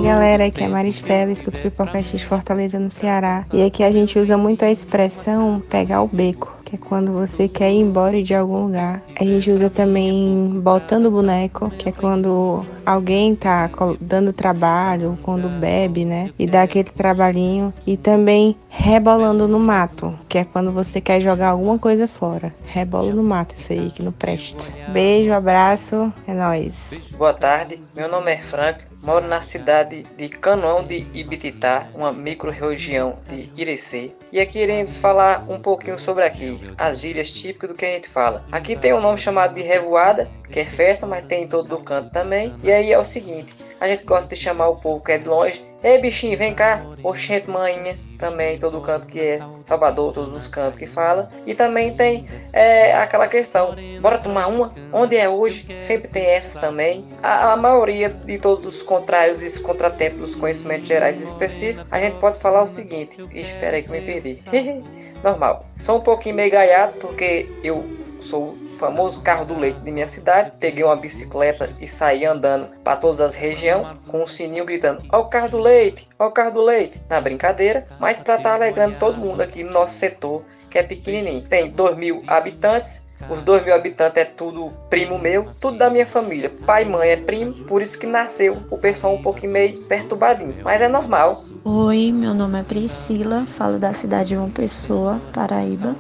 galera, 0.03 0.47
aqui 0.47 0.61
é 0.61 0.65
a 0.65 0.69
Maristela, 0.69 1.31
escuto 1.31 1.61
Pipocast 1.61 2.17
de 2.17 2.25
Fortaleza 2.25 2.77
no 2.77 2.89
Ceará. 2.89 3.45
E 3.53 3.63
aqui 3.63 3.81
a 3.83 3.91
gente 3.91 4.19
usa 4.19 4.37
muito 4.37 4.65
a 4.65 4.69
expressão 4.69 5.63
pegar 5.69 6.01
o 6.01 6.09
beco, 6.09 6.53
que 6.73 6.75
é 6.75 6.79
quando 6.79 7.13
você 7.13 7.47
quer 7.47 7.71
ir 7.71 7.81
embora 7.81 8.21
de 8.23 8.33
algum 8.33 8.65
lugar. 8.65 9.03
A 9.19 9.23
gente 9.23 9.51
usa 9.51 9.69
também 9.69 10.49
botando 10.55 11.11
boneco, 11.11 11.69
que 11.69 11.89
é 11.89 11.91
quando 11.91 12.65
alguém 12.83 13.35
tá 13.35 13.69
dando 14.01 14.33
trabalho, 14.33 15.17
quando 15.21 15.47
bebe, 15.59 16.03
né? 16.03 16.31
E 16.39 16.47
dá 16.47 16.63
aquele 16.63 16.89
trabalhinho. 16.89 17.71
E 17.85 17.95
também 17.95 18.55
rebolando 18.69 19.47
no 19.47 19.59
mato, 19.59 20.17
que 20.27 20.39
é 20.39 20.45
quando 20.45 20.71
você 20.71 20.99
quer 20.99 21.21
jogar 21.21 21.49
alguma 21.49 21.77
coisa 21.77 22.07
fora. 22.07 22.53
Rebola 22.65 23.13
no 23.13 23.23
mato, 23.23 23.53
isso 23.53 23.71
aí 23.71 23.91
que 23.91 24.01
não 24.01 24.11
presta. 24.11 24.63
Beijo, 24.89 25.31
abraço, 25.31 26.11
é 26.27 26.33
nóis. 26.33 26.95
Boa 27.15 27.33
tarde, 27.33 27.79
meu 27.95 28.09
nome 28.09 28.31
é 28.31 28.37
Frank, 28.37 28.83
moro 29.03 29.27
na 29.27 29.43
cidade 29.43 30.07
de 30.17 30.27
Canoão 30.27 30.83
de 30.83 31.05
Ibititá, 31.13 31.87
uma 31.93 32.11
micro-região 32.11 33.17
de 33.29 33.51
Irecê. 33.55 34.11
E 34.33 34.41
aqui 34.41 34.57
iremos 34.57 34.97
falar 34.97 35.45
um 35.47 35.59
pouquinho 35.59 35.99
sobre 35.99 36.23
aqui, 36.23 36.59
as 36.75 36.99
gírias 36.99 37.29
típicas 37.29 37.69
do 37.69 37.75
que 37.75 37.85
a 37.85 37.89
gente 37.89 38.09
fala. 38.09 38.43
Aqui 38.51 38.75
tem 38.75 38.91
um 38.91 38.99
nome 38.99 39.19
chamado 39.19 39.53
de 39.53 39.61
revoada, 39.61 40.27
que 40.51 40.59
é 40.59 40.65
festa, 40.65 41.05
mas 41.05 41.23
tem 41.27 41.43
em 41.43 41.47
todo 41.47 41.75
o 41.75 41.83
canto 41.83 42.09
também. 42.09 42.51
E 42.63 42.71
aí 42.71 42.91
é 42.91 42.97
o 42.97 43.05
seguinte, 43.05 43.53
a 43.79 43.87
gente 43.87 44.03
gosta 44.03 44.33
de 44.33 44.35
chamar 44.35 44.69
o 44.69 44.81
povo 44.81 45.05
que 45.05 45.11
é 45.11 45.19
de 45.19 45.29
longe, 45.29 45.63
Ei 45.83 45.99
bichinho, 45.99 46.37
vem 46.37 46.53
cá, 46.53 46.85
oxente 47.03 47.49
manhinha, 47.49 47.97
também 48.17 48.57
todo 48.57 48.79
canto 48.79 49.05
que 49.05 49.19
é 49.19 49.41
Salvador, 49.63 50.13
todos 50.13 50.33
os 50.33 50.47
cantos 50.47 50.79
que 50.79 50.87
fala. 50.87 51.29
E 51.45 51.53
também 51.53 51.93
tem 51.93 52.25
é, 52.53 52.93
aquela 52.93 53.27
questão, 53.27 53.75
bora 53.99 54.17
tomar 54.17 54.47
uma? 54.47 54.73
Onde 54.93 55.17
é 55.17 55.27
hoje? 55.27 55.67
Sempre 55.81 56.07
tem 56.07 56.25
essas 56.25 56.61
também. 56.61 57.05
A, 57.21 57.51
a 57.51 57.57
maioria 57.57 58.09
de 58.09 58.37
todos 58.37 58.65
os 58.65 58.81
contrários 58.81 59.41
e 59.43 59.45
os 59.45 59.57
contratempos 59.57 60.19
dos 60.21 60.35
conhecimentos 60.35 60.87
gerais 60.87 61.19
específicos, 61.19 61.85
a 61.91 61.99
gente 61.99 62.15
pode 62.15 62.39
falar 62.39 62.63
o 62.63 62.67
seguinte. 62.67 63.17
Espera 63.33 63.75
aí 63.75 63.83
que 63.83 63.91
me 63.91 63.99
perdi. 63.99 64.39
Normal. 65.21 65.65
Sou 65.77 65.97
um 65.97 66.01
pouquinho 66.01 66.35
meio 66.35 66.51
gaiado 66.51 66.93
porque 66.99 67.49
eu 67.61 67.83
sou 68.21 68.57
famoso 68.77 69.21
carro 69.21 69.45
do 69.45 69.57
leite 69.57 69.79
de 69.79 69.91
minha 69.91 70.07
cidade. 70.07 70.51
Peguei 70.59 70.83
uma 70.83 70.95
bicicleta 70.95 71.69
e 71.79 71.87
saí 71.87 72.25
andando 72.25 72.67
para 72.83 72.97
todas 72.97 73.21
as 73.21 73.35
regiões 73.35 73.87
com 74.07 74.23
o 74.23 74.27
sininho 74.27 74.65
gritando: 74.65 75.03
Ó 75.11 75.21
o 75.21 75.29
carro 75.29 75.49
do 75.49 75.59
leite, 75.59 76.07
ó 76.17 76.27
o 76.27 76.31
carro 76.31 76.51
do 76.51 76.61
leite. 76.61 77.01
Na 77.09 77.19
brincadeira, 77.21 77.87
mas 77.99 78.19
para 78.21 78.35
estar 78.35 78.55
alegrando 78.55 78.97
todo 78.97 79.17
mundo 79.17 79.41
aqui 79.41 79.63
no 79.63 79.71
nosso 79.71 79.95
setor 79.97 80.43
que 80.73 80.79
é 80.79 80.83
pequenininho. 80.83 81.43
Tem 81.43 81.69
2 81.69 81.97
mil 81.97 82.23
habitantes. 82.25 83.02
Os 83.29 83.41
2 83.43 83.65
mil 83.65 83.73
habitantes 83.73 84.17
é 84.17 84.25
tudo 84.25 84.71
primo 84.89 85.17
meu, 85.17 85.47
tudo 85.59 85.77
da 85.77 85.89
minha 85.89 86.05
família. 86.05 86.51
Pai 86.65 86.83
e 86.83 86.85
mãe 86.85 87.09
é 87.09 87.17
primo, 87.17 87.53
por 87.65 87.81
isso 87.81 87.99
que 87.99 88.05
nasceu 88.05 88.57
o 88.69 88.79
pessoal 88.79 89.13
um 89.13 89.21
pouquinho 89.21 89.53
meio 89.53 89.81
perturbadinho. 89.83 90.55
Mas 90.63 90.81
é 90.81 90.87
normal. 90.87 91.41
Oi, 91.63 92.11
meu 92.11 92.33
nome 92.33 92.59
é 92.59 92.63
Priscila, 92.63 93.45
falo 93.45 93.79
da 93.79 93.93
cidade 93.93 94.29
de 94.29 94.35
João 94.35 94.49
Pessoa, 94.49 95.21
Paraíba. 95.33 95.95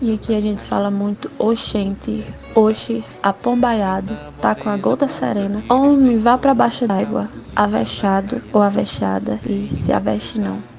E 0.00 0.14
aqui 0.14 0.34
a 0.34 0.40
gente 0.40 0.64
fala 0.64 0.90
muito 0.90 1.30
oxente, 1.38 2.26
oxe, 2.54 3.04
apombaiado, 3.22 4.16
tá 4.40 4.54
com 4.54 4.68
a 4.68 4.76
gota 4.76 5.08
serena. 5.08 5.62
Homem, 5.70 6.18
vá 6.18 6.36
pra 6.36 6.54
baixo 6.54 6.86
d'água, 6.86 7.28
avexado 7.54 8.42
ou 8.52 8.60
avexada 8.60 9.38
e 9.46 9.68
se 9.68 9.92
aveste 9.92 10.40
não. 10.40 10.71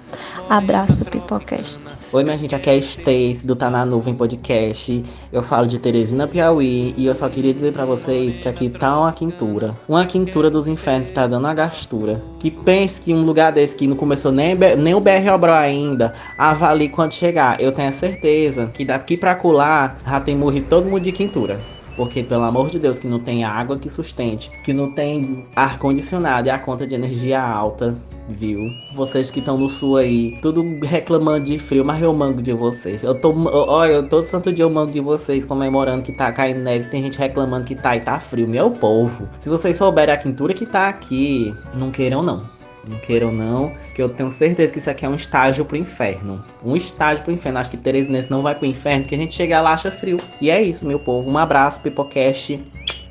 Abraço, 0.50 1.06
Pipocast. 1.06 1.80
Oi, 2.12 2.24
minha 2.24 2.38
gente, 2.38 2.54
aqui 2.54 2.70
é 2.70 2.74
a 2.74 2.78
Stacy 2.78 3.48
do 3.48 3.56
Tá 3.56 3.70
Na 3.70 3.86
Nuvem 3.86 4.14
Podcast. 4.14 5.04
Eu 5.32 5.42
falo 5.42 5.68
de 5.68 5.80
Teresina, 5.80 6.28
Piauí, 6.28 6.94
e 6.98 7.06
eu 7.06 7.16
só 7.16 7.28
queria 7.30 7.54
dizer 7.54 7.74
pra 7.74 7.86
vocês 7.86 8.40
que 8.40 8.48
aqui 8.48 8.70
tá 8.70 9.00
uma 9.00 9.12
quintura. 9.12 9.74
Uma 9.88 10.06
quintura 10.06 10.50
dos 10.50 10.68
infernos 10.68 11.08
que 11.08 11.14
tá 11.14 11.26
dando 11.26 11.46
uma 11.46 11.54
gastura. 11.54 12.22
Que 12.40 12.52
pense 12.52 13.02
que 13.02 13.14
um 13.14 13.24
lugar 13.24 13.52
desse 13.52 13.76
que 13.76 13.88
não 13.88 13.96
começou 13.96 14.32
nem, 14.32 14.56
nem 14.56 14.94
o 14.94 15.00
BR 15.00 15.32
Obró 15.34 15.54
ainda, 15.54 16.14
avalie 16.38 16.90
quando 16.90 17.14
chegar. 17.14 17.60
Eu 17.60 17.72
tenho 17.72 17.90
a 17.90 17.92
certeza 17.92 18.68
que 18.68 18.86
daqui 18.86 19.18
pra 19.18 19.36
colar 19.36 20.00
já 20.06 20.20
tem 20.20 20.36
morrido 20.36 20.68
todo 20.70 20.86
mundo 20.86 21.02
de 21.02 21.12
quintura. 21.12 21.60
Porque, 21.96 22.24
pelo 22.24 22.44
amor 22.44 22.70
de 22.70 22.80
Deus, 22.80 22.98
que 22.98 23.08
não 23.08 23.20
tem 23.20 23.44
água 23.44 23.78
que 23.78 23.88
sustente, 23.88 24.52
que 24.64 24.74
não 24.74 24.92
tem 24.92 25.46
ar-condicionado 25.56 26.48
e 26.48 26.52
a 26.52 26.58
conta 26.58 26.88
de 26.88 26.96
energia 26.96 27.42
alta, 27.42 27.96
viu? 28.28 28.74
Vocês 28.92 29.30
que 29.30 29.40
estão 29.40 29.58
no 29.58 29.70
sul 29.70 29.98
aí, 29.98 30.38
tudo 30.42 30.80
reclamando 30.84 31.46
de 31.46 31.60
frio, 31.60 31.84
mas 31.84 32.02
eu 32.02 32.14
mango 32.14 32.42
de 32.42 32.54
vocês. 32.54 33.04
Eu 33.04 33.16
tô, 33.16 33.34
olha, 33.52 34.04
todo 34.04 34.26
santo 34.26 34.52
dia 34.52 34.64
eu 34.64 34.70
mango 34.70 34.92
de 34.92 35.00
vocês, 35.00 35.46
comemorando 35.46 36.04
que 36.04 36.12
tá 36.12 36.32
caindo 36.32 36.62
neve, 36.62 36.90
tem 36.90 37.02
gente 37.04 37.18
reclamando 37.18 37.66
que 37.66 37.76
tá 37.76 37.96
e 37.96 38.02
tá 38.02 38.20
frio. 38.20 38.48
Meu 38.48 38.72
povo, 38.72 39.28
se 39.40 39.50
vocês 39.50 39.76
souberem 39.76 40.14
a 40.14 40.18
quintura 40.18 40.54
que 40.54 40.66
tá 40.66 40.90
aqui, 40.90 41.54
não 41.74 41.92
queiram 41.92 42.22
não. 42.22 42.52
Não 42.88 42.98
queiram 43.00 43.32
não, 43.32 43.72
que 43.96 44.02
eu 44.02 44.10
tenho 44.10 44.30
certeza 44.30 44.74
que 44.74 44.80
isso 44.80 44.90
aqui 44.90 45.06
é 45.06 45.10
um 45.10 45.16
estágio 45.16 45.64
pro 45.64 45.78
inferno. 45.78 46.44
Um 46.62 46.76
estágio 46.76 47.24
pro 47.24 47.32
inferno. 47.32 47.60
Acho 47.60 47.72
que 47.72 47.78
Teresinense 47.78 48.30
não 48.30 48.42
vai 48.42 48.56
pro 48.56 48.66
inferno, 48.66 49.04
porque 49.04 49.16
a 49.16 49.18
gente 49.18 49.34
chega 49.34 49.62
lá 49.62 49.72
acha 49.72 49.90
frio. 49.90 50.18
E 50.42 50.50
é 50.50 50.62
isso, 50.62 50.86
meu 50.86 51.00
povo. 51.00 51.30
Um 51.30 51.38
abraço, 51.38 51.80
Pipocast. 51.80 52.60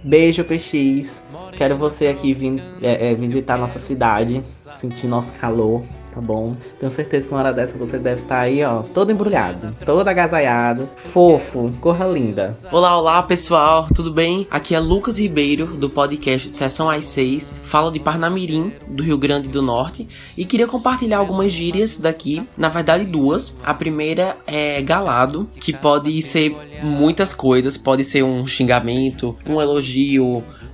Beijo, 0.05 0.45
PX. 0.45 1.23
Quero 1.57 1.77
você 1.77 2.09
aqui 2.09 2.35
vir 2.35 2.63
é, 2.83 3.11
é, 3.11 3.15
visitar 3.15 3.57
nossa 3.57 3.79
cidade, 3.79 4.43
sentir 4.73 5.07
nosso 5.07 5.33
calor, 5.35 5.83
tá 6.13 6.21
bom? 6.21 6.57
Tenho 6.81 6.91
certeza 6.91 7.29
que 7.29 7.33
uma 7.33 7.41
hora 7.41 7.53
dessa 7.53 7.79
você 7.79 7.99
deve 7.99 8.23
estar 8.23 8.41
aí, 8.41 8.65
ó, 8.65 8.83
todo 8.83 9.13
embrulhado, 9.13 9.77
todo 9.85 10.07
agasalhado, 10.09 10.89
fofo, 10.97 11.71
corra 11.81 12.07
linda. 12.07 12.57
Olá, 12.73 12.99
olá 12.99 13.23
pessoal, 13.23 13.87
tudo 13.95 14.13
bem? 14.13 14.47
Aqui 14.51 14.75
é 14.75 14.81
Lucas 14.81 15.19
Ribeiro 15.19 15.67
do 15.67 15.89
podcast 15.89 16.57
Sessão 16.57 16.91
às 16.91 17.05
6. 17.07 17.55
Falo 17.63 17.91
de 17.91 18.01
Parnamirim, 18.01 18.73
do 18.89 19.03
Rio 19.05 19.19
Grande 19.19 19.49
do 19.49 19.63
Norte, 19.63 20.09
e 20.37 20.45
queria 20.45 20.67
compartilhar 20.67 21.19
algumas 21.19 21.53
gírias 21.53 21.97
daqui, 21.97 22.43
na 22.57 22.69
verdade 22.69 23.05
duas. 23.05 23.57
A 23.63 23.75
primeira 23.75 24.37
é 24.47 24.83
galado, 24.83 25.49
que 25.61 25.73
pode 25.73 26.21
ser 26.23 26.57
muitas 26.83 27.33
coisas, 27.33 27.77
pode 27.77 28.05
ser 28.05 28.25
um 28.25 28.45
xingamento, 28.45 29.37
um 29.47 29.61
elogio, 29.61 29.92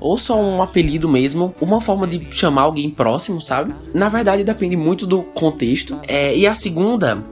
ou 0.00 0.18
só 0.18 0.40
um 0.40 0.62
apelido 0.62 1.08
mesmo, 1.08 1.54
uma 1.60 1.80
forma 1.80 2.06
de 2.06 2.26
chamar 2.30 2.62
alguém 2.62 2.90
próximo, 2.90 3.40
sabe? 3.40 3.74
Na 3.92 4.08
verdade 4.08 4.44
depende 4.44 4.76
muito 4.76 5.06
do 5.06 5.22
contexto. 5.22 5.98
É, 6.06 6.36
e 6.36 6.46
a 6.46 6.54
segunda 6.54 7.22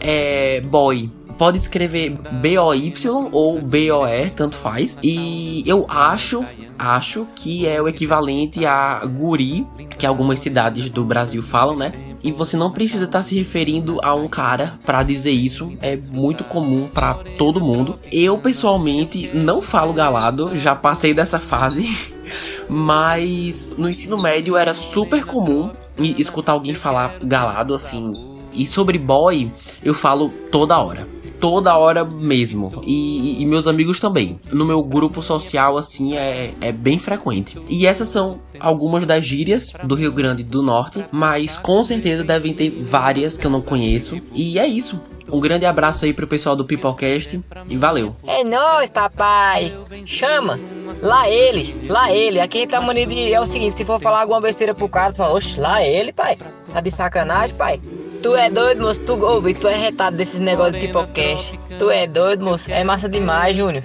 é 0.00 0.60
boy. 0.60 1.10
Pode 1.38 1.58
escrever 1.58 2.16
B-O-Y 2.40 3.28
ou 3.30 3.60
B-O-E, 3.60 4.30
tanto 4.30 4.56
faz. 4.56 4.96
E 5.02 5.62
eu 5.66 5.84
acho, 5.86 6.42
acho 6.78 7.26
que 7.36 7.66
é 7.66 7.80
o 7.80 7.86
equivalente 7.86 8.64
a 8.64 9.04
guri, 9.04 9.66
que 9.98 10.06
algumas 10.06 10.40
cidades 10.40 10.88
do 10.88 11.04
Brasil 11.04 11.42
falam, 11.42 11.76
né? 11.76 11.92
E 12.22 12.32
você 12.32 12.56
não 12.56 12.70
precisa 12.70 13.04
estar 13.04 13.22
se 13.22 13.36
referindo 13.36 13.98
a 14.02 14.14
um 14.14 14.28
cara 14.28 14.74
para 14.84 15.02
dizer 15.02 15.30
isso. 15.30 15.70
É 15.80 15.96
muito 15.96 16.44
comum 16.44 16.88
para 16.88 17.14
todo 17.14 17.60
mundo. 17.60 17.98
Eu 18.10 18.38
pessoalmente 18.38 19.30
não 19.34 19.62
falo 19.62 19.92
galado, 19.92 20.56
já 20.56 20.74
passei 20.74 21.14
dessa 21.14 21.38
fase. 21.38 21.88
Mas 22.68 23.68
no 23.78 23.88
ensino 23.88 24.18
médio 24.18 24.56
era 24.56 24.74
super 24.74 25.24
comum 25.24 25.70
escutar 25.98 26.52
alguém 26.52 26.74
falar 26.74 27.14
galado 27.22 27.74
assim. 27.74 28.12
E 28.52 28.66
sobre 28.66 28.98
boy, 28.98 29.50
eu 29.82 29.94
falo 29.94 30.30
toda 30.50 30.78
hora. 30.78 31.06
Toda 31.40 31.76
hora 31.76 32.04
mesmo. 32.04 32.82
E, 32.84 33.42
e, 33.42 33.46
meus 33.46 33.66
amigos 33.66 34.00
também. 34.00 34.40
No 34.50 34.64
meu 34.64 34.82
grupo 34.82 35.22
social, 35.22 35.76
assim, 35.76 36.16
é, 36.16 36.54
é 36.60 36.72
bem 36.72 36.98
frequente. 36.98 37.58
E 37.68 37.86
essas 37.86 38.08
são 38.08 38.40
algumas 38.58 39.06
das 39.06 39.24
gírias 39.24 39.72
do 39.84 39.94
Rio 39.94 40.12
Grande 40.12 40.42
do 40.42 40.62
Norte. 40.62 41.04
Mas 41.12 41.56
com 41.56 41.82
certeza 41.84 42.24
devem 42.24 42.54
ter 42.54 42.70
várias 42.70 43.36
que 43.36 43.46
eu 43.46 43.50
não 43.50 43.60
conheço. 43.60 44.20
E 44.32 44.58
é 44.58 44.66
isso. 44.66 45.00
Um 45.28 45.40
grande 45.40 45.66
abraço 45.66 46.04
aí 46.04 46.12
pro 46.12 46.26
pessoal 46.26 46.54
do 46.54 46.64
Peoplecast 46.64 47.40
e 47.68 47.76
valeu. 47.76 48.14
É 48.26 48.44
nóis, 48.44 48.90
papai. 48.90 49.72
Chama. 50.04 50.58
Lá 51.02 51.28
ele, 51.28 51.74
lá 51.88 52.12
ele. 52.12 52.38
Aqui 52.38 52.66
tá 52.66 52.80
mania 52.80 53.06
de. 53.06 53.32
É 53.32 53.40
o 53.40 53.46
seguinte, 53.46 53.74
se 53.74 53.84
for 53.84 54.00
falar 54.00 54.20
alguma 54.20 54.40
besteira 54.40 54.74
pro 54.74 54.88
cara, 54.88 55.12
tu 55.12 55.18
fala, 55.18 55.34
oxe, 55.34 55.58
lá 55.58 55.84
ele, 55.84 56.12
pai. 56.12 56.36
Tá 56.72 56.80
de 56.80 56.90
sacanagem, 56.90 57.56
pai. 57.56 57.78
Tu 58.26 58.34
é 58.34 58.50
doido, 58.50 58.82
moço. 58.82 58.98
Tu, 59.02 59.12
oh, 59.14 59.40
tu 59.54 59.68
é 59.68 59.76
retado 59.76 60.16
desses 60.16 60.40
negócios 60.40 60.80
de 60.80 60.88
Peoplecast. 60.88 61.60
Tu 61.78 61.90
é 61.92 62.08
doido, 62.08 62.44
moço. 62.44 62.72
É 62.72 62.82
massa 62.82 63.08
demais, 63.08 63.56
Júnior. 63.56 63.84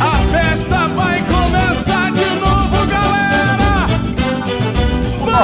A 0.00 0.14
festa 0.32 0.88
vai 0.88 1.22
começar 1.22 2.10
de 2.10 2.24
novo, 2.40 2.86
galera! 2.90 3.86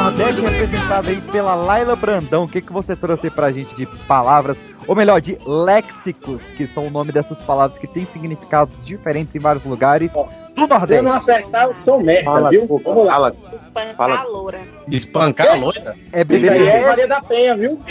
Nordeste 0.02 0.40
representado 0.40 1.08
aí 1.08 1.20
pela 1.20 1.54
Laila 1.54 1.94
Brandão. 1.94 2.42
O 2.42 2.48
que, 2.48 2.60
que 2.60 2.72
você 2.72 2.96
trouxe 2.96 3.30
pra 3.30 3.52
gente 3.52 3.76
de 3.76 3.86
palavras, 4.08 4.58
ou 4.86 4.94
melhor, 4.96 5.20
de 5.20 5.38
léxicos, 5.46 6.42
que 6.56 6.66
são 6.66 6.86
o 6.86 6.90
nome 6.90 7.12
dessas 7.12 7.38
palavras 7.42 7.78
que 7.78 7.86
têm 7.86 8.06
significados 8.12 8.74
diferentes 8.84 9.34
em 9.34 9.38
vários 9.38 9.64
lugares 9.64 10.10
do 10.12 10.24
Se 10.54 10.60
eu 10.62 10.66
Nordeste? 10.68 11.02
não 11.04 11.12
acertar, 11.12 11.64
eu 11.64 11.74
sou 11.84 12.02
merda, 12.02 12.24
Fala, 12.24 12.50
viu? 12.50 12.66
pô, 12.66 12.78
Vamos 12.84 13.06
lá. 13.06 13.12
fala. 13.12 13.34
Espancar 13.54 13.94
Fala. 13.96 14.18
a 14.18 14.24
loura. 14.24 14.60
Espancar 14.88 15.48
a 15.48 15.54
loira? 15.54 15.94
É 16.12 16.18
Isso 16.20 16.24
beber 16.26 16.62
é. 16.62 16.80
Maria 16.86 17.08
da 17.08 17.20
Penha, 17.20 17.54
viu? 17.56 17.78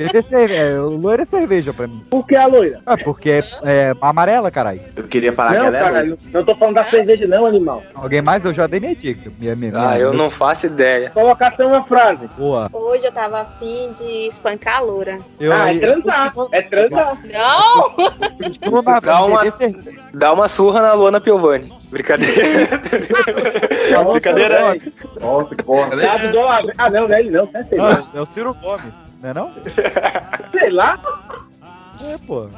É, 0.00 0.78
o 0.80 0.90
loiro 0.96 1.22
é 1.22 1.24
cerveja 1.26 1.72
pra 1.74 1.86
mim. 1.86 2.02
Por 2.08 2.26
que 2.26 2.34
a 2.34 2.46
loira? 2.46 2.80
É 2.86 2.96
porque 2.96 3.30
é, 3.30 3.42
é 3.64 3.94
amarela, 4.00 4.50
caralho. 4.50 4.80
Eu 4.96 5.04
queria 5.06 5.32
falar 5.32 5.52
não, 5.52 5.60
que 5.60 5.66
ela 5.66 5.76
é 5.76 5.80
cara, 5.80 6.00
loira. 6.00 6.16
não 6.32 6.44
tô 6.44 6.54
falando 6.54 6.74
da 6.76 6.84
cerveja 6.84 7.26
não, 7.26 7.44
animal. 7.44 7.82
Alguém 7.94 8.22
mais? 8.22 8.44
Eu 8.44 8.54
já 8.54 8.66
dei 8.66 8.80
minha 8.80 8.96
dica. 8.96 9.30
Minha, 9.38 9.54
minha, 9.54 9.72
Ah, 9.76 9.88
minha- 9.88 9.98
eu 9.98 10.14
não 10.14 10.30
faço 10.30 10.66
ideia. 10.66 11.10
Colocação 11.10 11.68
uma 11.68 11.84
frase. 11.84 12.28
Boa. 12.38 12.68
Hoje 12.72 13.04
eu 13.04 13.12
tava 13.12 13.42
afim 13.42 13.90
de 13.98 14.28
espancar 14.28 14.78
a 14.78 14.80
loura. 14.80 15.18
Eu, 15.38 15.52
ah, 15.52 15.70
é 15.70 15.76
eu- 15.76 15.80
transar. 16.02 16.32
É 16.52 16.62
transar. 16.62 17.18
Não! 17.24 19.00
Dá 19.02 19.24
uma-. 19.24 19.42
Dá 20.14 20.32
uma 20.32 20.48
surra 20.48 20.80
na 20.80 20.92
Luana 20.94 21.20
Piovani. 21.20 21.72
Brincadeira. 21.90 22.80
Brincadeira 24.12 24.70
aí. 24.70 24.82
Nossa, 25.20 25.54
que 25.54 25.62
porra. 25.62 25.90
Ah, 25.94 26.62
ah, 26.78 26.90
não, 26.90 27.06
não 27.08 27.14
é 27.14 27.20
ele 27.20 27.30
não, 27.30 27.46
certeza. 27.50 27.82
Ah, 27.82 28.18
é 28.18 28.20
o 28.20 28.26
Ciro 28.26 28.54
Gomes, 28.54 29.09
não 29.22 29.30
é 29.30 29.34
não? 29.34 29.52
Sei 30.52 30.70
lá. 30.70 30.98
É, 32.02 32.16
pô. 32.26 32.48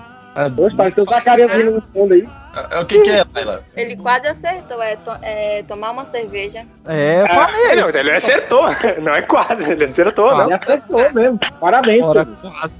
Poxa, 0.56 0.76
pareceu 0.76 1.04
uma 1.04 1.20
carinha 1.20 1.48
vindo 1.48 1.70
no 1.72 1.82
fundo 1.82 2.14
aí. 2.14 2.26
É 2.70 2.80
o 2.80 2.86
que, 2.86 3.00
que 3.02 3.10
é, 3.10 3.24
Laila? 3.34 3.62
Ele 3.76 3.96
quase 3.96 4.26
acertou, 4.28 4.82
é, 4.82 4.96
to- 4.96 5.18
é 5.22 5.62
tomar 5.64 5.90
uma 5.90 6.04
cerveja. 6.06 6.64
É, 6.86 7.22
Ah, 7.28 7.46
falei. 7.48 7.76
Não, 7.76 7.88
ele 7.90 8.10
acertou. 8.12 8.62
Não 9.02 9.14
é 9.14 9.22
quase, 9.22 9.62
ele 9.62 9.84
acertou, 9.84 10.34
não. 10.36 10.44
Ele 10.46 10.54
acertou 10.54 11.12
mesmo. 11.12 11.38
Parabéns, 11.60 12.02
Ora, 12.02 12.24
filho. 12.24 12.36
quase. 12.40 12.74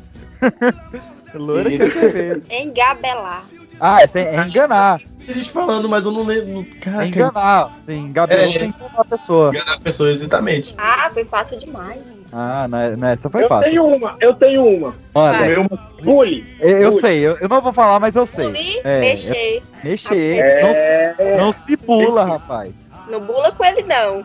Loira 1.34 1.70
que 1.70 1.82
é 1.82 1.90
cerveja. 1.90 2.42
Engabelar. 2.50 3.42
Ah, 3.80 3.98
é, 4.02 4.08
é 4.18 4.42
enganar. 4.46 5.00
A 5.28 5.32
gente 5.32 5.50
falando, 5.50 5.88
mas 5.88 6.04
eu 6.04 6.10
não 6.10 6.24
lembro. 6.24 6.60
É 6.60 6.78
Caraca, 6.80 7.06
enganar. 7.06 7.76
Sim, 7.80 7.98
engabelou 8.06 8.44
É. 8.44 8.52
sem 8.58 8.64
enganar 8.68 9.00
a 9.00 9.04
pessoa. 9.04 9.50
enganar 9.50 9.72
a 9.74 9.80
pessoa, 9.80 10.10
exatamente. 10.10 10.74
Ah, 10.78 11.10
foi 11.14 11.24
fácil 11.24 11.58
demais. 11.60 12.00
Ah, 12.32 12.66
não, 12.68 12.96
não, 12.96 13.08
essa 13.08 13.28
foi 13.30 13.44
Eu 13.44 13.48
fácil. 13.48 13.64
tenho 13.70 13.86
uma, 13.86 14.16
eu 14.20 14.34
tenho 14.34 14.64
uma. 14.66 14.94
Olha. 15.14 15.40
Meu, 15.46 15.66
Bully. 16.02 16.56
eu, 16.60 16.68
eu 16.78 16.90
Bully. 16.90 17.00
sei, 17.02 17.18
eu, 17.20 17.36
eu 17.38 17.48
não 17.48 17.60
vou 17.60 17.72
falar, 17.72 18.00
mas 18.00 18.16
eu 18.16 18.26
sei. 18.26 18.46
Pulir, 18.46 18.80
É, 18.84 19.00
mexer. 19.00 19.62
Mexer. 19.84 20.38
É, 20.38 21.36
Não, 21.36 21.46
não 21.46 21.52
se 21.52 21.76
pula, 21.76 22.24
rapaz. 22.24 22.72
Não 23.08 23.20
bula 23.20 23.52
com 23.52 23.64
ele, 23.64 23.82
não. 23.82 24.24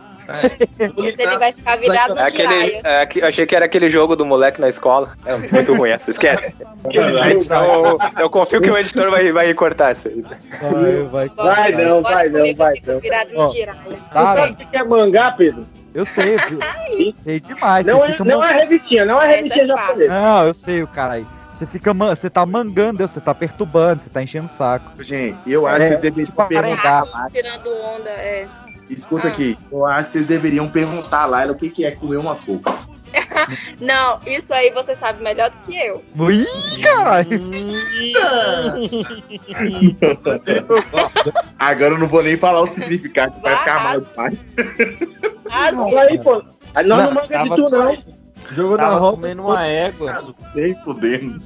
Senão 0.77 1.05
ele 1.05 1.37
vai 1.37 1.53
ficar 1.53 1.75
virado 1.77 2.11
É 2.11 2.21
no 2.21 2.27
aquele, 2.27 2.81
é, 2.83 3.07
achei 3.27 3.45
que 3.45 3.55
era 3.55 3.65
aquele 3.65 3.89
jogo 3.89 4.15
do 4.15 4.25
moleque 4.25 4.59
na 4.61 4.67
escola. 4.69 5.15
É 5.25 5.35
muito 5.37 5.73
ruim 5.73 5.91
essa, 5.91 6.09
esquece. 6.11 6.53
Edição, 7.31 7.97
eu 8.19 8.29
confio 8.29 8.61
que 8.61 8.69
o 8.69 8.77
editor 8.77 9.09
vai, 9.09 9.31
vai 9.31 9.53
cortar 9.53 9.91
isso 9.93 10.07
aí. 10.07 10.21
Vai, 10.21 11.27
vai. 11.27 11.29
Vai 11.29 11.71
não, 11.71 12.01
vai 12.01 12.29
não, 12.29 12.55
vai 12.55 12.81
não. 12.85 12.99
virado 12.99 13.31
Ó. 13.35 13.53
Tá, 14.13 14.35
Sabe 14.35 14.51
o 14.51 14.55
que 14.67 14.77
é 14.77 14.83
mangá, 14.83 15.31
Pedro? 15.31 15.65
eu 15.93 16.05
sei, 16.05 16.35
eu 16.35 17.13
sei 17.23 17.39
demais. 17.39 17.85
Não 17.85 17.99
você 17.99 18.13
é, 18.13 18.23
não 18.23 18.39
man- 18.39 18.47
é 18.49 18.53
revistinha, 18.59 19.05
não 19.05 19.19
é 19.21 19.25
Essa 19.27 19.35
revistinha 19.37 19.63
é 19.63 19.67
fácil. 19.67 19.85
japonesa. 19.87 20.13
Não, 20.13 20.47
eu 20.47 20.53
sei, 20.53 20.83
o 20.83 20.87
cara 20.87 21.13
aí. 21.13 21.25
Você 21.57 21.65
fica, 21.65 21.91
você 21.91 22.29
tá 22.29 22.45
mangando, 22.45 23.07
você 23.07 23.19
tá 23.19 23.33
perturbando, 23.33 24.03
você 24.03 24.09
tá 24.11 24.21
enchendo 24.21 24.45
o 24.45 24.49
saco. 24.49 24.91
gente, 25.03 25.35
eu 25.47 25.65
acho 25.65 25.81
É, 25.81 25.85
que 25.85 25.89
vocês 25.93 26.01
deveriam 26.01 26.25
tipo, 26.27 26.45
perguntar. 26.47 27.03
Tirando 27.31 27.67
onda, 27.81 28.09
é. 28.11 28.45
Escuta 28.89 29.27
Ah. 29.27 29.31
aqui, 29.31 29.57
eu 29.71 29.85
acho 29.85 30.07
que 30.07 30.13
vocês 30.13 30.27
deveriam 30.27 30.67
perguntar 30.69 31.25
lá 31.25 31.45
o 31.45 31.55
que, 31.55 31.69
que 31.69 31.85
é 31.85 31.91
comer 31.91 32.17
uma 32.17 32.35
coca. 32.35 32.75
Não, 33.79 34.19
isso 34.25 34.53
aí 34.53 34.71
você 34.71 34.93
sabe 34.95 35.23
melhor 35.23 35.49
do 35.49 35.57
que 35.59 35.77
eu. 35.77 36.03
Ih, 36.29 36.81
caralho. 36.81 37.39
Agora 41.57 41.95
eu 41.95 41.99
não 41.99 42.07
vou 42.07 42.21
nem 42.23 42.37
falar 42.37 42.61
o 42.61 42.67
significado, 42.67 43.33
vai 43.41 43.55
Vai, 43.55 43.63
ficar 43.63 43.99
demais. 43.99 44.39
Azul. 45.49 45.97
Aí, 45.99 46.19
pô. 46.19 46.43
Nós 46.75 46.85
não, 46.85 46.97
Não, 46.97 47.13
manga 47.13 47.43
de 47.43 47.49
tu, 47.49 47.69
não. 47.69 47.97
Jogou 48.51 48.77
na 48.77 48.83
Tava 48.83 48.99
roda. 48.99 49.17
comendo 49.17 49.41
uma 49.43 49.65
égua. 49.65 50.33
Nem 50.55 50.75
fudendo. 50.83 51.37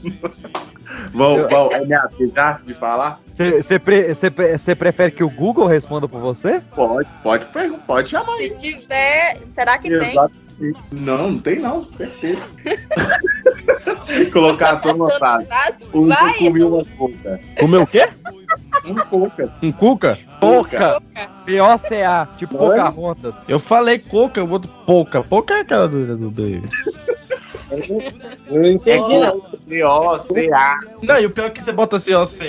Vamos, 1.14 1.50
vamos, 1.50 1.74
é 1.74 1.86
minha 1.86 2.08
vez 2.18 2.34
já 2.34 2.60
de 2.66 2.74
falar? 2.74 3.20
Você 3.34 3.80
pre, 3.80 4.14
cê 4.14 4.30
pre- 4.30 4.58
cê 4.58 4.76
prefere 4.76 5.12
que 5.12 5.24
o 5.24 5.30
Google 5.30 5.66
responda 5.68 6.08
por 6.08 6.20
você? 6.20 6.62
Pode, 6.76 7.08
pode 7.24 7.46
perguntar, 7.48 7.84
pode 7.86 8.10
chamar 8.10 8.34
aí. 8.36 8.50
Se 8.52 8.58
tiver, 8.80 9.38
será 9.54 9.78
que 9.78 9.90
tem? 9.90 10.12
Exato. 10.12 10.34
Não, 10.92 11.32
não 11.32 11.40
tem 11.40 11.60
não, 11.60 11.84
certeza. 11.84 12.42
Colocação 14.32 14.96
uma 14.96 15.12
frase. 15.12 15.48
Um 15.94 16.08
Vai, 16.08 16.38
comeu 16.38 16.76
uma 16.76 16.86
coca. 16.98 17.40
Comeu 17.60 17.82
o 17.84 17.88
quê? 17.88 18.10
Um 18.86 18.96
coca. 18.96 19.54
Um 19.62 19.72
cuca? 19.72 20.18
Pouca. 20.40 21.02
P-O-C-A, 21.46 22.28
tipo? 22.38 22.58
Pocahontas. 22.58 23.36
Eu 23.48 23.60
falei 23.60 24.00
coca, 24.00 24.40
eu 24.40 24.48
boto 24.48 24.68
pouca. 24.86 25.24
Pouca 25.24 25.54
é 25.56 25.62
aquela 25.62 25.88
do, 25.88 26.18
do, 26.18 26.30
do... 26.30 26.62
Eu 27.72 28.62
não 28.62 28.68
entendi, 28.68 29.18
não. 29.18 29.42
C-O-C-A. 29.50 30.80
Não, 31.02 31.20
e 31.20 31.26
o 31.26 31.30
pior 31.30 31.46
é 31.48 31.50
que 31.50 31.64
você 31.64 31.72
bota 31.72 31.98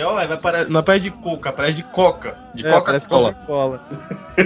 ó, 0.04 0.16
aí 0.18 0.26
vai 0.26 0.36
para... 0.38 0.64
não 0.64 0.82
parece 0.82 1.04
de 1.04 1.10
coca, 1.10 1.52
parece 1.52 1.74
de 1.74 1.82
coca. 1.84 2.36
De 2.54 2.66
É, 2.66 2.70
Coca-Cola. 2.70 3.32
Coca-Cola. 3.32 3.80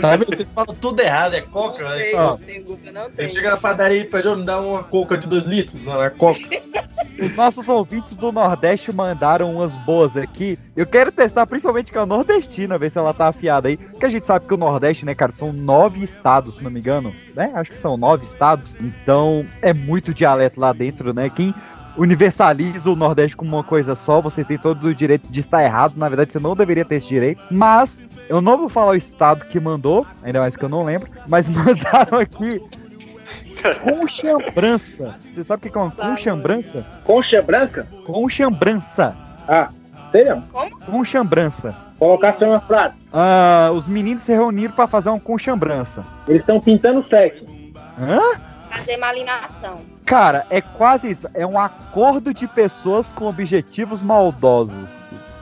Tá 0.00 0.16
vendo? 0.16 0.26
Você 0.36 0.44
fala 0.44 0.66
tudo 0.80 1.00
errado, 1.00 1.34
é 1.34 1.40
coca. 1.40 1.82
Não 1.82 1.90
Aí, 1.90 2.02
tem, 2.02 2.14
ó, 2.14 2.30
não 2.30 2.38
tem 2.38 2.62
Google, 2.62 2.92
não 2.92 3.10
tem. 3.10 3.28
chega 3.28 3.50
na 3.50 3.56
padaria 3.56 4.00
e 4.00 4.04
pede, 4.04 4.28
"Ô, 4.28 4.36
me 4.36 4.44
dá 4.44 4.60
uma 4.60 4.82
coca 4.84 5.16
de 5.16 5.26
2 5.26 5.44
litros. 5.44 5.82
Não, 5.82 6.02
é 6.02 6.10
coca. 6.10 6.38
Os 7.20 7.34
nossos 7.34 7.68
ouvintes 7.68 8.14
do 8.16 8.30
Nordeste 8.30 8.92
mandaram 8.92 9.50
umas 9.54 9.72
boas 9.84 10.16
aqui. 10.16 10.58
Eu 10.76 10.86
quero 10.86 11.10
testar 11.10 11.46
principalmente 11.46 11.90
com 11.90 11.98
a 12.00 12.06
nordestina, 12.06 12.76
ver 12.78 12.90
se 12.90 12.98
ela 12.98 13.14
tá 13.14 13.28
afiada 13.28 13.68
aí. 13.68 13.76
Porque 13.76 14.04
a 14.04 14.10
gente 14.10 14.26
sabe 14.26 14.46
que 14.46 14.52
o 14.52 14.56
Nordeste, 14.58 15.06
né, 15.06 15.14
cara, 15.14 15.32
são 15.32 15.50
nove 15.52 16.04
estados, 16.04 16.56
se 16.56 16.64
não 16.64 16.70
me 16.70 16.80
engano. 16.80 17.14
Né? 17.34 17.50
Acho 17.54 17.70
que 17.70 17.78
são 17.78 17.96
nove 17.96 18.24
estados. 18.26 18.74
Então 18.80 19.44
é 19.62 19.72
muito 19.72 20.12
dialeto 20.12 20.60
lá 20.60 20.65
dentro, 20.72 21.12
né? 21.12 21.30
Quem 21.30 21.54
universaliza 21.96 22.90
o 22.90 22.96
Nordeste 22.96 23.36
como 23.36 23.56
uma 23.56 23.64
coisa 23.64 23.94
só, 23.96 24.20
você 24.20 24.44
tem 24.44 24.58
todo 24.58 24.88
o 24.88 24.94
direito 24.94 25.28
de 25.28 25.40
estar 25.40 25.62
errado. 25.62 25.94
Na 25.96 26.08
verdade, 26.08 26.32
você 26.32 26.38
não 26.38 26.54
deveria 26.54 26.84
ter 26.84 26.96
esse 26.96 27.08
direito. 27.08 27.42
Mas 27.50 27.98
eu 28.28 28.40
não 28.40 28.56
vou 28.56 28.68
falar 28.68 28.90
o 28.90 28.96
estado 28.96 29.44
que 29.46 29.58
mandou, 29.58 30.06
ainda 30.22 30.40
mais 30.40 30.56
que 30.56 30.64
eu 30.64 30.68
não 30.68 30.84
lembro, 30.84 31.08
mas 31.28 31.48
mandaram 31.48 32.18
aqui 32.18 32.60
conchambrança. 33.82 35.18
Você 35.20 35.44
sabe 35.44 35.66
o 35.66 35.70
que 35.70 35.76
é 35.76 35.80
uma 35.80 35.90
conchambrança? 35.90 36.86
Concha 37.04 37.42
branca? 37.42 37.86
Conchambrança. 38.04 39.16
Ah, 39.48 39.70
sei 40.12 40.24
não. 40.24 40.42
Como? 40.42 40.78
Conchambrança. 40.80 41.74
Colocar 41.98 42.36
só 42.38 42.44
uma 42.44 42.60
frase. 42.60 42.94
Ah, 43.12 43.70
os 43.72 43.88
meninos 43.88 44.22
se 44.22 44.32
reuniram 44.32 44.74
pra 44.74 44.86
fazer 44.86 45.08
uma 45.08 45.20
conchambrança. 45.20 46.04
Eles 46.28 46.40
estão 46.42 46.60
pintando 46.60 47.06
sexo. 47.06 47.46
Hã? 47.98 48.20
Fazer 48.70 48.98
malinação. 48.98 49.95
Cara, 50.06 50.46
é 50.50 50.60
quase 50.60 51.10
isso. 51.10 51.28
É 51.34 51.44
um 51.44 51.58
acordo 51.58 52.32
de 52.32 52.46
pessoas 52.46 53.08
com 53.08 53.26
objetivos 53.26 54.02
maldosos. 54.02 54.88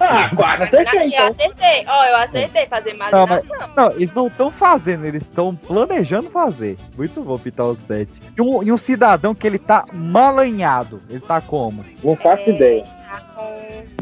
Ah, 0.00 0.28
quase 0.34 0.64
acertei, 0.64 1.00
Eu 1.00 1.06
então. 1.06 1.26
acertei. 1.28 1.84
Ó, 1.86 2.04
eu 2.04 2.16
acertei 2.16 2.66
fazer 2.66 2.94
Não, 2.94 3.26
mas, 3.26 3.44
malinação. 3.46 3.70
não, 3.76 3.90
eles 3.92 4.12
não 4.12 4.26
estão 4.26 4.50
fazendo, 4.50 5.04
eles 5.04 5.22
estão 5.22 5.54
planejando 5.54 6.30
fazer. 6.30 6.76
Muito 6.96 7.22
bom 7.22 7.38
pitar 7.38 7.66
os 7.66 7.78
sete. 7.86 8.20
E 8.36 8.42
um, 8.42 8.62
e 8.62 8.72
um 8.72 8.76
cidadão 8.76 9.34
que 9.34 9.46
ele 9.46 9.58
tá 9.58 9.84
malanhado. 9.92 11.00
Ele 11.08 11.20
tá 11.20 11.40
como? 11.40 11.84
Não 12.02 12.16
faço 12.16 12.50
ideia. 12.50 12.84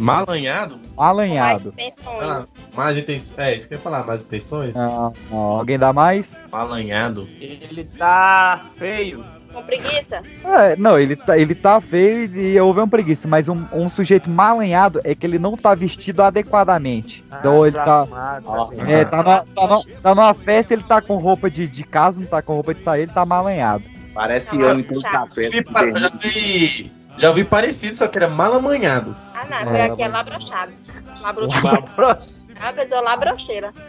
Malanhado? 0.01 0.81
Malanhado. 0.97 1.75
Sei 1.77 1.93
lá, 2.27 2.45
mais 2.75 2.97
intenções. 2.97 3.39
É, 3.39 3.55
isso 3.55 3.69
que 3.69 3.75
eu 3.75 3.79
ia 3.79 3.83
falar, 3.83 4.05
mais 4.07 4.23
intenções? 4.23 4.77
Ah, 4.77 5.11
ah, 5.31 5.35
alguém 5.35 5.79
dá 5.79 5.93
mais? 5.93 6.39
Malanhado. 6.51 7.29
Ele 7.41 7.85
tá 7.85 8.65
feio. 8.77 9.25
Com 9.53 9.63
preguiça? 9.63 10.23
É, 10.45 10.77
não, 10.77 10.99
ele 10.99 11.17
tá, 11.17 11.39
ele 11.39 11.55
tá 11.55 11.81
feio 11.81 12.25
e 12.37 12.61
houve 12.61 12.81
uma 12.81 12.89
preguiça, 12.89 13.29
mas 13.29 13.49
um, 13.49 13.65
um 13.73 13.89
sujeito 13.89 14.31
malanhado 14.31 15.01
é 15.05 15.15
que 15.15 15.27
ele 15.27 15.39
não 15.39 15.57
tá 15.57 15.75
vestido 15.75 16.23
adequadamente. 16.23 17.25
então 17.39 17.67
ele 17.67 17.77
tá. 17.77 18.07
É, 18.87 19.05
tá, 19.05 19.23
numa, 19.23 19.45
tá, 19.55 19.67
numa, 19.67 19.83
tá 20.03 20.15
numa 20.15 20.35
festa, 20.35 20.73
ele 20.73 20.83
tá 20.83 21.01
com 21.01 21.17
roupa 21.17 21.51
de, 21.51 21.67
de 21.67 21.85
casa, 21.85 22.19
não 22.19 22.27
tá 22.27 22.43
com 22.43 22.55
roupa 22.55 22.75
de 22.75 22.83
sair, 22.83 23.03
ele 23.03 23.13
tá 23.13 23.25
malanhado. 23.27 23.85
Parece 24.15 24.59
eu 24.59 24.79
em 24.79 24.83
café. 25.01 25.51
Já 25.51 26.09
vi, 26.19 26.93
já 27.17 27.33
vi 27.33 27.45
parecido, 27.45 27.95
só 27.95 28.07
que 28.09 28.19
era 28.19 28.29
malamanhado. 28.29 29.17
Ah, 29.35 29.47
não. 29.49 29.71
Foi 29.71 29.79
É, 29.79 29.85
aqui 29.85 30.03
é 30.03 30.09
labrochado. 30.09 30.73
Labrochado. 31.23 32.42
É 32.63 32.67
uma 32.67 32.73
pessoa 32.75 33.01
labrocheira. 33.01 33.73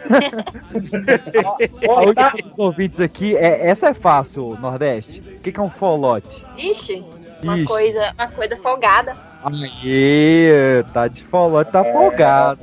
A 1.88 2.00
única 2.00 2.32
dos 2.42 2.58
ouvintes 2.58 2.98
aqui, 2.98 3.36
é, 3.36 3.68
essa 3.68 3.90
é 3.90 3.94
fácil, 3.94 4.58
Nordeste. 4.60 5.20
O 5.20 5.38
que, 5.40 5.52
que 5.52 5.60
é 5.60 5.62
um 5.62 5.70
folote? 5.70 6.44
Ixi. 6.58 7.04
Uma 7.42 7.56
Ixi. 7.56 7.66
coisa, 7.66 8.12
uma 8.18 8.28
coisa 8.28 8.56
folgada. 8.56 9.16
Aê, 9.44 10.82
tá 10.92 11.06
de 11.06 11.22
folote, 11.22 11.70
tá 11.70 11.84
folgado. 11.84 12.62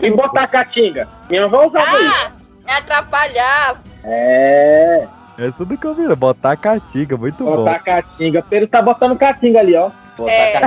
E 0.00 0.10
botar 0.10 0.46
caatinga? 0.46 1.06
Minha 1.28 1.44
avó 1.44 1.66
usava 1.66 2.00
isso. 2.00 2.14
Ah, 2.14 2.30
é 2.66 2.72
atrapalhar. 2.76 3.82
É. 4.04 5.06
É 5.38 5.50
tudo 5.50 5.76
que 5.76 5.86
eu 5.86 5.94
vi, 5.94 6.06
botar 6.16 6.52
a 6.52 6.56
catiga, 6.56 7.14
muito 7.16 7.44
bom. 7.44 7.56
Botar 7.56 7.80
caatinga. 7.80 8.42
Pedro 8.42 8.68
tá 8.68 8.80
botando 8.80 9.18
caatinga 9.18 9.60
ali, 9.60 9.76
ó. 9.76 9.90
É, 10.26 10.60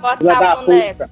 Botar 0.00 0.56
boneco. 0.56 0.64
puta. 0.64 1.10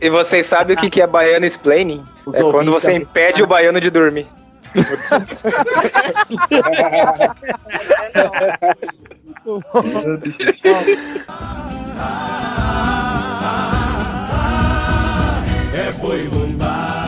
E 0.00 0.10
vocês 0.10 0.44
sabem 0.46 0.76
o 0.76 0.78
que 0.78 0.90
que 0.90 1.00
é 1.00 1.06
baiano 1.06 1.46
explaining? 1.46 2.04
Os 2.26 2.34
é 2.34 2.42
quando 2.42 2.70
você 2.72 2.88
também. 2.88 3.02
impede 3.02 3.42
o 3.42 3.46
baiano 3.46 3.80
de 3.80 3.88
dormir. 3.90 4.26
É 15.74 15.92
boi 15.92 16.28
bumbá. 16.28 17.06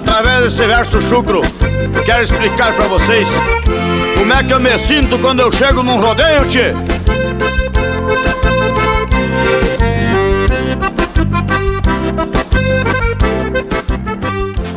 Através 0.00 0.40
desse 0.44 0.66
verso 0.66 1.02
chucro, 1.02 1.42
quero 2.06 2.22
explicar 2.22 2.72
pra 2.72 2.86
vocês 2.86 3.28
como 4.16 4.32
é 4.32 4.42
que 4.42 4.50
eu 4.50 4.58
me 4.58 4.78
sinto 4.78 5.18
quando 5.18 5.40
eu 5.40 5.52
chego 5.52 5.82
num 5.82 6.00
rodeio, 6.00 6.48
tchê. 6.48 6.72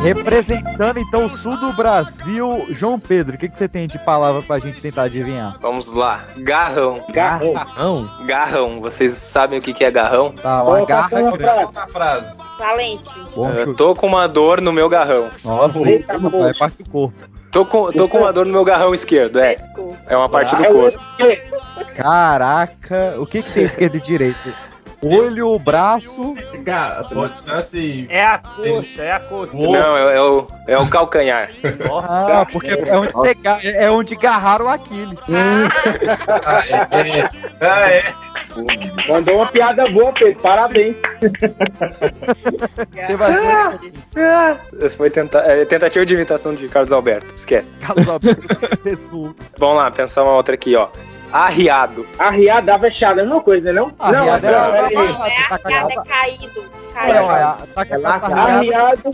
Representando 0.04 0.98
então 0.98 1.24
o 1.24 1.30
sul 1.30 1.56
do 1.56 1.72
Brasil, 1.72 2.66
João 2.68 3.00
Pedro, 3.00 3.36
o 3.36 3.38
que, 3.38 3.48
que 3.48 3.56
você 3.56 3.66
tem 3.66 3.88
de 3.88 3.98
palavra 4.00 4.42
pra 4.42 4.58
gente 4.58 4.78
tentar 4.78 5.04
adivinhar? 5.04 5.56
Vamos 5.62 5.90
lá. 5.94 6.26
Garrão. 6.36 7.02
Garrão. 7.08 7.54
Garrão? 7.54 8.10
Garrão. 8.26 8.80
Vocês 8.82 9.14
sabem 9.14 9.58
o 9.58 9.62
que 9.62 9.72
que 9.72 9.82
é 9.82 9.90
garrão? 9.90 10.32
Tá, 10.32 10.62
uma 10.62 10.84
garra 10.84 11.20
uma 11.22 11.32
que... 11.32 11.38
frase. 11.38 11.72
Na 11.72 11.86
frase. 11.86 12.38
Valente. 12.58 13.10
Bom, 13.34 13.48
Eu 13.48 13.74
tô 13.74 13.94
com 13.94 14.06
uma 14.08 14.28
dor 14.28 14.60
no 14.60 14.74
meu 14.74 14.90
garrão. 14.90 15.30
Nossa, 15.42 15.78
Eita, 15.88 16.12
é 16.12 16.58
parte 16.58 16.82
do 16.82 16.90
corpo. 16.90 17.34
Tô 17.50 17.64
com, 17.64 17.90
tô 17.90 18.06
com 18.06 18.18
uma 18.18 18.32
dor 18.32 18.44
no 18.44 18.52
meu 18.52 18.64
garrão 18.64 18.94
esquerdo, 18.94 19.38
é. 19.38 19.54
É 20.06 20.14
uma 20.14 20.28
parte 20.28 20.54
do 20.54 20.64
corpo. 20.64 20.98
Caraca, 21.96 23.14
o 23.18 23.24
que, 23.24 23.42
que 23.42 23.52
tem 23.52 23.64
esquerdo 23.64 23.96
e 23.96 24.00
direito? 24.00 24.52
Olho, 25.04 25.58
braço. 25.58 26.34
Ga- 26.62 27.04
Pode 27.12 27.36
ser 27.36 27.52
assim. 27.52 28.06
É 28.08 28.24
a 28.24 28.38
coxa, 28.38 29.02
é 29.02 29.12
a 29.12 29.20
coxa. 29.20 29.52
Não, 29.54 29.96
é, 29.96 30.16
é 30.16 30.20
o, 30.22 30.46
é 30.68 30.78
o 30.78 30.88
calcanhar. 30.88 31.50
Ah, 32.08 32.46
porque 32.50 32.68
é 32.72 32.96
onde, 32.98 33.12
você 33.12 33.34
ga- 33.34 33.58
é 33.62 33.90
onde 33.90 34.16
garraram 34.16 34.66
o 34.66 34.68
Aquiles. 34.68 35.18
Ah, 37.60 37.90
é. 37.90 38.02
Mandou 39.08 39.36
uma 39.36 39.46
piada 39.46 39.84
boa, 39.88 40.12
Pedro. 40.12 40.40
Parabéns. 40.40 40.96
Essa 44.80 44.96
foi 44.96 45.10
tenta 45.10 45.38
é, 45.40 45.64
tentativa 45.64 46.04
de 46.06 46.14
imitação 46.14 46.54
de 46.54 46.68
Carlos 46.68 46.92
Alberto. 46.92 47.26
Esquece. 47.34 47.74
Carlos 47.76 48.08
Alberto. 48.08 48.42
Vamos 49.58 49.76
lá, 49.76 49.90
pensar 49.90 50.22
uma 50.24 50.34
outra 50.34 50.54
aqui, 50.54 50.76
ó. 50.76 50.88
Arriado. 51.34 52.06
Arriado, 52.16 52.66
dá 52.66 52.78
fechada, 52.78 53.20
é 53.20 53.24
a 53.24 53.26
mesma 53.26 53.42
coisa, 53.42 53.72
né? 53.72 53.80
Não, 53.80 53.92
Arriado 53.98 54.46
não, 54.46 54.52
é- 54.54 54.70
pera 54.70 54.86
aí. 54.86 54.94
Não, 54.94 55.26
é 55.26 55.36
arriado, 55.50 55.90
é 55.90 55.94
caído. 56.04 56.60
É, 56.60 56.94
Caído. 56.94 57.74
cabeça 57.74 58.26
arriada, 58.26 58.58
Arriado. 58.58 59.10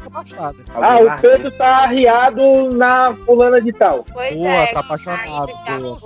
Ah, 0.74 0.98
o 1.01 1.20
Pedro 1.22 1.51
tá 1.52 1.76
arriado 1.84 2.76
na 2.76 3.14
fulana 3.24 3.59
de 3.62 3.72
tal. 3.72 4.05
Pois 4.12 4.34
Boa, 4.36 4.51
é. 4.51 4.66
tá 4.66 4.80
apaixonado, 4.80 5.48
caído, 5.64 5.97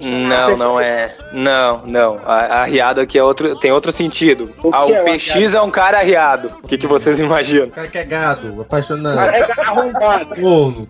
Não, 0.00 0.56
não 0.56 0.80
é. 0.80 1.10
Não, 1.32 1.82
não. 1.86 2.18
A- 2.24 2.62
Arriado 2.62 3.00
aqui 3.00 3.18
é 3.18 3.22
outro, 3.22 3.54
tem 3.58 3.70
outro 3.70 3.92
sentido. 3.92 4.52
O 4.62 4.70
Ah, 4.74 4.80
é 4.90 5.00
o 5.00 5.02
o 5.02 5.04
PX 5.04 5.54
é 5.54 5.60
um 5.60 5.70
cara 5.70 5.98
arriado. 5.98 6.50
O 6.62 6.66
que, 6.66 6.76
que 6.78 6.86
vocês 6.86 7.20
imaginam? 7.20 7.66
O 7.66 7.70
cara 7.70 7.86
que 7.88 7.98
é 7.98 8.04
gado, 8.04 8.60
apaixonado. 8.62 9.16
Cara, 9.16 9.36
é 9.38 9.52
arrombado. 9.60 10.34
Corno. 10.40 10.88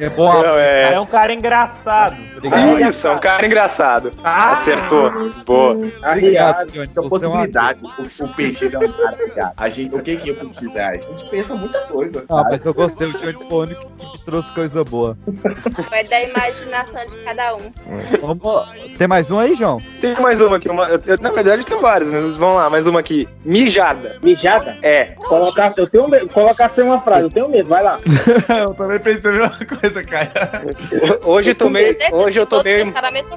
É 0.00 0.08
bom, 0.08 0.32
Não, 0.32 0.58
É 0.58 0.92
é. 0.94 1.00
um 1.00 1.04
cara 1.04 1.32
engraçado. 1.32 2.16
Isso, 2.88 3.06
é 3.06 3.10
um 3.12 3.18
cara 3.18 3.46
engraçado. 3.46 4.10
Acertou. 4.24 5.10
Boa. 5.44 5.76
Arriado. 6.02 6.70
Johnny. 6.70 6.88
Então, 6.90 7.04
é 7.04 7.08
possibilidade. 7.08 7.84
O, 7.84 8.24
o 8.24 8.34
peixe 8.34 8.70
é 8.74 8.78
um 8.78 8.92
cara 8.92 9.16
ligado. 9.22 9.52
A 9.56 9.68
gente, 9.68 9.94
o 9.94 10.02
que 10.02 10.16
que 10.16 10.30
eu 10.30 10.34
preciso? 10.36 10.76
A 10.78 10.94
gente 10.94 11.28
pensa 11.30 11.54
muita 11.54 11.80
coisa. 11.82 12.24
Não, 12.28 12.36
sabe? 12.38 12.50
mas 12.50 12.64
eu 12.64 12.74
gostei, 12.74 13.06
o 13.08 13.12
Johnny 13.12 13.32
foi 13.34 13.46
o 13.50 13.60
único 13.62 13.90
que 13.98 14.06
que 14.16 14.24
trouxe 14.24 14.50
coisa 14.52 14.82
boa. 14.84 15.16
Vai 15.90 16.04
da 16.04 16.20
imaginação 16.22 17.06
de 17.06 17.16
cada 17.18 17.54
um. 17.56 17.72
Vamos... 18.20 18.66
Tem 18.98 19.06
mais 19.06 19.30
um 19.30 19.38
aí, 19.38 19.54
João? 19.54 19.80
Tem 20.00 20.14
mais 20.20 20.40
uma 20.40 20.56
aqui. 20.56 20.68
Uma, 20.68 20.88
eu- 20.88 21.00
eu- 21.06 21.18
na 21.20 21.30
verdade, 21.30 21.64
tem 21.64 21.80
vários, 21.80 22.10
mas 22.10 22.36
vamos 22.36 22.56
lá, 22.56 22.68
mais 22.70 22.86
uma 22.86 22.98
aqui. 23.00 23.28
Mijada. 23.44 24.18
Mijada? 24.22 24.76
É. 24.82 25.04
Colocar, 25.16 25.72
eu 25.76 25.86
tenho 25.86 26.08
medo. 26.08 26.28
Colocar 26.28 26.70
sem 26.74 26.82
uma 26.84 27.00
frase, 27.00 27.22
eu 27.22 27.30
tenho 27.30 27.48
medo, 27.48 27.68
vai 27.68 27.82
lá. 27.82 27.98
eu 28.60 28.74
também 28.74 28.98
pensei 28.98 29.30
a 29.30 29.34
mesma 29.34 29.58
coisa, 29.80 30.02
cara. 30.02 30.30
Hoje 31.24 31.50
eu 31.50 31.54
tomei. 31.54 31.96
Hoje 32.12 32.40
eu 32.40 32.46
tomei. 32.46 32.90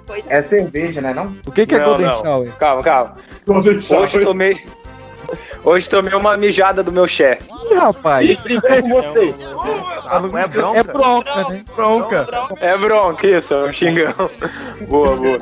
coisa. 0.07 0.23
É 0.29 0.41
cerveja, 0.41 1.01
né? 1.01 1.13
Não? 1.13 1.35
O 1.45 1.51
que, 1.51 1.65
que 1.65 1.75
é 1.75 1.79
Não, 1.79 1.85
Golden 1.85 2.05
não. 2.07 2.21
Shower? 2.23 2.51
Calma, 2.57 2.81
calma. 2.83 3.15
Hoje 3.47 4.17
eu 4.17 4.25
tomei. 4.25 4.57
Hoje 5.63 5.89
tomei 5.89 6.13
uma 6.13 6.37
mijada 6.37 6.81
do 6.83 6.91
meu 6.91 7.07
chefe. 7.07 7.43
Ih, 7.71 7.75
rapaz. 7.75 8.39
Brigou 8.41 8.69
com 8.81 8.89
você. 8.89 9.53
Não 10.31 10.37
é 10.37 10.47
bronca? 10.47 10.79
É 10.79 10.83
bronca, 10.83 11.49
né? 11.49 11.65
Bronca. 11.75 12.27
É 12.59 12.77
bronca, 12.77 13.27
isso, 13.27 13.53
é 13.53 13.65
um 13.65 13.73
xingão. 13.73 14.13
boa, 14.87 15.15
boa. 15.15 15.39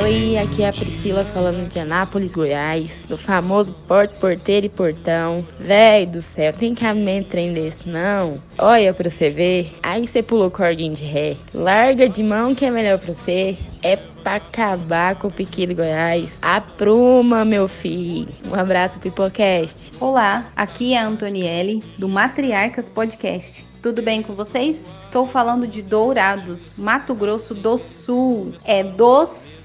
Oi, 0.00 0.36
aqui 0.36 0.62
é 0.62 0.68
a 0.68 0.72
Priscila 0.72 1.24
falando 1.24 1.68
de 1.68 1.76
Anápolis, 1.80 2.32
Goiás, 2.32 3.02
do 3.08 3.18
famoso 3.18 3.72
Porto 3.88 4.16
Porteiro 4.20 4.66
e 4.66 4.68
Portão. 4.68 5.44
Véi 5.58 6.06
do 6.06 6.22
céu, 6.22 6.52
tem 6.52 6.72
cabimento 6.72 7.30
trem 7.30 7.52
desse, 7.52 7.88
não? 7.88 8.40
Olha 8.56 8.94
pra 8.94 9.10
você 9.10 9.28
ver, 9.28 9.76
aí 9.82 10.06
você 10.06 10.22
pulou 10.22 10.52
cordinho 10.52 10.94
de 10.94 11.04
ré. 11.04 11.36
Larga 11.52 12.08
de 12.08 12.22
mão 12.22 12.54
que 12.54 12.64
é 12.64 12.70
melhor 12.70 12.98
pra 12.98 13.12
você. 13.12 13.58
É 13.82 13.96
pra 14.22 14.36
acabar 14.36 15.16
com 15.16 15.26
o 15.26 15.32
Piqui 15.32 15.66
do 15.66 15.74
Goiás. 15.74 16.38
Apruma, 16.42 17.44
meu 17.44 17.66
filho. 17.66 18.28
Um 18.48 18.54
abraço, 18.54 19.00
Pipocast. 19.00 19.90
Olá, 19.98 20.46
aqui 20.54 20.94
é 20.94 20.98
a 20.98 21.08
Antonielle, 21.08 21.82
do 21.98 22.08
Matriarcas 22.08 22.88
Podcast. 22.88 23.66
Tudo 23.82 24.00
bem 24.00 24.22
com 24.22 24.32
vocês? 24.32 24.84
Estou 25.00 25.26
falando 25.26 25.66
de 25.66 25.82
Dourados, 25.82 26.74
Mato 26.78 27.14
Grosso 27.14 27.52
do 27.52 27.76
Sul. 27.78 28.52
É 28.64 28.84
do 28.84 29.26
Sul. 29.26 29.57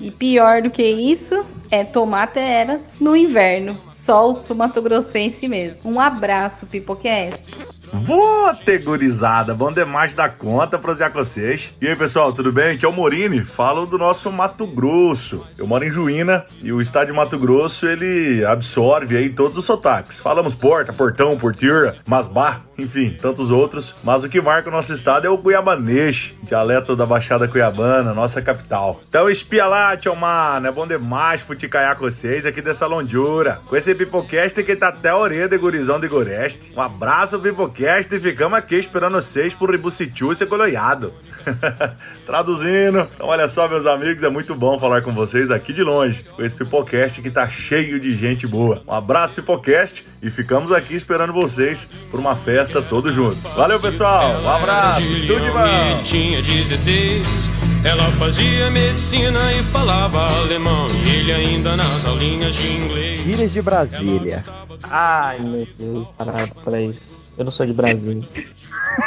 E 0.00 0.10
pior 0.10 0.62
do 0.62 0.70
que 0.70 0.82
isso, 0.82 1.44
é 1.70 1.84
tomateras 1.84 2.82
no 3.00 3.16
inverno. 3.16 3.78
Só 3.86 4.30
o 4.30 4.34
sul 4.34 4.56
mato 4.56 4.80
grossense 4.80 5.48
mesmo. 5.48 5.90
Um 5.92 6.00
abraço, 6.00 6.66
Pipocast. 6.66 7.77
Vou 7.92 8.54
ter 8.54 8.82
gurizada, 8.82 9.54
bom 9.54 9.72
demais 9.72 10.14
da 10.14 10.28
conta 10.28 10.78
pra 10.78 10.94
vocês. 11.14 11.74
E 11.80 11.86
aí, 11.86 11.96
pessoal, 11.96 12.32
tudo 12.32 12.52
bem? 12.52 12.74
Aqui 12.74 12.84
é 12.84 12.88
o 12.88 12.92
Morini, 12.92 13.44
falo 13.44 13.86
do 13.86 13.96
nosso 13.96 14.30
Mato 14.30 14.66
Grosso. 14.66 15.46
Eu 15.56 15.66
moro 15.66 15.84
em 15.84 15.90
Juína 15.90 16.44
e 16.62 16.72
o 16.72 16.80
estado 16.80 17.08
de 17.08 17.12
Mato 17.12 17.38
Grosso, 17.38 17.86
ele 17.86 18.44
absorve 18.44 19.16
aí 19.16 19.30
todos 19.30 19.56
os 19.56 19.64
sotaques. 19.64 20.20
Falamos 20.20 20.54
porta, 20.54 20.92
portão, 20.92 21.36
porteira, 21.36 21.96
masbar, 22.06 22.62
enfim, 22.76 23.16
tantos 23.20 23.50
outros. 23.50 23.94
Mas 24.04 24.22
o 24.22 24.28
que 24.28 24.40
marca 24.40 24.68
o 24.68 24.72
nosso 24.72 24.92
estado 24.92 25.26
é 25.26 25.30
o 25.30 25.38
cuiabanês, 25.38 26.34
dialeto 26.42 26.94
da 26.94 27.06
Baixada 27.06 27.48
Cuiabana, 27.48 28.12
nossa 28.12 28.42
capital. 28.42 29.00
Então 29.08 29.30
espia 29.30 29.66
lá, 29.66 29.96
tio 29.96 30.14
mano, 30.14 30.66
é 30.66 30.70
bom 30.70 30.86
demais 30.86 31.40
futicaiar 31.40 31.96
com 31.96 32.04
vocês 32.04 32.44
aqui 32.44 32.60
dessa 32.60 32.86
londura. 32.86 33.60
Com 33.66 33.76
esse 33.76 33.94
Pipocast 33.94 34.62
que 34.62 34.76
tá 34.76 34.88
até 34.88 35.10
a 35.10 35.16
orelha 35.16 35.48
de 35.48 35.56
gurizão 35.56 35.98
de 35.98 36.08
Goreste. 36.08 36.72
Um 36.76 36.82
abraço, 36.82 37.38
Pipocast, 37.38 37.77
e 37.86 38.18
ficamos 38.18 38.58
aqui 38.58 38.74
esperando 38.74 39.14
vocês 39.14 39.54
pro 39.54 39.70
Ribucitiu 39.70 40.34
ser 40.34 40.46
coloiado. 40.46 41.14
Traduzindo. 42.26 43.08
Então, 43.14 43.28
olha 43.28 43.46
só, 43.46 43.68
meus 43.68 43.86
amigos, 43.86 44.22
é 44.22 44.28
muito 44.28 44.54
bom 44.54 44.78
falar 44.80 45.02
com 45.02 45.12
vocês 45.12 45.50
aqui 45.50 45.72
de 45.72 45.82
longe, 45.82 46.24
com 46.34 46.42
esse 46.42 46.54
Pipocast 46.54 47.22
que 47.22 47.30
tá 47.30 47.48
cheio 47.48 48.00
de 48.00 48.12
gente 48.12 48.46
boa. 48.46 48.82
Um 48.86 48.92
abraço, 48.92 49.34
Pipocast, 49.34 50.04
e 50.20 50.28
ficamos 50.28 50.72
aqui 50.72 50.94
esperando 50.94 51.32
vocês 51.32 51.88
por 52.10 52.18
uma 52.18 52.34
festa 52.34 52.82
todos 52.82 53.14
juntos. 53.14 53.44
Valeu, 53.54 53.78
pessoal. 53.78 54.28
Um 54.42 54.50
abraço. 54.50 55.00
Tudo 55.00 55.40
de 55.40 55.50
bom. 55.50 56.02
Tinha 56.02 56.42
16. 56.42 57.48
Ela 57.84 58.04
fazia 58.18 58.70
medicina 58.70 59.52
e 59.52 59.62
falava 59.62 60.26
alemão. 60.40 60.88
E 61.04 61.14
ele 61.14 61.32
ainda 61.32 61.76
nas 61.76 62.04
aulinhas 62.04 62.56
de 62.56 62.72
inglês. 62.72 63.20
Gírias 63.20 63.52
de 63.52 63.62
Brasília. 63.62 64.44
Ai, 64.82 65.38
meu 65.40 65.66
Deus, 65.78 66.08
isso. 66.90 67.27
Eu 67.38 67.44
não 67.44 67.52
sou 67.52 67.64
de 67.64 67.72
Brasília. 67.72 68.26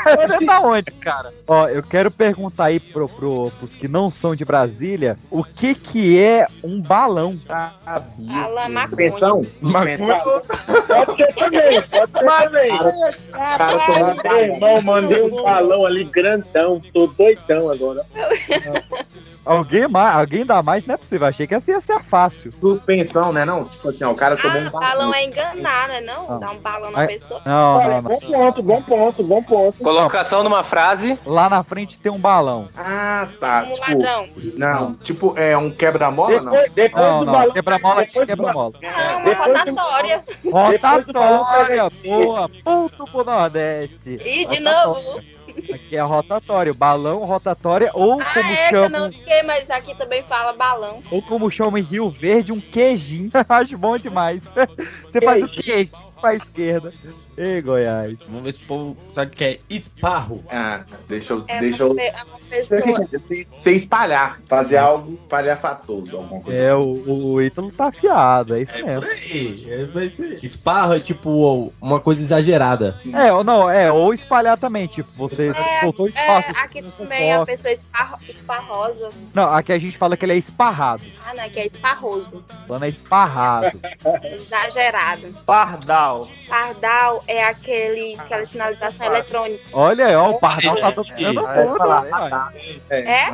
Você 0.05 0.45
tá 0.45 0.61
onde, 0.61 0.91
cara? 0.91 1.33
Ó, 1.47 1.67
eu 1.67 1.83
quero 1.83 2.09
perguntar 2.11 2.65
aí 2.65 2.79
pro, 2.79 3.07
pro, 3.07 3.51
pros 3.57 3.73
que 3.73 3.87
não 3.87 4.09
são 4.11 4.35
de 4.35 4.45
Brasília, 4.45 5.17
o 5.29 5.43
que 5.43 5.75
que 5.75 6.19
é 6.19 6.47
um 6.63 6.81
balão? 6.81 7.33
Fala 7.35 8.69
maconha. 8.69 9.11
Suspensão? 9.11 9.43
Suspensão? 9.43 10.41
Pode 10.87 11.15
ser 11.17 11.33
também, 11.33 11.81
pode 11.81 11.89
ser 11.89 12.07
também. 12.07 12.77
Cara, 13.31 13.85
tomando 13.85 14.23
Meu 14.23 14.37
irmão, 14.39 14.81
mandei 14.81 15.21
um 15.23 15.43
balão 15.43 15.85
ali 15.85 16.03
grandão. 16.03 16.81
Tô 16.93 17.07
doidão 17.07 17.69
agora. 17.69 18.05
Alguém, 19.43 19.87
mais, 19.87 20.15
alguém 20.15 20.45
dá 20.45 20.61
mais? 20.61 20.85
Não 20.85 20.93
é 20.93 20.97
possível, 20.97 21.27
achei 21.27 21.47
que 21.47 21.55
essa 21.55 21.71
ia 21.71 21.81
ser 21.81 21.99
fácil. 22.03 22.53
Suspensão, 22.59 23.33
né? 23.33 23.43
Não, 23.43 23.65
tipo 23.65 23.89
assim, 23.89 24.03
ó, 24.03 24.11
o 24.11 24.15
cara 24.15 24.37
tomou 24.37 24.57
Ah, 24.61 24.67
um 24.67 24.69
balão 24.71 25.13
é 25.13 25.25
enganar, 25.25 25.87
né? 25.87 26.01
Não, 26.01 26.39
dar 26.39 26.51
um 26.51 26.59
balão 26.59 26.91
na 26.91 27.07
pessoa. 27.07 27.41
Não, 27.43 27.77
Olha, 27.77 27.87
não, 27.95 28.01
bom 28.03 28.19
não. 28.21 28.29
ponto, 28.31 28.61
bom 28.63 28.81
ponto, 28.83 29.23
bom 29.23 29.43
ponto. 29.43 29.70
Colocação 29.79 30.43
numa 30.43 30.63
frase. 30.63 31.17
Lá 31.25 31.49
na 31.49 31.63
frente 31.63 31.97
tem 31.99 32.11
um 32.11 32.19
balão. 32.19 32.69
Ah, 32.77 33.27
tá. 33.39 33.65
Um 33.67 33.73
tipo, 33.73 33.89
ladrão. 33.89 34.27
não, 34.57 34.93
tipo, 34.95 35.33
é 35.37 35.57
um 35.57 35.69
quebra-mola, 35.71 36.41
não? 36.41 36.51
Depois, 36.73 36.91
Não, 37.05 37.19
do 37.19 37.25
não, 37.25 37.33
balão. 37.33 37.51
quebra-mola 37.53 38.05
do 38.05 38.11
quebra-mola. 38.25 38.73
Não, 38.81 39.17
uma 39.17 39.23
Depois 39.23 39.47
do- 39.47 39.71
rotatória. 39.75 40.23
Rotatória, 40.51 41.89
boa, 42.03 42.49
ponto 42.63 43.05
pro 43.05 43.23
Nordeste. 43.23 44.17
E 44.25 44.45
de 44.45 44.59
novo. 44.59 45.21
Aqui 45.73 45.97
é 45.97 46.01
rotatório, 46.01 46.73
balão, 46.73 47.19
rotatória, 47.19 47.91
ou 47.93 48.21
Ah, 48.21 48.25
como 48.33 48.49
é, 48.49 48.69
que 48.69 48.75
eu 48.75 48.89
não 48.89 49.11
sei, 49.11 49.43
mas 49.43 49.69
aqui 49.69 49.93
também 49.95 50.23
fala 50.23 50.53
balão. 50.53 50.99
ou 51.11 51.21
como 51.21 51.51
chamam 51.51 51.77
em 51.77 51.81
Rio 51.81 52.09
Verde, 52.09 52.53
um 52.53 52.59
queijinho. 52.61 53.29
Acho 53.49 53.77
bom 53.77 53.97
demais. 53.97 54.41
Você 55.11 55.21
faz 55.21 55.43
o 55.43 55.47
queijo 55.49 55.91
pra 56.21 56.35
esquerda. 56.35 56.93
Ei, 57.37 57.61
Goiás. 57.61 58.19
Vamos 58.27 58.43
ver 58.43 58.53
se 58.53 58.63
o 58.63 58.67
povo 58.67 58.97
sabe 59.13 59.31
o 59.31 59.35
que 59.35 59.43
é 59.43 59.59
esparro. 59.69 60.43
Ah, 60.49 60.83
deixa 61.09 61.33
eu. 61.33 61.43
É 61.47 61.59
deixa 61.59 61.85
uma, 61.85 61.91
eu. 61.91 61.95
pe- 61.95 62.01
é 62.17 62.23
uma 62.23 62.39
pessoa. 62.49 63.07
Sem 63.51 63.75
espalhar. 63.75 64.39
Fazer 64.47 64.77
algo 64.77 65.17
palhafatoso, 65.27 66.17
alguma 66.17 66.41
coisa. 66.41 66.59
É, 66.59 66.73
o, 66.75 67.31
o 67.33 67.41
Ítalo 67.41 67.71
tá 67.71 67.87
afiado, 67.87 68.55
é 68.55 68.61
isso 68.61 68.75
É 68.75 68.83
mesmo. 68.83 69.01
por 69.01 69.09
aí. 69.11 69.65
é. 69.69 70.45
Esparro 70.45 70.93
é 70.93 70.99
tipo 70.99 71.71
uma 71.81 71.99
coisa 71.99 72.21
exagerada. 72.21 72.97
É, 73.13 73.33
ou 73.33 73.43
não, 73.43 73.69
é, 73.69 73.91
ou 73.91 74.13
espalhar 74.13 74.57
também, 74.57 74.87
tipo, 74.87 75.09
você 75.11 75.49
É, 75.49 75.81
soltou 75.81 76.05
é, 76.07 76.09
espaço. 76.09 76.49
aqui 76.57 76.81
também 76.97 77.33
a 77.33 77.45
pessoa 77.45 77.71
esparro, 77.71 78.17
esparrosa. 78.29 79.09
Não, 79.33 79.43
aqui 79.53 79.73
a 79.73 79.79
gente 79.79 79.97
fala 79.97 80.15
que 80.15 80.23
ele 80.25 80.33
é 80.33 80.37
esparrado. 80.37 81.03
Ah, 81.25 81.33
não, 81.33 81.43
aqui 81.43 81.59
é 81.59 81.65
esparroso. 81.67 82.43
Falando 82.67 82.83
é 82.83 82.89
esparrado. 82.89 83.79
Exagerado. 84.23 85.00
Pardal. 85.45 86.27
Pardal 86.47 87.23
é 87.27 87.43
aquele, 87.43 88.15
aquela 88.19 88.45
sinalização 88.45 89.05
eletrônica. 89.07 89.63
Olha 89.73 90.07
aí, 90.07 90.15
ó, 90.15 90.31
o 90.31 90.39
Pardal 90.39 90.75
tá 90.77 90.89
Vai 90.89 91.65
conta, 91.65 91.77
falar 91.77 92.51
né. 92.51 92.51
É? 92.89 92.99
É. 92.99 93.31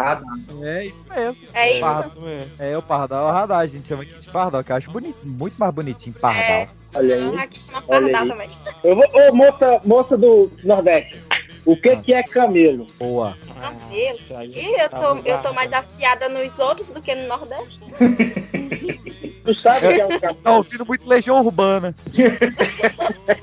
É 0.63 0.85
isso 0.85 1.03
mesmo. 1.05 1.47
É 1.53 1.71
isso? 1.71 1.81
Pardal. 1.81 2.11
É, 2.59 2.77
o 2.77 2.81
Pardal 2.81 3.27
é 3.27 3.29
o 3.29 3.33
radar, 3.33 3.59
a 3.59 3.67
gente 3.67 3.87
chama 3.87 4.03
aqui 4.03 4.13
de 4.13 4.29
Pardal, 4.29 4.63
que 4.63 4.71
eu 4.71 4.75
acho 4.75 4.91
bonito, 4.91 5.17
muito 5.23 5.57
mais 5.57 5.73
bonitinho, 5.73 6.15
Pardal. 6.19 6.41
É. 6.41 6.69
Olha 6.95 7.15
aí. 7.15 7.37
aqui 7.37 7.59
chama 7.61 7.83
Olha 7.87 8.11
pardal 8.11 8.23
aí. 8.23 8.29
também. 8.29 8.49
Eu 8.83 8.95
vou, 8.95 9.05
ô, 9.13 9.35
moça, 9.35 9.81
moça 9.83 10.17
do 10.17 10.51
Nordeste. 10.63 11.21
O 11.65 11.75
que 11.75 11.97
que 11.97 12.13
é 12.13 12.23
camelo? 12.23 12.87
Boa. 12.97 13.37
Camelo. 13.59 14.19
Ih, 14.45 14.81
eu 14.81 14.89
tô, 14.89 15.17
eu 15.25 15.41
tô 15.41 15.53
mais 15.53 15.71
afiada 15.73 16.29
nos 16.29 16.57
outros 16.57 16.87
do 16.87 17.01
que 17.01 17.13
no 17.13 17.27
Nordeste. 17.27 17.79
Tu 19.47 19.55
sabe 19.55 19.77
o 19.77 19.79
que 19.93 20.01
é 20.01 20.05
um 20.05 20.19
camelo? 20.19 20.37
Tá 20.43 20.51
ouvindo 20.55 20.85
muito 20.85 21.07
Legião 21.09 21.37
Urbana. 21.43 21.95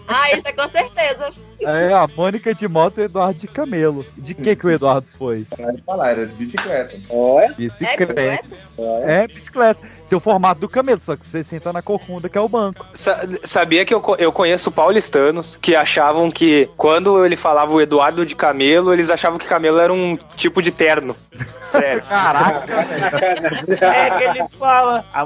Ah, 0.06 0.32
isso 0.32 0.46
é 0.46 0.52
com 0.52 0.68
certeza. 0.68 1.28
É, 1.60 1.92
a 1.92 2.06
Mônica 2.14 2.54
de 2.54 2.68
moto 2.68 2.98
e 2.98 3.02
o 3.02 3.04
Eduardo 3.04 3.38
de 3.38 3.48
camelo. 3.48 4.04
De 4.16 4.34
que 4.34 4.54
que 4.54 4.66
o 4.66 4.70
Eduardo 4.70 5.06
foi? 5.18 5.44
Pode 5.56 5.82
falar, 5.82 6.10
era 6.10 6.26
de 6.26 6.32
bicicleta. 6.34 6.94
Olha. 7.10 7.46
É 7.46 7.52
Bicicleta. 7.54 8.06
bicicleta? 8.06 8.44
É, 9.04 9.26
bicicleta. 9.26 9.80
Tem 10.08 10.16
o 10.16 10.20
formato 10.20 10.60
do 10.60 10.68
camelo, 10.68 11.00
só 11.04 11.16
que 11.16 11.26
você 11.26 11.42
senta 11.42 11.72
na 11.72 11.80
corcunda, 11.82 12.28
que 12.28 12.36
é 12.36 12.40
o 12.40 12.48
banco. 12.48 12.86
Sa- 12.92 13.26
sabia 13.44 13.84
que 13.86 13.92
eu, 13.94 14.00
co- 14.00 14.16
eu 14.16 14.30
conheço 14.30 14.70
paulistanos 14.70 15.56
que 15.56 15.74
achavam 15.74 16.30
que 16.30 16.68
quando 16.76 17.24
ele 17.24 17.36
falava 17.36 17.72
o 17.72 17.80
Eduardo 17.80 18.24
de 18.26 18.36
Camelo, 18.36 18.92
eles 18.92 19.08
achavam 19.10 19.38
que 19.38 19.46
Camelo 19.46 19.78
era 19.80 19.92
um 19.92 20.16
tipo 20.36 20.60
de 20.62 20.70
terno. 20.70 21.16
Sério. 21.62 22.02
Caraca, 22.04 22.66
É 23.84 24.10
que 24.10 24.24
ele 24.24 24.48
fala. 24.58 25.04
A, 25.12 25.22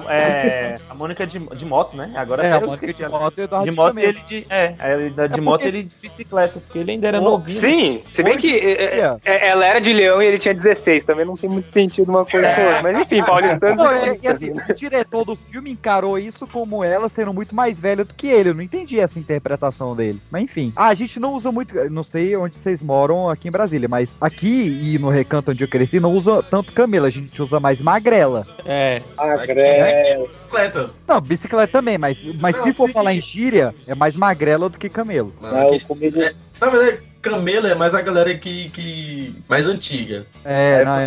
é, 0.74 0.78
a 0.90 0.94
Mônica 0.94 1.26
de, 1.26 1.38
de 1.38 1.64
moto, 1.64 1.96
né? 1.96 2.12
Agora 2.14 2.44
É, 2.46 2.52
a 2.52 2.60
Mônica 2.60 2.92
de 2.92 3.08
moto 3.08 3.38
e 3.40 3.44
o 3.44 3.64
De 3.64 3.70
moto 3.70 3.98
ele 3.98 4.20
de. 4.28 4.46
É, 4.48 5.08
da- 5.10 5.26
de 5.26 5.34
É 5.34 5.40
moto 5.40 5.60
porque- 5.62 5.68
ele 5.76 5.82
de 5.84 5.96
bicicleta, 6.00 6.60
porque 6.60 6.78
ele 6.78 6.90
ainda 6.92 7.08
era 7.08 7.20
novinho. 7.20 7.60
Sim, 7.60 8.00
se 8.10 8.22
bem 8.22 8.36
que 8.36 8.56
é, 8.58 9.00
é, 9.00 9.16
é, 9.24 9.48
ela 9.48 9.66
era 9.66 9.80
de 9.80 9.92
leão 9.92 10.22
e 10.22 10.26
ele 10.26 10.38
tinha 10.38 10.54
16, 10.54 11.04
também 11.04 11.24
não 11.24 11.36
tem 11.36 11.48
muito 11.50 11.68
sentido 11.68 12.08
uma 12.08 12.24
coisa 12.24 12.48
com 12.54 12.60
outra. 12.62 12.82
Mas 12.82 12.98
enfim, 13.00 13.22
paulistanos 13.22 13.82
Não, 13.82 13.92
e 13.92 14.08
é, 14.10 14.14
e 14.22 14.28
assim, 14.28 14.52
o 14.68 14.74
diretor 14.74 15.24
do 15.24 15.36
filme 15.36 15.70
encarou 15.70 16.18
isso 16.18 16.46
como 16.46 16.82
ela 16.84 17.08
sendo 17.08 17.32
muito 17.32 17.54
mais 17.54 17.78
velha 17.78 18.04
do 18.04 18.14
que 18.14 18.28
ele. 18.28 18.50
Eu 18.50 18.54
não 18.54 18.62
entendi 18.62 18.98
essa 18.98 19.18
interpretação 19.18 19.94
dele. 19.94 20.18
Mas 20.30 20.42
enfim. 20.42 20.72
Ah, 20.76 20.88
a 20.88 20.94
gente 20.94 21.18
não 21.20 21.32
usa 21.34 21.50
muito. 21.52 21.74
Não 21.90 22.02
sei 22.02 22.36
onde 22.36 22.56
vocês 22.56 22.80
moram 22.82 23.28
aqui 23.28 23.48
em 23.48 23.50
Brasília, 23.50 23.88
mas 23.88 24.14
aqui 24.20 24.78
e 24.94 24.98
no 24.98 25.08
recanto 25.10 25.50
onde 25.50 25.62
eu 25.62 25.68
cresci, 25.68 26.00
não 26.00 26.12
usa 26.12 26.42
tanto 26.42 26.72
camelo. 26.72 27.06
A 27.06 27.10
gente 27.10 27.40
usa 27.42 27.58
mais 27.60 27.80
magrela. 27.80 28.46
É. 28.64 29.00
Agré. 29.16 30.18
Bicicleta. 30.58 30.90
Não, 31.06 31.20
bicicleta 31.20 31.72
também, 31.72 31.98
mas, 31.98 32.18
mas 32.40 32.56
Não, 32.56 32.64
se 32.64 32.72
for 32.72 32.88
sim. 32.88 32.92
falar 32.92 33.14
em 33.14 33.20
gíria, 33.20 33.74
é 33.86 33.94
mais 33.94 34.16
magrela 34.16 34.68
do 34.68 34.78
que 34.78 34.88
camelo. 34.88 35.34
Não, 35.40 35.74
É, 35.74 35.80
comigo. 35.80 36.20
é, 36.20 36.34
na 36.60 36.70
verdade, 36.70 37.02
camelo 37.22 37.66
é 37.66 37.74
mais 37.74 37.94
a 37.94 38.00
galera 38.00 38.34
que. 38.36 38.70
que 38.70 39.34
mais 39.48 39.66
antiga. 39.66 40.26
É, 40.44 40.80
É, 40.80 40.84
não, 40.84 40.98
é, 40.98 41.04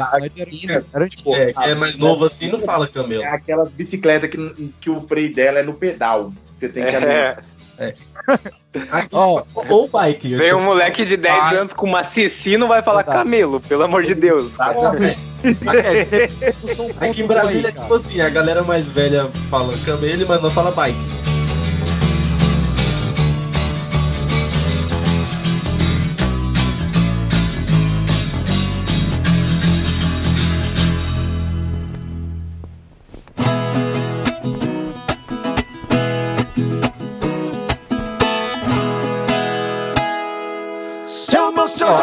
era 0.94 1.08
porra. 1.24 1.40
É, 1.40 1.54
que 1.54 1.64
é 1.64 1.76
mais 1.76 1.98
novo 1.98 2.26
assim, 2.26 2.50
não 2.50 2.60
fala 2.60 2.88
camelo. 2.88 3.24
É 3.24 3.28
aquela 3.28 3.66
bicicleta 3.66 4.28
que, 4.28 4.74
que 4.80 4.90
o 4.90 5.02
freio 5.08 5.34
dela 5.34 5.60
é 5.60 5.64
no 5.64 5.74
pedal. 5.74 6.34
Você 6.60 6.70
tem 6.70 6.84
que 6.84 6.90
É. 6.96 7.38
é. 7.78 7.94
ou, 9.12 9.46
ou 9.70 9.88
bike. 9.88 10.36
Vem 10.36 10.54
um 10.54 10.64
moleque 10.64 11.06
de 11.06 11.18
10 11.18 11.54
anos 11.54 11.74
com 11.74 11.86
uma 11.86 12.04
Cici 12.04 12.58
não 12.58 12.68
vai 12.68 12.82
falar 12.82 13.04
camelo, 13.04 13.60
pelo 13.60 13.84
amor 13.84 14.04
de 14.04 14.16
Deus. 14.16 14.54
Aqui 17.00 17.22
em 17.22 17.28
Brasília 17.28 17.70
é 17.70 17.72
tipo 17.72 17.94
assim, 17.94 18.22
a 18.22 18.30
galera 18.30 18.64
mais 18.64 18.88
velha 18.90 19.28
fala 19.50 19.74
camelo, 19.86 20.26
mas 20.28 20.42
não 20.42 20.50
fala 20.50 20.72
bike. 20.72 21.21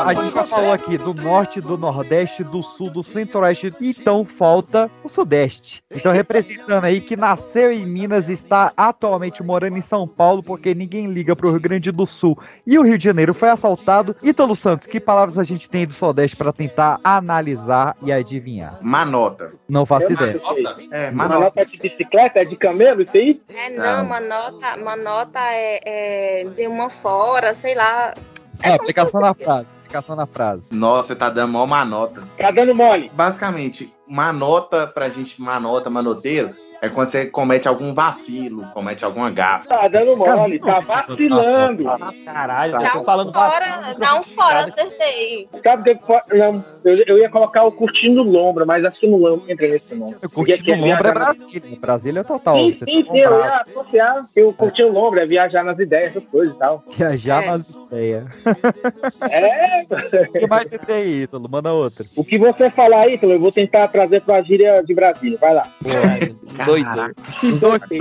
A 0.09 0.15
gente 0.15 0.35
já 0.35 0.45
falou 0.45 0.73
aqui 0.73 0.97
do 0.97 1.13
norte, 1.13 1.61
do 1.61 1.77
nordeste, 1.77 2.43
do 2.43 2.63
sul, 2.63 2.89
do 2.91 3.03
centro-oeste, 3.03 3.75
então 3.79 4.25
falta 4.25 4.91
o 5.05 5.09
sudeste. 5.09 5.83
Então 5.91 6.13
representando 6.13 6.85
aí 6.85 7.01
que 7.01 7.15
nasceu 7.15 7.71
em 7.71 7.85
Minas 7.85 8.31
e 8.31 8.33
está 8.33 8.73
atualmente 8.75 9.43
morando 9.43 9.77
em 9.77 9.83
São 9.83 10.09
Paulo 10.09 10.43
porque 10.43 10.75
ninguém 10.75 11.09
liga 11.09 11.37
pro 11.37 11.51
Rio 11.51 11.61
Grande 11.61 11.93
do 11.93 12.07
Sul 12.07 12.39
e 12.67 12.79
o 12.79 12.83
Rio 12.83 12.97
de 12.97 13.05
Janeiro 13.05 13.35
foi 13.35 13.51
assaltado. 13.51 14.17
Ítalo 14.23 14.57
Santos, 14.57 14.87
que 14.87 14.99
palavras 14.99 15.37
a 15.37 15.45
gente 15.45 15.69
tem 15.69 15.87
do 15.87 15.93
sudeste 15.93 16.37
para 16.37 16.55
tentar 16.55 16.99
analisar 17.05 17.95
e 18.03 18.11
adivinhar? 18.11 18.79
Manota. 18.81 19.53
Não 19.69 19.85
faço 19.85 20.07
Eu 20.07 20.13
ideia. 20.13 20.41
É, 20.91 21.11
Manota 21.11 21.61
é 21.61 21.65
de 21.67 21.77
bicicleta? 21.77 22.41
É 22.41 22.45
de 22.47 22.57
camelo 22.57 23.03
isso 23.03 23.15
aí? 23.15 23.43
É, 23.55 23.71
não, 23.71 24.05
uma 24.05 24.21
nota, 24.21 24.77
uma 24.77 24.97
nota 24.97 25.39
é, 25.39 25.81
é 25.85 26.45
de 26.45 26.67
uma 26.67 26.89
fora, 26.89 27.53
sei 27.53 27.75
lá. 27.75 28.15
É, 28.63 28.73
aplicação 28.73 29.21
na 29.21 29.35
frase. 29.35 29.78
Aplicação 29.89 30.15
na 30.15 30.27
frase. 30.27 30.69
Nossa, 30.71 31.09
você 31.09 31.17
tá 31.17 31.31
dando 31.31 31.51
mó 31.51 31.67
manota. 31.67 32.23
Tá 32.37 32.51
dando 32.51 32.75
mole. 32.75 33.11
Basicamente, 33.15 33.91
manota 34.07 34.87
pra 34.87 35.09
gente, 35.09 35.41
manota, 35.41 35.89
manoteiro, 35.89 36.55
é 36.83 36.91
quando 36.91 37.09
você 37.09 37.25
comete 37.25 37.67
algum 37.67 37.95
vacilo, 37.95 38.67
comete 38.75 39.03
alguma 39.03 39.31
gafa. 39.31 39.67
Tá 39.67 39.89
dando 39.89 40.15
mole, 40.15 40.59
tá 40.59 40.79
vacilando. 40.79 41.85
Caralho, 42.25 42.73
Dá 42.79 42.99
um 42.99 43.05
fora, 43.33 43.95
dá 43.99 44.15
um 44.17 44.23
fora, 44.23 44.65
acertei. 44.65 45.49
Sabe 45.63 45.93
o 45.93 45.99
que 45.99 46.05
eu, 46.89 47.05
eu 47.07 47.19
ia 47.19 47.29
colocar 47.31 47.65
o 47.65 47.73
curtindo 47.73 48.23
lombra, 48.23 48.65
mas 48.67 48.85
acho 48.85 49.01
que 49.01 49.07
não 49.07 49.23
lembro- 49.23 49.45
entra 49.49 49.69
nesse 49.69 49.95
nome. 49.95 50.15
O 50.25 50.31
curtindo 50.31 50.75
lombra 50.81 51.09
é 51.09 51.13
Brasília. 51.13 51.79
Brasília 51.81 52.21
é 52.21 52.25
total. 52.25 52.57
Sim, 52.57 52.73
sim, 52.85 53.05
sim, 53.05 53.19
eu 53.19 53.39
ia 53.39 53.57
associar 53.67 54.23
que 54.33 54.43
o 54.43 54.53
curtindo 54.53 54.91
lombra 54.93 55.23
é 55.23 55.27
viajar 55.27 55.65
nas 55.65 55.79
ideias, 55.79 56.07
essas 56.17 56.25
coisas 56.25 56.55
e 56.55 56.59
tal. 56.59 56.83
Viajar 56.97 57.45
É. 57.45 57.47
nas 57.47 57.69
ideias. 57.71 58.25
É. 59.31 59.87
O 60.29 60.33
que 60.39 60.47
mais 60.47 60.69
você 60.69 60.79
tem 60.79 60.97
aí, 60.97 61.23
Ítalo? 61.23 61.49
Manda 61.49 61.73
outra. 61.73 62.05
O 62.17 62.25
que 62.25 62.39
você 62.39 62.71
falar 62.71 63.03
aí, 63.03 63.15
então, 63.15 63.31
eu 63.31 63.41
vou 63.41 63.53
tentar 63.53 63.89
trazer 63.89 64.21
pra 64.23 64.43
gíria 64.43 64.83
de 64.83 64.95
Brasília. 64.95 65.39
Vai 65.41 65.55
lá. 65.55 65.67
Doido. 66.67 66.89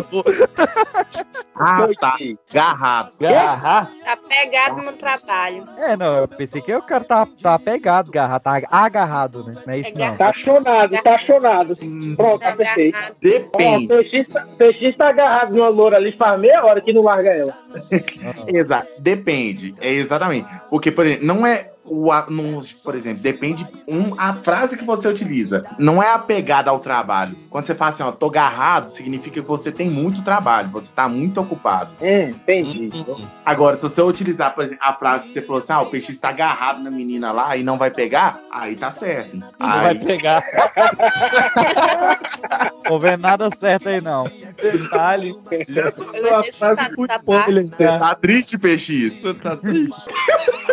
Ah, 1.60 1.88
tá. 2.00 2.16
Garrafa. 2.54 3.12
Garra. 3.20 3.88
Tá 4.06 4.16
pegado 4.30 4.82
no 4.84 4.94
trabalho. 4.94 5.64
É, 5.80 5.98
não, 5.98 6.18
eu 6.18 6.28
pensei 6.28 6.62
que 6.62 6.72
o 6.74 6.82
cara 6.84 7.04
tá, 7.04 7.28
tá 7.42 7.58
pegado, 7.58 8.12
garra, 8.12 8.40
tá 8.40 8.62
agarrado, 8.86 9.44
né? 9.44 9.54
Não 9.66 9.74
é 9.74 9.80
isso 9.80 9.92
não. 9.98 10.16
Tá 10.18 10.34
chonado, 10.34 11.02
tá 11.04 11.18
chonado. 11.20 11.78
Pronto, 12.16 12.40
tá 12.42 12.56
perfeito. 12.56 12.98
Depende. 13.22 13.94
Ó, 13.94 13.96
O 14.00 14.26
tá- 14.34 14.48
peixinho 14.58 14.98
tá 14.98 15.10
agarrado 15.10 15.54
numa 15.56 15.70
loura 15.70 15.98
ali 15.98 16.12
faz 16.12 16.40
meia 16.40 16.64
hora 16.66 16.82
que 16.82 16.94
não 16.94 17.02
larga 17.02 17.30
ela. 17.32 17.58
Exato, 18.48 18.88
depende. 19.00 19.74
É 19.82 19.92
exatamente. 19.92 20.48
Porque, 20.70 20.92
por 20.92 21.06
exemplo, 21.06 21.26
não 21.26 21.46
é 21.46 21.72
o 21.88 22.08
não, 22.30 22.62
por 22.84 22.96
exemplo, 22.96 23.22
depende 23.22 23.68
um, 23.88 24.20
a 24.20 24.36
frase 24.36 24.78
que 24.78 24.84
você 24.84 25.08
utiliza. 25.08 25.66
Não 25.78 26.02
é 26.02 26.14
apegada 26.14 26.70
ao 26.70 26.80
trabalho. 26.80 27.36
Quando 27.50 27.66
você 27.66 27.76
fala 27.76 27.92
assim, 27.92 28.04
ó, 28.04 28.12
tô 28.12 28.30
garrado, 28.30 28.92
significa 28.92 29.42
que 29.42 29.48
você 29.48 29.72
tem 29.72 29.90
muito 29.90 30.24
trabalho, 30.24 30.70
você 30.70 30.92
tá 30.94 31.08
muito 31.08 31.42
ocupado. 31.42 31.92
Hum, 32.02 32.30
entendi. 32.30 33.06
Agora, 33.46 33.76
se 33.76 33.84
você 33.84 34.02
utilizar, 34.02 34.54
por 34.54 34.64
exemplo, 34.64 34.84
a 34.84 34.94
frase 34.94 35.28
que 35.28 35.34
você 35.34 35.42
falou 35.42 35.60
assim, 35.60 35.74
ah, 35.74 35.82
o 35.82 35.88
peixe 35.88 36.12
está 36.12 36.30
agarrado 36.30 36.84
na 36.84 36.92
menina 36.92 37.32
lá 37.32 37.56
e 37.56 37.64
não 37.64 37.78
vai 37.78 37.92
pegar, 37.92 38.40
aí 38.52 38.76
tá 38.76 38.92
certo. 38.92 39.38
Não 39.38 39.48
aí, 39.60 39.82
vai 39.82 39.96
pegar. 39.96 40.44
Não 42.90 43.00
vê 43.00 43.18
nada 43.18 43.50
certo 43.60 43.90
aí, 43.90 44.00
não. 44.00 44.32
Detalhe. 44.62 45.36
Já 45.68 45.92
soltou 45.92 46.36
a 46.36 46.44
frase 46.54 46.82
muito 46.98 47.20
boa, 47.24 47.46
Você 47.46 48.00
tá 48.00 48.16
triste, 48.16 48.58
peixe? 48.58 49.10
Você 49.10 49.34
tá 49.34 49.58
triste. 49.58 49.94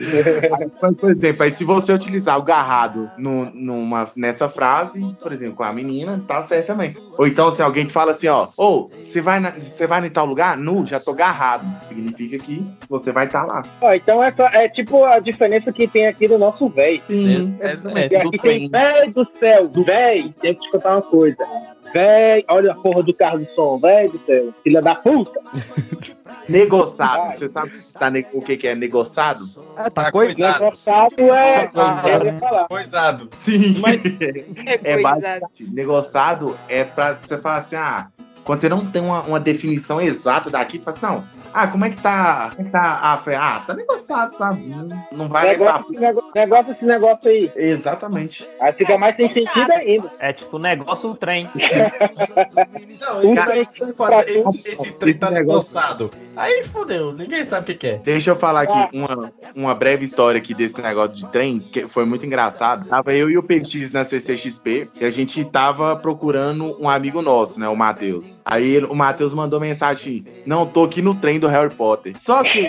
Mas, 0.80 0.96
por 0.96 1.10
exemplo, 1.10 1.42
aí 1.42 1.50
se 1.50 1.64
você 1.64 1.92
utilizar 1.92 2.38
o 2.38 2.42
garrado 2.42 3.10
no- 3.18 3.50
numa, 3.54 4.10
nessa 4.16 4.48
frase, 4.48 5.00
por 5.20 5.32
exemplo, 5.32 5.56
com 5.56 5.62
a 5.64 5.72
menina, 5.72 6.22
tá 6.26 6.42
certo 6.42 6.68
também. 6.68 6.96
Ou 7.18 7.26
então, 7.26 7.50
se 7.50 7.62
alguém 7.62 7.86
te 7.86 7.92
fala 7.92 8.12
assim, 8.12 8.28
ó, 8.28 8.48
ou 8.56 8.88
você 8.88 9.20
vai, 9.20 9.40
na- 9.40 9.50
você 9.50 9.86
vai 9.86 10.04
em 10.06 10.10
tal 10.10 10.26
lugar? 10.26 10.56
Nu, 10.56 10.86
já 10.86 10.98
tô 10.98 11.12
garrado. 11.12 11.66
Significa 11.88 12.38
que 12.38 12.64
você 12.88 13.12
vai 13.12 13.26
estar 13.26 13.44
lá. 13.44 13.62
Ó, 13.80 13.92
então 13.92 14.22
essa 14.22 14.44
é 14.54 14.68
tipo 14.68 15.04
a 15.04 15.18
diferença 15.18 15.72
que 15.72 15.86
tem 15.86 16.06
aqui 16.06 16.26
no 16.28 16.38
nosso 16.38 16.68
véi. 16.68 17.02
Sim, 17.06 17.54
É, 17.60 17.72
exatamente. 17.72 18.12
e 18.12 18.16
aqui 18.16 18.38
tem 18.38 18.68
véi 18.70 19.10
do 19.12 19.26
céu, 19.38 19.68
véi, 19.84 20.24
tem 20.40 20.54
que 20.54 20.60
te 20.62 20.70
contar 20.70 20.92
uma 20.96 21.02
coisa. 21.02 21.36
Véi, 21.92 22.44
olha 22.48 22.72
a 22.72 22.74
porra 22.76 23.02
do 23.02 23.12
carro 23.12 23.40
do 23.40 23.46
som, 23.54 23.76
véi 23.78 24.08
do 24.08 24.18
céu, 24.20 24.54
filha 24.62 24.80
da 24.80 24.94
puta. 24.94 25.40
Negociado. 26.48 27.32
Você 27.32 27.48
sabe 27.48 27.72
tá 27.98 28.10
ne- 28.10 28.26
o 28.32 28.40
que, 28.40 28.56
que 28.56 28.68
é 28.68 28.74
negociado? 28.74 29.40
Ah, 29.90 30.04
tá 30.04 30.12
coisado. 30.12 30.64
Negociado 30.64 31.14
é. 31.20 31.62
Ia 31.64 32.38
falar. 32.38 32.68
Coisado. 32.68 33.28
Sim. 33.40 33.82
É 34.66 34.74
É 34.74 34.78
coisado. 34.78 35.02
basicamente, 35.02 35.70
negociado 35.72 36.56
é 36.68 36.84
pra 36.84 37.14
você 37.20 37.38
falar 37.38 37.58
assim, 37.58 37.76
ah, 37.76 38.08
quando 38.44 38.60
você 38.60 38.68
não 38.68 38.84
tem 38.86 39.02
uma, 39.02 39.22
uma 39.22 39.40
definição 39.40 40.00
exata 40.00 40.50
daqui, 40.50 40.78
fala 40.78 40.96
assim, 40.96 41.06
não, 41.06 41.24
ah, 41.52 41.66
como 41.66 41.84
é 41.84 41.90
que 41.90 42.00
tá, 42.00 42.50
como 42.54 42.62
é 42.62 42.64
que 42.64 42.70
tá 42.70 43.00
a 43.02 43.18
fé? 43.18 43.36
Ah, 43.36 43.62
tá 43.66 43.74
negociado, 43.74 44.36
sabe? 44.36 44.62
Não, 45.12 45.28
vai 45.28 45.48
levar. 45.56 45.82
Negócio, 45.88 45.92
esse 45.92 46.00
negócio, 46.00 46.30
negócio 46.34 46.72
esse 46.72 46.84
negócio 46.84 47.28
aí. 47.30 47.52
Exatamente. 47.56 48.48
Aí 48.60 48.72
fica 48.72 48.96
mais 48.98 49.16
sem 49.16 49.28
sentido 49.28 49.72
ainda. 49.72 50.10
É 50.18 50.32
tipo 50.32 50.58
negócio 50.58 51.10
o 51.10 51.16
trem. 51.16 51.48
Não, 53.24 53.34
cara, 53.34 53.56
esse, 54.30 54.48
esse, 54.48 54.68
esse 54.68 54.92
trem 54.92 55.14
tá 55.14 55.30
negociado. 55.30 56.10
Aí 56.36 56.62
fodeu, 56.64 57.12
ninguém 57.12 57.44
sabe 57.44 57.62
o 57.62 57.66
que, 57.66 57.74
que 57.74 57.86
é. 57.88 57.96
Deixa 57.98 58.30
eu 58.30 58.36
falar 58.36 58.62
aqui 58.62 58.96
uma, 58.96 59.32
uma 59.54 59.74
breve 59.74 60.04
história 60.04 60.38
aqui 60.38 60.54
desse 60.54 60.80
negócio 60.80 61.16
de 61.16 61.26
trem, 61.26 61.58
que 61.58 61.86
foi 61.86 62.04
muito 62.04 62.24
engraçado. 62.24 62.86
Tava 62.88 63.12
eu 63.14 63.28
e 63.30 63.36
o 63.36 63.42
PX 63.42 63.90
na 63.92 64.04
CCXP 64.04 64.88
e 65.00 65.04
a 65.04 65.10
gente 65.10 65.44
tava 65.44 65.96
procurando 65.96 66.80
um 66.80 66.88
amigo 66.88 67.20
nosso, 67.22 67.58
né, 67.58 67.68
o 67.68 67.76
Matheus. 67.76 68.38
Aí 68.44 68.76
ele- 68.76 68.86
o 68.86 68.94
Matheus 68.94 69.34
mandou 69.34 69.58
mensagem, 69.60 70.24
não, 70.46 70.66
tô 70.66 70.84
aqui 70.84 71.02
no 71.02 71.14
trem 71.14 71.38
do 71.40 71.48
Harry 71.48 71.74
Potter. 71.74 72.14
Só 72.18 72.42
que 72.42 72.68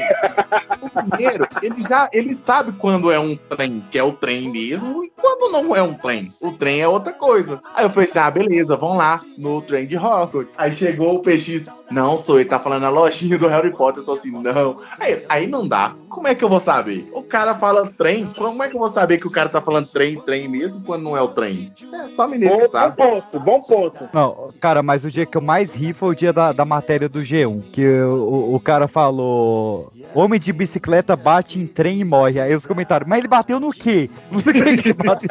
o 0.81 0.89
primeiro, 0.89 1.47
ele 1.61 1.81
já, 1.81 2.09
ele 2.11 2.33
sabe 2.33 2.71
quando 2.73 3.11
é 3.11 3.19
um 3.19 3.35
trem, 3.35 3.83
que 3.91 3.97
é 3.97 4.03
o 4.03 4.13
trem 4.13 4.49
mesmo, 4.49 5.03
e 5.03 5.11
quando 5.15 5.51
não 5.51 5.75
é 5.75 5.81
um 5.81 5.93
trem. 5.93 6.31
O 6.41 6.51
trem 6.51 6.81
é 6.81 6.87
outra 6.87 7.13
coisa. 7.13 7.61
Aí 7.75 7.85
eu 7.85 7.89
falei 7.89 8.09
assim, 8.09 8.19
ah, 8.19 8.31
beleza, 8.31 8.75
vamos 8.75 8.97
lá, 8.97 9.21
no 9.37 9.61
trem 9.61 9.85
de 9.85 9.97
Hogwarts. 9.97 10.53
Aí 10.57 10.71
chegou 10.71 11.15
o 11.15 11.19
PX, 11.19 11.67
não, 11.89 12.17
sou 12.17 12.39
ele 12.39 12.49
tá 12.49 12.59
falando 12.59 12.85
a 12.85 12.89
lojinha 12.89 13.37
do 13.37 13.47
Harry 13.47 13.71
Potter, 13.71 14.01
eu 14.01 14.05
tô 14.05 14.13
assim, 14.13 14.31
não. 14.31 14.81
Aí, 14.99 15.23
aí 15.29 15.47
não 15.47 15.67
dá. 15.67 15.93
Como 16.11 16.27
é 16.27 16.35
que 16.35 16.43
eu 16.43 16.49
vou 16.49 16.59
saber? 16.59 17.09
O 17.13 17.23
cara 17.23 17.55
fala 17.55 17.89
trem, 17.97 18.27
como 18.37 18.61
é 18.61 18.67
que 18.67 18.75
eu 18.75 18.79
vou 18.79 18.91
saber 18.91 19.17
que 19.17 19.27
o 19.27 19.31
cara 19.31 19.47
tá 19.47 19.61
falando 19.61 19.87
trem, 19.87 20.19
trem 20.19 20.45
mesmo, 20.47 20.83
quando 20.83 21.03
não 21.03 21.15
é 21.15 21.21
o 21.21 21.29
trem? 21.29 21.71
Isso 21.75 21.95
é 21.95 22.07
só 22.09 22.27
mineiro 22.27 22.57
que 22.57 22.63
Bom 22.63 22.69
sabe. 22.69 22.97
ponto, 22.97 23.39
bom 23.39 23.61
ponto. 23.61 24.09
Não, 24.13 24.49
cara, 24.59 24.83
mas 24.83 25.05
o 25.05 25.09
dia 25.09 25.25
que 25.25 25.37
eu 25.37 25.41
mais 25.41 25.73
ri 25.73 25.93
foi 25.93 26.09
o 26.09 26.15
dia 26.15 26.33
da, 26.33 26.51
da 26.51 26.65
matéria 26.65 27.07
do 27.07 27.21
G1, 27.21 27.61
que 27.71 27.87
o, 27.87 28.51
o, 28.51 28.55
o 28.55 28.59
cara 28.59 28.89
falou: 28.89 29.91
Homem 30.13 30.39
de 30.39 30.51
bicicleta 30.51 31.15
bate 31.15 31.57
em 31.57 31.65
trem 31.65 31.99
e 31.99 32.03
morre. 32.03 32.41
Aí 32.41 32.53
os 32.53 32.65
comentários, 32.65 33.09
mas 33.09 33.19
ele 33.19 33.29
bateu 33.29 33.59
no 33.59 33.71
quê? 33.71 34.09
No 34.29 34.43
que 34.43 34.57
ele 34.57 34.93
bateu? 34.93 35.29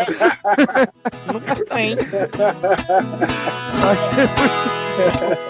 Nunca 1.33 1.57
trem. 1.67 1.97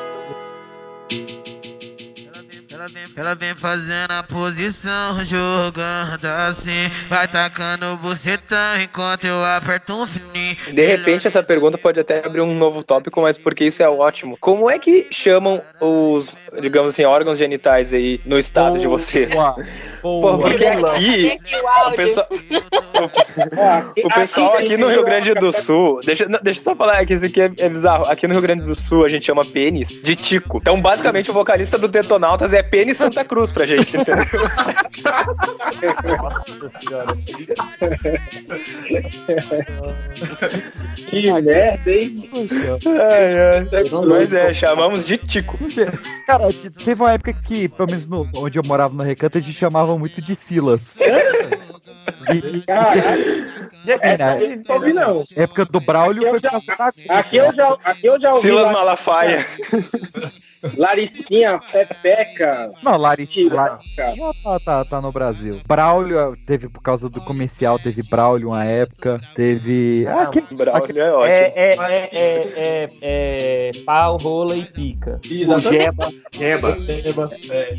Ela 3.15 3.35
vem 3.35 3.55
fazendo 3.55 4.11
a 4.11 4.23
posição, 4.23 5.23
jogando 5.23 6.25
assim. 6.25 6.91
Vai 7.11 7.29
tacando 7.29 7.85
o 7.85 7.97
bucetão 7.99 8.81
enquanto 8.81 9.27
eu 9.27 9.45
aperto 9.45 9.93
um 9.93 10.07
fininho. 10.07 10.57
De 10.73 10.87
repente, 10.87 11.27
essa 11.27 11.43
pergunta 11.43 11.77
pode 11.77 12.01
até 12.01 12.25
abrir 12.25 12.41
um 12.41 12.55
novo 12.55 12.83
tópico, 12.83 13.21
mas 13.21 13.37
porque 13.37 13.67
isso 13.67 13.83
é 13.83 13.89
ótimo. 13.89 14.39
Como 14.41 14.71
é 14.71 14.79
que 14.79 15.09
chamam 15.11 15.61
os, 15.79 16.39
digamos 16.63 16.95
assim, 16.95 17.05
órgãos 17.05 17.37
genitais 17.37 17.93
aí 17.93 18.19
no 18.25 18.39
estado 18.39 18.79
de 18.79 18.87
vocês? 18.87 19.31
Pô, 20.01 20.39
porque 20.39 20.65
aqui, 20.65 21.39
o 21.87 21.93
pessoal, 21.93 22.29
o 24.03 24.15
pessoal 24.15 24.55
aqui 24.57 24.79
no 24.79 24.89
Rio 24.89 25.05
Grande 25.05 25.35
do 25.35 25.53
Sul, 25.53 26.01
deixa, 26.03 26.27
deixa 26.43 26.61
eu 26.61 26.65
só 26.65 26.75
falar 26.75 27.05
que 27.05 27.13
isso 27.13 27.27
aqui 27.27 27.43
é, 27.43 27.53
é 27.59 27.69
bizarro. 27.69 28.07
Aqui 28.07 28.27
no 28.27 28.33
Rio 28.33 28.41
Grande 28.41 28.65
do 28.65 28.75
Sul 28.75 29.05
a 29.05 29.09
gente 29.09 29.27
chama 29.27 29.45
pênis 29.45 30.01
de 30.03 30.17
tico. 30.17 30.57
Então, 30.57 30.81
basicamente, 30.81 31.31
o 31.31 31.35
vocalista 31.35 31.77
do 31.77 31.87
Detonautas 31.87 32.55
é 32.55 32.70
CN 32.71 32.95
Santa 32.95 33.25
Cruz 33.25 33.51
pra 33.51 33.67
gente, 33.67 33.97
entendeu? 33.97 34.25
Nossa 36.21 36.81
senhora. 36.81 37.17
Que 41.09 41.33
merda, 41.43 41.91
hein? 41.91 42.31
Ai, 42.87 43.39
ai. 43.59 44.07
Mas 44.07 44.33
é, 44.33 44.53
chamamos 44.55 45.05
de 45.05 45.17
Tico. 45.19 45.59
Cara, 46.27 46.49
te- 46.53 46.71
teve 46.71 47.03
uma 47.03 47.13
época 47.13 47.33
que, 47.33 47.69
pelo 47.69 47.91
menos 47.91 48.07
no- 48.07 48.29
onde 48.37 48.59
eu 48.59 48.63
morava 48.65 48.95
no 48.95 49.03
recanto, 49.03 49.39
a 49.39 49.41
gente 49.41 49.53
chamava 49.57 49.97
muito 49.99 50.21
de 50.23 50.35
Silas. 50.35 50.97
E- 52.33 52.65
aí 54.73 54.93
não. 54.93 55.25
Época 55.37 55.65
do 55.65 55.81
Braulio 55.81 56.29
foi 56.31 56.41
pra 56.41 56.61
Santa 56.61 56.93
Cruz. 56.93 57.11
Aqui 57.11 57.37
eu 57.37 57.53
já, 57.55 57.77
aqui 57.85 58.07
eu 58.07 58.21
já 58.21 58.31
ouvi. 58.31 58.43
Silas 58.43 58.67
lá- 58.67 58.73
Malafaia. 58.73 59.47
Laricinha, 60.77 61.59
Pepeca. 61.73 62.71
Não, 62.83 62.93
Tira, 63.27 63.55
Larissa 63.55 64.13
tá, 64.45 64.61
tá, 64.61 64.85
tá 64.85 65.01
no 65.01 65.11
Brasil. 65.11 65.59
Braulio 65.67 66.37
teve 66.47 66.69
por 66.69 66.83
causa 66.83 67.09
do 67.09 67.19
comercial, 67.23 67.79
teve 67.79 68.03
Braulio 68.03 68.49
uma 68.49 68.63
época, 68.65 69.19
teve. 69.35 70.07
Ah, 70.07 70.27
que... 70.27 70.43
Braulio 70.55 71.01
é 71.03 71.13
ótimo. 71.13 71.35
É, 71.35 71.53
é, 71.57 71.77
é, 71.81 72.09
é, 72.13 72.89
é, 73.01 73.71
é 73.71 73.71
pau, 73.87 74.19
rola 74.19 74.55
e 74.55 74.65
pica. 74.65 75.19
Jeba, 75.25 76.07
jeba. 76.31 77.31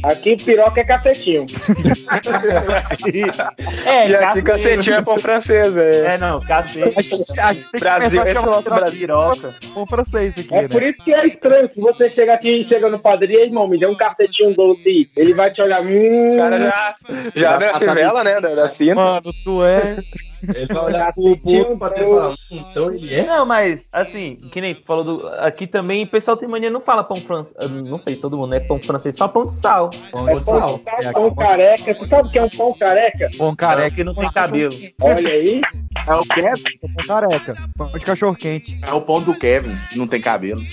Aqui 0.04 0.36
piroca 0.38 0.82
é 0.82 0.84
cacetinho. 0.84 1.46
É, 3.86 4.01
E 4.08 4.16
aqui 4.16 4.42
cacetinho 4.42 4.96
é 4.96 5.02
pão 5.02 5.18
francês, 5.18 5.76
é. 5.78 6.14
É, 6.14 6.18
não, 6.18 6.40
cacete. 6.40 7.06
Brasil, 7.80 8.24
esse 8.26 8.38
é 8.38 8.48
o 8.48 8.52
nosso 8.52 8.70
Brasil. 8.70 9.08
Bom 9.74 9.86
francês 9.86 10.34
aqui, 10.38 10.48
É 10.54 10.62
né? 10.64 10.68
por 10.68 10.84
isso 10.84 10.98
que 11.04 11.14
é 11.14 11.28
estranho 11.28 11.70
que 11.70 11.80
você 11.80 12.10
chega 12.10 12.34
aqui 12.34 12.62
e 12.62 12.64
chega 12.66 12.90
no 12.90 13.00
padrinho, 13.00 13.40
"Ei, 13.40 13.46
irmão, 13.46 13.68
me 13.68 13.78
dê 13.78 13.86
um 13.86 13.96
cacetinho 13.96 14.54
doce. 14.56 15.10
Ele 15.16 15.34
vai 15.34 15.52
te 15.52 15.62
olhar. 15.62 15.82
Hum, 15.82 16.30
O 16.34 16.38
cara 16.38 16.60
já, 16.60 16.96
já 17.36 17.54
abre 17.56 17.68
a 17.68 17.74
fivela, 17.80 18.24
né, 18.24 18.40
da, 18.42 18.50
da 18.56 18.68
cinta. 18.68 18.96
Mano, 18.96 19.34
tu 19.44 19.64
é. 19.64 19.98
Ele 20.44 20.66
vai 20.74 20.84
olhar 20.86 21.14
pro, 21.14 21.38
pro 21.38 21.52
outro 21.52 21.78
padrinho 21.78 22.10
e 22.10 22.14
falar, 22.16 22.30
"Hum, 22.32 22.38
então 22.72 22.92
ele 22.92 23.14
é? 23.16 23.24
Não, 23.26 23.46
mas 23.46 23.88
assim, 23.92 24.36
que 24.52 24.62
nem 24.62 24.76
tu 24.76 24.84
falou 24.86 25.04
do. 25.04 25.28
Aqui 25.40 25.68
também 25.68 26.04
o 26.04 26.08
pessoal 26.08 26.36
tem 26.38 26.48
mania, 26.50 26.70
não 26.70 26.82
fala 26.82 27.04
pão 27.04 27.18
francês. 27.18 27.56
Não 27.70 27.98
sei, 27.98 28.16
todo 28.16 28.38
mundo 28.38 28.54
é 28.56 28.60
pão 28.60 28.80
francês, 28.80 29.16
só 29.16 29.28
pão 29.28 29.46
de 29.46 29.54
sal. 29.54 29.90
Pão 30.12 30.28
é 30.30 30.36
de 30.36 30.46
pão, 30.46 30.60
sal. 30.60 30.80
sal, 31.02 31.14
pão 31.14 31.36
careca. 31.36 31.94
Você 31.94 32.08
sabe 32.08 32.28
o 32.28 32.32
que 32.32 32.40
é 32.40 32.44
um 32.44 32.50
pão 32.50 32.74
careca? 32.78 33.30
Pão 33.38 33.56
careca 33.56 33.96
que 33.96 34.04
não 34.04 34.14
tem 34.14 34.30
cabelo. 34.32 34.74
Olha 35.02 35.30
aí. 35.30 35.62
É 36.08 36.16
o 36.16 36.22
Kevin. 36.26 36.78
Pão 36.82 37.06
careca. 37.08 37.56
Pão 37.78 37.88
de 37.92 38.00
cachorro 38.00 38.36
quente. 38.36 38.80
É 38.88 38.94
o 38.94 39.02
pão 39.02 39.22
do 39.22 39.34
Kevin. 39.38 39.76
Não 39.96 40.08
tem 40.08 40.20
cabelo. 40.22 40.62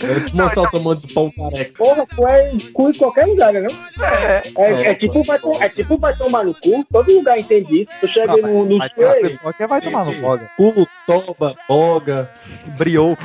Eu 0.00 0.14
vou 0.20 0.24
te 0.28 0.36
mostrar 0.36 0.62
o 0.62 0.70
tamanho 0.70 1.00
do 1.00 1.08
pão 1.14 1.30
careca. 1.30 1.72
Porra, 1.76 2.06
tu 2.06 2.26
é 2.26 2.52
cu 2.72 2.90
em 2.90 2.94
qualquer 2.94 3.26
lugar, 3.26 3.52
né? 3.52 3.60
Não? 3.60 4.04
É, 4.04 4.42
é, 4.58 4.88
é 4.90 4.94
tipo 4.94 5.22
vai, 5.24 5.38
to- 5.38 5.62
é 5.62 5.68
tipo 5.68 5.96
vai 5.98 6.16
tomar 6.16 6.44
no 6.44 6.54
cu, 6.54 6.84
todo 6.92 7.12
lugar 7.12 7.38
entende 7.46 7.82
isso. 7.82 7.90
Tu 8.00 8.08
chega 8.08 8.36
no, 8.36 8.64
no 8.64 8.78
Mas 8.78 8.92
pessoa 8.92 9.52
que 9.52 9.66
vai 9.66 9.80
tomar 9.80 10.04
no 10.04 10.12
boga. 10.14 10.50
Culo, 10.56 10.88
toba, 11.06 11.54
boga. 11.68 12.30
Brioco. 12.78 13.22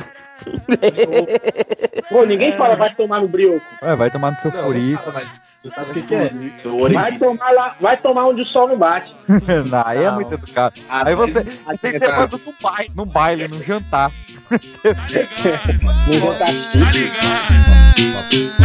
pô, 2.08 2.24
ninguém 2.24 2.56
fala 2.56 2.74
vai 2.76 2.92
tomar 2.94 3.20
no 3.20 3.28
brioco. 3.28 3.64
Ué, 3.82 3.94
vai 3.94 4.10
tomar 4.10 4.32
no 4.32 4.36
seu 4.38 4.50
Não, 4.50 4.64
furico. 4.64 4.90
não 5.06 5.12
fala, 5.12 5.12
mas 5.24 5.40
você 5.58 5.70
sabe 5.70 5.90
o 5.92 5.94
que, 5.94 6.02
que 6.02 6.14
é? 6.16 6.30
Vai 6.92 7.16
tomar 7.16 7.50
lá, 7.52 7.76
vai 7.80 7.96
tomar 7.96 8.26
onde 8.26 8.42
o 8.42 8.46
sol 8.46 8.66
não 8.66 8.76
bate. 8.76 9.14
não, 9.28 9.82
aí 9.86 9.98
é 9.98 10.06
Não. 10.06 10.14
muito 10.16 10.34
educado. 10.34 10.74
Ah, 10.88 11.04
Aí 11.06 11.14
você, 11.14 11.34
mas- 11.64 11.80
você 11.80 11.92
manda 11.98 12.26
num 12.36 12.54
baile, 12.60 12.90
num 12.96 13.06
baile, 13.06 13.48
num 13.48 13.62
jantar. 13.62 14.10
Não 14.52 16.34
Tá 16.36 16.44
ligado? 16.46 16.72
Tá 16.72 16.90
ligado? 16.90 18.61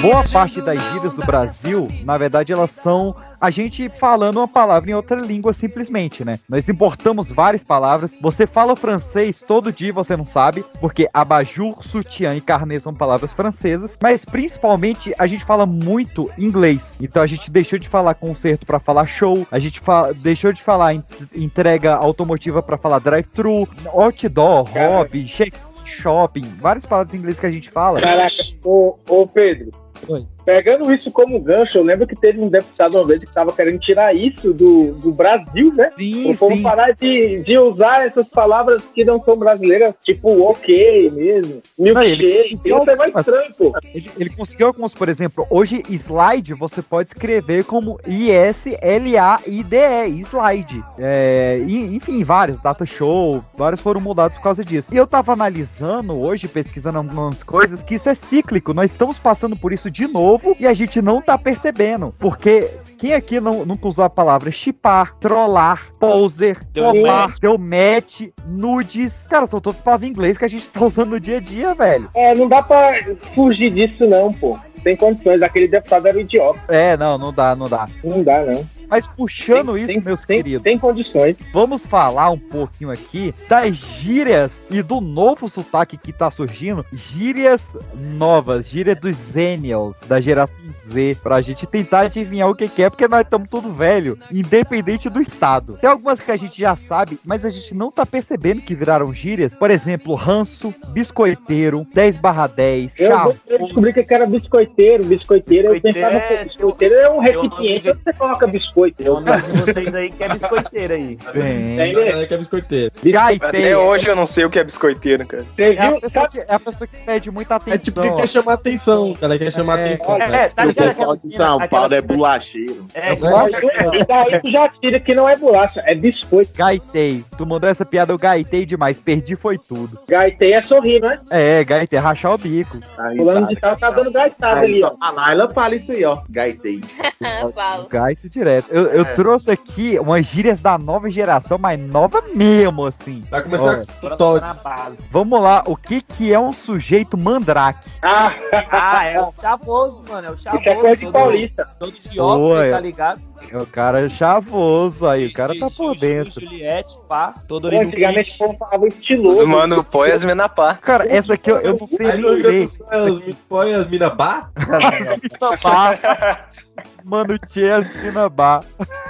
Boa 0.00 0.24
parte 0.32 0.60
das 0.60 0.80
gírias 0.92 1.12
do 1.12 1.24
Brasil, 1.24 1.88
na 2.04 2.16
verdade, 2.18 2.52
elas 2.52 2.70
são 2.70 3.14
a 3.40 3.50
gente 3.50 3.88
falando 3.88 4.38
uma 4.38 4.48
palavra 4.48 4.90
em 4.90 4.94
outra 4.94 5.20
língua 5.20 5.52
simplesmente, 5.52 6.24
né? 6.24 6.40
Nós 6.48 6.68
importamos 6.68 7.30
várias 7.30 7.62
palavras. 7.62 8.12
Você 8.20 8.48
fala 8.48 8.74
francês 8.74 9.40
todo 9.40 9.72
dia, 9.72 9.92
você 9.92 10.16
não 10.16 10.24
sabe, 10.24 10.64
porque 10.80 11.08
abajur, 11.14 11.84
sutiã 11.84 12.34
e 12.34 12.40
carnê 12.40 12.80
são 12.80 12.92
palavras 12.92 13.32
francesas, 13.32 13.96
mas 14.02 14.24
principalmente 14.24 15.14
a 15.16 15.26
gente 15.28 15.44
fala 15.44 15.64
muito 15.66 16.28
inglês. 16.36 16.96
Então 17.00 17.22
a 17.22 17.26
gente 17.28 17.48
deixou 17.48 17.78
de 17.78 17.88
falar 17.88 18.14
concerto 18.14 18.66
para 18.66 18.80
falar 18.80 19.06
show, 19.06 19.46
a 19.52 19.58
gente 19.60 19.78
fa- 19.78 20.10
deixou 20.12 20.52
de 20.52 20.62
falar 20.62 20.94
en- 20.94 21.02
entrega 21.34 21.94
automotiva 21.94 22.60
para 22.60 22.76
falar 22.76 22.98
drive-thru, 22.98 23.68
outdoor, 23.86 24.68
hobby, 24.70 25.24
check 25.26 25.54
shopping, 25.96 26.44
várias 26.60 26.84
palavras 26.86 27.14
em 27.14 27.18
inglês 27.18 27.40
que 27.40 27.46
a 27.46 27.50
gente 27.50 27.70
fala. 27.70 28.00
Caraca, 28.00 28.34
ô, 28.64 28.98
ô 29.08 29.26
Pedro. 29.26 29.72
Oi. 30.08 30.26
Pegando 30.48 30.90
isso 30.90 31.10
como 31.10 31.38
gancho, 31.38 31.76
eu 31.76 31.84
lembro 31.84 32.06
que 32.06 32.16
teve 32.16 32.40
um 32.40 32.48
deputado 32.48 32.96
uma 32.96 33.06
vez 33.06 33.20
que 33.20 33.26
estava 33.26 33.52
querendo 33.52 33.78
tirar 33.80 34.16
isso 34.16 34.54
do, 34.54 34.94
do 34.94 35.12
Brasil, 35.12 35.70
né? 35.74 35.90
Sim, 35.94 36.30
O 36.30 36.38
povo 36.38 36.56
sim. 36.56 36.62
parar 36.62 36.92
de, 36.92 37.42
de 37.42 37.58
usar 37.58 38.06
essas 38.06 38.26
palavras 38.30 38.82
que 38.94 39.04
não 39.04 39.20
são 39.20 39.36
brasileiras, 39.36 39.94
tipo 40.02 40.30
ok 40.48 41.10
mesmo, 41.10 41.60
milkshake. 41.78 42.58
Isso 42.64 42.90
é 42.90 42.96
mais 42.96 43.14
estranho, 43.14 43.52
pô. 43.58 43.74
Ele, 43.94 44.10
ele 44.18 44.30
conseguiu 44.30 44.68
alguns, 44.68 44.94
por 44.94 45.10
exemplo, 45.10 45.46
hoje 45.50 45.82
slide 45.90 46.54
você 46.54 46.80
pode 46.80 47.10
escrever 47.10 47.64
como 47.64 48.00
I-S-L-A-I-D-E, 48.06 50.20
slide. 50.22 50.82
É, 50.98 51.58
e- 51.60 51.94
enfim, 51.94 52.24
vários, 52.24 52.58
data 52.62 52.86
show, 52.86 53.44
vários 53.54 53.82
foram 53.82 54.00
mudados 54.00 54.34
por 54.38 54.44
causa 54.44 54.64
disso. 54.64 54.88
E 54.90 54.96
eu 54.96 55.06
tava 55.06 55.34
analisando 55.34 56.18
hoje, 56.18 56.48
pesquisando 56.48 56.96
algumas 56.96 57.42
coisas, 57.42 57.82
que 57.82 57.96
isso 57.96 58.08
é 58.08 58.14
cíclico, 58.14 58.72
nós 58.72 58.90
estamos 58.90 59.18
passando 59.18 59.54
por 59.54 59.74
isso 59.74 59.90
de 59.90 60.08
novo 60.08 60.37
e 60.58 60.66
a 60.66 60.74
gente 60.74 61.00
não 61.00 61.20
tá 61.20 61.36
percebendo, 61.36 62.12
porque 62.18 62.70
quem 62.98 63.14
aqui 63.14 63.40
não, 63.40 63.64
nunca 63.64 63.86
usou 63.86 64.04
a 64.04 64.10
palavra 64.10 64.50
chipar, 64.50 65.16
trollar, 65.18 65.86
poser, 66.00 66.58
Deu 66.72 66.84
roubar, 66.84 67.34
deu 67.40 67.56
match, 67.56 68.22
nudes? 68.44 69.28
Cara, 69.28 69.46
são 69.46 69.60
todas 69.60 69.80
palavras 69.80 70.08
em 70.08 70.10
inglês 70.10 70.36
que 70.36 70.44
a 70.44 70.48
gente 70.48 70.68
tá 70.68 70.84
usando 70.84 71.10
no 71.10 71.20
dia 71.20 71.36
a 71.36 71.40
dia, 71.40 71.74
velho. 71.74 72.08
É, 72.14 72.34
não 72.34 72.48
dá 72.48 72.60
pra 72.60 72.94
fugir 73.34 73.70
disso 73.70 74.04
não, 74.06 74.32
pô. 74.32 74.58
Tem 74.82 74.96
condições, 74.96 75.42
aquele 75.42 75.68
deputado 75.68 76.06
era 76.06 76.20
idiota. 76.20 76.58
É, 76.68 76.96
não, 76.96 77.18
não 77.18 77.32
dá, 77.32 77.54
não 77.54 77.68
dá. 77.68 77.88
Não 78.02 78.22
dá, 78.22 78.44
não. 78.44 78.64
Mas 78.90 79.06
puxando 79.06 79.74
Tem- 79.74 79.82
isso, 79.82 79.86
tem- 79.92 80.00
meus 80.00 80.24
tem- 80.24 80.38
queridos, 80.42 80.62
Tem 80.62 80.78
condições. 80.78 81.36
vamos 81.52 81.84
falar 81.84 82.30
um 82.30 82.38
pouquinho 82.38 82.90
aqui 82.90 83.34
das 83.46 83.76
gírias 83.76 84.50
e 84.70 84.80
do 84.80 84.98
novo 84.98 85.46
sotaque 85.46 85.98
que 85.98 86.10
tá 86.10 86.30
surgindo. 86.30 86.86
Gírias 86.90 87.60
novas, 87.94 88.66
gírias 88.66 88.98
dos 88.98 89.14
Zenials, 89.14 89.94
da 90.08 90.22
geração 90.22 90.64
Z, 90.90 91.18
pra 91.22 91.42
gente 91.42 91.66
tentar 91.66 92.00
adivinhar 92.06 92.48
o 92.48 92.54
que, 92.54 92.66
que 92.66 92.82
é, 92.82 92.88
porque 92.88 93.06
nós 93.06 93.20
estamos 93.24 93.50
tudo 93.50 93.70
velho, 93.74 94.18
independente 94.32 95.10
do 95.10 95.20
estado. 95.20 95.74
Tem 95.78 95.90
algumas 95.90 96.18
que 96.18 96.30
a 96.32 96.36
gente 96.38 96.58
já 96.58 96.74
sabe, 96.74 97.18
mas 97.26 97.44
a 97.44 97.50
gente 97.50 97.74
não 97.74 97.90
tá 97.90 98.06
percebendo 98.06 98.62
que 98.62 98.74
viraram 98.74 99.12
gírias. 99.12 99.54
Por 99.54 99.70
exemplo, 99.70 100.14
ranço, 100.14 100.74
biscoiteiro, 100.88 101.86
10 101.92 102.16
barra 102.16 102.46
10, 102.46 102.94
Eu, 102.98 103.08
chavo. 103.08 103.36
eu 103.46 103.58
descobri 103.58 103.92
que 103.92 104.14
era 104.14 104.24
biscoiteiro. 104.24 104.67
Biscoiteiro, 104.68 105.02
eu 105.02 105.08
Biscoiteiro 105.08 105.80
pensava, 105.82 106.14
é- 106.14 106.36
pô, 106.38 106.44
biscoiteiro 106.44 106.94
é 106.94 107.10
um 107.10 107.24
eu 107.24 107.42
não 107.44 107.50
recipiente. 107.50 107.90
Onde 107.90 108.02
você 108.04 108.12
coloca 108.12 108.46
biscoito? 108.46 109.02
Um 109.12 109.16
amigo 109.16 109.40
de 109.42 109.62
vocês 109.62 109.94
aí 109.94 110.10
que 110.10 110.22
é 110.24 110.28
biscoiteiro 110.28 110.94
aí. 110.94 111.18
Bem, 111.34 111.76
Tem, 111.76 111.92
Galera 111.94 112.26
que 112.26 112.34
é 112.34 112.36
biscoiteiro. 112.36 112.92
gaiteiro. 113.04 113.46
Até 113.46 113.76
hoje 113.76 114.08
eu 114.08 114.16
não 114.16 114.26
sei 114.26 114.44
o 114.44 114.50
que 114.50 114.58
é 114.58 114.64
biscoiteiro, 114.64 115.26
cara. 115.26 115.44
Você 115.56 115.62
É 115.74 115.78
a, 115.80 115.90
viu? 115.90 116.00
pessoa 116.00 116.28
que, 116.28 116.38
é 116.40 116.46
a 116.54 116.58
pessoa 116.60 116.86
que 116.86 116.96
pede 116.96 117.30
muita 117.30 117.54
atenção. 117.56 117.74
É 117.74 117.78
tipo 117.78 118.00
que 118.02 118.10
quer 118.12 118.28
chamar 118.28 118.52
atenção, 118.54 119.14
cara. 119.14 119.38
Quer 119.38 119.52
chamar 119.52 119.78
É, 119.78 119.84
atenção. 119.84 120.14
é, 120.14 120.18
cara. 120.18 120.36
é, 120.36 120.46
tá 120.48 120.64
o 120.66 120.74
pessoal 120.74 121.16
de 121.16 121.36
São 121.36 121.68
Paulo 121.68 121.94
é 121.94 122.00
bolacheiro. 122.02 122.86
É, 122.94 123.12
E 123.12 124.04
daí 124.04 124.40
tu 124.40 124.50
já 124.50 124.68
tira 124.80 125.00
que 125.00 125.14
não 125.14 125.28
é 125.28 125.36
bolacha, 125.36 125.82
é 125.86 125.94
biscoito. 125.94 126.50
Gaitei. 126.56 127.24
Tu 127.36 127.46
mandou 127.46 127.68
essa 127.68 127.84
piada, 127.84 128.12
eu 128.12 128.18
gaitei 128.18 128.64
demais. 128.66 128.96
Perdi 128.98 129.36
foi 129.36 129.58
tudo. 129.58 129.98
Gaitei 130.08 130.52
é 130.54 130.62
sorrir, 130.62 131.00
né? 131.00 131.20
É, 131.30 131.64
gaitei, 131.64 131.98
rachar 131.98 132.34
o 132.34 132.38
bico. 132.38 132.78
Fulano 133.16 133.46
de 133.48 133.56
tal 133.56 133.76
tá 133.76 133.90
dando 133.90 134.10
gaitada 134.10 134.57
Ali, 134.64 134.82
ó. 134.82 134.92
a 135.00 135.10
Laila 135.10 135.48
fala 135.52 135.74
isso 135.76 135.92
aí, 135.92 136.04
ó. 136.04 136.18
Gaitei. 136.28 136.80
Falo. 137.54 137.86
Gaito 137.88 138.28
direto. 138.28 138.66
Eu, 138.70 138.86
eu 138.86 139.02
É. 139.02 139.14
trouxe 139.14 139.50
aqui 139.50 139.98
umas 139.98 140.24
gírias 140.26 140.60
da 140.60 140.78
nova 140.78 141.10
geração, 141.10 141.58
mas 141.58 141.78
nova 141.78 142.22
mesmo, 142.34 142.86
assim. 142.86 143.22
Vai 143.30 143.42
começar 143.42 143.84
com 143.84 144.18
base. 144.64 145.04
Vamos 145.10 145.40
lá, 145.40 145.62
o 145.66 145.76
que 145.76 146.00
que 146.00 146.32
é 146.32 146.38
um 146.38 146.52
sujeito 146.52 147.16
mandrake? 147.18 147.88
Ah, 148.02 148.32
Ah, 148.70 149.04
é 149.06 149.20
o 149.20 149.32
chavoso, 149.32 150.02
mano. 150.08 150.28
É 150.28 150.30
o 150.30 150.36
chavoso. 150.36 150.62
isso 150.62 150.68
é 150.70 150.74
coisa 150.74 150.96
de 150.96 151.02
todo- 151.06 151.12
paulista. 151.12 151.68
Todo 151.78 151.94
idiota, 151.96 152.40
Oi. 152.40 152.70
tá 152.70 152.80
ligado? 152.80 153.28
O 153.52 153.64
cara 153.66 154.04
é 154.04 154.08
chavoso 154.08 155.06
aí, 155.06 155.26
o 155.26 155.32
cara 155.32 155.56
tá 155.58 155.70
por 155.70 155.96
dentro. 155.96 156.40
Juliette, 156.40 156.98
pá, 157.08 157.32
todo 157.46 157.70
Pô, 157.70 157.80
Antigamente 157.80 158.34
o 158.34 158.38
povo 158.38 158.58
falava 158.58 158.88
estiloso. 158.88 159.38
Os 159.42 159.48
mano 159.48 159.84
põe 159.84 160.10
as 160.10 160.24
mina 160.24 160.48
pá. 160.48 160.74
Cara, 160.74 161.06
essa 161.08 161.34
aqui 161.34 161.50
eu, 161.50 161.56
eu 161.58 161.76
não 161.78 161.86
sei 161.86 162.12
ler. 162.12 162.64
É 162.90 163.32
põe 163.48 163.72
as 163.74 163.86
mina 163.86 164.10
bar? 165.62 166.50
Mano, 167.08 167.38
Tchê, 167.38 167.82
Sinabá. 167.84 168.60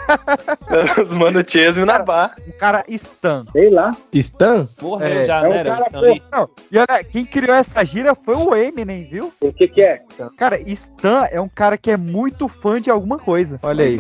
Os 1.02 1.12
mano 1.12 1.42
Chesme 1.46 1.84
na 1.84 1.98
bar. 1.98 2.34
O 2.46 2.52
cara 2.52 2.82
Stan. 2.88 3.44
Sei 3.52 3.68
lá. 3.70 3.96
Stan? 4.12 4.68
Morreu 4.80 5.08
É, 5.08 5.24
já, 5.24 5.40
é 5.46 5.64
cara 5.64 5.86
Stan? 5.86 6.14
Não, 6.32 6.48
e 6.70 6.78
olha, 6.78 7.04
quem 7.04 7.24
criou 7.24 7.54
essa 7.54 7.84
gíria 7.84 8.14
foi 8.14 8.36
o 8.36 8.54
Eminem, 8.54 9.04
viu? 9.04 9.32
O 9.40 9.52
que 9.52 9.68
que 9.68 9.82
é? 9.82 9.98
Cara, 10.36 10.60
Stan 10.60 11.26
é 11.30 11.40
um 11.40 11.48
cara 11.48 11.76
que 11.76 11.90
é 11.90 11.96
muito 11.96 12.48
fã 12.48 12.80
de 12.80 12.90
alguma 12.90 13.18
coisa. 13.18 13.58
Olha 13.62 13.84
aí. 13.84 13.98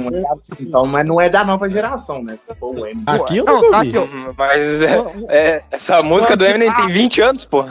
Então, 0.60 0.86
mas 0.86 1.06
não 1.06 1.20
é 1.20 1.28
da 1.28 1.44
nova 1.44 1.68
geração, 1.68 2.22
né? 2.22 2.38
Se 2.42 2.54
for 2.56 2.74
o 2.74 2.86
M. 2.86 3.02
Aqui 3.06 3.38
eu 3.38 3.44
Não, 3.44 3.70
tá 3.70 3.80
aqui, 3.80 3.98
ó. 3.98 4.04
Hum, 4.04 4.32
Mas 4.36 4.82
é, 4.82 4.96
é, 5.28 5.62
essa 5.70 6.02
música 6.02 6.36
do 6.36 6.44
Eminem 6.44 6.72
tem 6.72 6.88
20 6.88 7.20
anos, 7.20 7.44
pô. 7.44 7.64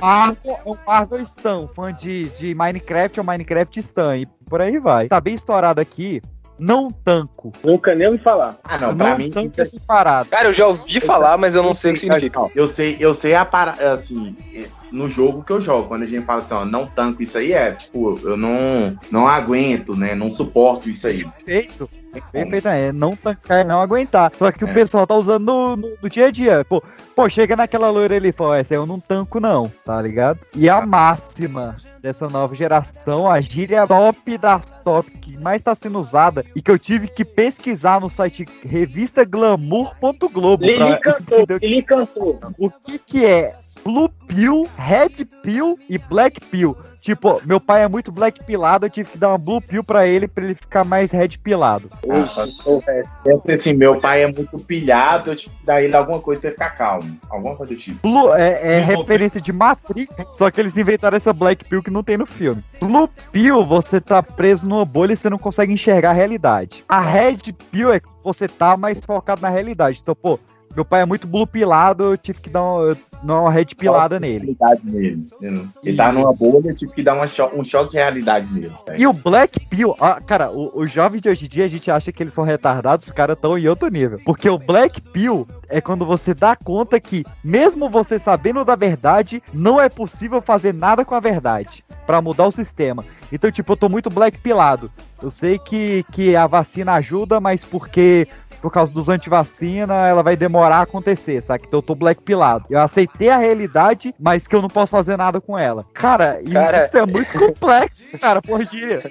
Fã 0.00 0.36
de 0.42 0.50
é 0.50 0.54
Marvel 0.86 1.22
Stan. 1.22 1.66
Fã 1.68 1.92
de, 1.92 2.28
de 2.38 2.54
Minecraft 2.54 3.18
é 3.18 3.22
o 3.22 3.24
Minecraft 3.26 3.80
Stan. 3.80 4.16
E 4.18 4.26
por 4.48 4.60
aí 4.60 4.78
vai. 4.78 5.08
Tá 5.08 5.20
bem 5.20 5.34
estourado 5.34 5.80
aqui. 5.80 6.20
Não 6.58 6.90
tanco. 6.90 7.52
Nunca 7.62 7.94
nem 7.94 8.06
ouvi 8.06 8.18
falar. 8.18 8.56
Ah, 8.64 8.78
não, 8.78 8.96
pra 8.96 9.10
não 9.10 9.18
mim. 9.18 9.30
tanco 9.30 9.60
essa 9.60 9.78
parada. 9.86 10.24
Cara, 10.30 10.48
eu 10.48 10.54
já 10.54 10.66
ouvi 10.66 11.00
falar, 11.02 11.36
mas 11.36 11.54
eu 11.54 11.62
não 11.62 11.74
sei 11.74 11.90
o 11.90 11.94
que 11.94 12.00
significa. 12.00 12.40
Não, 12.40 12.50
Eu 12.54 12.66
sei, 12.66 12.96
eu 12.98 13.12
sei 13.12 13.34
a 13.34 13.44
parada, 13.44 13.92
assim, 13.92 14.34
no 14.90 15.06
jogo 15.10 15.42
que 15.44 15.52
eu 15.52 15.60
jogo, 15.60 15.86
quando 15.88 16.04
a 16.04 16.06
gente 16.06 16.24
fala 16.24 16.40
assim, 16.40 16.54
ó, 16.54 16.64
não 16.64 16.86
tanco 16.86 17.22
isso 17.22 17.36
aí, 17.36 17.52
é 17.52 17.72
tipo, 17.72 18.18
eu 18.24 18.38
não, 18.38 18.98
não 19.10 19.28
aguento, 19.28 19.94
né? 19.94 20.14
Não 20.14 20.30
suporto 20.30 20.88
isso 20.88 21.06
aí. 21.06 21.26
Perfeito. 21.44 21.90
Perfeito, 22.32 22.68
é 22.68 22.90
não 22.90 23.14
tancar, 23.14 23.62
não 23.62 23.82
aguentar. 23.82 24.32
Só 24.38 24.50
que 24.50 24.64
o 24.64 24.68
É. 24.68 24.72
pessoal 24.72 25.06
tá 25.06 25.14
usando 25.14 25.44
no, 25.44 25.76
no- 25.76 25.96
no 26.02 26.08
dia 26.08 26.28
a 26.28 26.30
dia. 26.30 26.64
Pô, 26.66 26.82
pô, 27.14 27.28
chega 27.28 27.54
naquela 27.54 27.90
loira 27.90 28.16
ali 28.16 28.30
e 28.30 28.32
fala, 28.32 28.56
essa 28.56 28.72
eu 28.72 28.86
não 28.86 28.98
tanco 28.98 29.38
não, 29.38 29.70
tá 29.84 30.00
ligado? 30.00 30.38
E 30.54 30.66
a 30.70 30.80
máxima 30.86 31.76
dessa 32.02 32.28
nova 32.28 32.54
geração, 32.54 33.30
a 33.30 33.40
gíria 33.40 33.86
top 33.86 34.36
das 34.38 34.70
top, 34.84 35.10
que 35.18 35.36
mais 35.38 35.62
tá 35.62 35.74
sendo 35.74 35.98
usada 35.98 36.44
e 36.54 36.62
que 36.62 36.70
eu 36.70 36.78
tive 36.78 37.08
que 37.08 37.24
pesquisar 37.24 38.00
no 38.00 38.10
site 38.10 38.46
revistaglamour.globo. 38.64 40.64
Lili 40.64 40.76
pra- 40.78 40.98
cantou, 40.98 41.44
Lili 41.60 41.82
cantou. 41.82 42.38
o 42.58 42.70
que 42.70 42.98
que 42.98 43.24
é 43.24 43.54
Blue 43.84 44.08
Pill, 44.28 44.68
Red 44.76 45.24
Pill 45.42 45.78
e 45.88 45.98
Black 45.98 46.40
Pill. 46.46 46.76
Tipo, 47.06 47.40
meu 47.46 47.60
pai 47.60 47.84
é 47.84 47.88
muito 47.88 48.10
black 48.10 48.42
pilado, 48.44 48.84
eu 48.84 48.90
tive 48.90 49.10
que 49.10 49.16
dar 49.16 49.28
uma 49.28 49.38
blue 49.38 49.60
pill 49.60 49.84
pra 49.84 50.08
ele, 50.08 50.26
pra 50.26 50.42
ele 50.42 50.56
ficar 50.56 50.82
mais 50.82 51.12
red 51.12 51.28
pilado. 51.40 51.88
Pensa 53.22 53.52
assim, 53.52 53.74
meu 53.74 54.00
pai 54.00 54.24
é 54.24 54.26
muito 54.26 54.58
pilhado, 54.58 55.30
eu 55.30 55.36
tive 55.36 55.54
que 55.54 55.64
dar 55.64 55.80
ele 55.80 55.94
alguma 55.94 56.18
coisa 56.18 56.40
pra 56.40 56.50
ele 56.50 56.54
ficar 56.56 56.70
calmo. 56.70 57.16
Alguma 57.30 57.54
coisa 57.54 57.72
do 57.72 57.78
tipo. 57.78 58.00
Blue 58.02 58.34
é, 58.34 58.78
é 58.78 58.80
referência 58.80 59.40
de 59.40 59.52
Matrix, 59.52 60.12
só 60.36 60.50
que 60.50 60.60
eles 60.60 60.76
inventaram 60.76 61.16
essa 61.16 61.32
black 61.32 61.64
pill 61.66 61.80
que 61.80 61.92
não 61.92 62.02
tem 62.02 62.16
no 62.16 62.26
filme. 62.26 62.64
Blue 62.80 63.08
pill, 63.30 63.64
você 63.64 64.00
tá 64.00 64.20
preso 64.20 64.66
numa 64.66 64.84
bolha 64.84 65.12
e 65.12 65.16
você 65.16 65.30
não 65.30 65.38
consegue 65.38 65.72
enxergar 65.72 66.10
a 66.10 66.12
realidade. 66.12 66.82
A 66.88 67.00
red 67.00 67.38
pill 67.70 67.92
é 67.92 68.00
que 68.00 68.08
você 68.24 68.48
tá 68.48 68.76
mais 68.76 68.98
focado 68.98 69.42
na 69.42 69.48
realidade. 69.48 70.00
Então, 70.02 70.16
pô, 70.16 70.40
meu 70.76 70.84
pai 70.84 71.00
é 71.00 71.04
muito 71.06 71.26
blue 71.26 71.46
pilado, 71.46 72.04
eu 72.04 72.16
tive 72.18 72.38
que 72.40 72.50
dar 72.50 72.62
uma, 72.62 72.96
dar 73.22 73.40
uma 73.40 73.50
red 73.50 73.64
pilada 73.76 74.20
nele. 74.20 74.54
Nele. 74.84 75.26
Ele 75.82 75.96
tá 75.96 76.12
numa 76.12 76.32
bolha, 76.34 76.68
eu 76.68 76.76
tive 76.76 76.92
que 76.92 77.02
dar 77.02 77.14
uma 77.14 77.26
cho- 77.26 77.50
um 77.54 77.64
choque 77.64 77.92
de 77.92 77.96
realidade 77.96 78.52
nele. 78.52 78.70
velho. 78.86 79.00
E 79.00 79.06
o 79.06 79.12
Black 79.12 79.58
Pill, 79.66 79.96
ah, 79.98 80.20
cara, 80.20 80.50
os 80.50 80.90
jovens 80.92 81.22
de 81.22 81.30
hoje 81.30 81.46
em 81.46 81.48
dia 81.48 81.64
a 81.64 81.68
gente 81.68 81.90
acha 81.90 82.12
que 82.12 82.22
eles 82.22 82.34
são 82.34 82.44
retardados, 82.44 83.06
os 83.06 83.12
caras 83.12 83.36
estão 83.36 83.58
em 83.58 83.66
outro 83.66 83.88
nível. 83.88 84.20
Porque 84.24 84.48
o 84.50 84.58
Black 84.58 85.00
Pill 85.00 85.48
é 85.68 85.80
quando 85.80 86.04
você 86.06 86.32
dá 86.34 86.54
conta 86.56 86.98
que, 87.00 87.24
mesmo 87.42 87.88
você 87.88 88.18
sabendo 88.18 88.64
da 88.64 88.76
verdade, 88.76 89.42
não 89.52 89.80
é 89.80 89.88
possível 89.88 90.40
fazer 90.40 90.72
nada 90.74 91.04
com 91.04 91.14
a 91.14 91.20
verdade 91.20 91.84
pra 92.06 92.20
mudar 92.22 92.46
o 92.46 92.52
sistema. 92.52 93.04
Então, 93.32 93.50
tipo, 93.50 93.72
eu 93.72 93.76
tô 93.76 93.88
muito 93.88 94.08
Black 94.10 94.38
Pilado. 94.38 94.90
Eu 95.22 95.30
sei 95.30 95.58
que, 95.58 96.04
que 96.12 96.36
a 96.36 96.46
vacina 96.46 96.94
ajuda, 96.94 97.40
mas 97.40 97.64
porque. 97.64 98.26
Por 98.62 98.72
causa 98.72 98.90
dos 98.90 99.08
antivacina, 99.10 100.08
ela 100.08 100.22
vai 100.22 100.34
demorar 100.34 100.78
a 100.78 100.82
acontecer, 100.82 101.42
sabe? 101.42 101.64
Então 101.68 101.78
eu 101.78 101.82
tô 101.82 101.94
black 101.94 102.22
pilado. 102.22 102.64
Eu 102.70 102.80
aceitei 102.80 103.28
a 103.28 103.36
realidade, 103.36 104.14
mas 104.18 104.46
que 104.48 104.56
eu 104.56 104.62
não 104.62 104.68
posso 104.68 104.90
fazer 104.90 105.16
nada 105.16 105.40
com 105.42 105.58
ela. 105.58 105.84
Cara, 105.92 106.40
Cara, 106.50 106.86
isso 106.86 106.96
é 106.96 107.06
muito 107.06 107.32
complexo, 107.38 108.08
cara, 108.18 108.40
por 108.40 108.64
gíria. 108.64 109.02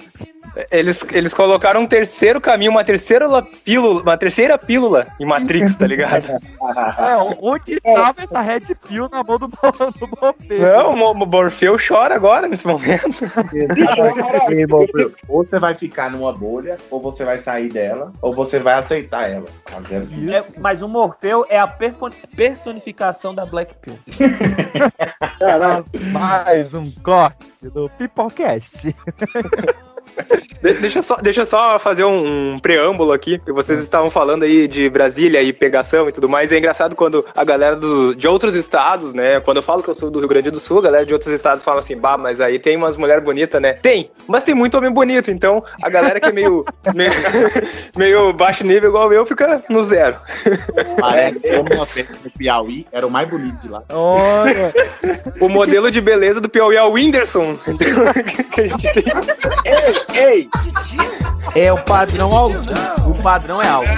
Eles, 0.71 1.05
eles 1.11 1.33
colocaram 1.33 1.81
um 1.81 1.87
terceiro 1.87 2.41
caminho, 2.41 2.71
uma 2.71 2.83
terceira 2.83 3.27
la- 3.27 3.43
pílula, 3.43 4.01
uma 4.01 4.17
terceira 4.17 4.57
pílula 4.57 5.07
em 5.19 5.25
Matrix, 5.25 5.77
tá 5.77 5.85
ligado? 5.85 6.25
É, 6.97 7.15
onde 7.41 7.79
tava 7.81 8.23
essa 8.23 8.41
Red 8.41 8.61
Pill 8.87 9.09
na 9.11 9.23
mão 9.23 9.37
do, 9.37 9.47
do 9.47 10.09
Morfeu? 10.21 10.59
Não, 10.59 10.93
o 10.93 10.97
Mo- 10.97 11.11
o 11.23 11.27
Morfeu 11.27 11.77
chora 11.77 12.15
agora, 12.15 12.47
nesse 12.47 12.65
momento. 12.65 13.05
Ou 15.27 15.43
você 15.43 15.59
vai 15.59 15.73
ficar 15.75 16.09
numa 16.11 16.33
bolha, 16.33 16.77
ou 16.89 17.01
você 17.01 17.23
vai 17.25 17.37
sair 17.39 17.69
dela, 17.69 18.11
ou 18.21 18.33
você 18.33 18.59
vai 18.59 18.75
aceitar 18.75 19.29
ela. 19.29 19.45
Fazendo 19.65 20.03
assim. 20.05 20.33
É, 20.33 20.43
mas 20.59 20.81
o 20.81 20.87
Morfeu 20.87 21.45
é 21.49 21.59
a 21.59 21.67
personificação 22.35 23.33
da 23.35 23.45
Black 23.45 23.75
Pill. 23.75 23.97
Mais 26.11 26.73
um 26.73 26.89
corte 27.03 27.69
do 27.69 27.89
Pipocast. 27.97 28.95
De- 30.61 30.73
deixa, 30.73 30.99
eu 30.99 31.03
só, 31.03 31.15
deixa 31.17 31.45
só 31.45 31.77
fazer 31.79 32.03
um, 32.03 32.53
um 32.55 32.59
preâmbulo 32.59 33.11
aqui, 33.11 33.39
que 33.39 33.51
vocês 33.51 33.79
estavam 33.79 34.09
falando 34.09 34.43
aí 34.43 34.67
de 34.67 34.89
Brasília 34.89 35.41
e 35.41 35.53
pegação 35.53 36.07
e 36.09 36.11
tudo 36.11 36.27
mais. 36.29 36.51
É 36.51 36.57
engraçado 36.57 36.95
quando 36.95 37.25
a 37.35 37.43
galera 37.43 37.75
do, 37.75 38.15
de 38.15 38.27
outros 38.27 38.55
estados, 38.55 39.13
né? 39.13 39.39
Quando 39.39 39.57
eu 39.57 39.63
falo 39.63 39.83
que 39.83 39.89
eu 39.89 39.95
sou 39.95 40.09
do 40.09 40.19
Rio 40.19 40.27
Grande 40.27 40.49
do 40.49 40.59
Sul, 40.59 40.79
a 40.79 40.83
galera 40.83 41.05
de 41.05 41.13
outros 41.13 41.31
estados 41.31 41.63
fala 41.63 41.79
assim, 41.79 41.97
bah, 41.97 42.17
mas 42.17 42.39
aí 42.41 42.57
tem 42.59 42.75
umas 42.77 42.95
mulheres 42.97 43.23
bonitas, 43.23 43.61
né? 43.61 43.73
Tem, 43.73 44.09
mas 44.27 44.43
tem 44.43 44.55
muito 44.55 44.77
homem 44.77 44.91
bonito, 44.91 45.29
então 45.29 45.63
a 45.81 45.89
galera 45.89 46.19
que 46.19 46.27
é 46.29 46.31
meio, 46.31 46.65
meio, 46.95 47.11
meio 47.95 48.33
baixo 48.33 48.63
nível 48.65 48.89
igual 48.89 49.11
eu 49.13 49.25
fica 49.25 49.63
no 49.69 49.81
zero. 49.81 50.15
Parece 50.99 51.47
que 51.47 51.73
uma 51.73 51.85
festa 51.85 52.17
no 52.23 52.31
Piauí 52.31 52.87
era 52.91 53.05
o 53.05 53.11
mais 53.11 53.27
bonito 53.29 53.57
de 53.61 53.69
lá. 53.69 53.83
Olha, 53.89 54.73
O 55.39 55.49
modelo 55.49 55.91
de 55.91 56.01
beleza 56.01 56.39
do 56.41 56.49
Piauí 56.49 56.75
é 56.75 56.83
o 56.83 56.91
Whindersson. 56.91 57.57
Então, 57.67 58.13
que 58.51 58.61
a 58.61 58.67
gente 58.67 58.93
tem. 58.93 59.03
Ei! 60.13 60.49
É 61.55 61.71
o 61.71 61.83
padrão 61.83 62.35
alto. 62.35 62.59
O 63.07 63.21
padrão 63.21 63.61
é 63.61 63.67
alto. 63.67 63.89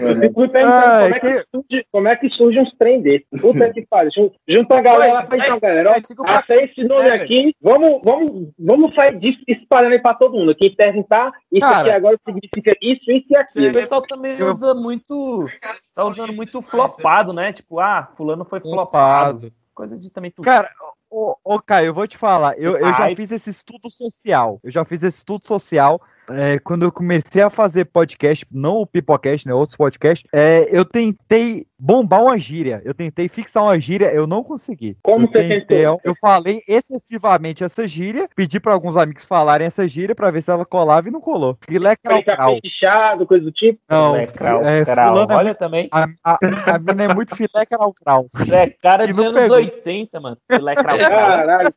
Eu 0.00 0.20
fico 0.20 0.40
me 0.40 0.48
perguntando 0.48 0.72
Ai, 0.72 1.02
como, 1.02 1.14
é 1.14 1.20
que 1.20 1.46
surge, 1.50 1.86
como 1.92 2.08
é 2.08 2.16
que 2.16 2.30
surge 2.30 2.58
uns 2.60 2.72
trem 2.78 3.00
desses. 3.02 3.26
Puta 3.40 3.72
que 3.72 3.86
pariu. 3.86 4.10
Jun- 4.14 4.30
Junta 4.48 4.78
a 4.78 4.80
galera, 4.80 5.14
Pois 5.16 5.26
faz 5.28 5.42
é, 5.42 5.46
então, 5.46 5.60
galera. 5.60 5.90
ó, 5.90 5.94
é, 5.94 6.00
tipo, 6.00 6.22
esse 6.50 6.84
nome 6.84 7.08
é, 7.08 7.14
aqui. 7.14 7.54
Vamos, 7.60 8.00
vamos, 8.04 8.48
vamos 8.58 8.94
sair 8.94 9.18
disso 9.18 9.38
espalhando 9.48 9.92
aí 9.92 9.98
pra 10.02 10.14
todo 10.14 10.34
mundo. 10.36 10.54
Quem 10.54 10.74
perguntar, 10.74 11.32
isso 11.52 11.60
Cara, 11.60 11.80
aqui 11.80 11.90
agora 11.90 12.18
significa 12.26 12.72
isso, 12.82 13.10
isso 13.10 13.26
e 13.30 13.36
O 13.36 13.40
aquilo. 13.40 13.72
pessoal 13.72 14.02
também 14.02 14.42
usa 14.42 14.74
muito. 14.74 15.46
Tá 15.94 16.04
usando 16.04 16.34
muito 16.34 16.60
flopado, 16.62 17.32
né? 17.32 17.52
Tipo, 17.52 17.80
ah, 17.80 18.08
fulano 18.16 18.44
foi 18.44 18.60
flopado. 18.60 19.52
Coisa 19.74 19.98
de 19.98 20.08
também 20.10 20.30
tudo. 20.30 20.44
Cara, 20.44 20.70
ô, 21.10 21.34
ô 21.44 21.60
Caio, 21.60 21.86
eu 21.86 21.94
vou 21.94 22.06
te 22.06 22.16
falar, 22.16 22.56
eu, 22.58 22.76
eu 22.76 22.88
já 22.94 23.14
fiz 23.16 23.32
esse 23.32 23.50
estudo 23.50 23.90
social. 23.90 24.60
Eu 24.62 24.70
já 24.70 24.84
fiz 24.84 25.02
esse 25.02 25.18
estudo 25.18 25.44
social. 25.46 26.00
É, 26.30 26.58
quando 26.58 26.82
eu 26.84 26.92
comecei 26.92 27.42
a 27.42 27.50
fazer 27.50 27.84
podcast, 27.86 28.46
não 28.50 28.76
o 28.76 28.86
Pipocast, 28.86 29.46
né? 29.46 29.54
Outros 29.54 29.76
podcasts, 29.76 30.28
é, 30.32 30.68
eu 30.70 30.84
tentei 30.84 31.66
bombar 31.78 32.22
uma 32.22 32.38
gíria. 32.38 32.80
Eu 32.84 32.94
tentei 32.94 33.28
fixar 33.28 33.62
uma 33.64 33.78
gíria, 33.78 34.06
eu 34.14 34.26
não 34.26 34.42
consegui. 34.42 34.96
Como 35.02 35.26
eu 35.26 35.30
você 35.32 35.60
tentou? 35.60 36.00
Eu 36.02 36.14
falei 36.20 36.60
excessivamente 36.66 37.62
essa 37.62 37.86
gíria, 37.86 38.28
pedi 38.34 38.58
para 38.58 38.72
alguns 38.72 38.96
amigos 38.96 39.24
falarem 39.24 39.66
essa 39.66 39.86
gíria 39.86 40.14
pra 40.14 40.30
ver 40.30 40.42
se 40.42 40.50
ela 40.50 40.64
colava 40.64 41.08
e 41.08 41.10
não 41.12 41.20
colou. 41.20 41.58
Filé 41.68 41.94
crau 41.96 42.22
fechado, 42.62 43.26
coisa 43.26 43.44
do 43.44 43.52
tipo. 43.52 43.78
Não, 43.90 44.16
É, 44.16 44.26
crau, 44.26 44.62
é, 44.64 44.84
crau. 44.84 45.10
fulano 45.12 45.32
é 45.32 45.36
Olha 45.36 45.44
muito- 45.46 45.58
também. 45.58 45.88
A, 45.92 46.06
a, 46.24 46.38
a 46.74 46.78
mina 46.78 47.04
é 47.04 47.14
muito 47.14 47.36
filé 47.36 47.66
crau 47.68 47.92
crau. 47.92 48.26
É 48.50 48.70
cara 48.70 49.04
E 49.04 49.12
de 49.12 49.20
anos 49.22 49.42
pegou. 49.42 49.56
80, 49.56 50.20
mano. 50.20 50.38
Filé 50.50 50.74
crau. 50.74 50.98
Caralho. 50.98 51.74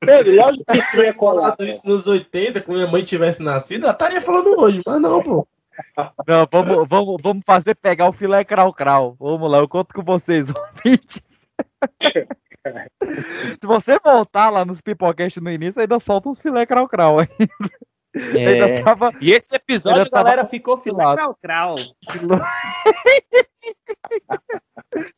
Pedro, 0.00 0.34
lógico 0.34 0.64
que 0.66 1.12
colar. 1.14 1.42
falado 1.42 1.64
isso 1.64 1.88
nos 1.88 2.06
80, 2.06 2.60
quando 2.60 2.78
minha 2.78 2.90
mãe 2.90 3.02
tivesse 3.02 3.42
nascido, 3.42 3.84
ela 3.84 3.92
estaria 3.92 4.20
falando 4.20 4.60
hoje, 4.60 4.82
mas 4.84 5.00
não, 5.00 5.22
pô. 5.22 5.46
Não, 6.26 6.48
vamos, 6.50 6.88
vamos, 6.88 7.16
vamos 7.22 7.42
fazer 7.44 7.74
pegar 7.74 8.08
o 8.08 8.12
filé 8.12 8.44
crau 8.44 8.72
crau. 8.72 9.14
Vamos 9.18 9.50
lá, 9.50 9.58
eu 9.58 9.68
conto 9.68 9.94
com 9.94 10.02
vocês, 10.02 10.46
ouvintes. 10.50 11.22
Se 13.60 13.66
você 13.66 13.98
voltar 14.02 14.50
lá 14.50 14.64
nos 14.64 14.80
pipocast 14.80 15.40
no 15.40 15.50
início, 15.50 15.80
ainda 15.80 16.00
solta 16.00 16.28
uns 16.28 16.40
filé 16.40 16.66
crau 16.66 16.88
crau 16.88 17.20
aí. 17.20 17.28
É. 18.34 18.46
Ainda 18.46 18.82
tava. 18.82 19.12
E 19.20 19.32
esse 19.32 19.54
episódio 19.54 20.04
Ainda 20.04 20.10
a 20.10 20.22
galera 20.22 20.38
tava 20.38 20.48
ficou 20.48 20.78
filé 20.78 21.04
compilado. 21.04 21.16
crau 21.16 21.38
crau. 21.42 21.74